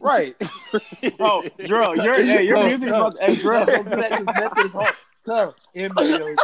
right. 0.00 0.36
Oh, 1.20 1.42
Drill, 1.64 1.96
your 1.96 2.14
hey, 2.22 2.44
your 2.46 2.56
Cuz, 2.58 2.66
music 2.66 2.88
cuz, 2.88 2.96
about 2.96 3.18
hey 3.20 3.34
Drill. 3.36 3.64
Cuz, 3.64 3.74
don't 3.74 3.90
do 3.90 3.96
that 3.96 4.10
'cause 4.10 4.24
method 4.26 4.66
is 4.66 4.72
hard. 4.72 4.94
Cuz, 5.24 5.54
NBA, 5.74 6.36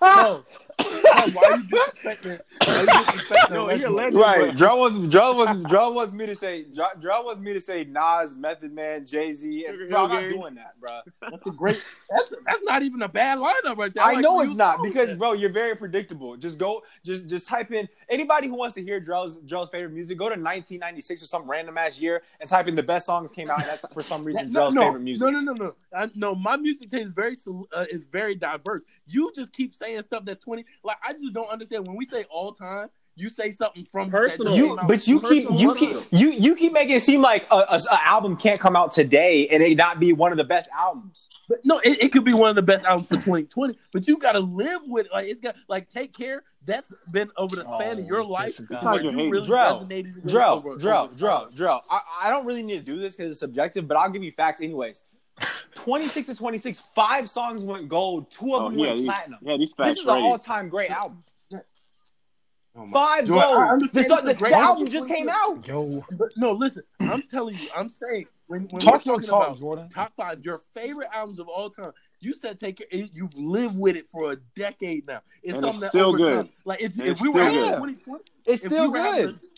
Cuz, 0.78 0.88
cuz, 0.88 1.02
cuz, 1.02 1.34
why 1.34 1.42
you 1.48 1.62
disrespecting? 1.64 2.40
Why 2.64 2.80
you 2.80 2.86
disrespecting? 2.86 3.50
No, 3.50 3.68
he 3.68 3.82
a 3.82 3.90
legend. 3.90 4.16
right. 4.16 4.54
Drill 4.56 4.78
was 4.78 5.08
Drill 5.08 5.36
was 5.36 5.56
Drill 5.68 5.94
wants 5.94 6.12
me 6.12 6.26
to 6.26 6.34
say 6.34 6.64
Drill 6.64 6.88
Drill 7.00 7.24
wants 7.24 7.40
me 7.40 7.52
to 7.52 7.60
say 7.60 7.84
Nas, 7.84 8.36
Method 8.36 8.72
Man, 8.72 9.06
Jay 9.06 9.32
Z. 9.32 9.64
Sugar 9.66 9.88
Bro, 9.88 10.04
I'm 10.04 10.10
not 10.10 10.30
doing 10.30 10.54
that, 10.56 10.80
bro. 10.80 11.00
That's 11.30 11.46
a 11.46 11.50
great. 11.50 11.82
That's 12.10 12.34
that's 12.46 12.62
not 12.64 12.82
even 12.82 13.02
a 13.02 13.08
bad 13.08 13.38
lineup 13.38 13.76
right 13.76 13.92
there. 13.94 14.04
I 14.04 14.14
like 14.14 14.22
know 14.22 14.40
it's 14.40 14.54
not 14.54 14.82
because 14.82 15.08
that. 15.08 15.18
bro, 15.18 15.32
you're 15.32 15.52
very 15.52 15.76
predictable. 15.76 16.36
Just 16.36 16.58
go, 16.58 16.82
just 17.04 17.28
just 17.28 17.46
type 17.46 17.72
in 17.72 17.88
anybody 18.08 18.48
who 18.48 18.54
wants 18.54 18.74
to 18.74 18.82
hear 18.82 19.00
Drill's 19.00 19.36
Drill's 19.38 19.70
favorite 19.70 19.92
music. 19.92 20.18
Go 20.18 20.26
to 20.26 20.30
1996 20.32 21.22
or 21.22 21.26
some 21.26 21.50
random 21.50 21.78
ass 21.78 21.98
year 21.98 22.22
and 22.40 22.48
type 22.48 22.68
in 22.68 22.74
the 22.74 22.82
best 22.82 23.06
songs 23.06 23.32
came 23.32 23.50
out. 23.50 23.60
And 23.60 23.68
that's 23.68 23.86
for 23.92 24.02
some 24.02 24.24
reason 24.24 24.46
no, 24.50 24.52
Drill's 24.52 24.74
no, 24.74 24.82
favorite 24.82 25.00
music. 25.00 25.24
No, 25.24 25.30
no, 25.30 25.52
no, 25.52 25.52
no. 25.52 25.74
I, 25.96 26.08
no, 26.14 26.34
my 26.34 26.56
music 26.56 26.90
taste 26.90 27.08
is 27.08 27.12
very 27.12 27.36
uh, 27.72 27.86
is 27.90 28.04
very 28.04 28.34
diverse. 28.34 28.84
You 29.06 29.32
just 29.34 29.52
keep 29.52 29.74
saying 29.74 30.02
stuff 30.02 30.24
that's 30.24 30.44
twenty. 30.62 30.76
Like 30.84 30.96
I 31.04 31.12
just 31.12 31.32
don't 31.32 31.50
understand 31.50 31.86
when 31.86 31.96
we 31.96 32.04
say 32.04 32.24
all 32.30 32.52
time. 32.52 32.88
you 33.14 33.28
say 33.28 33.52
something 33.52 33.84
from 33.92 34.10
Personal. 34.10 34.52
that 34.52 34.58
You, 34.58 34.78
but 34.88 35.06
you 35.06 35.20
keep 35.20 35.48
you 35.50 35.74
keep 35.74 35.96
you 36.10 36.30
you 36.32 36.54
keep 36.56 36.72
making 36.72 36.96
it 36.96 37.02
seem 37.02 37.20
like 37.22 37.46
a, 37.50 37.56
a, 37.56 37.80
a 37.90 38.04
album 38.08 38.36
can't 38.36 38.60
come 38.60 38.74
out 38.76 38.90
today 38.92 39.48
and 39.48 39.62
it 39.62 39.76
not 39.76 40.00
be 40.00 40.12
one 40.12 40.32
of 40.32 40.38
the 40.38 40.44
best 40.44 40.68
albums. 40.76 41.28
But 41.48 41.58
no, 41.64 41.78
it, 41.80 42.02
it 42.04 42.12
could 42.12 42.24
be 42.24 42.32
one 42.32 42.48
of 42.48 42.56
the 42.56 42.62
best 42.62 42.84
albums 42.84 43.08
for 43.08 43.16
2020. 43.16 43.76
But 43.92 44.06
you 44.08 44.16
got 44.16 44.32
to 44.32 44.40
live 44.40 44.80
with 44.86 45.06
it. 45.06 45.12
Like 45.12 45.26
it's 45.26 45.40
got 45.40 45.56
like 45.68 45.88
take 45.90 46.16
care. 46.16 46.44
That's 46.64 46.94
been 47.10 47.28
over 47.36 47.56
the 47.56 47.62
span 47.64 47.98
of 47.98 48.04
Oh, 48.04 48.08
your 48.08 48.24
life. 48.24 48.56
this 48.56 48.60
is 48.60 48.68
to 48.68 48.74
bad. 48.74 48.84
where 48.84 48.92
Like 48.94 49.02
you're 49.02 49.12
you 49.12 49.18
hating. 49.18 49.30
really 49.32 49.48
Drell, 49.48 49.80
resonated 49.88 50.28
Drill, 50.28 50.60
drill, 50.78 51.08
drill, 51.08 51.48
drill. 51.54 51.80
I, 51.90 52.00
I 52.22 52.30
don't 52.30 52.46
really 52.46 52.62
need 52.62 52.76
to 52.78 52.84
do 52.92 52.96
this 52.98 53.16
because 53.16 53.32
it's 53.32 53.40
subjective, 53.40 53.88
but 53.88 53.96
I'll 53.96 54.10
give 54.10 54.22
you 54.22 54.30
facts 54.32 54.60
anyways. 54.60 55.02
26 55.74 56.28
to 56.28 56.34
26, 56.34 56.80
five 56.94 57.28
songs 57.28 57.64
went 57.64 57.88
gold, 57.88 58.30
two 58.30 58.54
of 58.54 58.62
Oh, 58.62 58.70
them 58.70 58.78
yeah, 58.78 58.86
went 58.86 58.98
these, 58.98 59.06
platinum. 59.08 59.38
yeah, 59.42 59.56
these 59.56 59.68
This 59.70 59.74
facts 59.74 59.98
is 59.98 60.06
an 60.06 60.22
all-time 60.22 60.68
great 60.68 60.90
album. 60.90 61.24
Oh 62.74 62.86
my- 62.86 62.92
Five 62.92 63.24
I 63.24 63.26
gold. 63.26 63.58
understand 63.58 63.90
The, 63.92 64.02
song, 64.08 64.24
the, 64.24 64.32
great 64.34 64.50
the 64.52 64.56
album 64.56 64.68
album 64.68 64.88
just 64.88 65.08
came 65.08 65.28
out. 65.28 65.66
Yo, 65.68 66.02
But 66.12 66.28
no, 66.38 66.52
listen. 66.52 66.82
I'm 67.00 67.20
telling 67.22 67.54
you. 67.58 67.68
I'm 67.76 67.90
saying 67.90 68.26
when 68.46 68.62
when 68.68 68.82
talk 68.82 69.04
we're 69.04 69.12
your 69.12 69.16
talking 69.20 69.28
talk, 69.28 69.46
about 69.48 69.58
Jordan. 69.58 69.88
top 69.90 70.12
five, 70.16 70.42
your 70.42 70.62
favorite 70.72 71.08
albums 71.12 71.38
of 71.38 71.48
all 71.48 71.68
time. 71.68 71.92
You 72.20 72.32
said 72.34 72.58
take 72.58 72.80
it. 72.90 73.10
You've 73.12 73.36
lived 73.36 73.78
with 73.78 73.96
it 73.96 74.06
for 74.08 74.32
a 74.32 74.36
decade 74.56 75.06
now. 75.06 75.20
It's 75.42 75.54
And 75.54 75.56
it's 75.56 75.60
something 75.64 75.80
that 75.80 75.88
still 75.90 76.06
over 76.06 76.16
good. 76.16 76.36
time, 76.46 76.48
like 76.64 76.80
if, 76.80 76.92
And 76.94 77.02
if 77.02 77.08
it's 77.10 77.20
we 77.20 77.28
were 77.28 77.40
still 77.50 77.52
good. 77.52 77.62
a 77.68 77.76
2020, 77.76 78.24
It's 78.46 78.64
still 78.64 78.84
we 78.84 78.88
were 78.88 78.98
having 79.04 79.26
good. 79.26 79.34
a- 79.34 79.48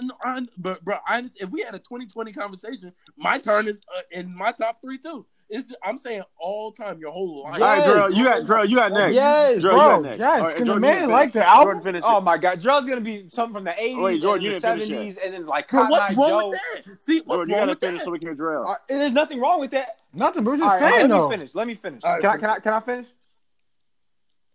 no, 0.00 0.14
I, 0.22 0.40
but 0.56 0.84
bro, 0.84 0.96
I 1.06 1.18
understand. 1.18 1.48
If 1.48 1.52
we 1.52 1.62
had 1.62 1.74
a 1.74 1.78
2020 1.78 2.32
conversation, 2.32 2.92
my 3.16 3.38
turn 3.38 3.68
is 3.68 3.80
uh, 3.96 4.00
in 4.10 4.34
my 4.36 4.52
top 4.52 4.80
three 4.82 4.98
too. 4.98 5.26
It's 5.50 5.72
I'm 5.82 5.96
saying 5.96 6.22
all 6.38 6.72
time, 6.72 6.98
your 6.98 7.10
whole 7.10 7.44
life. 7.44 7.54
All 7.62 7.66
right, 7.68 7.82
Drill, 7.82 8.12
you 8.12 8.24
got 8.24 8.44
Drill, 8.44 8.64
you 8.66 8.76
got 8.76 8.92
next. 8.92 9.14
Yes. 9.14 9.60
Drill, 9.62 9.72
you 9.72 9.78
Bro, 9.78 9.88
got 9.88 10.02
next. 10.02 10.18
yes, 10.18 10.28
All 10.28 10.46
right, 10.46 10.50
can 10.56 10.60
the 10.60 10.66
Jordan, 10.66 10.80
man 10.82 11.08
like 11.08 11.32
the 11.32 11.48
album? 11.48 11.80
Jordan, 11.82 12.02
Oh 12.04 12.20
my 12.20 12.36
god, 12.36 12.60
Drill's 12.60 12.84
gonna 12.84 13.00
be 13.00 13.30
something 13.30 13.54
from 13.54 13.64
the 13.64 13.70
80s 13.70 14.02
Wait, 14.02 14.20
Jordan, 14.20 14.46
and 14.52 14.54
the 14.56 14.66
70s 14.68 15.18
and 15.24 15.32
then 15.32 15.46
like 15.46 15.70
Bro, 15.70 15.86
what's 15.86 16.16
wrong 16.16 16.28
Joe. 16.28 16.48
with 16.48 16.60
that? 16.84 16.98
See, 17.06 17.22
what's 17.24 17.38
Jordan, 17.38 17.48
you 17.48 17.54
wrong 17.56 17.60
gotta 17.62 17.70
with 17.70 17.80
finish 17.80 17.98
that? 18.00 18.04
so 18.04 18.10
we 18.10 18.18
can 18.18 18.28
hear 18.28 18.34
Drill. 18.34 18.58
All 18.62 18.64
right, 18.72 18.78
there's 18.88 19.14
nothing 19.14 19.40
wrong 19.40 19.60
with 19.60 19.70
that. 19.70 19.96
Nothing, 20.12 20.44
but 20.44 20.50
we're 20.50 20.62
All 20.64 20.68
just 20.68 20.80
right, 20.82 20.90
saying 20.92 21.08
let 21.08 21.16
though. 21.16 21.28
me 21.30 21.34
finish. 21.34 21.54
Let 21.54 21.66
me 21.66 21.74
finish. 21.76 22.04
All 22.04 22.12
right, 22.12 22.20
can 22.20 22.30
I 22.30 22.36
can 22.36 22.50
I 22.50 22.58
can 22.58 22.72
I 22.74 22.80
finish? 22.80 23.06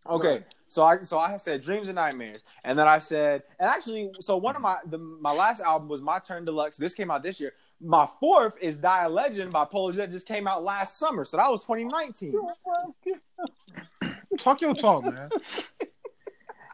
Okay. 0.08 0.44
So 0.68 0.84
I 0.84 1.04
so 1.04 1.20
I 1.20 1.38
said 1.38 1.62
dreams 1.62 1.88
and 1.88 1.96
nightmares, 1.96 2.42
and 2.64 2.78
then 2.80 2.88
I 2.88 2.98
said, 2.98 3.44
and 3.60 3.70
actually, 3.70 4.12
so 4.20 4.38
one 4.38 4.56
of 4.56 4.62
my 4.62 4.78
the, 4.86 4.98
my 4.98 5.32
last 5.32 5.62
album 5.62 5.88
was 5.88 6.02
My 6.02 6.18
Turn 6.20 6.46
Deluxe. 6.46 6.78
This 6.78 6.96
came 6.96 7.12
out 7.12 7.22
this 7.22 7.40
year. 7.40 7.54
My 7.80 8.08
fourth 8.20 8.58
is 8.60 8.78
Die 8.78 9.04
a 9.04 9.10
Legend 9.10 9.52
by 9.52 9.66
Polo 9.66 9.92
G. 9.92 10.06
Just 10.08 10.28
came 10.28 10.48
out 10.48 10.64
last 10.64 10.98
summer, 10.98 11.26
so 11.26 11.38
that 11.38 11.50
was 11.50 11.62
2019. 11.66 12.34
Talk 14.40 14.62
your 14.62 14.74
talk, 14.74 15.04
man. 15.04 15.30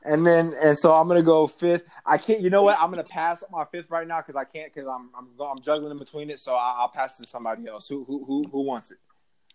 And 0.05 0.25
then 0.25 0.53
and 0.61 0.77
so 0.77 0.93
I'm 0.93 1.07
gonna 1.07 1.21
go 1.21 1.45
fifth. 1.45 1.83
I 2.05 2.17
can't. 2.17 2.39
You 2.39 2.49
know 2.49 2.63
what? 2.63 2.79
I'm 2.79 2.89
gonna 2.89 3.03
pass 3.03 3.43
my 3.51 3.65
fifth 3.65 3.89
right 3.89 4.07
now 4.07 4.21
because 4.21 4.35
I 4.35 4.45
can't 4.45 4.73
because 4.73 4.87
I'm 4.87 5.09
I'm 5.17 5.27
I'm 5.39 5.61
juggling 5.61 5.91
in 5.91 5.97
between 5.99 6.29
it. 6.29 6.39
So 6.39 6.55
I, 6.55 6.75
I'll 6.79 6.89
pass 6.89 7.19
it 7.19 7.23
to 7.23 7.29
somebody 7.29 7.67
else. 7.67 7.87
Who 7.89 8.05
who 8.05 8.23
who 8.23 8.47
who 8.49 8.61
wants 8.61 8.91
it? 8.91 8.97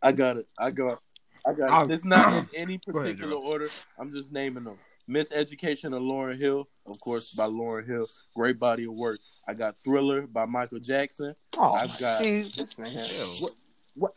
I 0.02 0.12
got 0.12 0.36
it. 0.36 0.46
I 0.58 0.70
got. 0.70 1.00
I 1.46 1.52
got 1.52 1.70
I'll- 1.70 1.84
it. 1.90 1.94
It's 1.94 2.04
not 2.04 2.32
in 2.32 2.46
any 2.54 2.78
particular 2.78 3.32
Joe. 3.32 3.42
order. 3.46 3.68
I'm 3.98 4.10
just 4.10 4.32
naming 4.32 4.64
them. 4.64 4.78
Miseducation 5.08 5.94
of 5.94 6.02
Lauryn 6.02 6.38
Hill, 6.38 6.66
of 6.86 6.98
course, 7.00 7.30
by 7.32 7.46
Lauryn 7.46 7.86
Hill. 7.86 8.06
Great 8.34 8.58
body 8.58 8.84
of 8.84 8.94
work. 8.94 9.20
I 9.46 9.52
got 9.54 9.76
Thriller 9.84 10.22
by 10.26 10.46
Michael 10.46 10.78
Jackson. 10.80 11.34
Oh, 11.58 11.72
I've 11.72 11.98
got- 11.98 12.22
jeez, 12.22 12.54
this 12.54 12.74
nigga. 12.74 13.42
What- 13.42 13.54
What, 13.96 14.12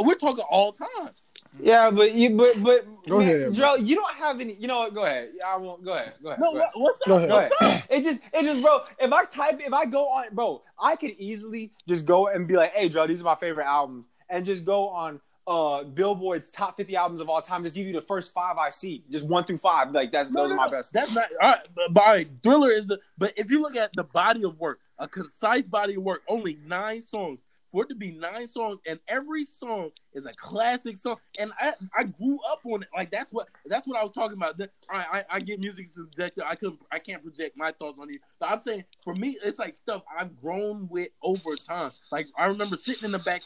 we're 0.00 0.14
talking 0.14 0.44
all 0.48 0.72
time. 0.72 1.10
Yeah, 1.58 1.90
but 1.90 2.14
you 2.14 2.30
but 2.36 2.62
but 2.62 2.86
Go 3.06 3.18
man, 3.18 3.28
ahead, 3.28 3.52
Joe, 3.52 3.74
you 3.74 3.96
don't 3.96 4.14
have 4.14 4.40
any. 4.40 4.54
You 4.54 4.66
know 4.66 4.78
what? 4.78 4.94
Go 4.94 5.04
ahead. 5.04 5.32
Yeah, 5.36 5.46
I 5.48 5.56
won't. 5.58 5.84
Go 5.84 5.92
ahead. 5.92 6.14
Go 6.22 6.28
ahead. 6.30 6.40
No, 6.40 6.52
go 6.52 6.58
ahead. 6.58 6.70
what, 6.74 6.82
what's 6.82 7.06
Go 7.06 7.16
up? 7.18 7.28
ahead. 7.28 7.50
What's 7.60 7.62
up? 7.76 7.82
It 7.90 8.02
just, 8.02 8.20
it 8.32 8.44
just, 8.44 8.62
bro. 8.62 8.80
If 8.98 9.12
I 9.12 9.24
type, 9.26 9.60
if 9.60 9.74
I 9.74 9.84
go 9.84 10.06
on, 10.06 10.34
bro, 10.34 10.62
I 10.80 10.96
could 10.96 11.10
easily 11.18 11.70
just 11.86 12.06
go 12.06 12.28
and 12.28 12.48
be 12.48 12.56
like, 12.56 12.72
"Hey, 12.72 12.88
Joe, 12.88 13.06
these 13.06 13.20
are 13.20 13.24
my 13.24 13.34
favorite 13.34 13.66
albums," 13.66 14.08
and 14.30 14.46
just 14.46 14.64
go 14.64 14.88
on 14.88 15.20
uh 15.50 15.82
Billboard's 15.82 16.48
top 16.48 16.76
fifty 16.76 16.94
albums 16.94 17.20
of 17.20 17.28
all 17.28 17.42
time. 17.42 17.64
Just 17.64 17.74
give 17.74 17.86
you 17.86 17.92
the 17.92 18.00
first 18.00 18.32
five 18.32 18.56
I 18.56 18.70
see, 18.70 19.04
just 19.10 19.26
one 19.26 19.42
through 19.44 19.58
five. 19.58 19.90
Like 19.90 20.12
that's 20.12 20.30
No, 20.30 20.42
those 20.42 20.50
no, 20.50 20.54
are 20.54 20.66
my 20.66 20.70
best. 20.70 20.92
That's 20.92 21.12
not 21.12 21.28
all 21.42 21.48
right. 21.48 21.58
But, 21.74 21.92
but 21.92 22.04
all 22.04 22.12
right, 22.14 22.28
Thriller 22.42 22.70
is 22.70 22.86
the. 22.86 23.00
But 23.18 23.32
if 23.36 23.50
you 23.50 23.60
look 23.60 23.76
at 23.76 23.90
the 23.94 24.04
body 24.04 24.44
of 24.44 24.58
work, 24.60 24.78
a 24.98 25.08
concise 25.08 25.66
body 25.66 25.96
of 25.96 26.02
work, 26.04 26.22
only 26.28 26.58
nine 26.64 27.02
songs. 27.02 27.40
For 27.70 27.84
it 27.84 27.88
to 27.90 27.94
be 27.94 28.10
nine 28.10 28.48
songs, 28.48 28.78
and 28.86 28.98
every 29.08 29.44
song 29.44 29.90
is 30.12 30.26
a 30.26 30.32
classic 30.32 30.96
song, 30.96 31.16
and 31.38 31.52
I, 31.60 31.72
I 31.96 32.04
grew 32.04 32.38
up 32.50 32.60
on 32.64 32.82
it. 32.82 32.88
Like 32.96 33.10
that's 33.10 33.30
what 33.32 33.46
that's 33.66 33.86
what 33.86 33.98
I 33.98 34.02
was 34.02 34.12
talking 34.12 34.36
about. 34.36 34.58
That- 34.58 34.70
I, 34.88 35.04
I 35.30 35.36
I 35.36 35.40
get 35.40 35.60
music 35.60 35.86
subjective. 35.86 36.42
I 36.46 36.56
could 36.56 36.76
I 36.90 36.98
can't 36.98 37.22
project 37.22 37.56
my 37.56 37.70
thoughts 37.70 37.98
on 38.00 38.08
you, 38.08 38.18
but 38.40 38.50
I'm 38.50 38.58
saying 38.58 38.84
for 39.04 39.14
me, 39.14 39.36
it's 39.44 39.58
like 39.58 39.76
stuff 39.76 40.02
I've 40.18 40.34
grown 40.40 40.88
with 40.90 41.08
over 41.22 41.54
time. 41.56 41.92
Like 42.10 42.26
I 42.36 42.46
remember 42.46 42.76
sitting 42.76 43.04
in 43.04 43.12
the 43.12 43.18
back, 43.20 43.42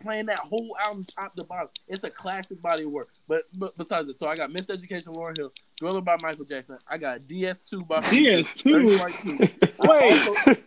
playing 0.00 0.26
that 0.26 0.38
whole 0.38 0.76
album 0.80 1.04
top 1.04 1.34
to 1.34 1.44
bottom. 1.44 1.68
It's 1.88 2.04
a 2.04 2.10
classic 2.10 2.62
body 2.62 2.84
of 2.84 2.90
work. 2.92 3.08
But 3.26 3.44
but 3.54 3.76
besides 3.76 4.06
this, 4.06 4.18
so 4.18 4.28
I 4.28 4.36
got 4.36 4.50
Miseducation, 4.50 5.08
Lauryn 5.08 5.36
Hill, 5.36 5.52
Thriller 5.80 6.00
by 6.00 6.16
Michael 6.16 6.44
Jackson. 6.44 6.78
I 6.86 6.96
got 6.96 7.22
DS2 7.22 7.86
by 7.88 7.98
DS2? 7.98 9.00
Right 9.00 9.14
two. 9.14 9.38
Wait, 10.48 10.58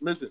Listen, 0.00 0.30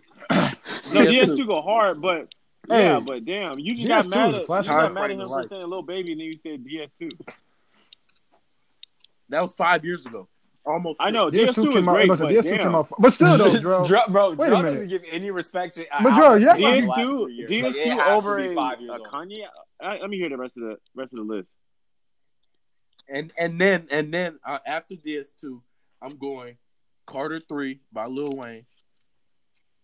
no, 1.03 1.11
DS2 1.11 1.47
go 1.47 1.61
hard, 1.61 2.01
but 2.01 2.27
Hey, 2.69 2.83
yeah, 2.83 2.99
but 2.99 3.23
damn, 3.23 3.59
you 3.59 3.75
just 3.75 3.87
DS2 3.87 3.87
got 3.87 4.07
mad 4.07 4.35
at 4.35 4.41
you 4.41 4.47
got 4.47 4.93
mad 4.93 5.03
at 5.05 5.11
him 5.11 5.25
for 5.25 5.41
of 5.41 5.49
saying 5.49 5.67
Lil 5.67 5.83
Baby, 5.83 6.11
and 6.11 6.21
then 6.21 6.27
you 6.27 6.37
said 6.37 6.65
DS2. 6.65 7.11
that 9.29 9.41
was 9.41 9.53
five 9.53 9.85
years 9.85 10.05
ago. 10.05 10.27
Almost. 10.65 10.99
I 10.99 11.11
know 11.11 11.31
DS2 11.31 11.47
DS2 11.47 11.47
is 11.47 11.73
came 11.75 11.89
out. 11.89 11.93
great, 11.93 12.09
listen, 12.09 12.25
but 12.25 12.35
DS2 12.35 12.43
damn. 12.43 12.57
came 12.59 12.75
out. 12.75 12.91
But 12.99 13.13
still, 13.13 13.37
though, 13.37 13.59
Dro. 13.61 13.87
Dro- 13.87 14.07
bro, 14.09 14.29
Wait 14.31 14.47
a 14.47 14.49
Dro 14.49 14.57
minute. 14.57 14.71
doesn't 14.73 14.89
give 14.89 15.03
any 15.09 15.31
respect 15.31 15.75
to 15.75 15.87
uh, 15.95 16.03
But, 16.03 16.15
Dro, 16.15 16.35
yeah, 16.35 16.53
from 16.53 16.61
the 16.61 16.67
DS2, 16.67 17.23
three 17.23 17.33
years. 17.35 17.49
DS2 17.51 18.03
has 18.03 18.19
over 18.19 18.39
a, 18.39 18.53
five 18.53 18.81
years 18.81 18.95
a. 18.95 18.99
Kanye. 19.09 19.45
I, 19.81 19.97
let 19.99 20.09
me 20.09 20.17
hear 20.17 20.27
the 20.27 20.35
rest 20.37 20.57
of 20.57 20.63
the 20.63 20.77
rest 20.93 21.13
of 21.13 21.19
the 21.25 21.33
list. 21.33 21.51
And 23.07 23.31
and 23.39 23.61
then 23.61 23.87
and 23.89 24.13
then 24.13 24.39
uh, 24.43 24.59
after 24.67 24.95
DS2, 24.95 25.61
I'm 26.01 26.17
going 26.17 26.57
Carter 27.05 27.39
Three 27.39 27.79
by 27.93 28.07
Lil 28.07 28.35
Wayne. 28.35 28.65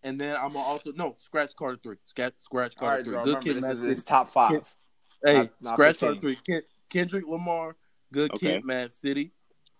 And 0.04 0.20
then 0.20 0.36
I'm 0.36 0.52
gonna 0.52 0.58
also 0.60 0.92
no 0.94 1.14
scratch 1.18 1.56
Carter 1.56 1.78
Three. 1.82 1.96
Scratch 2.04 2.34
scratch 2.38 2.74
All 2.76 2.86
Carter 2.88 2.96
right, 2.96 3.04
Three. 3.04 3.12
Dro, 3.14 3.24
Good 3.24 3.40
Kid, 3.42 3.56
this 3.56 3.70
is 3.70 3.80
City. 3.80 3.92
it's 3.92 4.04
top 4.04 4.30
five. 4.30 4.62
Hey, 5.24 5.34
not- 5.38 5.50
not 5.62 5.72
scratch 5.72 5.96
15. 5.96 6.08
Carter 6.08 6.20
Three. 6.20 6.36
Ken, 6.46 6.62
Kendrick 6.90 7.24
Lamar, 7.26 7.76
Good 8.12 8.30
Okay. 8.34 8.54
Kid, 8.56 8.64
Mad 8.64 8.92
City, 8.92 9.32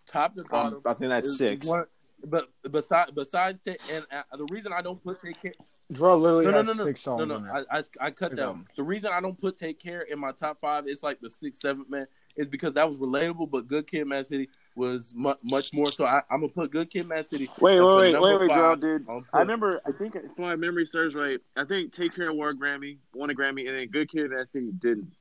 top 0.07 0.35
to 0.37 0.45
bottom. 0.45 0.75
Um, 0.77 0.83
I 0.87 0.95
think 0.95 1.11
that's 1.11 1.27
is- 1.27 1.33
is 1.35 1.39
six. 1.39 1.67
one- 1.67 1.87
but 2.27 2.49
besides 2.71 3.11
besides 3.15 3.61
Ta- 3.61 3.73
and 3.93 4.07
uh, 4.11 4.23
the 4.39 4.47
reason 4.51 4.73
I 4.73 4.81
don't 4.81 5.03
put 5.05 5.21
take 5.21 5.43
care 5.43 5.53
Dro 5.93 6.17
literally 6.17 6.47
no, 6.47 6.53
no, 6.53 6.57
has 6.59 6.67
no, 6.69 6.73
no, 6.73 6.85
six 6.85 7.03
songs 7.03 7.19
no, 7.19 7.25
no. 7.27 7.35
on 7.35 7.43
there. 7.45 7.65
I, 7.71 7.79
I, 7.79 7.83
I 8.01 8.11
cut 8.11 8.31
Six 8.31 8.41
down. 8.41 8.67
The 8.79 8.83
reason 8.83 9.11
I 9.13 9.21
don't 9.21 9.37
put 9.37 9.59
Take 9.59 9.79
Care 9.79 10.01
in 10.01 10.19
my 10.19 10.33
top 10.33 10.59
five, 10.63 10.85
it's 10.87 11.03
like 11.03 11.21
the 11.21 11.29
sixth, 11.29 11.61
seventh 11.61 11.91
man, 11.91 12.07
is 12.37 12.49
because 12.49 12.73
that 12.73 12.89
was 12.89 12.99
relatable. 12.99 13.51
But 13.51 13.69
Good 13.69 13.87
Kid, 13.87 14.07
Mad 14.07 14.25
City 14.27 14.49
was 14.77 15.13
mu- 15.15 15.35
much 15.43 15.73
more. 15.73 15.91
So 15.93 16.05
I, 16.05 16.23
I'm 16.31 16.41
gonna 16.41 16.49
put 16.53 16.71
Good 16.71 16.91
Kid, 16.91 17.07
Mad 17.07 17.27
City. 17.27 17.49
Wait, 17.61 17.81
wait, 17.81 17.97
wait, 18.13 18.21
wait, 18.21 18.41
wait. 18.41 18.51
Gerald, 18.51 18.81
dude. 18.81 19.09
I'll 19.09 19.21
put- 19.21 19.29
I 19.33 19.41
remember. 19.41 19.81
I 19.87 19.93
think 19.93 20.17
if 20.17 20.37
my 20.39 20.57
memory 20.57 20.87
serves 20.87 21.15
right, 21.15 21.39
I 21.57 21.65
think 21.65 21.93
Take 21.93 22.15
Care 22.15 22.33
won 22.33 22.53
a 22.55 22.57
Grammy, 22.57 22.99
won 23.15 23.31
a 23.31 23.35
Grammy, 23.35 23.69
and 23.69 23.79
then 23.79 23.89
Good 23.89 24.11
Kid, 24.11 24.31
Mad 24.31 24.47
City 24.53 24.71
didn't. 24.81 25.13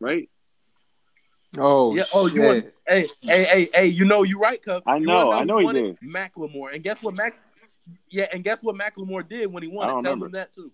Right? 0.00 0.28
Oh, 1.58 1.94
Yeah. 1.94 2.04
Oh, 2.14 2.26
you 2.26 2.42
want? 2.42 2.66
Hey, 2.86 3.08
hey, 3.22 3.44
hey, 3.44 3.68
hey. 3.72 3.86
You 3.86 4.04
know 4.04 4.22
you 4.24 4.38
right, 4.38 4.62
Cub. 4.62 4.82
I 4.86 4.98
know, 4.98 5.26
wanna 5.26 5.40
I 5.40 5.44
know 5.44 5.58
he 5.58 5.72
did. 5.72 5.98
Macklemore. 6.00 6.74
And 6.74 6.82
guess 6.82 7.02
what, 7.02 7.16
Mac? 7.16 7.34
Yeah, 8.10 8.26
and 8.32 8.44
guess 8.44 8.62
what 8.62 8.76
Macklemore 8.76 9.26
did 9.26 9.50
when 9.52 9.62
he 9.62 9.68
won 9.68 9.88
I 9.88 9.92
don't 9.92 10.02
Tell 10.02 10.12
remember. 10.12 10.26
them 10.26 10.32
that 10.32 10.54
too. 10.54 10.70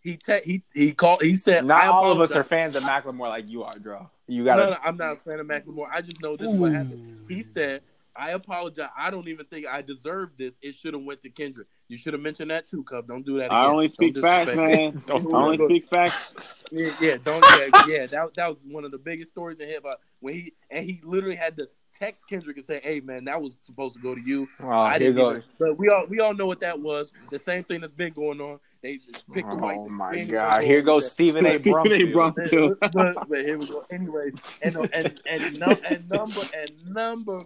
He 0.00 0.16
te- 0.16 0.40
he 0.44 0.62
he 0.74 0.92
called. 0.92 1.22
He 1.22 1.36
said, 1.36 1.64
Not 1.64 1.82
I 1.82 1.86
all 1.88 2.12
of 2.12 2.20
us 2.20 2.34
are 2.34 2.44
fans 2.44 2.76
of 2.76 2.82
Macklemore 2.82 3.28
like 3.28 3.48
you 3.48 3.64
are, 3.64 3.78
Dro. 3.78 4.10
You 4.26 4.44
gotta. 4.44 4.70
no, 4.70 4.76
I'm 4.84 4.96
not 4.96 5.14
a 5.14 5.16
fan 5.16 5.40
of 5.40 5.46
Macklemore. 5.46 5.88
I 5.92 6.02
just 6.02 6.20
know 6.22 6.36
this 6.36 6.50
is 6.50 6.56
what 6.56 6.72
happened. 6.72 7.24
He 7.28 7.42
said, 7.42 7.82
"I 8.14 8.30
apologize. 8.30 8.90
I 8.96 9.10
don't 9.10 9.26
even 9.28 9.46
think 9.46 9.66
I 9.66 9.82
deserve 9.82 10.30
this. 10.38 10.58
It 10.62 10.74
should 10.74 10.94
have 10.94 11.02
went 11.02 11.22
to 11.22 11.30
Kendrick. 11.30 11.66
You 11.88 11.96
should 11.96 12.12
have 12.12 12.22
mentioned 12.22 12.50
that 12.50 12.68
too, 12.68 12.84
Cub. 12.84 13.08
Don't 13.08 13.24
do 13.24 13.38
that. 13.38 13.46
Again. 13.46 13.58
I 13.58 13.66
only 13.66 13.88
speak 13.88 14.16
facts, 14.18 14.54
man. 14.54 15.02
Don't 15.06 15.32
I 15.34 15.38
only 15.38 15.56
do 15.56 15.64
speak 15.64 15.88
facts. 15.88 16.34
Yeah, 16.70 16.94
yeah, 17.00 17.16
don't. 17.24 17.42
Yeah, 17.42 17.82
yeah, 17.86 18.06
that 18.06 18.34
that 18.36 18.48
was 18.48 18.66
one 18.66 18.84
of 18.84 18.90
the 18.90 18.98
biggest 18.98 19.32
stories 19.32 19.58
in 19.58 19.68
hip 19.68 19.84
hop 19.86 20.00
when 20.20 20.34
he 20.34 20.52
and 20.70 20.84
he 20.84 21.00
literally 21.02 21.36
had 21.36 21.56
to 21.56 21.68
text 21.98 22.28
Kendrick 22.28 22.56
and 22.56 22.64
say, 22.64 22.80
"Hey, 22.82 23.00
man, 23.00 23.24
that 23.24 23.40
was 23.40 23.58
supposed 23.60 23.96
to 23.96 24.00
go 24.00 24.14
to 24.14 24.20
you. 24.20 24.48
Oh, 24.62 24.70
I 24.70 24.98
didn't 24.98 25.16
goes. 25.16 25.36
even." 25.38 25.48
But 25.58 25.78
we 25.78 25.88
all 25.88 26.06
we 26.08 26.20
all 26.20 26.34
know 26.34 26.46
what 26.46 26.60
that 26.60 26.80
was. 26.80 27.12
The 27.30 27.38
same 27.38 27.64
thing 27.64 27.80
that's 27.80 27.92
been 27.92 28.12
going 28.12 28.40
on. 28.40 28.60
They 28.82 28.98
just 28.98 29.30
picked 29.32 29.48
the 29.48 29.54
oh 29.54 29.58
white. 29.58 29.78
Oh 29.78 29.88
my 29.88 30.24
God! 30.24 30.62
Here 30.62 30.82
goes. 30.82 31.10
Stephen 31.10 31.44
A. 31.46 31.54
Stephen 31.58 31.92
A. 31.92 32.04
Brumfield. 32.12 32.76
Brumfield. 32.78 32.92
but, 32.92 33.28
but 33.28 33.38
here 33.40 33.58
we 33.58 33.66
go. 33.66 33.84
Anyways, 33.90 34.34
and 34.62 34.76
and 34.92 35.20
and, 35.26 35.58
no, 35.58 35.76
and 35.88 36.08
number 36.08 36.40
and 36.54 36.94
number 36.94 37.44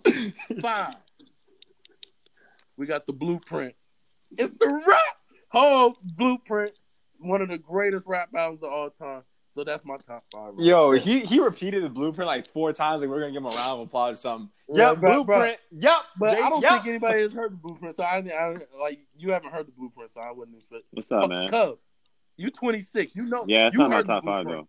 five, 0.60 0.96
we 2.76 2.86
got 2.86 3.06
the 3.06 3.12
blueprint. 3.12 3.74
It's 4.36 4.52
the 4.52 4.82
rap 4.86 5.16
whole 5.48 5.96
blueprint. 6.02 6.72
One 7.18 7.40
of 7.40 7.48
the 7.48 7.58
greatest 7.58 8.06
rap 8.08 8.30
albums 8.36 8.62
of 8.62 8.72
all 8.72 8.90
time. 8.90 9.22
So 9.52 9.64
that's 9.64 9.84
my 9.84 9.98
top 9.98 10.24
five. 10.32 10.54
Yo, 10.58 10.92
he 10.92 11.20
he 11.20 11.38
repeated 11.38 11.82
the 11.84 11.88
blueprint 11.90 12.26
like 12.26 12.48
four 12.52 12.72
times. 12.72 13.02
Like 13.02 13.10
we're 13.10 13.20
gonna 13.20 13.32
give 13.32 13.42
him 13.42 13.46
a 13.52 13.54
round 13.54 13.80
of 13.82 13.86
applause 13.88 14.14
or 14.14 14.16
something. 14.16 14.50
Yeah, 14.72 14.90
yep, 14.90 15.00
bro, 15.00 15.24
bro. 15.24 15.36
blueprint. 15.36 15.58
Yep, 15.72 15.96
But 16.18 16.30
Jay- 16.30 16.40
I 16.42 16.48
don't 16.48 16.62
yep. 16.62 16.72
think 16.72 16.86
anybody 16.86 17.22
has 17.22 17.32
heard 17.32 17.52
the 17.52 17.56
blueprint. 17.56 17.96
So 17.96 18.02
I, 18.02 18.16
I 18.34 18.56
like 18.80 19.00
you 19.14 19.32
haven't 19.32 19.52
heard 19.52 19.66
the 19.66 19.72
blueprint, 19.72 20.10
so 20.10 20.20
I 20.22 20.30
wouldn't 20.30 20.56
expect. 20.56 20.84
What's 20.92 21.12
up, 21.12 21.24
Oh, 21.24 21.28
man? 21.28 21.48
Cub, 21.48 21.76
you 22.38 22.50
26. 22.50 23.14
You 23.14 23.26
know. 23.26 23.44
Yeah, 23.46 23.66
it's 23.66 23.74
you 23.74 23.80
not 23.80 23.90
my 23.90 23.96
heard 23.96 24.06
the 24.06 24.12
top 24.14 24.24
five 24.24 24.44
blueprint. 24.44 24.68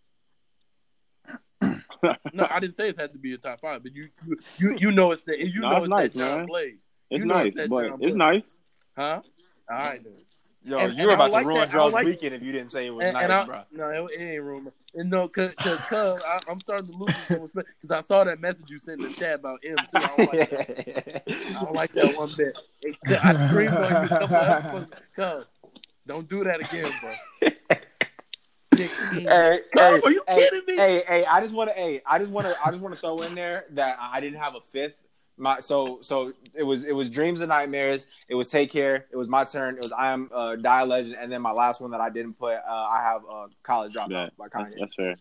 though. 2.01 2.15
No, 2.33 2.45
I 2.51 2.59
didn't 2.59 2.75
say 2.75 2.89
it 2.89 2.99
had 2.99 3.13
to 3.13 3.19
be 3.19 3.33
a 3.33 3.37
top 3.37 3.61
five, 3.61 3.81
but 3.83 3.95
you 3.95 4.09
you 4.27 4.37
you, 4.57 4.77
you 4.79 4.91
know 4.91 5.11
it's 5.13 5.23
that 5.23 5.39
you 5.39 5.61
No, 5.61 5.69
know 5.69 5.77
it's 5.77 5.85
it's, 5.85 5.89
nice, 5.89 6.13
that 6.13 6.19
John 6.19 6.37
man. 6.39 6.45
Blaze, 6.47 6.87
It's 7.09 7.21
You 7.21 7.25
know 7.25 7.35
nice, 7.35 7.55
it's 7.55 7.69
but 7.69 7.87
John 7.87 7.93
it's 7.93 7.99
Blaze. 8.01 8.15
nice. 8.15 8.43
huh? 8.97 9.21
All 9.71 9.77
right, 9.77 10.03
then. 10.03 10.17
Yo, 10.65 10.77
And- 10.79 10.95
you 10.97 11.07
were 11.07 11.13
about 11.13 11.31
like 11.31 11.43
to 11.43 11.47
ruin 11.47 11.59
that- 11.59 11.69
I 11.69 11.71
Joe's 11.73 11.93
like- 11.93 12.05
weekend 12.05 12.33
if 12.35 12.41
you 12.41 12.51
didn't 12.53 12.71
say 12.71 12.85
it 12.87 12.89
was 12.91 13.03
And, 13.05 13.13
nice, 13.13 13.23
and 13.23 13.33
I, 13.33 13.45
bro. 13.45 13.63
no, 13.71 14.07
it, 14.07 14.11
ain't 14.19 14.41
rumor. 14.43 14.71
And 14.95 15.09
no, 15.09 15.27
cause, 15.27 15.53
cause, 15.55 15.79
cause 15.89 16.21
I, 16.25 16.39
I'm 16.49 16.59
starting 16.59 16.91
to 16.91 16.97
lose 16.97 17.15
some 17.27 17.41
respect 17.41 17.67
because 17.75 17.91
I 17.91 17.99
saw 17.99 18.23
that 18.23 18.39
message 18.39 18.69
you 18.69 18.77
sent 18.77 19.01
in 19.01 19.09
the 19.11 19.13
chat 19.13 19.39
about 19.39 19.63
him 19.63 19.75
too. 19.75 19.85
I 19.95 19.99
don't 20.17 20.33
like 20.33 20.49
that. 20.49 21.23
I 21.27 21.63
don't 21.63 21.73
like 21.75 21.93
that 21.93 22.17
one 22.17 22.31
bit. 22.37 22.57
It- 22.81 22.97
I 23.25 23.33
screamed 23.47 23.73
on 23.75 23.89
you 23.91 23.97
a 23.97 24.07
couple 24.07 24.35
episodes. 24.35 24.91
Cuz, 25.15 25.45
don't 26.07 26.29
do 26.29 26.43
that 26.45 26.59
again, 26.61 26.91
bro. 27.01 27.49
hey, 28.77 28.87
hey, 29.21 29.59
are 29.79 30.11
you 30.11 30.23
hey, 30.27 30.35
kidding 30.37 30.61
me? 30.67 30.75
Hey, 30.77 31.03
hey, 31.07 31.25
I 31.25 31.41
just 31.41 31.53
want 31.53 31.69
to, 31.69 31.75
hey, 31.75 32.01
I 32.05 32.19
just 32.19 32.31
want 32.31 32.47
to, 32.47 32.55
I 32.65 32.71
just 32.71 32.81
want 32.81 32.95
to 32.95 33.01
throw 33.01 33.17
in 33.17 33.35
there 33.35 33.65
that 33.71 33.97
I 33.99 34.19
didn't 34.21 34.39
have 34.39 34.55
a 34.55 34.61
fifth. 34.61 34.99
My 35.43 35.59
so 35.59 35.99
so 36.01 36.31
it 36.53 36.63
was 36.63 36.85
it 36.85 36.93
was 36.93 37.09
dreams 37.09 37.41
and 37.41 37.49
nightmares. 37.49 38.07
It 38.29 38.35
was 38.35 38.47
take 38.47 38.71
care. 38.71 39.07
It 39.11 39.17
was 39.17 39.27
my 39.27 39.43
turn. 39.43 39.75
It 39.75 39.83
was 39.83 39.91
I 39.91 40.11
am 40.11 40.29
uh, 40.33 40.55
die 40.55 40.83
legend, 40.83 41.17
and 41.19 41.29
then 41.29 41.41
my 41.41 41.51
last 41.51 41.81
one 41.81 41.91
that 41.91 41.99
I 41.99 42.09
didn't 42.09 42.35
put. 42.39 42.53
Uh, 42.55 42.71
I 42.71 43.01
have 43.03 43.21
uh, 43.29 43.47
college 43.61 43.93
dropout 43.93 44.09
Yeah, 44.09 44.29
by 44.37 44.45
that's, 44.53 44.73
Kanye. 44.73 44.79
that's 44.79 44.95
fair. 44.95 45.15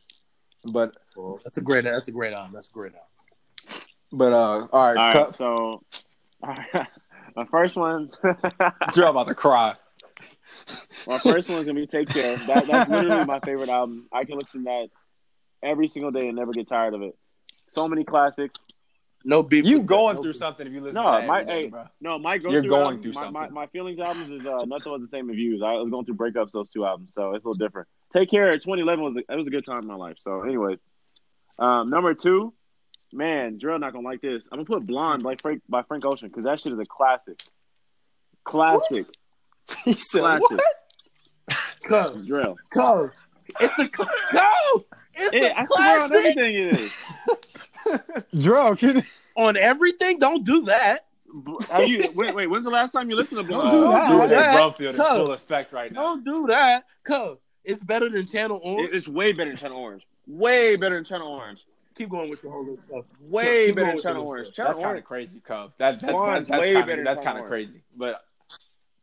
But 0.65 0.95
That's 1.43 1.59
a 1.59 1.61
great. 1.61 1.85
That's 1.85 2.07
a 2.07 2.13
great 2.13 2.33
album. 2.33 2.53
That's 2.55 2.69
a 2.69 2.73
great 2.73 2.93
album. 2.95 3.83
but 4.13 4.33
uh, 4.33 4.37
all 4.37 4.95
right, 4.95 4.97
All 4.97 5.05
right, 5.07 5.13
cut, 5.13 5.35
so 5.37 5.83
my 6.43 7.45
first 7.51 7.77
one's 7.77 8.17
Joe 8.95 9.11
about 9.11 9.27
to 9.27 9.35
cry. 9.35 9.75
my 11.09 11.19
first 11.19 11.51
one's 11.51 11.67
gonna 11.67 11.81
be 11.81 11.89
Take 11.89 12.11
Care. 12.11 12.37
That, 12.47 12.69
that's 12.69 12.89
literally 12.89 13.25
my 13.25 13.41
favorite 13.41 13.71
album. 13.71 14.07
I 14.13 14.25
can 14.25 14.39
listen 14.39 14.61
to 14.61 14.65
that 14.67 14.89
every 15.69 15.89
single 15.89 16.13
day 16.13 16.29
and 16.29 16.37
never 16.37 16.53
get 16.53 16.69
tired 16.69 16.95
of 16.95 17.03
it. 17.03 17.17
So 17.67 17.89
many 17.89 18.05
classics. 18.05 18.55
No 19.25 19.43
beef. 19.43 19.65
You 19.65 19.83
going 19.83 20.17
that. 20.17 20.23
through 20.23 20.33
No 20.33 20.39
something 20.39 20.67
if 20.67 20.73
you 20.73 20.81
listen 20.81 21.01
No, 21.03 21.13
to 21.13 21.19
that 21.21 21.27
my- 21.27 21.45
hey, 21.45 21.67
bro. 21.69 21.85
No, 22.01 22.19
my 22.19 22.39
go 22.39 22.51
You're 22.51 22.63
going 22.63 22.83
album, 22.99 23.03
through 23.03 23.13
my, 23.13 23.31
My, 23.31 23.41
something. 23.41 23.55
my 23.55 23.67
feelings 23.69 23.99
albums 23.99 24.31
is 24.31 24.47
uh, 24.47 24.65
nothing 24.67 24.91
was 24.93 25.01
the 25.01 25.09
same 25.09 25.31
as 25.31 25.37
views. 25.37 25.63
I 25.65 25.73
was 25.75 25.91
going 25.91 26.05
through 26.05 26.17
breakups 26.17 26.53
those 26.53 26.71
two 26.71 26.85
albums, 26.85 27.13
so 27.15 27.35
it's 27.35 27.45
a 27.45 27.49
little 27.49 27.55
different. 27.65 27.89
Take 28.13 28.31
Care 28.31 28.53
2011 28.59 29.05
was 29.05 29.17
a, 29.17 29.33
it 29.33 29.37
was 29.37 29.47
a 29.47 29.51
good 29.51 29.65
time 29.65 29.79
in 29.79 29.87
my 29.87 29.95
life. 29.95 30.17
So, 30.19 30.43
anyways, 30.43 30.79
um, 31.59 31.89
number 31.91 32.15
two, 32.15 32.53
man, 33.13 33.59
Drill 33.59 33.79
not 33.79 33.93
gonna 33.93 34.07
like 34.07 34.21
this. 34.21 34.49
I'm 34.51 34.59
gonna 34.59 34.67
put 34.67 34.87
Blonde 34.87 35.23
by 35.23 35.37
Frank 35.37 35.63
by 35.69 35.83
Frank 35.83 36.05
Ocean 36.05 36.29
because 36.29 36.45
that 36.45 36.61
shit 36.61 36.73
is 36.73 36.79
a 36.79 36.85
classic. 36.85 37.41
Classic, 38.45 39.07
He 39.85 39.93
said, 39.95 40.21
classic. 40.21 40.61
Cuz, 41.85 42.27
Drill. 42.27 42.57
cuz. 42.71 43.11
It's 43.61 43.79
a 43.79 43.89
cl- 43.95 44.09
no. 44.33 44.85
It's 45.15 45.33
Yeah, 45.35 45.53
a 45.57 45.61
I 45.61 45.65
swear 45.65 46.03
on 46.03 46.09
classic 46.11 46.37
everything 46.37 46.55
it 46.55 46.81
is. 46.81 46.93
Dro, 48.43 48.77
can 48.77 49.05
on 49.37 49.57
everything. 49.57 50.19
Don't 50.19 50.45
do 50.45 50.63
that. 50.63 51.01
Have 51.71 51.89
you, 51.89 52.11
wait, 52.15 52.35
wait. 52.35 52.47
When's 52.49 52.65
the 52.65 52.71
last 52.71 52.93
time 52.93 53.09
you 53.09 53.17
listened 53.17 53.41
to 53.43 53.49
Don't 53.49 53.71
do 53.71 53.81
that. 53.91 54.09
dude, 54.09 54.19
Don't 54.19 54.29
do 54.29 54.35
that 54.35 54.53
that. 54.53 54.61
Brumfield 54.61 54.91
is 54.95 54.97
Cuz. 54.97 55.09
full 55.09 55.33
effect 55.33 55.73
right 55.73 55.91
now. 55.91 56.01
Don't 56.03 56.25
do 56.25 56.47
that. 56.49 56.85
Cuz 57.05 57.39
it's 57.65 57.83
better 57.83 58.11
than 58.11 58.27
Channel 58.27 58.61
Orange. 58.63 58.91
It- 58.91 58.97
It's 58.97 59.09
way 59.09 59.33
better 59.33 59.49
than 59.51 59.57
Channel 59.57 59.79
Orange. 59.79 60.07
Way 60.27 60.77
better 60.77 60.97
than 60.97 61.05
Channel 61.05 61.29
Orange. 61.29 61.65
Keep 61.95 62.11
going 62.11 62.29
with 62.31 62.43
your 62.43 62.53
whole 62.53 62.65
list 62.67 62.87
stuff. 62.87 63.05
Way 63.29 63.67
Keep 63.67 63.77
better 63.77 63.87
than 63.93 64.03
Channel 64.03 64.29
Orange. 64.29 64.53
Channel 64.55 64.69
That's 64.71 64.79
kind 64.79 64.87
Orange. 64.91 64.99
of 65.01 65.05
crazy, 65.07 65.41
Cub. 65.41 65.73
That, 65.79 66.01
that, 66.01 66.07
that, 66.07 66.13
Blonde's 66.13 66.49
that's 66.49 66.61
way 66.61 66.75
kind 66.75 66.87
better 66.87 67.01
of 67.03 67.05
that's 67.07 67.21
kind 67.25 67.39
of 67.39 67.45
crazy. 67.47 67.83
But 67.97 68.25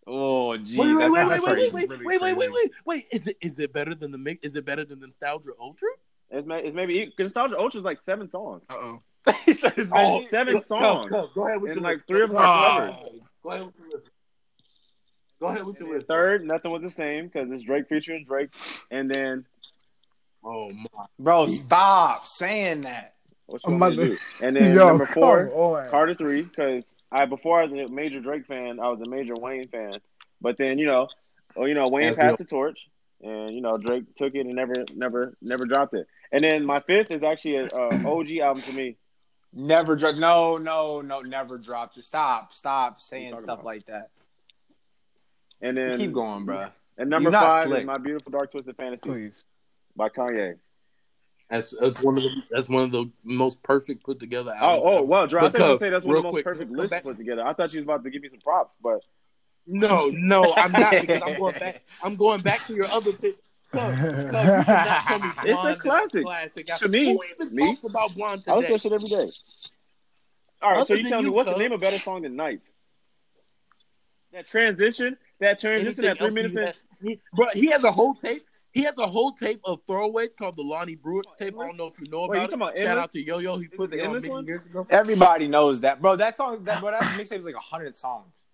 oh, 0.10 0.58
gee, 0.58 0.78
Wait, 0.78 0.94
wait, 0.94 1.00
that's 1.00 1.14
wait, 1.14 1.28
wait, 1.28 1.42
wait, 1.42 1.74
wait, 1.74 1.90
wait, 1.90 1.90
Really 1.90 2.06
wait, 2.06 2.22
wait, 2.22 2.38
wait, 2.38 2.52
wait, 2.52 2.72
wait. 2.86 3.06
Is 3.12 3.28
it 3.28 3.38
is 3.42 3.60
it 3.60 3.72
better 3.72 3.94
than 3.96 4.12
the 4.12 4.18
mix? 4.18 4.46
Is 4.46 4.56
it 4.56 4.66
better 4.66 4.84
than 4.84 5.00
Nostalgia 5.00 5.52
Ultra? 5.60 5.88
It's, 6.32 6.46
may, 6.48 6.64
it's 6.64 6.76
maybe 6.76 7.14
Nostalgia 7.18 7.58
Ultra 7.58 7.80
is 7.80 7.86
like 7.86 7.98
seven 8.00 8.28
songs. 8.30 8.64
Uh 8.70 8.76
oh. 8.76 9.02
he 9.46 9.54
said 9.54 9.74
his 9.74 9.92
Oh, 9.94 10.20
name- 10.20 10.28
seven 10.30 10.54
Go, 10.56 10.60
songs. 10.62 11.10
go, 11.10 11.30
go 11.36 11.48
ahead 11.48 11.62
with 11.62 11.72
And 11.72 11.82
your 11.82 11.90
like 11.90 11.98
list. 11.98 12.08
three 12.08 12.22
of 12.24 12.30
them 12.30 12.38
Go 12.38 12.44
are 12.44 12.88
covers. 12.92 13.04
Go 13.44 13.50
ahead 13.52 13.66
with 13.66 13.76
your 13.80 13.90
list. 13.94 14.10
Go 15.40 15.46
ahead 15.48 15.66
with 15.66 15.80
your 15.80 15.94
list. 15.96 16.08
Third, 16.08 16.46
nothing 16.46 16.72
was 16.72 16.82
the 16.82 16.90
same 16.90 17.28
because 17.28 17.50
it's 17.52 17.64
Drake 17.64 17.88
featuring 17.90 18.26
Drake. 18.26 18.50
And 18.92 19.10
then 19.10 19.46
Oh 20.44 20.72
my. 20.72 21.06
Bro, 21.20 21.48
stop 21.48 22.26
saying 22.26 22.82
that. 22.82 23.16
What 23.50 23.62
you 23.66 23.76
want 23.76 23.98
me 23.98 24.04
to 24.04 24.10
do? 24.10 24.18
And 24.42 24.56
then 24.56 24.74
Yo, 24.76 24.88
number 24.88 25.06
four, 25.08 25.48
come. 25.48 25.92
Carter 25.92 26.16
three, 26.16 26.44
because 26.44 26.84
I 27.12 27.26
before 27.26 27.62
I 27.62 27.66
was 27.66 27.72
a 27.74 27.88
major 27.90 28.20
Drake 28.20 28.46
fan, 28.46 28.80
I 28.80 28.90
was 28.90 29.02
a 29.02 29.10
major 29.10 29.36
Wayne 29.36 29.68
fan. 29.68 30.00
But 30.42 30.58
then 30.58 30.80
you 30.80 30.86
know, 30.86 31.08
well, 31.56 31.68
you 31.68 31.74
know, 31.74 31.88
Wayne 31.90 32.10
As 32.10 32.16
passed 32.16 32.38
the 32.38 32.46
torch, 32.46 32.88
and 33.22 33.54
you 33.54 33.62
know, 33.62 33.78
Drake 33.78 34.16
took 34.16 34.36
it 34.36 34.46
and 34.46 34.56
never, 34.56 34.86
never, 34.96 35.36
never 35.42 35.66
dropped 35.66 35.94
it. 35.94 36.08
And 36.32 36.44
then 36.44 36.66
my 36.66 36.80
fifth 36.80 37.12
is 37.12 37.24
actually 37.24 37.58
a, 37.58 37.66
a 37.68 37.90
OG 38.08 38.32
album 38.38 38.64
to 38.64 38.74
me. 38.74 38.98
Never 39.52 39.96
drop. 39.96 40.16
No, 40.16 40.58
no, 40.58 41.02
no. 41.02 41.22
Never 41.22 41.58
dropped 41.58 41.98
it. 41.98 42.06
Stop, 42.06 42.54
stop 42.54 43.02
saying 43.02 43.34
stuff 43.34 43.44
about? 43.44 43.66
like 43.66 43.86
that. 43.88 44.10
And 45.62 45.76
then 45.76 45.98
Keep 45.98 46.14
going, 46.14 46.46
bro. 46.46 46.68
And 46.98 47.10
number 47.10 47.32
five 47.32 47.68
slick. 47.68 47.82
is 47.82 47.86
my 47.86 47.98
beautiful 47.98 48.32
dark 48.32 48.52
twisted 48.52 48.76
fantasy 48.78 49.10
Please. 49.10 49.44
by 49.96 50.10
Kanye. 50.10 50.58
That's 51.50 51.76
that's 51.80 52.02
one 52.04 52.16
of 52.18 52.24
the 52.24 52.44
that's 52.52 52.70
one 52.70 52.84
of 52.84 52.92
the 52.92 53.10
most 53.24 53.62
perfect 53.64 54.04
put 54.04 54.20
together 54.20 54.54
Oh, 54.60 54.66
albums. 54.66 54.84
oh, 54.86 54.96
ever. 54.98 55.04
well, 55.06 55.28
Drew, 55.28 55.40
I 55.40 55.42
But, 55.44 55.56
thought 55.58 55.72
you 55.72 55.80
say 55.80 55.90
that's 55.90 56.06
one 56.06 56.16
of 56.18 56.20
the 56.22 56.24
most 56.28 56.34
quick, 56.34 56.46
perfect 56.46 56.70
come 56.70 56.78
lists 56.78 56.92
back- 56.94 57.04
put 57.04 57.18
together. 57.18 57.46
I 57.46 57.54
thought 57.54 57.74
you 57.74 57.80
was 57.80 57.86
about 57.86 58.04
to 58.04 58.10
give 58.12 58.22
me 58.22 58.30
some 58.30 58.40
props, 58.40 58.76
but 58.84 59.00
No, 59.66 60.10
no, 60.14 60.54
I'm 60.56 60.72
not 60.72 61.02
because 61.02 61.22
I'm 61.26 61.38
going 61.40 61.58
back. 61.60 61.82
I'm 62.04 62.16
going 62.16 62.42
back 62.42 62.66
to 62.68 62.74
your 62.76 62.86
other 62.88 63.14
pick. 63.14 63.36
Cub, 63.72 63.94
Cub, 63.94 64.66
tell 64.66 65.20
me 65.20 65.30
It's 65.44 65.50
a 65.50 65.54
Blonde 65.54 65.70
is 65.76 65.80
classic. 65.80 66.24
classic. 66.24 66.66
To 66.68 66.88
me, 66.88 67.06
who 67.14 67.24
even 67.42 67.56
me, 67.56 67.68
talks 67.76 67.84
about 67.84 68.16
Blonde 68.16 68.44
I 68.48 68.56
listen 68.56 68.80
to 68.80 68.80
today? 68.80 68.82
shit 68.82 68.94
every 68.94 69.10
day. 69.28 69.32
All 70.62 70.72
right, 70.72 70.78
Other 70.80 70.88
so 70.88 70.94
you 70.96 71.04
than 71.04 71.10
tell 71.12 71.22
me 71.22 71.28
you, 71.28 71.34
what's 71.34 71.50
the 71.52 71.58
name 71.58 71.72
of 71.72 71.80
a 71.80 71.82
better 71.82 71.98
song 72.00 72.24
than 72.24 72.36
Nights? 72.36 72.68
That 74.34 74.48
transition, 74.48 75.18
that 75.40 75.60
transition, 75.60 75.88
Anything 75.88 76.06
that 76.06 76.18
three 76.18 76.30
minutes 76.50 76.56
you 77.02 77.10
He, 77.10 77.20
bro, 77.34 77.48
he 77.54 77.72
has 77.72 77.84
a 77.84 77.92
whole 77.92 78.14
tape. 78.14 78.44
He 78.80 78.86
has 78.86 78.94
a 78.98 79.08
whole 79.08 79.34
tape 79.34 79.60
of 79.66 79.86
throwaways 79.86 80.36
called 80.38 80.56
the 80.56 80.64
Lonnie 80.64 80.96
Brewers 80.96 81.26
tape. 81.38 81.56
I 81.60 81.68
don't 81.68 81.78
know 81.78 81.88
if 81.88 82.00
you 82.00 82.10
know 82.10 82.28
Wait, 82.28 82.38
you 82.40 82.48
about 82.48 82.78
it. 82.78 82.84
Shout 82.84 82.98
out 82.98 83.12
to 83.12 83.22
Yo 83.22 83.40
Yo. 83.40 83.58
He 83.58 83.68
put 83.68 83.94
it 83.94 84.00
it 84.00 84.06
on 84.08 84.14
many 84.14 84.30
one? 84.30 84.46
years 84.46 84.62
ago. 84.66 84.88
Everybody 84.90 85.48
knows 85.50 85.82
that, 85.82 86.02
bro. 86.02 86.16
That 86.16 86.38
song, 86.38 86.64
that 86.64 86.80
bro, 86.80 86.92
that 86.92 87.02
mixtape 87.20 87.40
is 87.40 87.46
like 87.46 87.56
hundred 87.56 87.98
songs. 87.98 88.46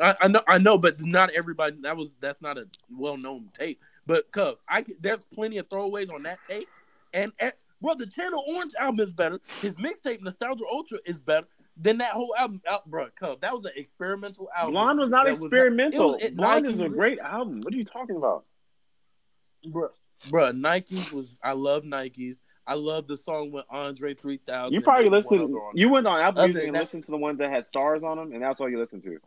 I, 0.00 0.14
I 0.22 0.28
know, 0.28 0.40
I 0.46 0.58
know, 0.58 0.78
but 0.78 1.02
not 1.02 1.30
everybody. 1.30 1.76
That 1.80 1.96
was 1.96 2.12
that's 2.20 2.40
not 2.40 2.58
a 2.58 2.68
well 2.96 3.16
known 3.16 3.48
tape. 3.52 3.80
But 4.06 4.30
Cub, 4.30 4.58
I 4.68 4.84
there's 5.00 5.24
plenty 5.24 5.58
of 5.58 5.68
throwaways 5.68 6.12
on 6.12 6.22
that 6.22 6.38
tape. 6.48 6.68
And 7.12 7.32
eh, 7.40 7.50
bro, 7.80 7.94
the 7.94 8.06
Channel 8.06 8.42
Orange 8.54 8.72
album 8.78 9.00
is 9.00 9.12
better. 9.12 9.40
His 9.60 9.74
mixtape 9.74 10.22
Nostalgia 10.22 10.64
Ultra 10.72 10.98
is 11.06 11.20
better 11.20 11.46
than 11.76 11.98
that 11.98 12.12
whole 12.12 12.34
album. 12.38 12.62
Out, 12.68 12.88
bro, 12.88 13.08
Cub, 13.18 13.40
that 13.40 13.52
was 13.52 13.64
an 13.64 13.72
experimental 13.76 14.48
album. 14.56 14.72
Blonde 14.74 14.98
was 15.00 15.10
not 15.10 15.24
That 15.26 15.32
was 15.32 15.40
not- 15.40 15.46
experimental. 15.46 16.14
it 16.14 16.22
was- 16.22 16.30
Blonde 16.32 16.66
is 16.66 16.80
a 16.80 16.88
great 16.88 17.18
album. 17.18 17.60
What 17.62 17.74
are 17.74 17.76
you 17.76 17.84
talking 17.84 18.16
about? 18.16 18.44
Bro, 19.66 19.88
bro. 20.30 20.52
Nikes 20.52 21.12
was 21.12 21.36
I 21.42 21.52
love 21.52 21.84
Nikes. 21.84 22.38
I 22.66 22.74
love 22.74 23.08
the 23.08 23.16
song 23.16 23.50
with 23.50 23.64
Andre 23.70 24.14
3000. 24.14 24.72
You 24.72 24.80
probably 24.80 25.04
maybe 25.10 25.16
listened. 25.16 25.54
You 25.74 25.88
went 25.88 26.06
on 26.06 26.20
Apple 26.20 26.42
Other 26.42 26.48
Music 26.48 26.62
than 26.66 26.74
and 26.76 26.80
listened 26.80 27.04
to 27.06 27.10
the 27.10 27.16
ones 27.16 27.38
that 27.38 27.50
had 27.50 27.66
stars 27.66 28.02
on 28.04 28.16
them, 28.18 28.32
and 28.32 28.42
that's 28.42 28.60
all 28.60 28.68
you 28.68 28.78
listened 28.78 29.02
to. 29.04 29.10
there. 29.10 29.20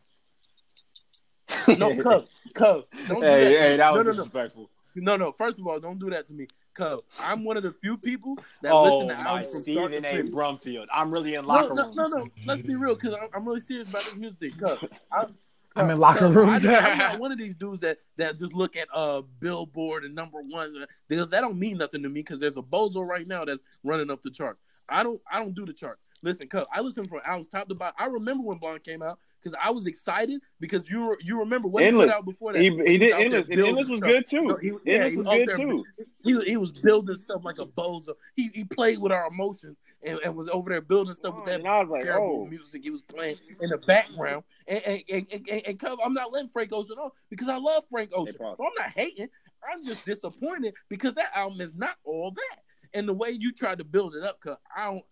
No, 1.77 1.95
Cub, 2.01 2.25
Cub. 2.53 2.83
Don't 3.07 3.19
do 3.21 3.25
hey, 3.25 3.43
that. 3.43 3.49
hey, 3.51 3.77
that 3.77 3.77
no, 3.77 3.91
was 3.93 3.97
no, 3.97 4.03
no, 4.03 4.11
disrespectful. 4.13 4.69
no, 4.95 5.17
no. 5.17 5.31
First 5.31 5.59
of 5.59 5.67
all, 5.67 5.79
don't 5.79 5.99
do 5.99 6.09
that 6.11 6.27
to 6.27 6.33
me, 6.33 6.47
Cub. 6.73 7.01
I'm 7.21 7.43
one 7.43 7.57
of 7.57 7.63
the 7.63 7.71
few 7.73 7.97
people 7.97 8.37
that 8.61 8.71
Oh 8.71 8.83
listen 8.83 9.07
to 9.09 9.15
my 9.23 9.29
albums 9.29 9.51
from 9.51 9.63
start 9.63 9.63
Stephen 9.91 10.03
to 10.03 10.07
A. 10.09 10.11
finish. 10.17 10.31
Brumfield. 10.31 10.85
I'm 10.93 11.11
really 11.11 11.35
in 11.35 11.41
No, 11.43 11.47
locker 11.49 11.73
no, 11.75 11.83
rooms. 11.85 11.95
no, 11.97 12.05
no. 12.07 12.27
Let's 12.45 12.61
be 12.61 12.75
real, 12.75 12.95
because 12.95 13.13
I'm, 13.15 13.27
I'm 13.33 13.45
really 13.47 13.59
serious 13.59 13.87
about 13.89 14.05
this 14.05 14.15
music. 14.15 14.39
thing. 14.39 14.59
Cub, 14.59 14.77
I, 15.11 15.25
I'm 15.75 15.89
in 15.89 15.99
locker 15.99 16.19
Cub, 16.19 16.35
rooms. 16.35 16.65
I, 16.65 16.91
am 16.91 16.97
not 16.97 17.19
one 17.19 17.31
of 17.31 17.37
these 17.37 17.53
dudes 17.53 17.81
that 17.81 17.97
that 18.17 18.37
just 18.39 18.53
look 18.53 18.75
at 18.75 18.87
uh 18.93 19.21
Billboard 19.39 20.03
and 20.05 20.15
number 20.15 20.41
one 20.41 20.85
because 21.07 21.29
that 21.31 21.41
don't 21.41 21.59
mean 21.59 21.77
nothing 21.77 22.01
to 22.03 22.09
me. 22.09 22.21
Because 22.21 22.39
there's 22.39 22.57
a 22.57 22.61
bozo 22.61 23.05
right 23.05 23.27
now 23.27 23.45
that's 23.45 23.63
running 23.83 24.09
up 24.09 24.21
the 24.21 24.31
charts. 24.31 24.61
I 24.87 25.03
don't 25.03 25.21
I 25.29 25.39
don't 25.39 25.55
do 25.55 25.65
the 25.65 25.73
charts. 25.73 26.05
Listen, 26.21 26.47
Cub, 26.47 26.67
I 26.73 26.81
listen 26.81 27.07
from 27.07 27.19
albums 27.25 27.49
top 27.49 27.67
to 27.67 27.75
bottom. 27.75 27.95
I 27.99 28.05
remember 28.07 28.43
when 28.43 28.57
Blonde 28.57 28.83
came 28.83 29.01
out 29.01 29.19
because 29.45 29.57
I 29.63 29.69
was 29.69 29.85
excited 29.85 30.41
because 30.59 30.89
you 30.89 31.15
you 31.21 31.37
remember 31.39 31.67
what 31.67 31.83
he 31.83 31.91
put 31.91 32.09
out 32.09 32.25
before 32.25 32.53
that. 32.53 32.61
He, 32.63 32.71
was 32.71 32.87
he 32.87 32.97
did 32.97 33.11
Endless, 33.11 33.47
and 33.47 33.59
Endless 33.59 33.87
was 33.87 33.99
stuff. 33.99 34.09
good 34.09 34.27
too. 34.27 34.41
No, 34.41 34.55
he- 34.57 34.71
yeah, 34.85 34.93
Endless 34.95 35.11
he 35.11 35.17
was 35.19 35.27
out 35.27 35.37
good 35.37 35.47
there- 35.49 35.57
too. 35.57 35.83
He, 36.23 36.33
was- 36.33 36.43
he 36.45 36.57
was 36.57 36.71
building 36.71 37.15
stuff 37.15 37.45
like 37.45 37.59
a 37.59 37.65
bozo. 37.65 38.15
He 38.35 38.49
he 38.55 38.63
played 38.63 38.97
with 38.97 39.11
our 39.11 39.27
emotions 39.27 39.77
and, 40.03 40.19
and 40.25 40.35
was 40.35 40.49
over 40.49 40.71
there 40.71 40.81
building 40.81 41.13
stuff 41.13 41.35
with 41.35 41.45
that 41.45 41.59
And 41.59 41.67
I 41.67 41.79
was 41.79 41.89
like, 41.89 42.01
terrible 42.03 42.45
oh, 42.47 42.49
music 42.49 42.81
he 42.83 42.89
was 42.89 43.03
playing 43.03 43.35
in 43.61 43.69
the 43.69 43.77
background. 43.77 44.43
And 44.67 44.81
and, 44.83 45.03
and, 45.11 45.27
and, 45.31 45.49
and, 45.49 45.61
and 45.83 45.97
I'm 46.03 46.13
not 46.15 46.33
letting 46.33 46.49
Frank 46.49 46.73
Ocean 46.73 46.97
off 46.97 47.11
because 47.29 47.47
I 47.47 47.57
love 47.57 47.83
Frank 47.91 48.11
Ocean. 48.15 48.35
So 48.39 48.47
I'm 48.47 48.73
not 48.77 48.89
hating. 48.95 49.29
I'm 49.71 49.85
just 49.85 50.03
disappointed 50.05 50.73
because 50.89 51.13
that 51.15 51.35
album 51.35 51.61
is 51.61 51.73
not 51.75 51.95
all 52.03 52.31
that. 52.31 52.61
And 52.95 53.07
the 53.07 53.13
way 53.13 53.29
you 53.29 53.51
tried 53.51 53.77
to 53.77 53.83
build 53.83 54.15
it 54.15 54.23
up, 54.23 54.39
cause 54.39 54.57
I 54.75 54.85
don't, 54.85 55.03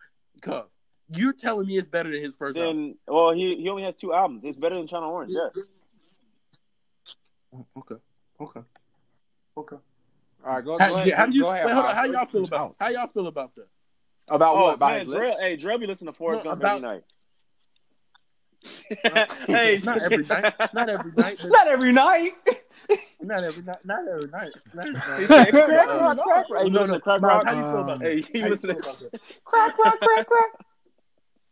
cause 0.41 0.65
you're 1.15 1.33
telling 1.33 1.67
me 1.67 1.77
it's 1.77 1.87
better 1.87 2.11
than 2.11 2.21
his 2.21 2.35
first 2.35 2.57
album. 2.57 2.95
Well, 3.07 3.31
he 3.31 3.55
he 3.57 3.69
only 3.69 3.83
has 3.83 3.95
two 3.95 4.13
albums. 4.13 4.43
It's 4.43 4.57
better 4.57 4.75
than 4.75 4.87
Channel 4.87 5.09
Orange. 5.09 5.31
Yes. 5.33 5.63
Okay, 7.77 7.95
okay, 8.41 8.61
okay. 9.57 9.75
All 10.45 10.55
right, 10.55 10.65
go, 10.65 10.77
How, 10.79 10.89
go 10.89 10.95
ahead. 10.95 11.13
how 11.13 11.25
do 11.27 11.33
you? 11.33 11.41
go 11.41 11.51
ahead, 11.51 11.65
wait, 11.65 11.73
hold 11.73 11.85
on. 11.85 11.95
How 11.95 12.03
y'all 12.05 12.25
feel 12.25 12.43
about? 12.45 12.75
How 12.79 12.89
y'all 12.89 13.07
feel 13.07 13.27
about 13.27 13.55
that? 13.55 13.67
About 14.29 14.55
Oh 14.55 14.63
what? 14.63 14.73
About 14.75 14.91
man, 14.91 14.99
his 15.01 15.07
list? 15.09 15.21
Drell, 15.21 15.39
hey, 15.39 15.57
Drell 15.57 15.79
be 15.79 15.87
listening 15.87 16.13
to 16.13 16.17
Forrest 16.17 16.43
No, 16.45 16.51
Gump 16.51 16.61
about- 16.63 16.77
every 16.83 16.89
night. 16.89 17.03
Hey, 19.47 19.79
not 19.83 20.01
every 20.01 20.25
night. 20.25 20.53
Not 20.73 20.89
every 20.89 21.11
night. 21.11 21.37
But 21.41 21.49
Not 21.51 21.67
every 21.67 21.91
night. 21.91 22.33
not 23.21 23.43
every 23.43 23.63
night. 23.63 23.79
Not 23.85 24.07
every 24.07 24.27
night. 24.27 24.53
Not 24.73 24.87
every 24.87 24.97
night. 24.97 25.27
said, 25.27 25.51
crack 25.51 25.89
Uh, 25.89 26.15
crack 26.15 26.49
rock. 26.49 26.65
No, 26.71 26.85
no. 26.85 26.93
to 26.93 26.99
crack 26.99 27.21
How 27.21 27.39
you 27.41 27.45
feel 27.61 27.79
about 27.81 27.99
that? 27.99 28.05
Hey, 28.07 28.39
you 28.39 28.49
listen 28.49 28.69
feel 28.69 28.79
to 28.81 28.89
about 28.89 28.99
that? 29.11 29.21
crack, 29.43 29.75
crack, 29.75 29.99
crack, 29.99 30.27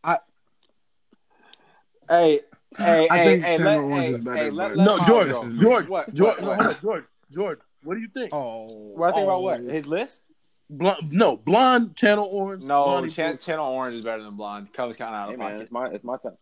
crack. 0.03 0.21
Hey, 2.09 2.41
hey, 2.77 3.07
I 3.09 3.17
hey, 3.17 3.25
think 3.25 3.43
hey, 3.43 3.57
Channel 3.57 3.73
let, 3.73 3.77
Orange 3.77 4.03
hey, 4.05 4.13
is 4.13 4.23
better, 4.23 4.37
hey, 4.37 4.49
let, 4.49 4.77
let 4.77 4.85
No, 4.85 4.97
Miles 4.97 5.07
George. 5.07 5.59
George, 5.59 5.87
what, 5.87 6.13
George, 6.13 6.41
what, 6.41 6.41
no, 6.41 6.49
what? 6.67 6.81
George, 6.81 7.03
George. 7.31 7.59
What 7.83 7.95
do 7.95 8.01
you 8.01 8.07
think? 8.09 8.33
Oh, 8.33 8.65
What 8.95 9.09
I 9.09 9.11
think 9.13 9.23
about 9.23 9.41
what? 9.43 9.61
Oh. 9.61 9.69
His 9.69 9.87
list? 9.87 10.23
Blonde, 10.69 11.11
no, 11.11 11.35
blonde, 11.35 11.95
channel 11.95 12.27
orange. 12.31 12.63
No, 12.63 13.05
Chan- 13.07 13.39
Channel 13.39 13.65
Orange 13.65 13.95
is 13.97 14.05
better 14.05 14.23
than 14.23 14.35
Blonde. 14.37 14.71
Cubs 14.71 14.95
kind 14.95 15.13
of 15.13 15.19
out 15.19 15.27
Hey 15.27 15.33
of 15.33 15.39
man, 15.39 15.49
pocket. 15.51 15.61
it's 15.63 15.71
my 15.71 15.87
it's 15.87 16.03
my 16.05 16.17
time. 16.17 16.37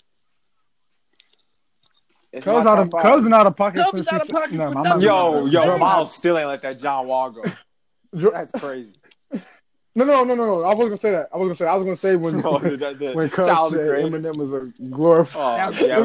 It's 2.31 2.43
Cubs 2.43 2.67
out 2.67 2.77
of 2.77 2.91
five. 2.91 3.01
Cubs 3.01 3.23
been 3.23 3.33
out 3.33 3.47
of 3.47 3.55
pocket 3.55 3.81
Cubs 3.83 3.91
since 3.91 4.13
out 4.13 4.21
of 4.21 4.27
pocket 4.27 4.51
No, 4.51 4.71
for 4.71 4.77
I'm 4.77 4.83
nothing. 4.83 5.07
not. 5.07 5.45
Yo, 5.51 5.65
yo, 5.65 5.77
Miles 5.79 6.15
still 6.15 6.37
ain't 6.37 6.47
let 6.47 6.61
that 6.61 6.77
John 6.77 7.07
Wall 7.07 7.31
go. 7.31 7.43
That's 8.13 8.51
crazy. 8.51 8.93
No, 9.99 10.05
no, 10.05 10.23
no, 10.23 10.33
no, 10.33 10.45
no. 10.45 10.63
I 10.63 10.73
wasn't 10.73 10.91
gonna 10.91 10.97
say 10.97 11.11
that. 11.11 11.27
I 11.33 11.37
was 11.37 11.47
gonna 11.47 11.57
say. 11.57 11.67
I 11.67 11.75
was 11.75 11.83
gonna 11.83 11.97
say 11.97 12.15
when 12.15 12.39
No, 12.41 12.57
the, 12.57 12.95
the, 12.97 13.11
when 13.11 13.29
Cubs 13.29 13.73
said 13.75 13.85
the 13.85 13.91
Eminem 13.91 14.37
was 14.37 14.53
a 14.53 14.71
glorified. 14.89 15.73
Oh, 15.75 15.85
yeah. 15.85 15.99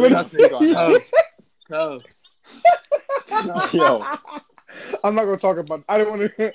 Yo, 3.72 4.04
I'm 5.04 5.14
not 5.14 5.26
gonna 5.26 5.36
talk 5.36 5.58
about. 5.58 5.84
I 5.88 5.98
didn't 5.98 6.10
want 6.10 6.36
to. 6.38 6.52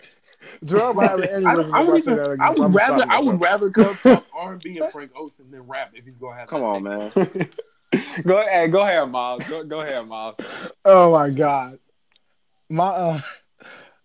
Joel 0.66 0.94
would 0.96 1.08
have 1.08 1.20
an 1.22 1.48
I, 1.48 1.54
aneurysm 1.54 1.74
I 1.74 1.82
if 1.82 1.88
would 1.88 1.98
even, 2.00 2.16
that 2.18 2.32
again. 2.32 2.46
I 2.46 2.50
would 2.50 2.62
I'm 2.62 2.74
rather, 2.74 3.06
I 3.08 3.20
would 3.22 3.42
rather 3.42 3.70
Cubs 3.70 4.02
talk 4.04 4.26
R 4.38 4.52
and 4.52 4.62
B 4.62 4.80
and 4.80 4.92
Frank 4.92 5.12
Ocean 5.16 5.50
than 5.50 5.62
rap 5.62 5.92
if 5.94 6.04
he's 6.04 6.18
gonna 6.18 6.40
have. 6.40 6.50
Come 6.50 6.64
on, 6.64 6.84
take. 7.14 7.24
man. 7.24 7.50
go 8.24 8.42
ahead, 8.42 8.70
go 8.70 8.82
ahead, 8.82 9.10
Miles. 9.10 9.44
Go, 9.48 9.64
go 9.64 9.80
ahead, 9.80 10.06
Miles. 10.10 10.36
Oh 10.84 11.14
my 11.14 11.30
god, 11.30 11.80
my 12.68 12.88
uh, 12.88 13.22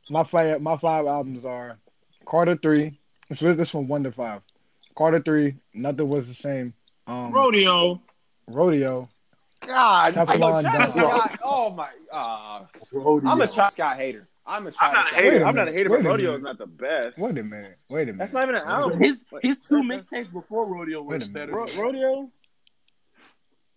my 0.08 0.22
five 0.22 0.60
my 0.60 0.76
five 0.76 1.04
albums 1.06 1.44
are 1.44 1.78
Carter 2.24 2.56
three. 2.62 3.00
It's 3.34 3.42
really 3.42 3.56
this 3.56 3.70
from 3.70 3.88
one 3.88 4.04
to 4.04 4.12
five. 4.12 4.42
Carter 4.96 5.18
three. 5.20 5.56
Nothing 5.72 6.08
was 6.08 6.28
the 6.28 6.34
same. 6.36 6.72
Um, 7.08 7.32
Rodeo. 7.32 8.00
rodeo. 8.46 9.08
God, 9.66 10.14
Teflon 10.14 10.60
Travis 10.60 10.94
Scott. 10.94 11.40
Oh 11.42 11.70
my, 11.70 11.88
uh, 12.12 12.64
Rodeo. 12.92 13.28
I'm 13.28 13.40
a 13.40 13.48
Travis 13.48 13.74
Scott 13.74 13.96
hater. 13.96 14.28
I'm 14.46 14.66
a 14.66 14.68
I'm 14.68 14.72
Travis 14.72 14.94
not 14.94 15.06
a 15.06 15.08
Scott 15.08 15.18
Wait 15.24 15.32
hater. 15.32 15.42
a 15.44 15.48
I'm 15.48 15.54
not 15.56 15.66
a 15.68 15.72
hater, 15.72 15.90
Wait 15.90 15.96
but 16.04 16.06
a 16.06 16.08
Rodeo 16.10 16.26
minute. 16.26 16.36
is 16.36 16.42
not 16.44 16.58
the 16.58 16.66
best. 16.68 17.18
Wait 17.18 17.36
a 17.38 17.42
minute. 17.42 17.76
Wait 17.88 18.02
a 18.02 18.06
minute. 18.12 18.18
That's 18.18 18.32
not 18.32 18.44
even 18.44 18.54
an 18.54 18.62
But 18.66 18.70
album. 18.72 19.00
his 19.00 19.24
his 19.42 19.58
two 19.58 19.80
wait, 19.80 20.00
mixtapes 20.00 20.32
before 20.32 20.66
Rodeo 20.72 21.02
Wait 21.02 21.20
were 21.22 21.26
better. 21.28 21.52
Ro- 21.56 21.66
Rodeo. 21.76 22.30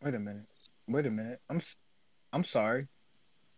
Wait 0.04 0.14
a 0.14 0.20
minute. 0.20 0.44
Wait 0.88 1.06
a 1.08 1.10
minute. 1.10 1.42
I'm 1.50 1.58
s- 1.58 1.78
I'm 2.32 2.44
sorry. 2.44 2.86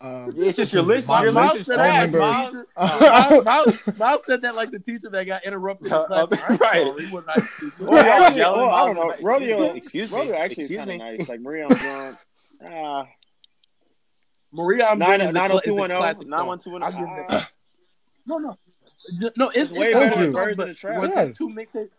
Um, 0.01 0.31
It's 0.37 0.55
just 0.55 0.71
your 0.71 0.83
list. 0.83 1.09
Your 1.09 1.31
list 1.31 1.55
is 1.57 1.65
said 1.65 1.75
trash, 1.75 2.09
that 2.11 2.19
like 2.19 2.31
Miles. 2.31 2.53
the 2.53 2.65
Uh, 2.77 3.41
Miles, 3.43 3.45
Miles, 3.85 3.97
Miles 3.97 4.25
said 4.25 4.41
that 4.43 4.55
like 4.55 4.71
the 4.71 4.79
teacher 4.79 5.09
that 5.09 5.25
got 5.27 5.43
interrupted 5.43 5.87
in 5.87 5.93
Uh, 5.93 6.05
class. 6.05 6.27
uh, 6.31 6.37
I'm 6.47 6.57
right. 6.57 6.85
sorry, 6.87 7.05
he 7.05 7.11
was 7.13 7.25
not 7.25 7.35
the 7.35 7.41
teacher. 7.59 7.91
Yeah, 7.91 7.99
actually, 7.99 8.39
yelling 8.39 8.61
well, 8.61 8.69
I 8.69 8.85
don't 8.85 8.95
know. 8.95 9.09
in 9.11 9.17
the. 9.17 9.23
Rodeo. 9.23 9.73
Excuse 9.73 10.11
me. 10.11 10.17
Rodeo 10.17 10.35
actually 10.35 10.63
Excuse 10.63 10.71
is 10.71 10.77
kind 10.85 10.99
me. 10.99 11.05
of 11.13 11.19
nice. 11.19 11.29
Like 11.29 11.41
Marie 11.41 11.61
Antoinette. 11.63 12.15
Ah, 12.63 13.07
Maria 14.51 14.87
I'm 14.87 14.99
nine 14.99 15.21
is 15.21 15.29
a 15.29 15.31
nine 15.33 15.49
cla- 15.49 15.57
oh 15.57 15.61
two 15.63 15.71
is 15.73 15.77
a 15.77 15.79
one 15.79 15.91
oh 15.91 15.97
classic 15.97 16.27
nine 16.27 16.39
song. 16.39 16.47
one 16.47 16.59
two 16.59 16.69
one 16.71 16.83
I'll 16.83 16.91
give 16.91 17.01
oh. 17.01 17.25
that. 17.29 17.49
No, 18.25 18.37
no, 18.37 18.57
no. 19.37 19.49
It's, 19.49 19.57
It's 19.57 19.71
way 19.71 19.87
it's 19.87 19.97
better 19.97 20.15
than 20.15 20.33
songs, 20.33 20.33
Birds 20.33 20.57
but 20.57 20.63
in 20.63 20.69
the 20.69 20.75
Trap. 20.75 21.01
Was 21.01 21.11
Yes. 21.13 21.27
his 21.29 21.37
two 21.37 21.49
mixtapes? 21.49 21.89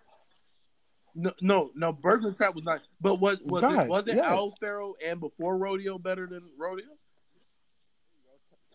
No, 1.15 1.33
no, 1.41 1.71
no. 1.75 1.93
Birds 1.93 2.25
in 2.25 2.31
the 2.31 2.37
Trap 2.37 2.55
was 2.55 2.65
not. 2.65 2.81
But 3.01 3.17
was 3.17 3.41
was 3.43 3.63
it 3.65 3.89
was 3.89 4.09
it. 4.09 4.19
Owl 4.19 4.55
Pharaoh 4.61 4.95
and 5.07 5.21
before 5.21 5.59
Rodeo 5.59 5.99
better 5.99 6.27
than 6.27 6.43
Rodeo? 6.59 6.87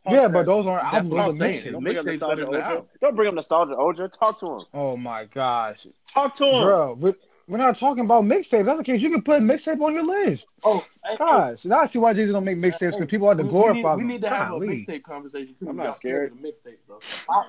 Yeah, 0.09 0.27
but 0.27 0.45
those 0.45 0.65
aren't 0.67 0.83
That's 0.83 0.95
albums. 1.07 1.13
what 1.13 1.23
I'm 1.25 1.37
saying. 1.37 1.71
Don't 1.71 1.83
bring 1.83 1.97
up 1.97 2.05
Mixtape's 2.05 2.19
nostalgia 2.21 2.45
better 2.45 2.51
than 2.51 2.61
Oja. 2.77 2.85
Don't 3.01 3.15
bring 3.15 3.27
up 3.29 3.33
nostalgia 3.35 3.73
Oja. 3.75 4.11
Talk 4.19 4.39
to 4.39 4.45
him. 4.53 4.61
Oh 4.73 4.97
my 4.97 5.25
gosh, 5.25 5.87
Talk 6.13 6.35
to 6.37 6.45
him. 6.45 6.63
bro. 6.63 6.93
We, 6.99 7.13
we're 7.47 7.57
not 7.59 7.77
talking 7.77 8.03
about 8.05 8.23
mixtapes. 8.23 8.65
That's 8.65 8.79
the 8.79 8.83
case. 8.83 9.01
You 9.01 9.11
can 9.11 9.21
put 9.21 9.39
mixtape 9.43 9.79
on 9.79 9.93
your 9.93 10.03
list. 10.03 10.47
Oh, 10.63 10.83
hey, 11.05 11.15
Gosh, 11.17 11.63
now 11.65 11.81
I 11.81 11.85
see 11.87 11.99
why 11.99 12.13
Jesus 12.13 12.33
don't 12.33 12.43
make 12.43 12.57
mixtapes 12.57 12.93
because 12.93 13.05
people 13.07 13.27
have 13.27 13.37
to 13.37 13.43
we, 13.43 13.49
we 13.49 13.51
glorify 13.53 13.95
need, 13.95 14.03
we 14.03 14.03
need 14.13 14.21
to 14.21 14.29
have 14.29 14.51
a 14.53 14.59
mixtape 14.59 15.03
conversation 15.03 15.53
too. 15.59 15.69
I'm 15.69 15.75
not 15.75 15.85
got 15.85 15.95
scared 15.97 16.31
of 16.31 16.41
the 16.41 16.47
mixtape 16.47 16.77
though. 16.87 16.99
I- 17.29 17.45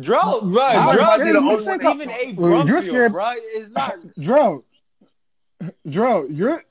Dro, 0.00 0.40
bro, 0.40 0.50
Miles 0.50 0.94
Dro, 0.96 1.04
might 1.04 1.18
be 1.18 1.24
the 1.24 1.32
this 1.34 1.42
only 1.42 1.54
isn't 1.54 1.82
one- 1.84 1.94
even 2.02 2.10
a 2.10 2.32
Well, 2.34 2.66
you're 2.66 2.80
Brumfield, 2.82 2.86
scared- 2.86 3.12
bro. 3.12 3.32
It's 3.36 3.70
not. 3.70 3.94
Dro, 4.20 4.64
Dro, 5.88 6.26
you're 6.28 6.64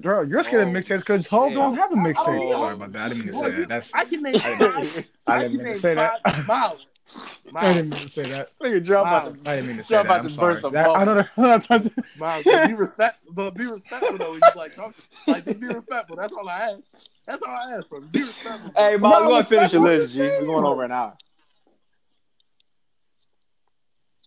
Dro, 0.00 0.22
you're 0.22 0.42
scared 0.42 0.62
of 0.62 0.68
Oh, 0.68 0.72
mixtapes 0.72 0.98
because 1.00 1.26
Hov 1.26 1.52
don't 1.52 1.76
have 1.76 1.90
a 1.92 1.94
I 1.94 1.98
mixtape. 1.98 2.26
don't 2.38 2.52
Sorry 2.52 2.74
about 2.74 2.92
that. 2.92 3.02
I 3.02 3.08
didn't 3.08 3.24
mean 3.24 3.32
to 3.32 3.38
say 3.40 3.50
that. 3.50 3.68
That's 3.68 3.90
I 3.94 4.04
can 4.04 4.22
name 4.22 4.34
I 4.36 4.38
didn't 4.38 4.82
mean 4.84 5.04
five. 5.04 5.08
I 5.26 5.34
I 5.36 5.42
didn't 5.42 5.56
mean 5.62 5.72
to 5.74 5.78
say 5.80 5.94
that. 5.94 6.20
five. 6.24 6.46
Miles. 6.46 6.86
I 7.54 7.72
didn't 7.72 7.90
mean 7.90 8.00
to 8.00 8.08
say 8.08 8.22
that. 8.24 8.48
Look 8.60 8.72
at 8.72 8.84
Dro 8.84 9.00
about 9.02 9.44
to. 9.44 9.50
I 9.50 9.54
didn't 9.56 9.68
mean 9.68 9.76
to 9.78 9.84
say 9.84 9.94
that. 10.02 10.10
I'm 10.10 10.30
sorry. 10.32 10.54
burst 10.54 10.64
a 10.64 10.70
That- 10.70 10.86
I 10.88 11.04
bubble. 11.04 11.06
know 11.06 11.14
that. 11.16 11.28
I'm 11.36 11.42
not 11.44 11.64
touching- 11.64 11.92
Miles, 12.18 12.44
but 12.44 12.66
be 12.68 12.74
respect, 12.74 13.18
but 13.30 13.50
be 13.54 13.66
respectful 13.66 14.18
though. 14.18 14.30
When 14.32 14.40
you 14.42 14.48
like 14.60 14.74
talking, 14.74 14.94
like 15.26 15.44
just 15.44 15.60
be 15.60 15.66
respectful. 15.68 16.16
That's 16.16 16.32
all 16.32 16.48
I 16.48 16.58
ask. 16.58 16.78
That's 17.26 17.42
all 17.42 17.54
I 17.54 17.72
ask 17.76 17.88
from 17.88 18.02
you. 18.04 18.08
Be 18.10 18.22
respectful. 18.24 18.72
Hey, 18.76 18.92
No, 18.92 18.98
Miles, 18.98 19.22
we're 19.22 19.28
gonna 19.30 19.44
finish 19.44 19.72
your 19.72 19.82
list, 19.82 20.12
G. 20.14 20.20
We're 20.20 20.46
going 20.46 20.64
over 20.64 20.82
an 20.84 20.92
hour. 20.92 21.16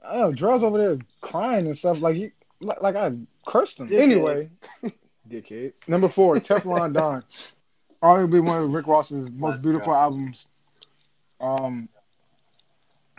Oh, 0.04 0.32
Dro's 0.32 0.64
over 0.64 0.78
there 0.78 0.98
crying 1.22 1.68
and 1.68 1.78
stuff 1.78 2.02
like 2.02 2.16
he 2.16 2.32
like, 2.62 2.82
like 2.82 2.96
I 2.96 3.12
cursed 3.48 3.80
him. 3.80 3.88
Dickhead. 3.88 4.00
Anyway, 4.02 4.50
dickhead. 5.30 5.74
Number 5.88 6.10
four, 6.10 6.36
Teflon 6.40 6.94
Don. 6.94 7.24
Arguably 8.02 8.46
one 8.46 8.62
of 8.64 8.70
Rick 8.72 8.88
Ross's 8.88 9.30
most 9.30 9.40
Classic 9.40 9.64
beautiful 9.64 9.94
albums. 9.94 10.46
Um, 11.42 11.90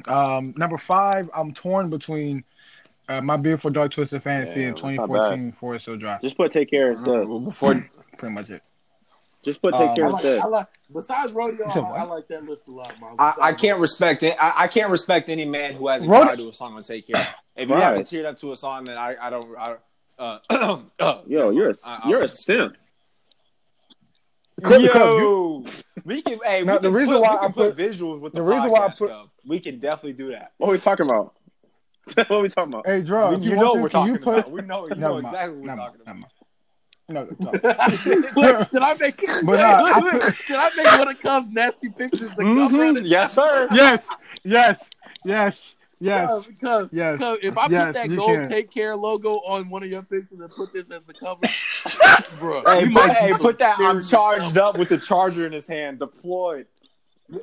um, 0.07 0.55
number 0.57 0.79
five, 0.79 1.29
I'm 1.35 1.53
torn 1.53 1.91
between 1.91 2.45
uh, 3.09 3.21
My 3.21 3.37
Beautiful 3.37 3.71
Dark 3.71 3.93
Twisted 3.93 4.23
Fantasy 4.23 4.61
Yeah, 4.63 4.69
and 4.69 4.77
that's 4.77 4.83
not 4.83 4.91
2014 5.07 5.53
Forest 5.61 5.87
Hill 5.87 5.97
Drive. 5.97 6.23
Just 6.23 6.37
put 6.37 6.51
Take 6.51 6.71
Care 6.71 6.93
instead. 6.93 7.27
Before 7.45 7.89
Pretty 8.19 8.35
much 8.35 8.51
it. 8.51 8.63
Just 9.43 9.63
put 9.63 9.75
Take 9.75 9.91
Um, 9.91 9.97
Care 9.97 10.05
I 10.05 10.09
like, 10.09 10.25
instead. 10.25 10.39
I 10.41 10.47
like. 10.47 10.67
Besides 10.93 11.33
rodeo, 11.33 11.67
I. 11.67 11.79
I 11.79 12.03
like 12.05 12.29
that 12.29 12.45
list 12.45 12.63
a 12.69 12.71
lot, 12.71 12.93
I, 13.19 13.35
I 13.41 13.53
can't 13.53 13.79
respect 13.81 14.23
it. 14.23 14.37
I, 14.41 14.65
I 14.65 14.69
can't 14.69 14.91
respect 14.91 15.29
any 15.29 15.45
man 15.45 15.75
who 15.75 15.89
hasn't 15.89 16.11
Rod- 16.11 16.27
cried 16.27 16.39
to 16.39 16.49
a 16.49 16.53
song 16.53 16.75
on 16.75 16.83
Take 16.83 17.07
Care. 17.07 17.27
If 17.57 17.69
you 17.69 17.75
Right. 17.75 17.83
haven't 17.83 18.05
teared 18.07 18.25
up 18.27 18.39
to 18.41 18.53
a 18.53 18.57
song, 18.57 18.85
then 18.85 18.97
I, 18.99 19.17
I 19.21 19.31
don't. 19.31 19.57
I, 19.57 19.77
uh, 20.21 20.39
uh, 21.01 21.21
Yo, 21.27 21.51
you're 21.51 21.71
a 21.71 21.75
I- 21.87 22.01
I- 22.05 22.09
you're 22.09 22.23
a 22.23 22.29
simp. 22.29 22.77
Because 24.57 24.83
you- 24.83 24.93
Yo, 24.95 25.65
we 26.05 26.21
can. 26.23 26.39
Hey, 26.45 26.63
Now, 26.65 26.75
we 26.75 26.79
the 26.79 26.89
can 26.89 26.93
reason 26.93 27.15
put, 27.15 27.23
why 27.23 27.31
we 27.33 27.37
can 27.39 27.45
I 27.45 27.53
put, 27.53 27.77
put- 27.77 27.77
visuals 27.77 28.21
with 28.21 28.33
the, 28.35 28.41
the 28.41 28.43
reason 28.43 28.71
why 28.71 28.81
I 28.87 28.89
put- 28.89 29.09
though. 29.09 29.31
We 29.47 29.59
can 29.59 29.79
definitely 29.79 30.13
do 30.13 30.29
that. 30.33 30.53
What 30.59 30.69
are 30.69 30.73
we 30.73 30.79
talking 30.79 31.07
about? 31.07 31.35
what 32.15 32.31
are 32.31 32.41
we 32.41 32.49
talking 32.51 32.73
about? 32.75 32.87
Hey, 32.87 33.01
Dro, 33.01 33.31
We- 33.37 33.45
you 33.45 33.51
you, 33.51 33.57
know 33.57 33.73
what 33.73 33.81
we're 33.81 33.89
talking 33.89 34.15
you 34.15 34.21
put? 34.21 34.39
about. 34.41 34.51
We 34.51 34.61
know. 34.63 34.87
You 34.89 34.95
know 34.97 35.17
exactly 35.19 35.57
what 35.57 35.69
we're 35.69 35.75
talking 35.75 36.01
about. 36.07 36.31
No, 37.09 37.27
no. 37.41 37.51
Wait, 38.37 38.69
should 38.69 38.83
I 38.83 38.95
make? 39.01 39.19
But 39.45 39.57
nah, 39.59 39.83
I 39.83 40.01
wait, 40.01 40.13
wait, 40.23 40.35
should 40.45 40.57
I 40.57 40.71
make 40.77 40.87
one 40.99 41.09
of 41.09 41.21
Cubs 41.21 41.49
nasty 41.51 41.89
pictures? 41.89 42.29
The 42.37 42.45
cover 42.45 42.63
of 42.63 42.71
Mhm. 42.97 43.01
Yes, 43.05 43.33
sir. 43.33 43.67
yes, 43.73 44.07
yes, 44.45 44.89
yes, 45.25 45.75
yes. 46.01 46.29
Cubs, 46.29 46.49
Cubs, 46.61 46.89
Yes. 46.93 47.19
Cubs. 47.19 47.39
If 47.43 47.57
I 47.59 47.67
Yes, 47.69 47.85
put 47.87 47.95
that 47.95 48.17
gold 48.17 48.29
can. 48.39 48.49
take 48.49 48.71
care 48.71 48.97
logo 48.97 49.35
on 49.47 49.69
one 49.71 49.83
of 49.83 49.91
your 49.91 50.03
pictures 50.03 50.41
and 50.41 50.51
put 50.51 50.73
this 50.73 50.91
as 50.91 51.01
the 51.07 51.15
cover, 51.15 51.41
bro, 52.41 52.63
Hey, 52.67 52.81
you 52.81 52.87
put, 52.87 53.07
might 53.07 53.17
hey, 53.17 53.33
put 53.35 53.59
that. 53.59 53.79
I'm 53.79 54.03
charged 54.03 54.59
up 54.59 54.79
with 54.79 54.89
the 54.89 54.99
charger 54.99 55.47
in 55.47 55.53
his 55.53 55.67
hand, 55.67 55.99
deployed. 55.99 56.67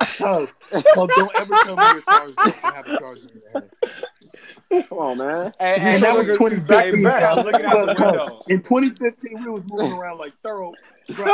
Cubs, 0.00 0.52
Cubs, 0.94 1.12
don't 1.16 1.34
ever 1.34 1.54
tell 1.64 1.76
me 1.76 1.82
you're 1.92 2.02
charged. 2.02 2.34
You 2.44 2.52
have 2.70 2.86
a 2.86 2.98
charger 2.98 3.22
in 3.22 3.40
your 3.40 3.52
hand. 3.52 4.86
Come 4.88 4.98
on, 4.98 5.16
man. 5.18 5.54
And, 5.58 5.82
And 5.82 6.02
that 6.02 6.14
was 6.14 6.26
2015. 6.26 6.68
Hey, 6.68 6.90
man, 7.00 7.24
I'm 7.24 7.44
looking 7.46 7.64
out 7.64 7.86
the 7.96 8.04
window 8.04 8.42
In 8.48 8.62
2015, 8.62 9.42
we 9.44 9.50
was 9.50 9.62
moving 9.66 9.92
around 9.92 10.18
like 10.18 10.34
thorough. 10.42 10.74
Bro, 11.14 11.24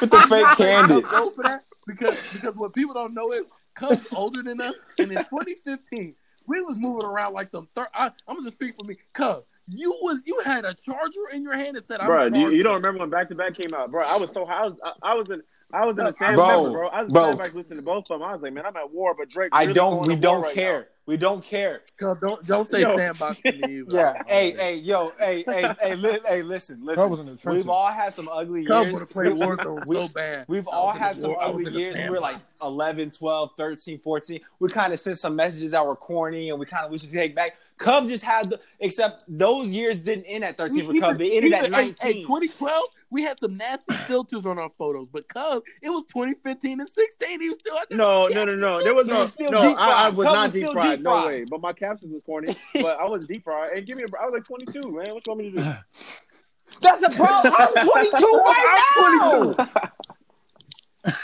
with 0.00 0.10
the 0.12 0.26
fake 0.28 0.46
candy. 0.56 1.00
Go 1.02 1.30
for 1.30 1.42
that 1.42 1.64
because 1.88 2.14
because 2.32 2.54
what 2.54 2.72
people 2.72 2.94
don't 2.94 3.14
know 3.14 3.32
is 3.32 3.46
Cubs 3.74 4.06
older 4.12 4.44
than 4.44 4.60
us, 4.60 4.76
and 4.98 5.10
in 5.10 5.18
2015 5.18 6.14
we 6.48 6.60
was 6.62 6.78
moving 6.78 7.04
around 7.04 7.34
like 7.34 7.48
some. 7.48 7.68
Thir- 7.74 7.88
I, 7.94 8.06
I'm 8.26 8.36
gonna 8.36 8.42
just 8.42 8.54
speak 8.54 8.74
for 8.74 8.84
me, 8.84 8.96
cuz 9.12 9.44
You 9.66 9.96
was 10.02 10.22
you 10.26 10.40
had 10.44 10.64
a 10.64 10.74
charger 10.74 11.28
in 11.32 11.42
your 11.42 11.54
hand 11.56 11.76
that 11.76 11.84
said, 11.84 12.00
"I'm 12.00 12.06
Bro, 12.06 12.26
you, 12.38 12.50
you 12.50 12.62
don't 12.62 12.74
remember 12.74 13.00
when 13.00 13.10
Back 13.10 13.28
to 13.28 13.34
Back 13.34 13.54
came 13.54 13.74
out, 13.74 13.90
bro? 13.90 14.02
I 14.02 14.16
was 14.16 14.32
so 14.32 14.44
high. 14.46 14.62
I 14.62 14.66
was, 14.66 14.76
I, 14.82 14.92
I 15.10 15.14
was 15.14 15.30
in 15.30 15.42
I 15.72 15.84
was 15.84 15.98
in 15.98 16.04
the 16.04 16.14
same 16.14 16.34
Bro, 16.34 16.62
bro, 16.64 16.72
bro. 16.72 16.88
I 16.88 17.02
was 17.02 17.12
bro. 17.12 17.36
the 17.36 17.42
listening 17.42 17.78
to 17.78 17.82
both 17.82 18.10
of 18.10 18.20
them. 18.20 18.22
I 18.22 18.32
was 18.32 18.42
like, 18.42 18.54
man, 18.54 18.64
I'm 18.64 18.76
at 18.76 18.90
war, 18.90 19.14
but 19.16 19.28
Drake. 19.28 19.50
I 19.52 19.62
really 19.62 19.74
don't. 19.74 19.96
going 19.96 20.08
We 20.08 20.14
to 20.14 20.20
don't 20.20 20.42
right 20.42 20.54
care. 20.54 20.88
We 21.08 21.16
don't 21.16 21.42
care. 21.42 21.80
Cub, 21.96 22.20
don't 22.20 22.46
don't 22.46 22.66
say 22.68 22.82
Yo. 22.82 22.94
sandbox 22.94 23.40
to 23.40 23.52
me. 23.52 23.82
Yeah. 23.88 24.22
Hey, 24.26 24.52
hey, 24.52 24.76
yo, 24.76 25.12
hey, 25.18 25.42
hey, 25.46 25.74
hey, 25.80 25.94
li- 25.96 26.18
hey, 26.28 26.42
listen, 26.42 26.84
listen. 26.84 27.12
in 27.14 27.24
the 27.24 27.36
trenches. 27.36 27.64
We've 27.64 27.68
all 27.70 27.90
had 27.90 28.12
some 28.12 28.28
ugly 28.30 28.66
Cub 28.66 28.82
years. 28.84 28.92
would 28.92 29.00
have 29.00 29.08
played 29.08 29.32
We- 29.32 29.40
Warzone 29.40 29.86
we- 29.86 29.96
so 29.96 30.08
bad. 30.08 30.44
We've 30.48 30.68
I 30.68 30.70
all 30.70 30.90
had 30.92 31.18
some 31.18 31.30
war- 31.30 31.42
ugly 31.42 31.72
years. 31.72 31.96
We 31.96 32.10
were 32.10 32.20
like 32.20 32.34
sandbox. 32.50 32.56
11, 32.60 33.10
12, 33.12 33.50
13, 33.56 34.00
14. 34.00 34.40
We 34.60 34.68
kind 34.68 34.92
of 34.92 35.00
sent 35.00 35.16
some 35.16 35.34
messages 35.34 35.70
that 35.70 35.84
were 35.86 35.96
corny 35.96 36.50
and 36.50 36.60
we 36.60 36.66
kind 36.66 36.84
of 36.84 36.90
we 36.90 36.98
should 36.98 37.10
take 37.10 37.34
back. 37.34 37.52
Cub 37.78 38.06
just 38.06 38.22
had 38.24 38.50
the, 38.50 38.60
except 38.80 39.24
those 39.28 39.70
years 39.70 40.00
didn't 40.00 40.24
end 40.24 40.44
at 40.44 40.58
13 40.58 40.86
for 40.92 41.00
Cub. 41.00 41.16
They 41.16 41.38
ended 41.38 41.54
at 41.54 41.60
Even- 41.60 41.72
19. 41.72 41.94
Hey, 42.00 42.20
2012, 42.22 42.82
we 43.10 43.22
had 43.22 43.38
some 43.38 43.56
nasty 43.56 43.94
filters 44.06 44.44
on 44.46 44.58
our 44.58 44.70
photos, 44.76 45.08
but 45.12 45.28
Cub, 45.28 45.62
it 45.82 45.90
was 45.90 46.04
2015 46.04 46.80
and 46.80 46.88
16. 46.88 47.40
He 47.40 47.48
was 47.48 47.58
still 47.58 47.76
out 47.78 47.88
there. 47.88 47.98
No, 47.98 48.26
no, 48.28 48.44
no, 48.44 48.54
no. 48.54 48.82
There 48.82 48.94
was 48.94 49.06
no, 49.06 49.26
still 49.26 49.50
no. 49.50 49.62
deep 49.62 49.78
I, 49.78 50.06
I 50.06 50.08
was 50.10 50.26
Cub 50.26 50.34
not 50.34 50.42
was 50.44 50.52
deep 50.52 50.72
fried. 50.72 50.98
deep 50.98 51.04
No 51.04 51.10
fried. 51.10 51.26
way. 51.26 51.44
But 51.44 51.60
my 51.60 51.72
captions 51.72 52.12
was 52.12 52.22
corny. 52.22 52.56
but 52.74 53.00
I 53.00 53.04
was 53.04 53.26
deep 53.28 53.44
fried. 53.44 53.70
And 53.70 53.86
give 53.86 53.96
me, 53.96 54.04
a, 54.04 54.06
I 54.20 54.26
was 54.26 54.34
like 54.34 54.44
22, 54.44 54.80
man. 54.82 55.14
What 55.14 55.26
you 55.26 55.32
want 55.32 55.38
me 55.38 55.50
to 55.50 55.56
do? 55.56 55.60
That's 56.82 57.00
the 57.00 57.08
problem. 57.16 57.54
I'm 57.56 57.72
22 57.88 58.26
right 58.44 59.56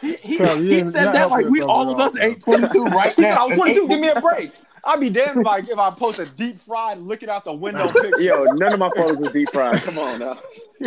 He, 0.00 0.16
he, 0.22 0.38
Cub, 0.38 0.58
he 0.60 0.84
said 0.84 1.12
that 1.12 1.30
like 1.30 1.46
we 1.46 1.60
all 1.60 1.90
of 1.90 1.98
us 1.98 2.14
at 2.14 2.22
ain't 2.22 2.42
22 2.42 2.84
right 2.84 3.14
He 3.14 3.22
said, 3.22 3.34
now. 3.34 3.48
I'm 3.48 3.56
22. 3.56 3.88
Give 3.88 4.00
me 4.00 4.08
a 4.08 4.20
break. 4.20 4.52
I'd 4.84 4.98
be 5.00 5.10
damned 5.10 5.40
if 5.42 5.46
I 5.46 5.58
if 5.58 5.78
I 5.78 5.90
post 5.90 6.18
a 6.18 6.26
deep 6.26 6.58
fried 6.60 6.98
looking 6.98 7.28
out 7.28 7.44
the 7.44 7.52
window 7.52 7.88
picture. 7.92 8.20
Yo, 8.20 8.44
none 8.44 8.72
of 8.72 8.78
my 8.80 8.90
photos 8.96 9.22
are 9.22 9.32
deep 9.32 9.48
fried. 9.52 9.80
Come 9.82 9.98
on 9.98 10.18
now. 10.18 10.38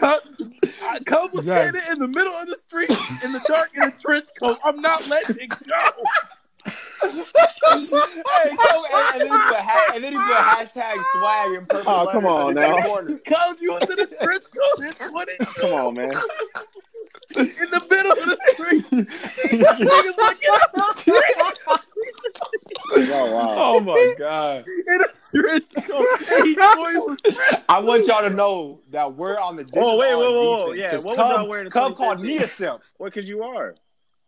Cub, 0.00 0.20
Cub 1.06 1.32
was 1.32 1.44
Yeah. 1.44 1.58
standing 1.58 1.82
in 1.92 1.98
the 2.00 2.08
middle 2.08 2.32
of 2.32 2.48
the 2.48 2.56
street 2.66 2.90
in 3.22 3.32
the 3.32 3.40
dark 3.46 3.70
in 3.76 3.82
a 3.84 3.90
trench 3.92 4.26
coat. 4.38 4.58
I'm 4.64 4.80
not 4.80 5.06
letting 5.08 5.36
it 5.40 5.50
go. 5.50 6.04
hey, 7.04 8.56
Cole, 8.56 8.86
and, 8.92 9.12
and 9.12 9.20
then 9.20 9.26
he 9.26 9.28
put 9.28 9.56
ha- 9.60 9.92
and 9.94 10.02
then 10.04 10.12
he 10.12 10.18
put 10.18 10.36
hashtag 10.36 11.02
swag 11.12 11.52
in 11.58 11.66
purple 11.66 11.92
Oh, 11.92 12.08
come 12.10 12.26
on 12.26 12.48
in 12.50 12.54
the 12.56 12.60
now. 12.68 12.82
corner. 12.86 13.18
Cub, 13.18 13.56
you 13.60 13.72
was 13.72 13.82
in 13.84 14.00
a 14.00 14.06
trench 14.06 14.42
coat 14.44 14.84
in 14.84 14.92
22 15.10 15.44
Come 15.60 15.72
on, 15.74 15.94
man. 15.94 16.12
In 17.36 17.70
the 17.70 17.86
middle 17.90 18.12
of 18.12 18.18
the 18.18 18.38
street. 18.52 18.84
Niggas 18.92 20.18
like, 20.18 20.40
get 20.40 20.50
out 20.52 20.74
the 20.74 20.94
street. 21.00 21.20
Oh 23.10 23.34
wow. 23.34 23.54
Oh 23.56 23.80
my 23.80 24.14
god! 24.16 24.64
in 24.66 25.00
a 25.00 25.06
trench 25.30 25.66
coat. 25.88 26.06
And 26.30 26.46
he 26.46 26.54
swore 26.72 26.90
he 26.92 26.98
was 26.98 27.18
I 27.68 27.80
want 27.80 28.06
y'all 28.06 28.22
to 28.22 28.30
know 28.34 28.80
that 28.90 29.14
we're 29.16 29.38
on 29.38 29.56
the. 29.56 29.64
This 29.64 29.72
Oh, 29.76 29.94
is 29.94 30.00
wait, 30.00 30.12
on 30.12 30.18
whoa, 30.18 30.30
whoa, 30.32 30.40
whoa. 30.66 30.72
defense, 30.74 30.78
Yeah, 30.84 30.90
'cause 30.92 31.04
what 31.04 31.16
was 31.16 31.26
Cub, 31.26 31.36
y'all 31.40 31.48
wearing 31.48 31.66
in 31.66 31.70
Cub 31.72 31.96
called 31.96 32.18
2013? 32.18 32.38
me 32.38 32.44
a 32.44 32.48
simp. 32.48 32.82
What? 32.98 33.12
Because 33.14 33.28
you 33.28 33.42
are. 33.42 33.74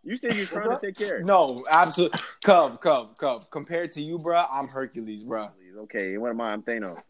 You 0.05 0.17
said 0.17 0.37
you're 0.37 0.47
trying 0.47 0.71
to 0.71 0.79
take 0.81 0.97
care. 0.97 1.23
No, 1.23 1.65
absolutely. 1.69 2.21
Cub, 2.45 2.81
Cub, 2.81 3.17
Cub. 3.19 3.51
Compared 3.51 3.91
to 3.93 4.03
you, 4.03 4.19
bruh, 4.21 4.47
I'm 4.53 4.69
Hercules, 4.69 5.25
bruh. 5.25 5.51
Okay, 5.79 6.17
what 6.17 6.31
am 6.31 6.41
I? 6.41 6.53
I'm 6.53 6.63
Thanos. 6.63 7.01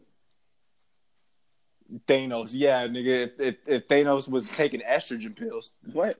Thanos, 2.07 2.51
yeah, 2.53 2.87
nigga. 2.87 3.25
If, 3.25 3.39
if, 3.39 3.55
if 3.67 3.87
Thanos 3.87 4.27
was 4.27 4.45
taking 4.49 4.81
estrogen 4.81 5.35
pills, 5.35 5.73
What? 5.93 6.19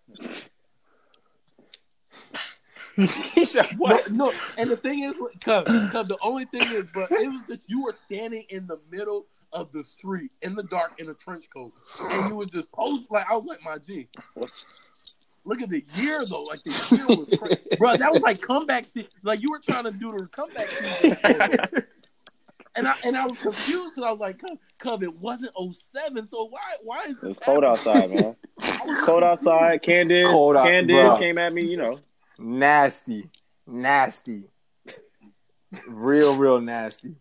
he 3.33 3.45
said, 3.45 3.67
"What?" 3.77 4.09
No, 4.11 4.29
no, 4.29 4.33
and 4.57 4.71
the 4.71 4.77
thing 4.77 5.03
is, 5.03 5.15
cause, 5.41 5.65
cause 5.91 6.07
the 6.07 6.17
only 6.23 6.45
thing 6.45 6.71
is, 6.71 6.87
but 6.93 7.11
it 7.11 7.29
was 7.29 7.43
just 7.47 7.69
you 7.69 7.83
were 7.83 7.93
standing 8.05 8.43
in 8.49 8.65
the 8.65 8.79
middle 8.91 9.27
of 9.53 9.71
the 9.71 9.83
street 9.83 10.31
in 10.41 10.55
the 10.55 10.63
dark 10.63 10.93
in 10.99 11.09
a 11.09 11.13
trench 11.13 11.45
coat, 11.53 11.73
and 12.01 12.29
you 12.29 12.37
were 12.37 12.45
just 12.45 12.71
pose 12.71 13.01
like 13.09 13.29
I 13.29 13.35
was 13.35 13.45
like, 13.45 13.63
my 13.63 13.77
G. 13.77 14.07
Look 15.45 15.61
at 15.61 15.69
the 15.69 15.85
year 15.93 16.25
though, 16.25 16.43
like 16.43 16.63
the 16.63 16.71
year 16.95 17.05
was 17.07 17.29
crazy, 17.37 17.61
bro. 17.77 17.97
That 17.97 18.11
was 18.11 18.23
like 18.23 18.41
comeback 18.41 18.85
season. 18.85 19.11
Like 19.21 19.41
you 19.41 19.51
were 19.51 19.59
trying 19.59 19.83
to 19.83 19.91
do 19.91 20.11
the 20.13 20.25
comeback 20.27 20.67
season, 20.67 21.17
and 22.77 22.87
I 22.87 22.93
and 23.03 23.17
I 23.17 23.25
was 23.25 23.39
confused 23.41 23.95
because 23.95 24.07
I 24.07 24.11
was 24.11 24.19
like, 24.19 24.39
Cub, 24.39 24.57
Cub, 24.79 25.03
it 25.03 25.15
wasn't 25.17 25.51
07, 25.55 26.27
so 26.27 26.45
why 26.49 26.59
why 26.83 27.05
is 27.07 27.15
this 27.21 27.31
It's 27.31 27.39
cold 27.45 27.63
outside, 27.63 28.09
man. 28.11 28.35
Cold 29.05 29.23
outside. 29.23 29.81
Candid. 29.83 30.25
Cold 30.27 30.55
out- 30.55 30.65
Candid 30.65 30.97
bruh. 30.97 31.19
came 31.19 31.37
at 31.37 31.53
me. 31.53 31.63
You 31.63 31.77
know. 31.77 31.99
Nasty, 32.39 33.29
nasty, 33.65 34.43
real, 35.87 36.37
real 36.37 36.61
nasty. 36.61 37.15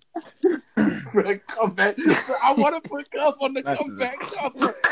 For 1.12 1.22
the 1.22 1.40
comeback. 1.46 1.96
I 2.44 2.52
want 2.54 2.82
to 2.82 2.88
put 2.88 3.10
Cub 3.10 3.34
on 3.40 3.54
the 3.54 3.62
That's 3.62 3.78
comeback 3.78 4.18
cover. 4.20 4.76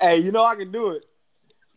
Hey, 0.00 0.18
you 0.18 0.32
know 0.32 0.44
I 0.44 0.54
can 0.54 0.70
do 0.70 0.90
it. 0.90 1.04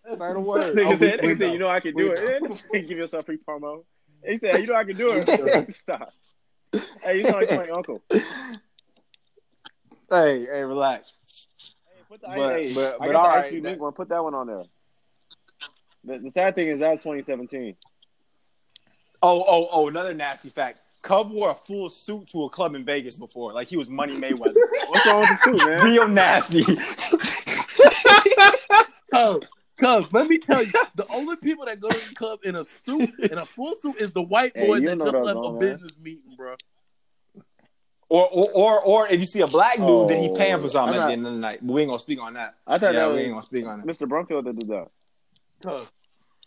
Say 0.09 0.33
the 0.33 0.39
word. 0.39 0.75
Nigga 0.75 0.87
Oh, 0.91 0.95
said, 0.95 1.19
we- 1.21 1.29
we 1.29 1.33
nigga 1.33 1.37
said, 1.37 1.53
you 1.53 1.59
know 1.59 1.69
I 1.69 1.79
can 1.79 1.95
We 1.95 2.03
do 2.03 2.11
it. 2.13 2.63
Give 2.87 2.97
yourself 2.97 3.25
free 3.25 3.37
promo. 3.37 3.83
He 4.25 4.35
said, 4.37 4.59
you 4.59 4.67
know 4.67 4.75
I 4.75 4.83
can 4.83 4.97
do 4.97 5.11
it. 5.13 5.73
Stop. 5.73 6.11
Hey, 7.03 7.19
you 7.19 7.25
sound 7.25 7.47
like 7.47 7.51
my 7.51 7.69
uncle. 7.69 8.01
Hey, 8.09 8.19
Hey, 10.11 10.45
hey, 10.45 10.63
relax. 10.63 11.19
put 12.09 12.21
the, 12.21 12.27
But- 12.27 12.53
hey, 12.55 12.73
but- 12.73 12.95
I 12.95 12.97
but 13.07 13.11
got 13.11 13.15
all 13.15 13.23
the 13.23 13.29
right, 13.37 13.53
Ice 13.53 13.63
that- 13.63 13.79
one. 13.79 13.93
Put 13.93 14.09
that 14.09 14.23
one 14.23 14.33
on 14.35 14.47
there. 14.47 14.63
The, 16.03 16.19
the 16.19 16.31
sad 16.31 16.55
thing 16.55 16.67
is 16.67 16.79
that's 16.79 17.01
2017. 17.03 17.75
Oh, 19.21 19.43
oh, 19.47 19.67
oh, 19.71 19.87
another 19.89 20.13
nasty 20.13 20.49
fact. 20.49 20.79
Cub 21.01 21.31
wore 21.31 21.51
a 21.51 21.55
full 21.55 21.89
suit 21.89 22.27
to 22.29 22.45
a 22.45 22.49
club 22.49 22.75
in 22.75 22.83
Vegas 22.85 23.15
before, 23.15 23.53
like 23.53 23.67
he 23.67 23.77
was 23.77 23.89
Money 23.89 24.15
Mayweather. 24.17 24.55
What's 24.87 25.05
wrong 25.05 25.19
with 25.21 25.29
the 25.29 25.35
suit, 25.43 25.57
man? 25.57 25.83
Real 25.83 26.07
nasty. 26.07 26.63
Cub, 29.11 29.13
oh. 29.13 29.41
Cub, 29.79 30.07
let 30.11 30.27
me 30.27 30.37
tell 30.39 30.63
you, 30.63 30.71
the 30.95 31.07
only 31.09 31.35
people 31.37 31.65
that 31.65 31.79
go 31.79 31.89
to 31.89 32.09
the 32.09 32.15
club 32.15 32.39
in 32.43 32.55
a 32.55 32.63
suit, 32.63 33.09
in 33.19 33.37
a 33.37 33.45
full 33.45 33.75
suit, 33.81 33.95
is 34.01 34.11
the 34.11 34.21
white 34.21 34.51
Hey, 34.55 34.67
boys 34.67 34.81
you 34.81 34.89
that 34.89 34.97
know 34.97 35.11
just 35.11 35.25
left 35.25 35.37
a 35.45 35.49
man. 35.51 35.59
business 35.59 35.97
meeting, 36.01 36.35
bro. 36.35 36.55
or, 38.09 38.27
or, 38.29 38.49
or, 38.51 38.81
or 38.81 39.07
if 39.07 39.19
you 39.19 39.25
see 39.25 39.41
a 39.41 39.47
black 39.47 39.77
dude, 39.77 40.09
then 40.09 40.21
he 40.21 40.29
Oh, 40.29 40.35
paying 40.35 40.57
for 40.59 40.65
oh. 40.65 40.69
something 40.69 40.95
I'm 40.95 41.01
at 41.03 41.07
the 41.07 41.13
end 41.13 41.25
of 41.27 41.33
the 41.33 41.39
night. 41.39 41.59
But 41.61 41.73
we 41.73 41.81
ain't 41.81 41.89
gonna 41.89 41.99
speak 41.99 42.21
on 42.21 42.33
that. 42.33 42.55
I 42.67 42.77
thought 42.79 42.93
yeah, 42.93 43.07
that 43.07 43.13
we 43.13 43.19
ain't 43.21 43.31
gonna 43.31 43.41
speak 43.43 43.65
on 43.65 43.79
that. 43.79 43.87
Mr. 43.87 44.07
Brumfield 44.07 44.45
that 44.45 44.57
did 44.57 44.67
that. 44.67 44.87
Cub, 45.63 45.87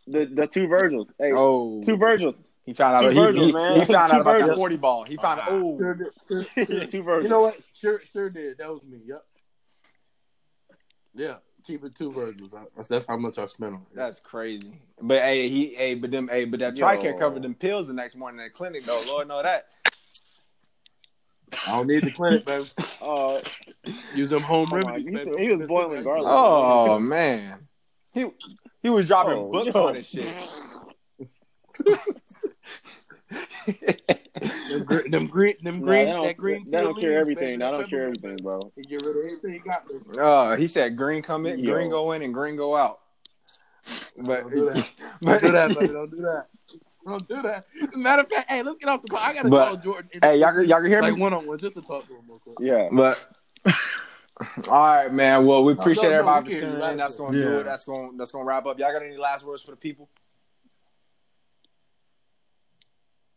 The 0.06 0.24
the 0.26 0.46
two 0.46 0.66
Virgils. 0.66 1.12
Hey, 1.18 1.32
Oh, 1.34 1.82
two 1.84 1.96
Virgils. 1.96 2.40
he 2.64 2.72
found 2.74 2.96
out. 2.96 3.00
two 3.02 3.09
He, 3.10 3.14
Virgils, 3.14 3.46
he, 3.46 3.52
man. 3.52 3.76
he 3.80 3.84
found 3.84 4.10
Two 4.10 4.16
out 4.16 4.20
about 4.22 4.32
that 4.32 4.40
Virgils. 4.40 4.56
forty 4.59 4.76
ball. 4.76 5.04
He 5.04 5.16
found 5.16 5.40
out. 5.40 5.48
Oh, 5.50 5.78
sure 5.78 5.94
did, 5.94 6.06
sure, 6.28 6.66
sure. 6.66 6.86
Two 6.86 7.02
Virgils. 7.02 7.22
you 7.24 7.28
know 7.28 7.40
what? 7.40 7.59
Sure, 7.80 8.00
sure 8.12 8.28
did. 8.30 8.59
That 8.59 8.70
was 8.70 8.82
me. 8.82 8.98
Yep. 9.06 9.24
Yeah, 11.14 11.34
keep 11.64 11.84
it 11.84 11.94
two 11.94 12.12
Virgils. 12.12 12.52
I- 12.55 12.64
That's, 12.76 12.89
that's 12.89 13.06
how 13.06 13.16
much 13.16 13.39
I 13.39 13.47
spent 13.47 13.74
on 13.74 13.80
it. 13.82 13.94
that's 13.97 14.20
crazy. 14.20 14.72
But 15.01 15.22
hey, 15.22 15.48
he, 15.48 15.74
hey, 15.74 15.94
but 15.94 16.10
them, 16.10 16.28
hey, 16.28 16.44
but 16.44 16.60
that 16.60 16.76
Yo. 16.76 16.84
Tricare 16.86 17.18
covered 17.18 17.43
them 17.43 17.55
pills 17.55 17.86
the 17.89 17.93
next 17.94 18.16
morning 18.16 18.40
at 18.40 18.44
the 18.44 18.51
clinic 18.51 18.84
though. 18.84 19.01
Lord 19.06 19.28
know 19.28 19.43
that. 19.43 19.66
I 21.66 21.72
don't 21.72 21.86
need 21.86 22.02
the 22.02 22.10
clinic, 22.10 22.44
baby. 22.44 22.64
Uh, 23.01 23.40
Use 24.14 24.30
them 24.30 24.43
home 24.43 24.68
Oh 24.72 24.76
remedies. 24.76 25.05
he 25.05 25.10
baby. 25.10 25.44
he 25.44 25.52
was 25.52 25.66
boiling 25.68 26.02
garlic. 26.05 26.26
Oh 26.30 26.98
man, 26.98 27.66
he 28.12 28.26
he 28.82 28.89
was 28.90 29.06
dropping 29.06 29.32
Oh, 29.39 29.51
books 29.51 29.74
yo. 29.74 29.89
on 29.89 29.94
his 29.97 30.06
shit. 30.09 30.28
Them, 34.70 34.84
gre- 34.84 35.09
them 35.09 35.26
green, 35.26 35.54
them 35.62 35.80
nah, 35.80 35.86
green, 35.86 36.06
that 36.06 36.12
don't, 36.12 36.26
that 36.26 36.36
green. 36.36 36.64
that 36.64 36.78
tea 36.78 36.84
don't 36.84 36.94
cure 36.98 37.10
leaves, 37.10 37.20
everything. 37.20 37.44
baby, 37.44 37.56
That 37.59 37.70
don't 37.70 37.90
care 37.90 38.04
everything, 38.04 38.36
bro. 38.42 38.72
You 38.76 38.84
get 38.84 39.04
rid 39.06 39.16
of 39.16 39.24
everything 39.24 39.54
you 39.54 39.60
got 39.60 39.86
there. 40.14 40.24
Uh, 40.24 40.56
he 40.56 40.66
said 40.66 40.96
green 40.96 41.22
come 41.22 41.46
in, 41.46 41.59
Yo. 41.60 41.72
green 41.74 41.90
go 41.90 42.12
in, 42.12 42.22
and 42.22 42.32
green 42.34 42.56
go 42.56 42.74
out. 42.74 43.00
But 44.16 44.42
Don't 44.42 44.54
do 44.54 44.70
that. 44.70 44.90
but 45.20 45.40
Don't 45.40 45.42
do 45.42 45.52
that, 45.52 45.68
baby. 45.78 45.92
Don't 45.92 46.10
do 46.10 46.16
that. 46.22 46.46
Don't 47.06 47.28
do 47.28 47.42
that. 47.42 47.66
Matter 47.96 48.22
of 48.22 48.28
fact, 48.28 48.50
hey, 48.50 48.62
let's 48.62 48.78
get 48.78 48.88
off 48.88 49.02
the 49.02 49.09
call. 49.09 49.18
I 49.20 49.34
gotta 49.34 49.48
But- 49.48 49.66
call 49.68 49.76
Jordan. 49.76 50.10
hey, 50.22 50.38
y'all 50.38 50.52
can- 50.52 50.68
y'all 50.68 50.80
can 50.80 50.86
hear 50.90 51.02
like 51.02 51.14
me? 51.14 51.20
one 51.20 51.34
on 51.34 51.46
one 51.46 51.59
just 51.59 51.74
to 51.74 51.82
talk 51.82 52.06
to 52.09 52.14
him 52.14 52.22
real 52.28 52.38
quick. 52.38 52.56
Yeah. 52.60 52.88
But 52.90 53.18
all 54.68 54.74
right, 54.74 55.12
man. 55.12 55.44
Well, 55.44 55.62
we 55.64 55.72
appreciate 55.74 56.04
no, 56.04 56.22
no, 56.22 56.30
everybody 56.32 56.54
for 56.54 56.60
tuning 56.60 56.90
in. 56.90 56.96
That's 56.96 57.16
gonna 57.16 57.40
do 57.42 57.59
it. 57.59 57.64
That's 57.64 57.84
gonna 57.84 58.10
that's 58.16 58.32
gonna 58.32 58.44
wrap 58.44 58.66
up. 58.66 58.78
Y'all 58.78 58.92
got 58.92 59.02
any 59.04 59.16
last 59.16 59.44
words 59.46 59.62
for 59.62 59.72
the 59.72 59.76
people? 59.76 60.09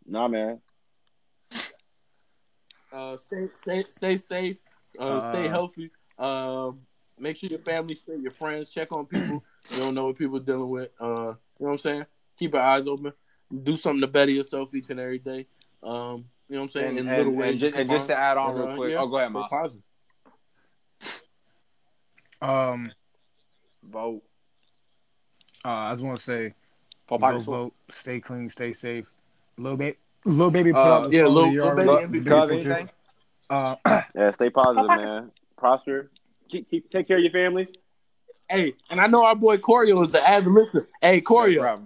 Nah, 0.05 0.27
man. 0.27 0.59
Uh, 2.91 3.17
stay, 3.17 3.47
stay, 3.55 3.83
stay 3.89 4.17
safe. 4.17 4.57
Uh, 4.97 5.19
stay 5.19 5.47
Uh, 5.47 5.49
healthy. 5.49 5.91
Um, 6.17 6.79
make 7.19 7.35
sure 7.35 7.49
your 7.49 7.59
family 7.59 7.95
straight, 7.95 8.21
your 8.21 8.31
friends. 8.31 8.69
Check 8.69 8.91
on 8.91 9.05
people. 9.05 9.43
you 9.71 9.77
don't 9.77 9.93
know 9.95 10.07
what 10.07 10.17
people 10.17 10.37
are 10.37 10.41
dealing 10.41 10.69
with. 10.69 10.89
Uh, 10.99 11.05
you 11.05 11.09
know 11.11 11.35
what 11.57 11.71
I'm 11.71 11.77
saying? 11.79 12.05
Keep 12.37 12.53
your 12.53 12.61
eyes 12.61 12.87
open. 12.87 13.11
Do 13.63 13.75
something 13.75 14.01
to 14.01 14.07
better 14.07 14.31
yourself 14.31 14.73
each 14.73 14.89
and 14.89 14.99
every 14.99 15.19
day. 15.19 15.47
Um, 15.83 16.25
you 16.47 16.55
know 16.55 16.61
what 16.61 16.61
I'm 16.63 16.69
saying? 16.69 16.87
And, 16.89 16.99
In 16.99 17.07
and, 17.07 17.17
little 17.17 17.33
ways. 17.33 17.59
ju- 17.59 17.67
you 17.67 17.73
and 17.75 17.89
just 17.89 18.07
to 18.07 18.15
add 18.17 18.37
on 18.37 18.49
And, 18.51 18.59
real 18.59 18.67
uh, 18.69 18.75
quick. 18.75 18.91
yeah, 18.91 18.97
oh, 18.99 19.07
go 19.07 19.17
ahead, 19.17 19.29
stay 19.29 19.39
Miles. 19.39 19.49
positive. 19.51 19.83
Um, 22.41 22.91
Vote 23.83 24.23
uh, 25.63 25.69
I 25.69 25.93
just 25.93 26.03
want 26.05 26.19
to 26.19 26.23
say, 26.23 26.53
for 27.07 27.17
go 27.17 27.25
Pockets. 27.25 27.45
vote, 27.45 27.73
stay 27.91 28.19
clean, 28.19 28.49
stay 28.49 28.73
safe. 28.73 29.05
Lil 29.57 29.77
Baby, 29.77 29.97
Lil 30.25 30.51
Baby 30.51 30.71
put 30.73 30.79
Uh, 30.79 30.81
out 30.83 31.09
the 31.11 31.17
yeah, 31.17 31.25
song 31.25 31.33
Lil- 31.33 31.51
Lil 31.53 31.75
Baby 31.75 31.85
Cub, 31.87 31.99
MVP 31.99 32.11
Baby 32.11 32.25
Cub, 32.29 32.49
picture. 32.49 32.71
anything? 32.71 32.89
Uh, 33.49 33.75
Yeah, 34.15 34.31
stay 34.31 34.49
positive, 34.49 34.87
man. 34.87 35.31
Prosper. 35.57 36.11
keep, 36.49 36.69
keep 36.69 36.89
take 36.91 37.07
care 37.07 37.17
of 37.17 37.23
your 37.23 37.31
families. 37.31 37.71
Hey, 38.49 38.73
and 38.89 38.99
I 39.01 39.07
know 39.07 39.25
our 39.25 39.35
boy 39.35 39.57
Corio 39.57 40.01
is 40.03 40.11
the 40.11 40.27
avid 40.27 40.51
listener. 40.51 40.87
Hey, 41.01 41.21
Corio, 41.21 41.63
Rapper. 41.63 41.83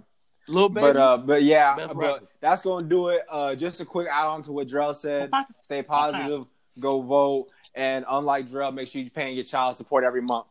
Lil 0.48 0.68
Baby. 0.68 0.86
But 0.88 0.96
uh, 0.96 1.16
but 1.18 1.42
yeah, 1.42 1.76
Best 1.76 1.88
but 1.88 1.96
rapper. 1.96 2.26
that's 2.40 2.62
gonna 2.62 2.86
do 2.86 3.08
it. 3.08 3.22
Uh, 3.30 3.54
just 3.54 3.80
a 3.80 3.84
quick 3.84 4.08
add 4.12 4.26
on 4.26 4.42
to 4.42 4.52
what 4.52 4.66
Drell 4.66 4.94
said. 4.94 5.30
Stay 5.62 5.82
positive, 5.82 6.46
go 6.78 7.00
vote, 7.02 7.48
and 7.74 8.04
unlike 8.08 8.48
Drell, 8.48 8.74
make 8.74 8.88
sure 8.88 9.00
you're 9.00 9.10
paying 9.10 9.34
your 9.36 9.44
child 9.44 9.76
support 9.76 10.02
every 10.04 10.22
month. 10.22 10.46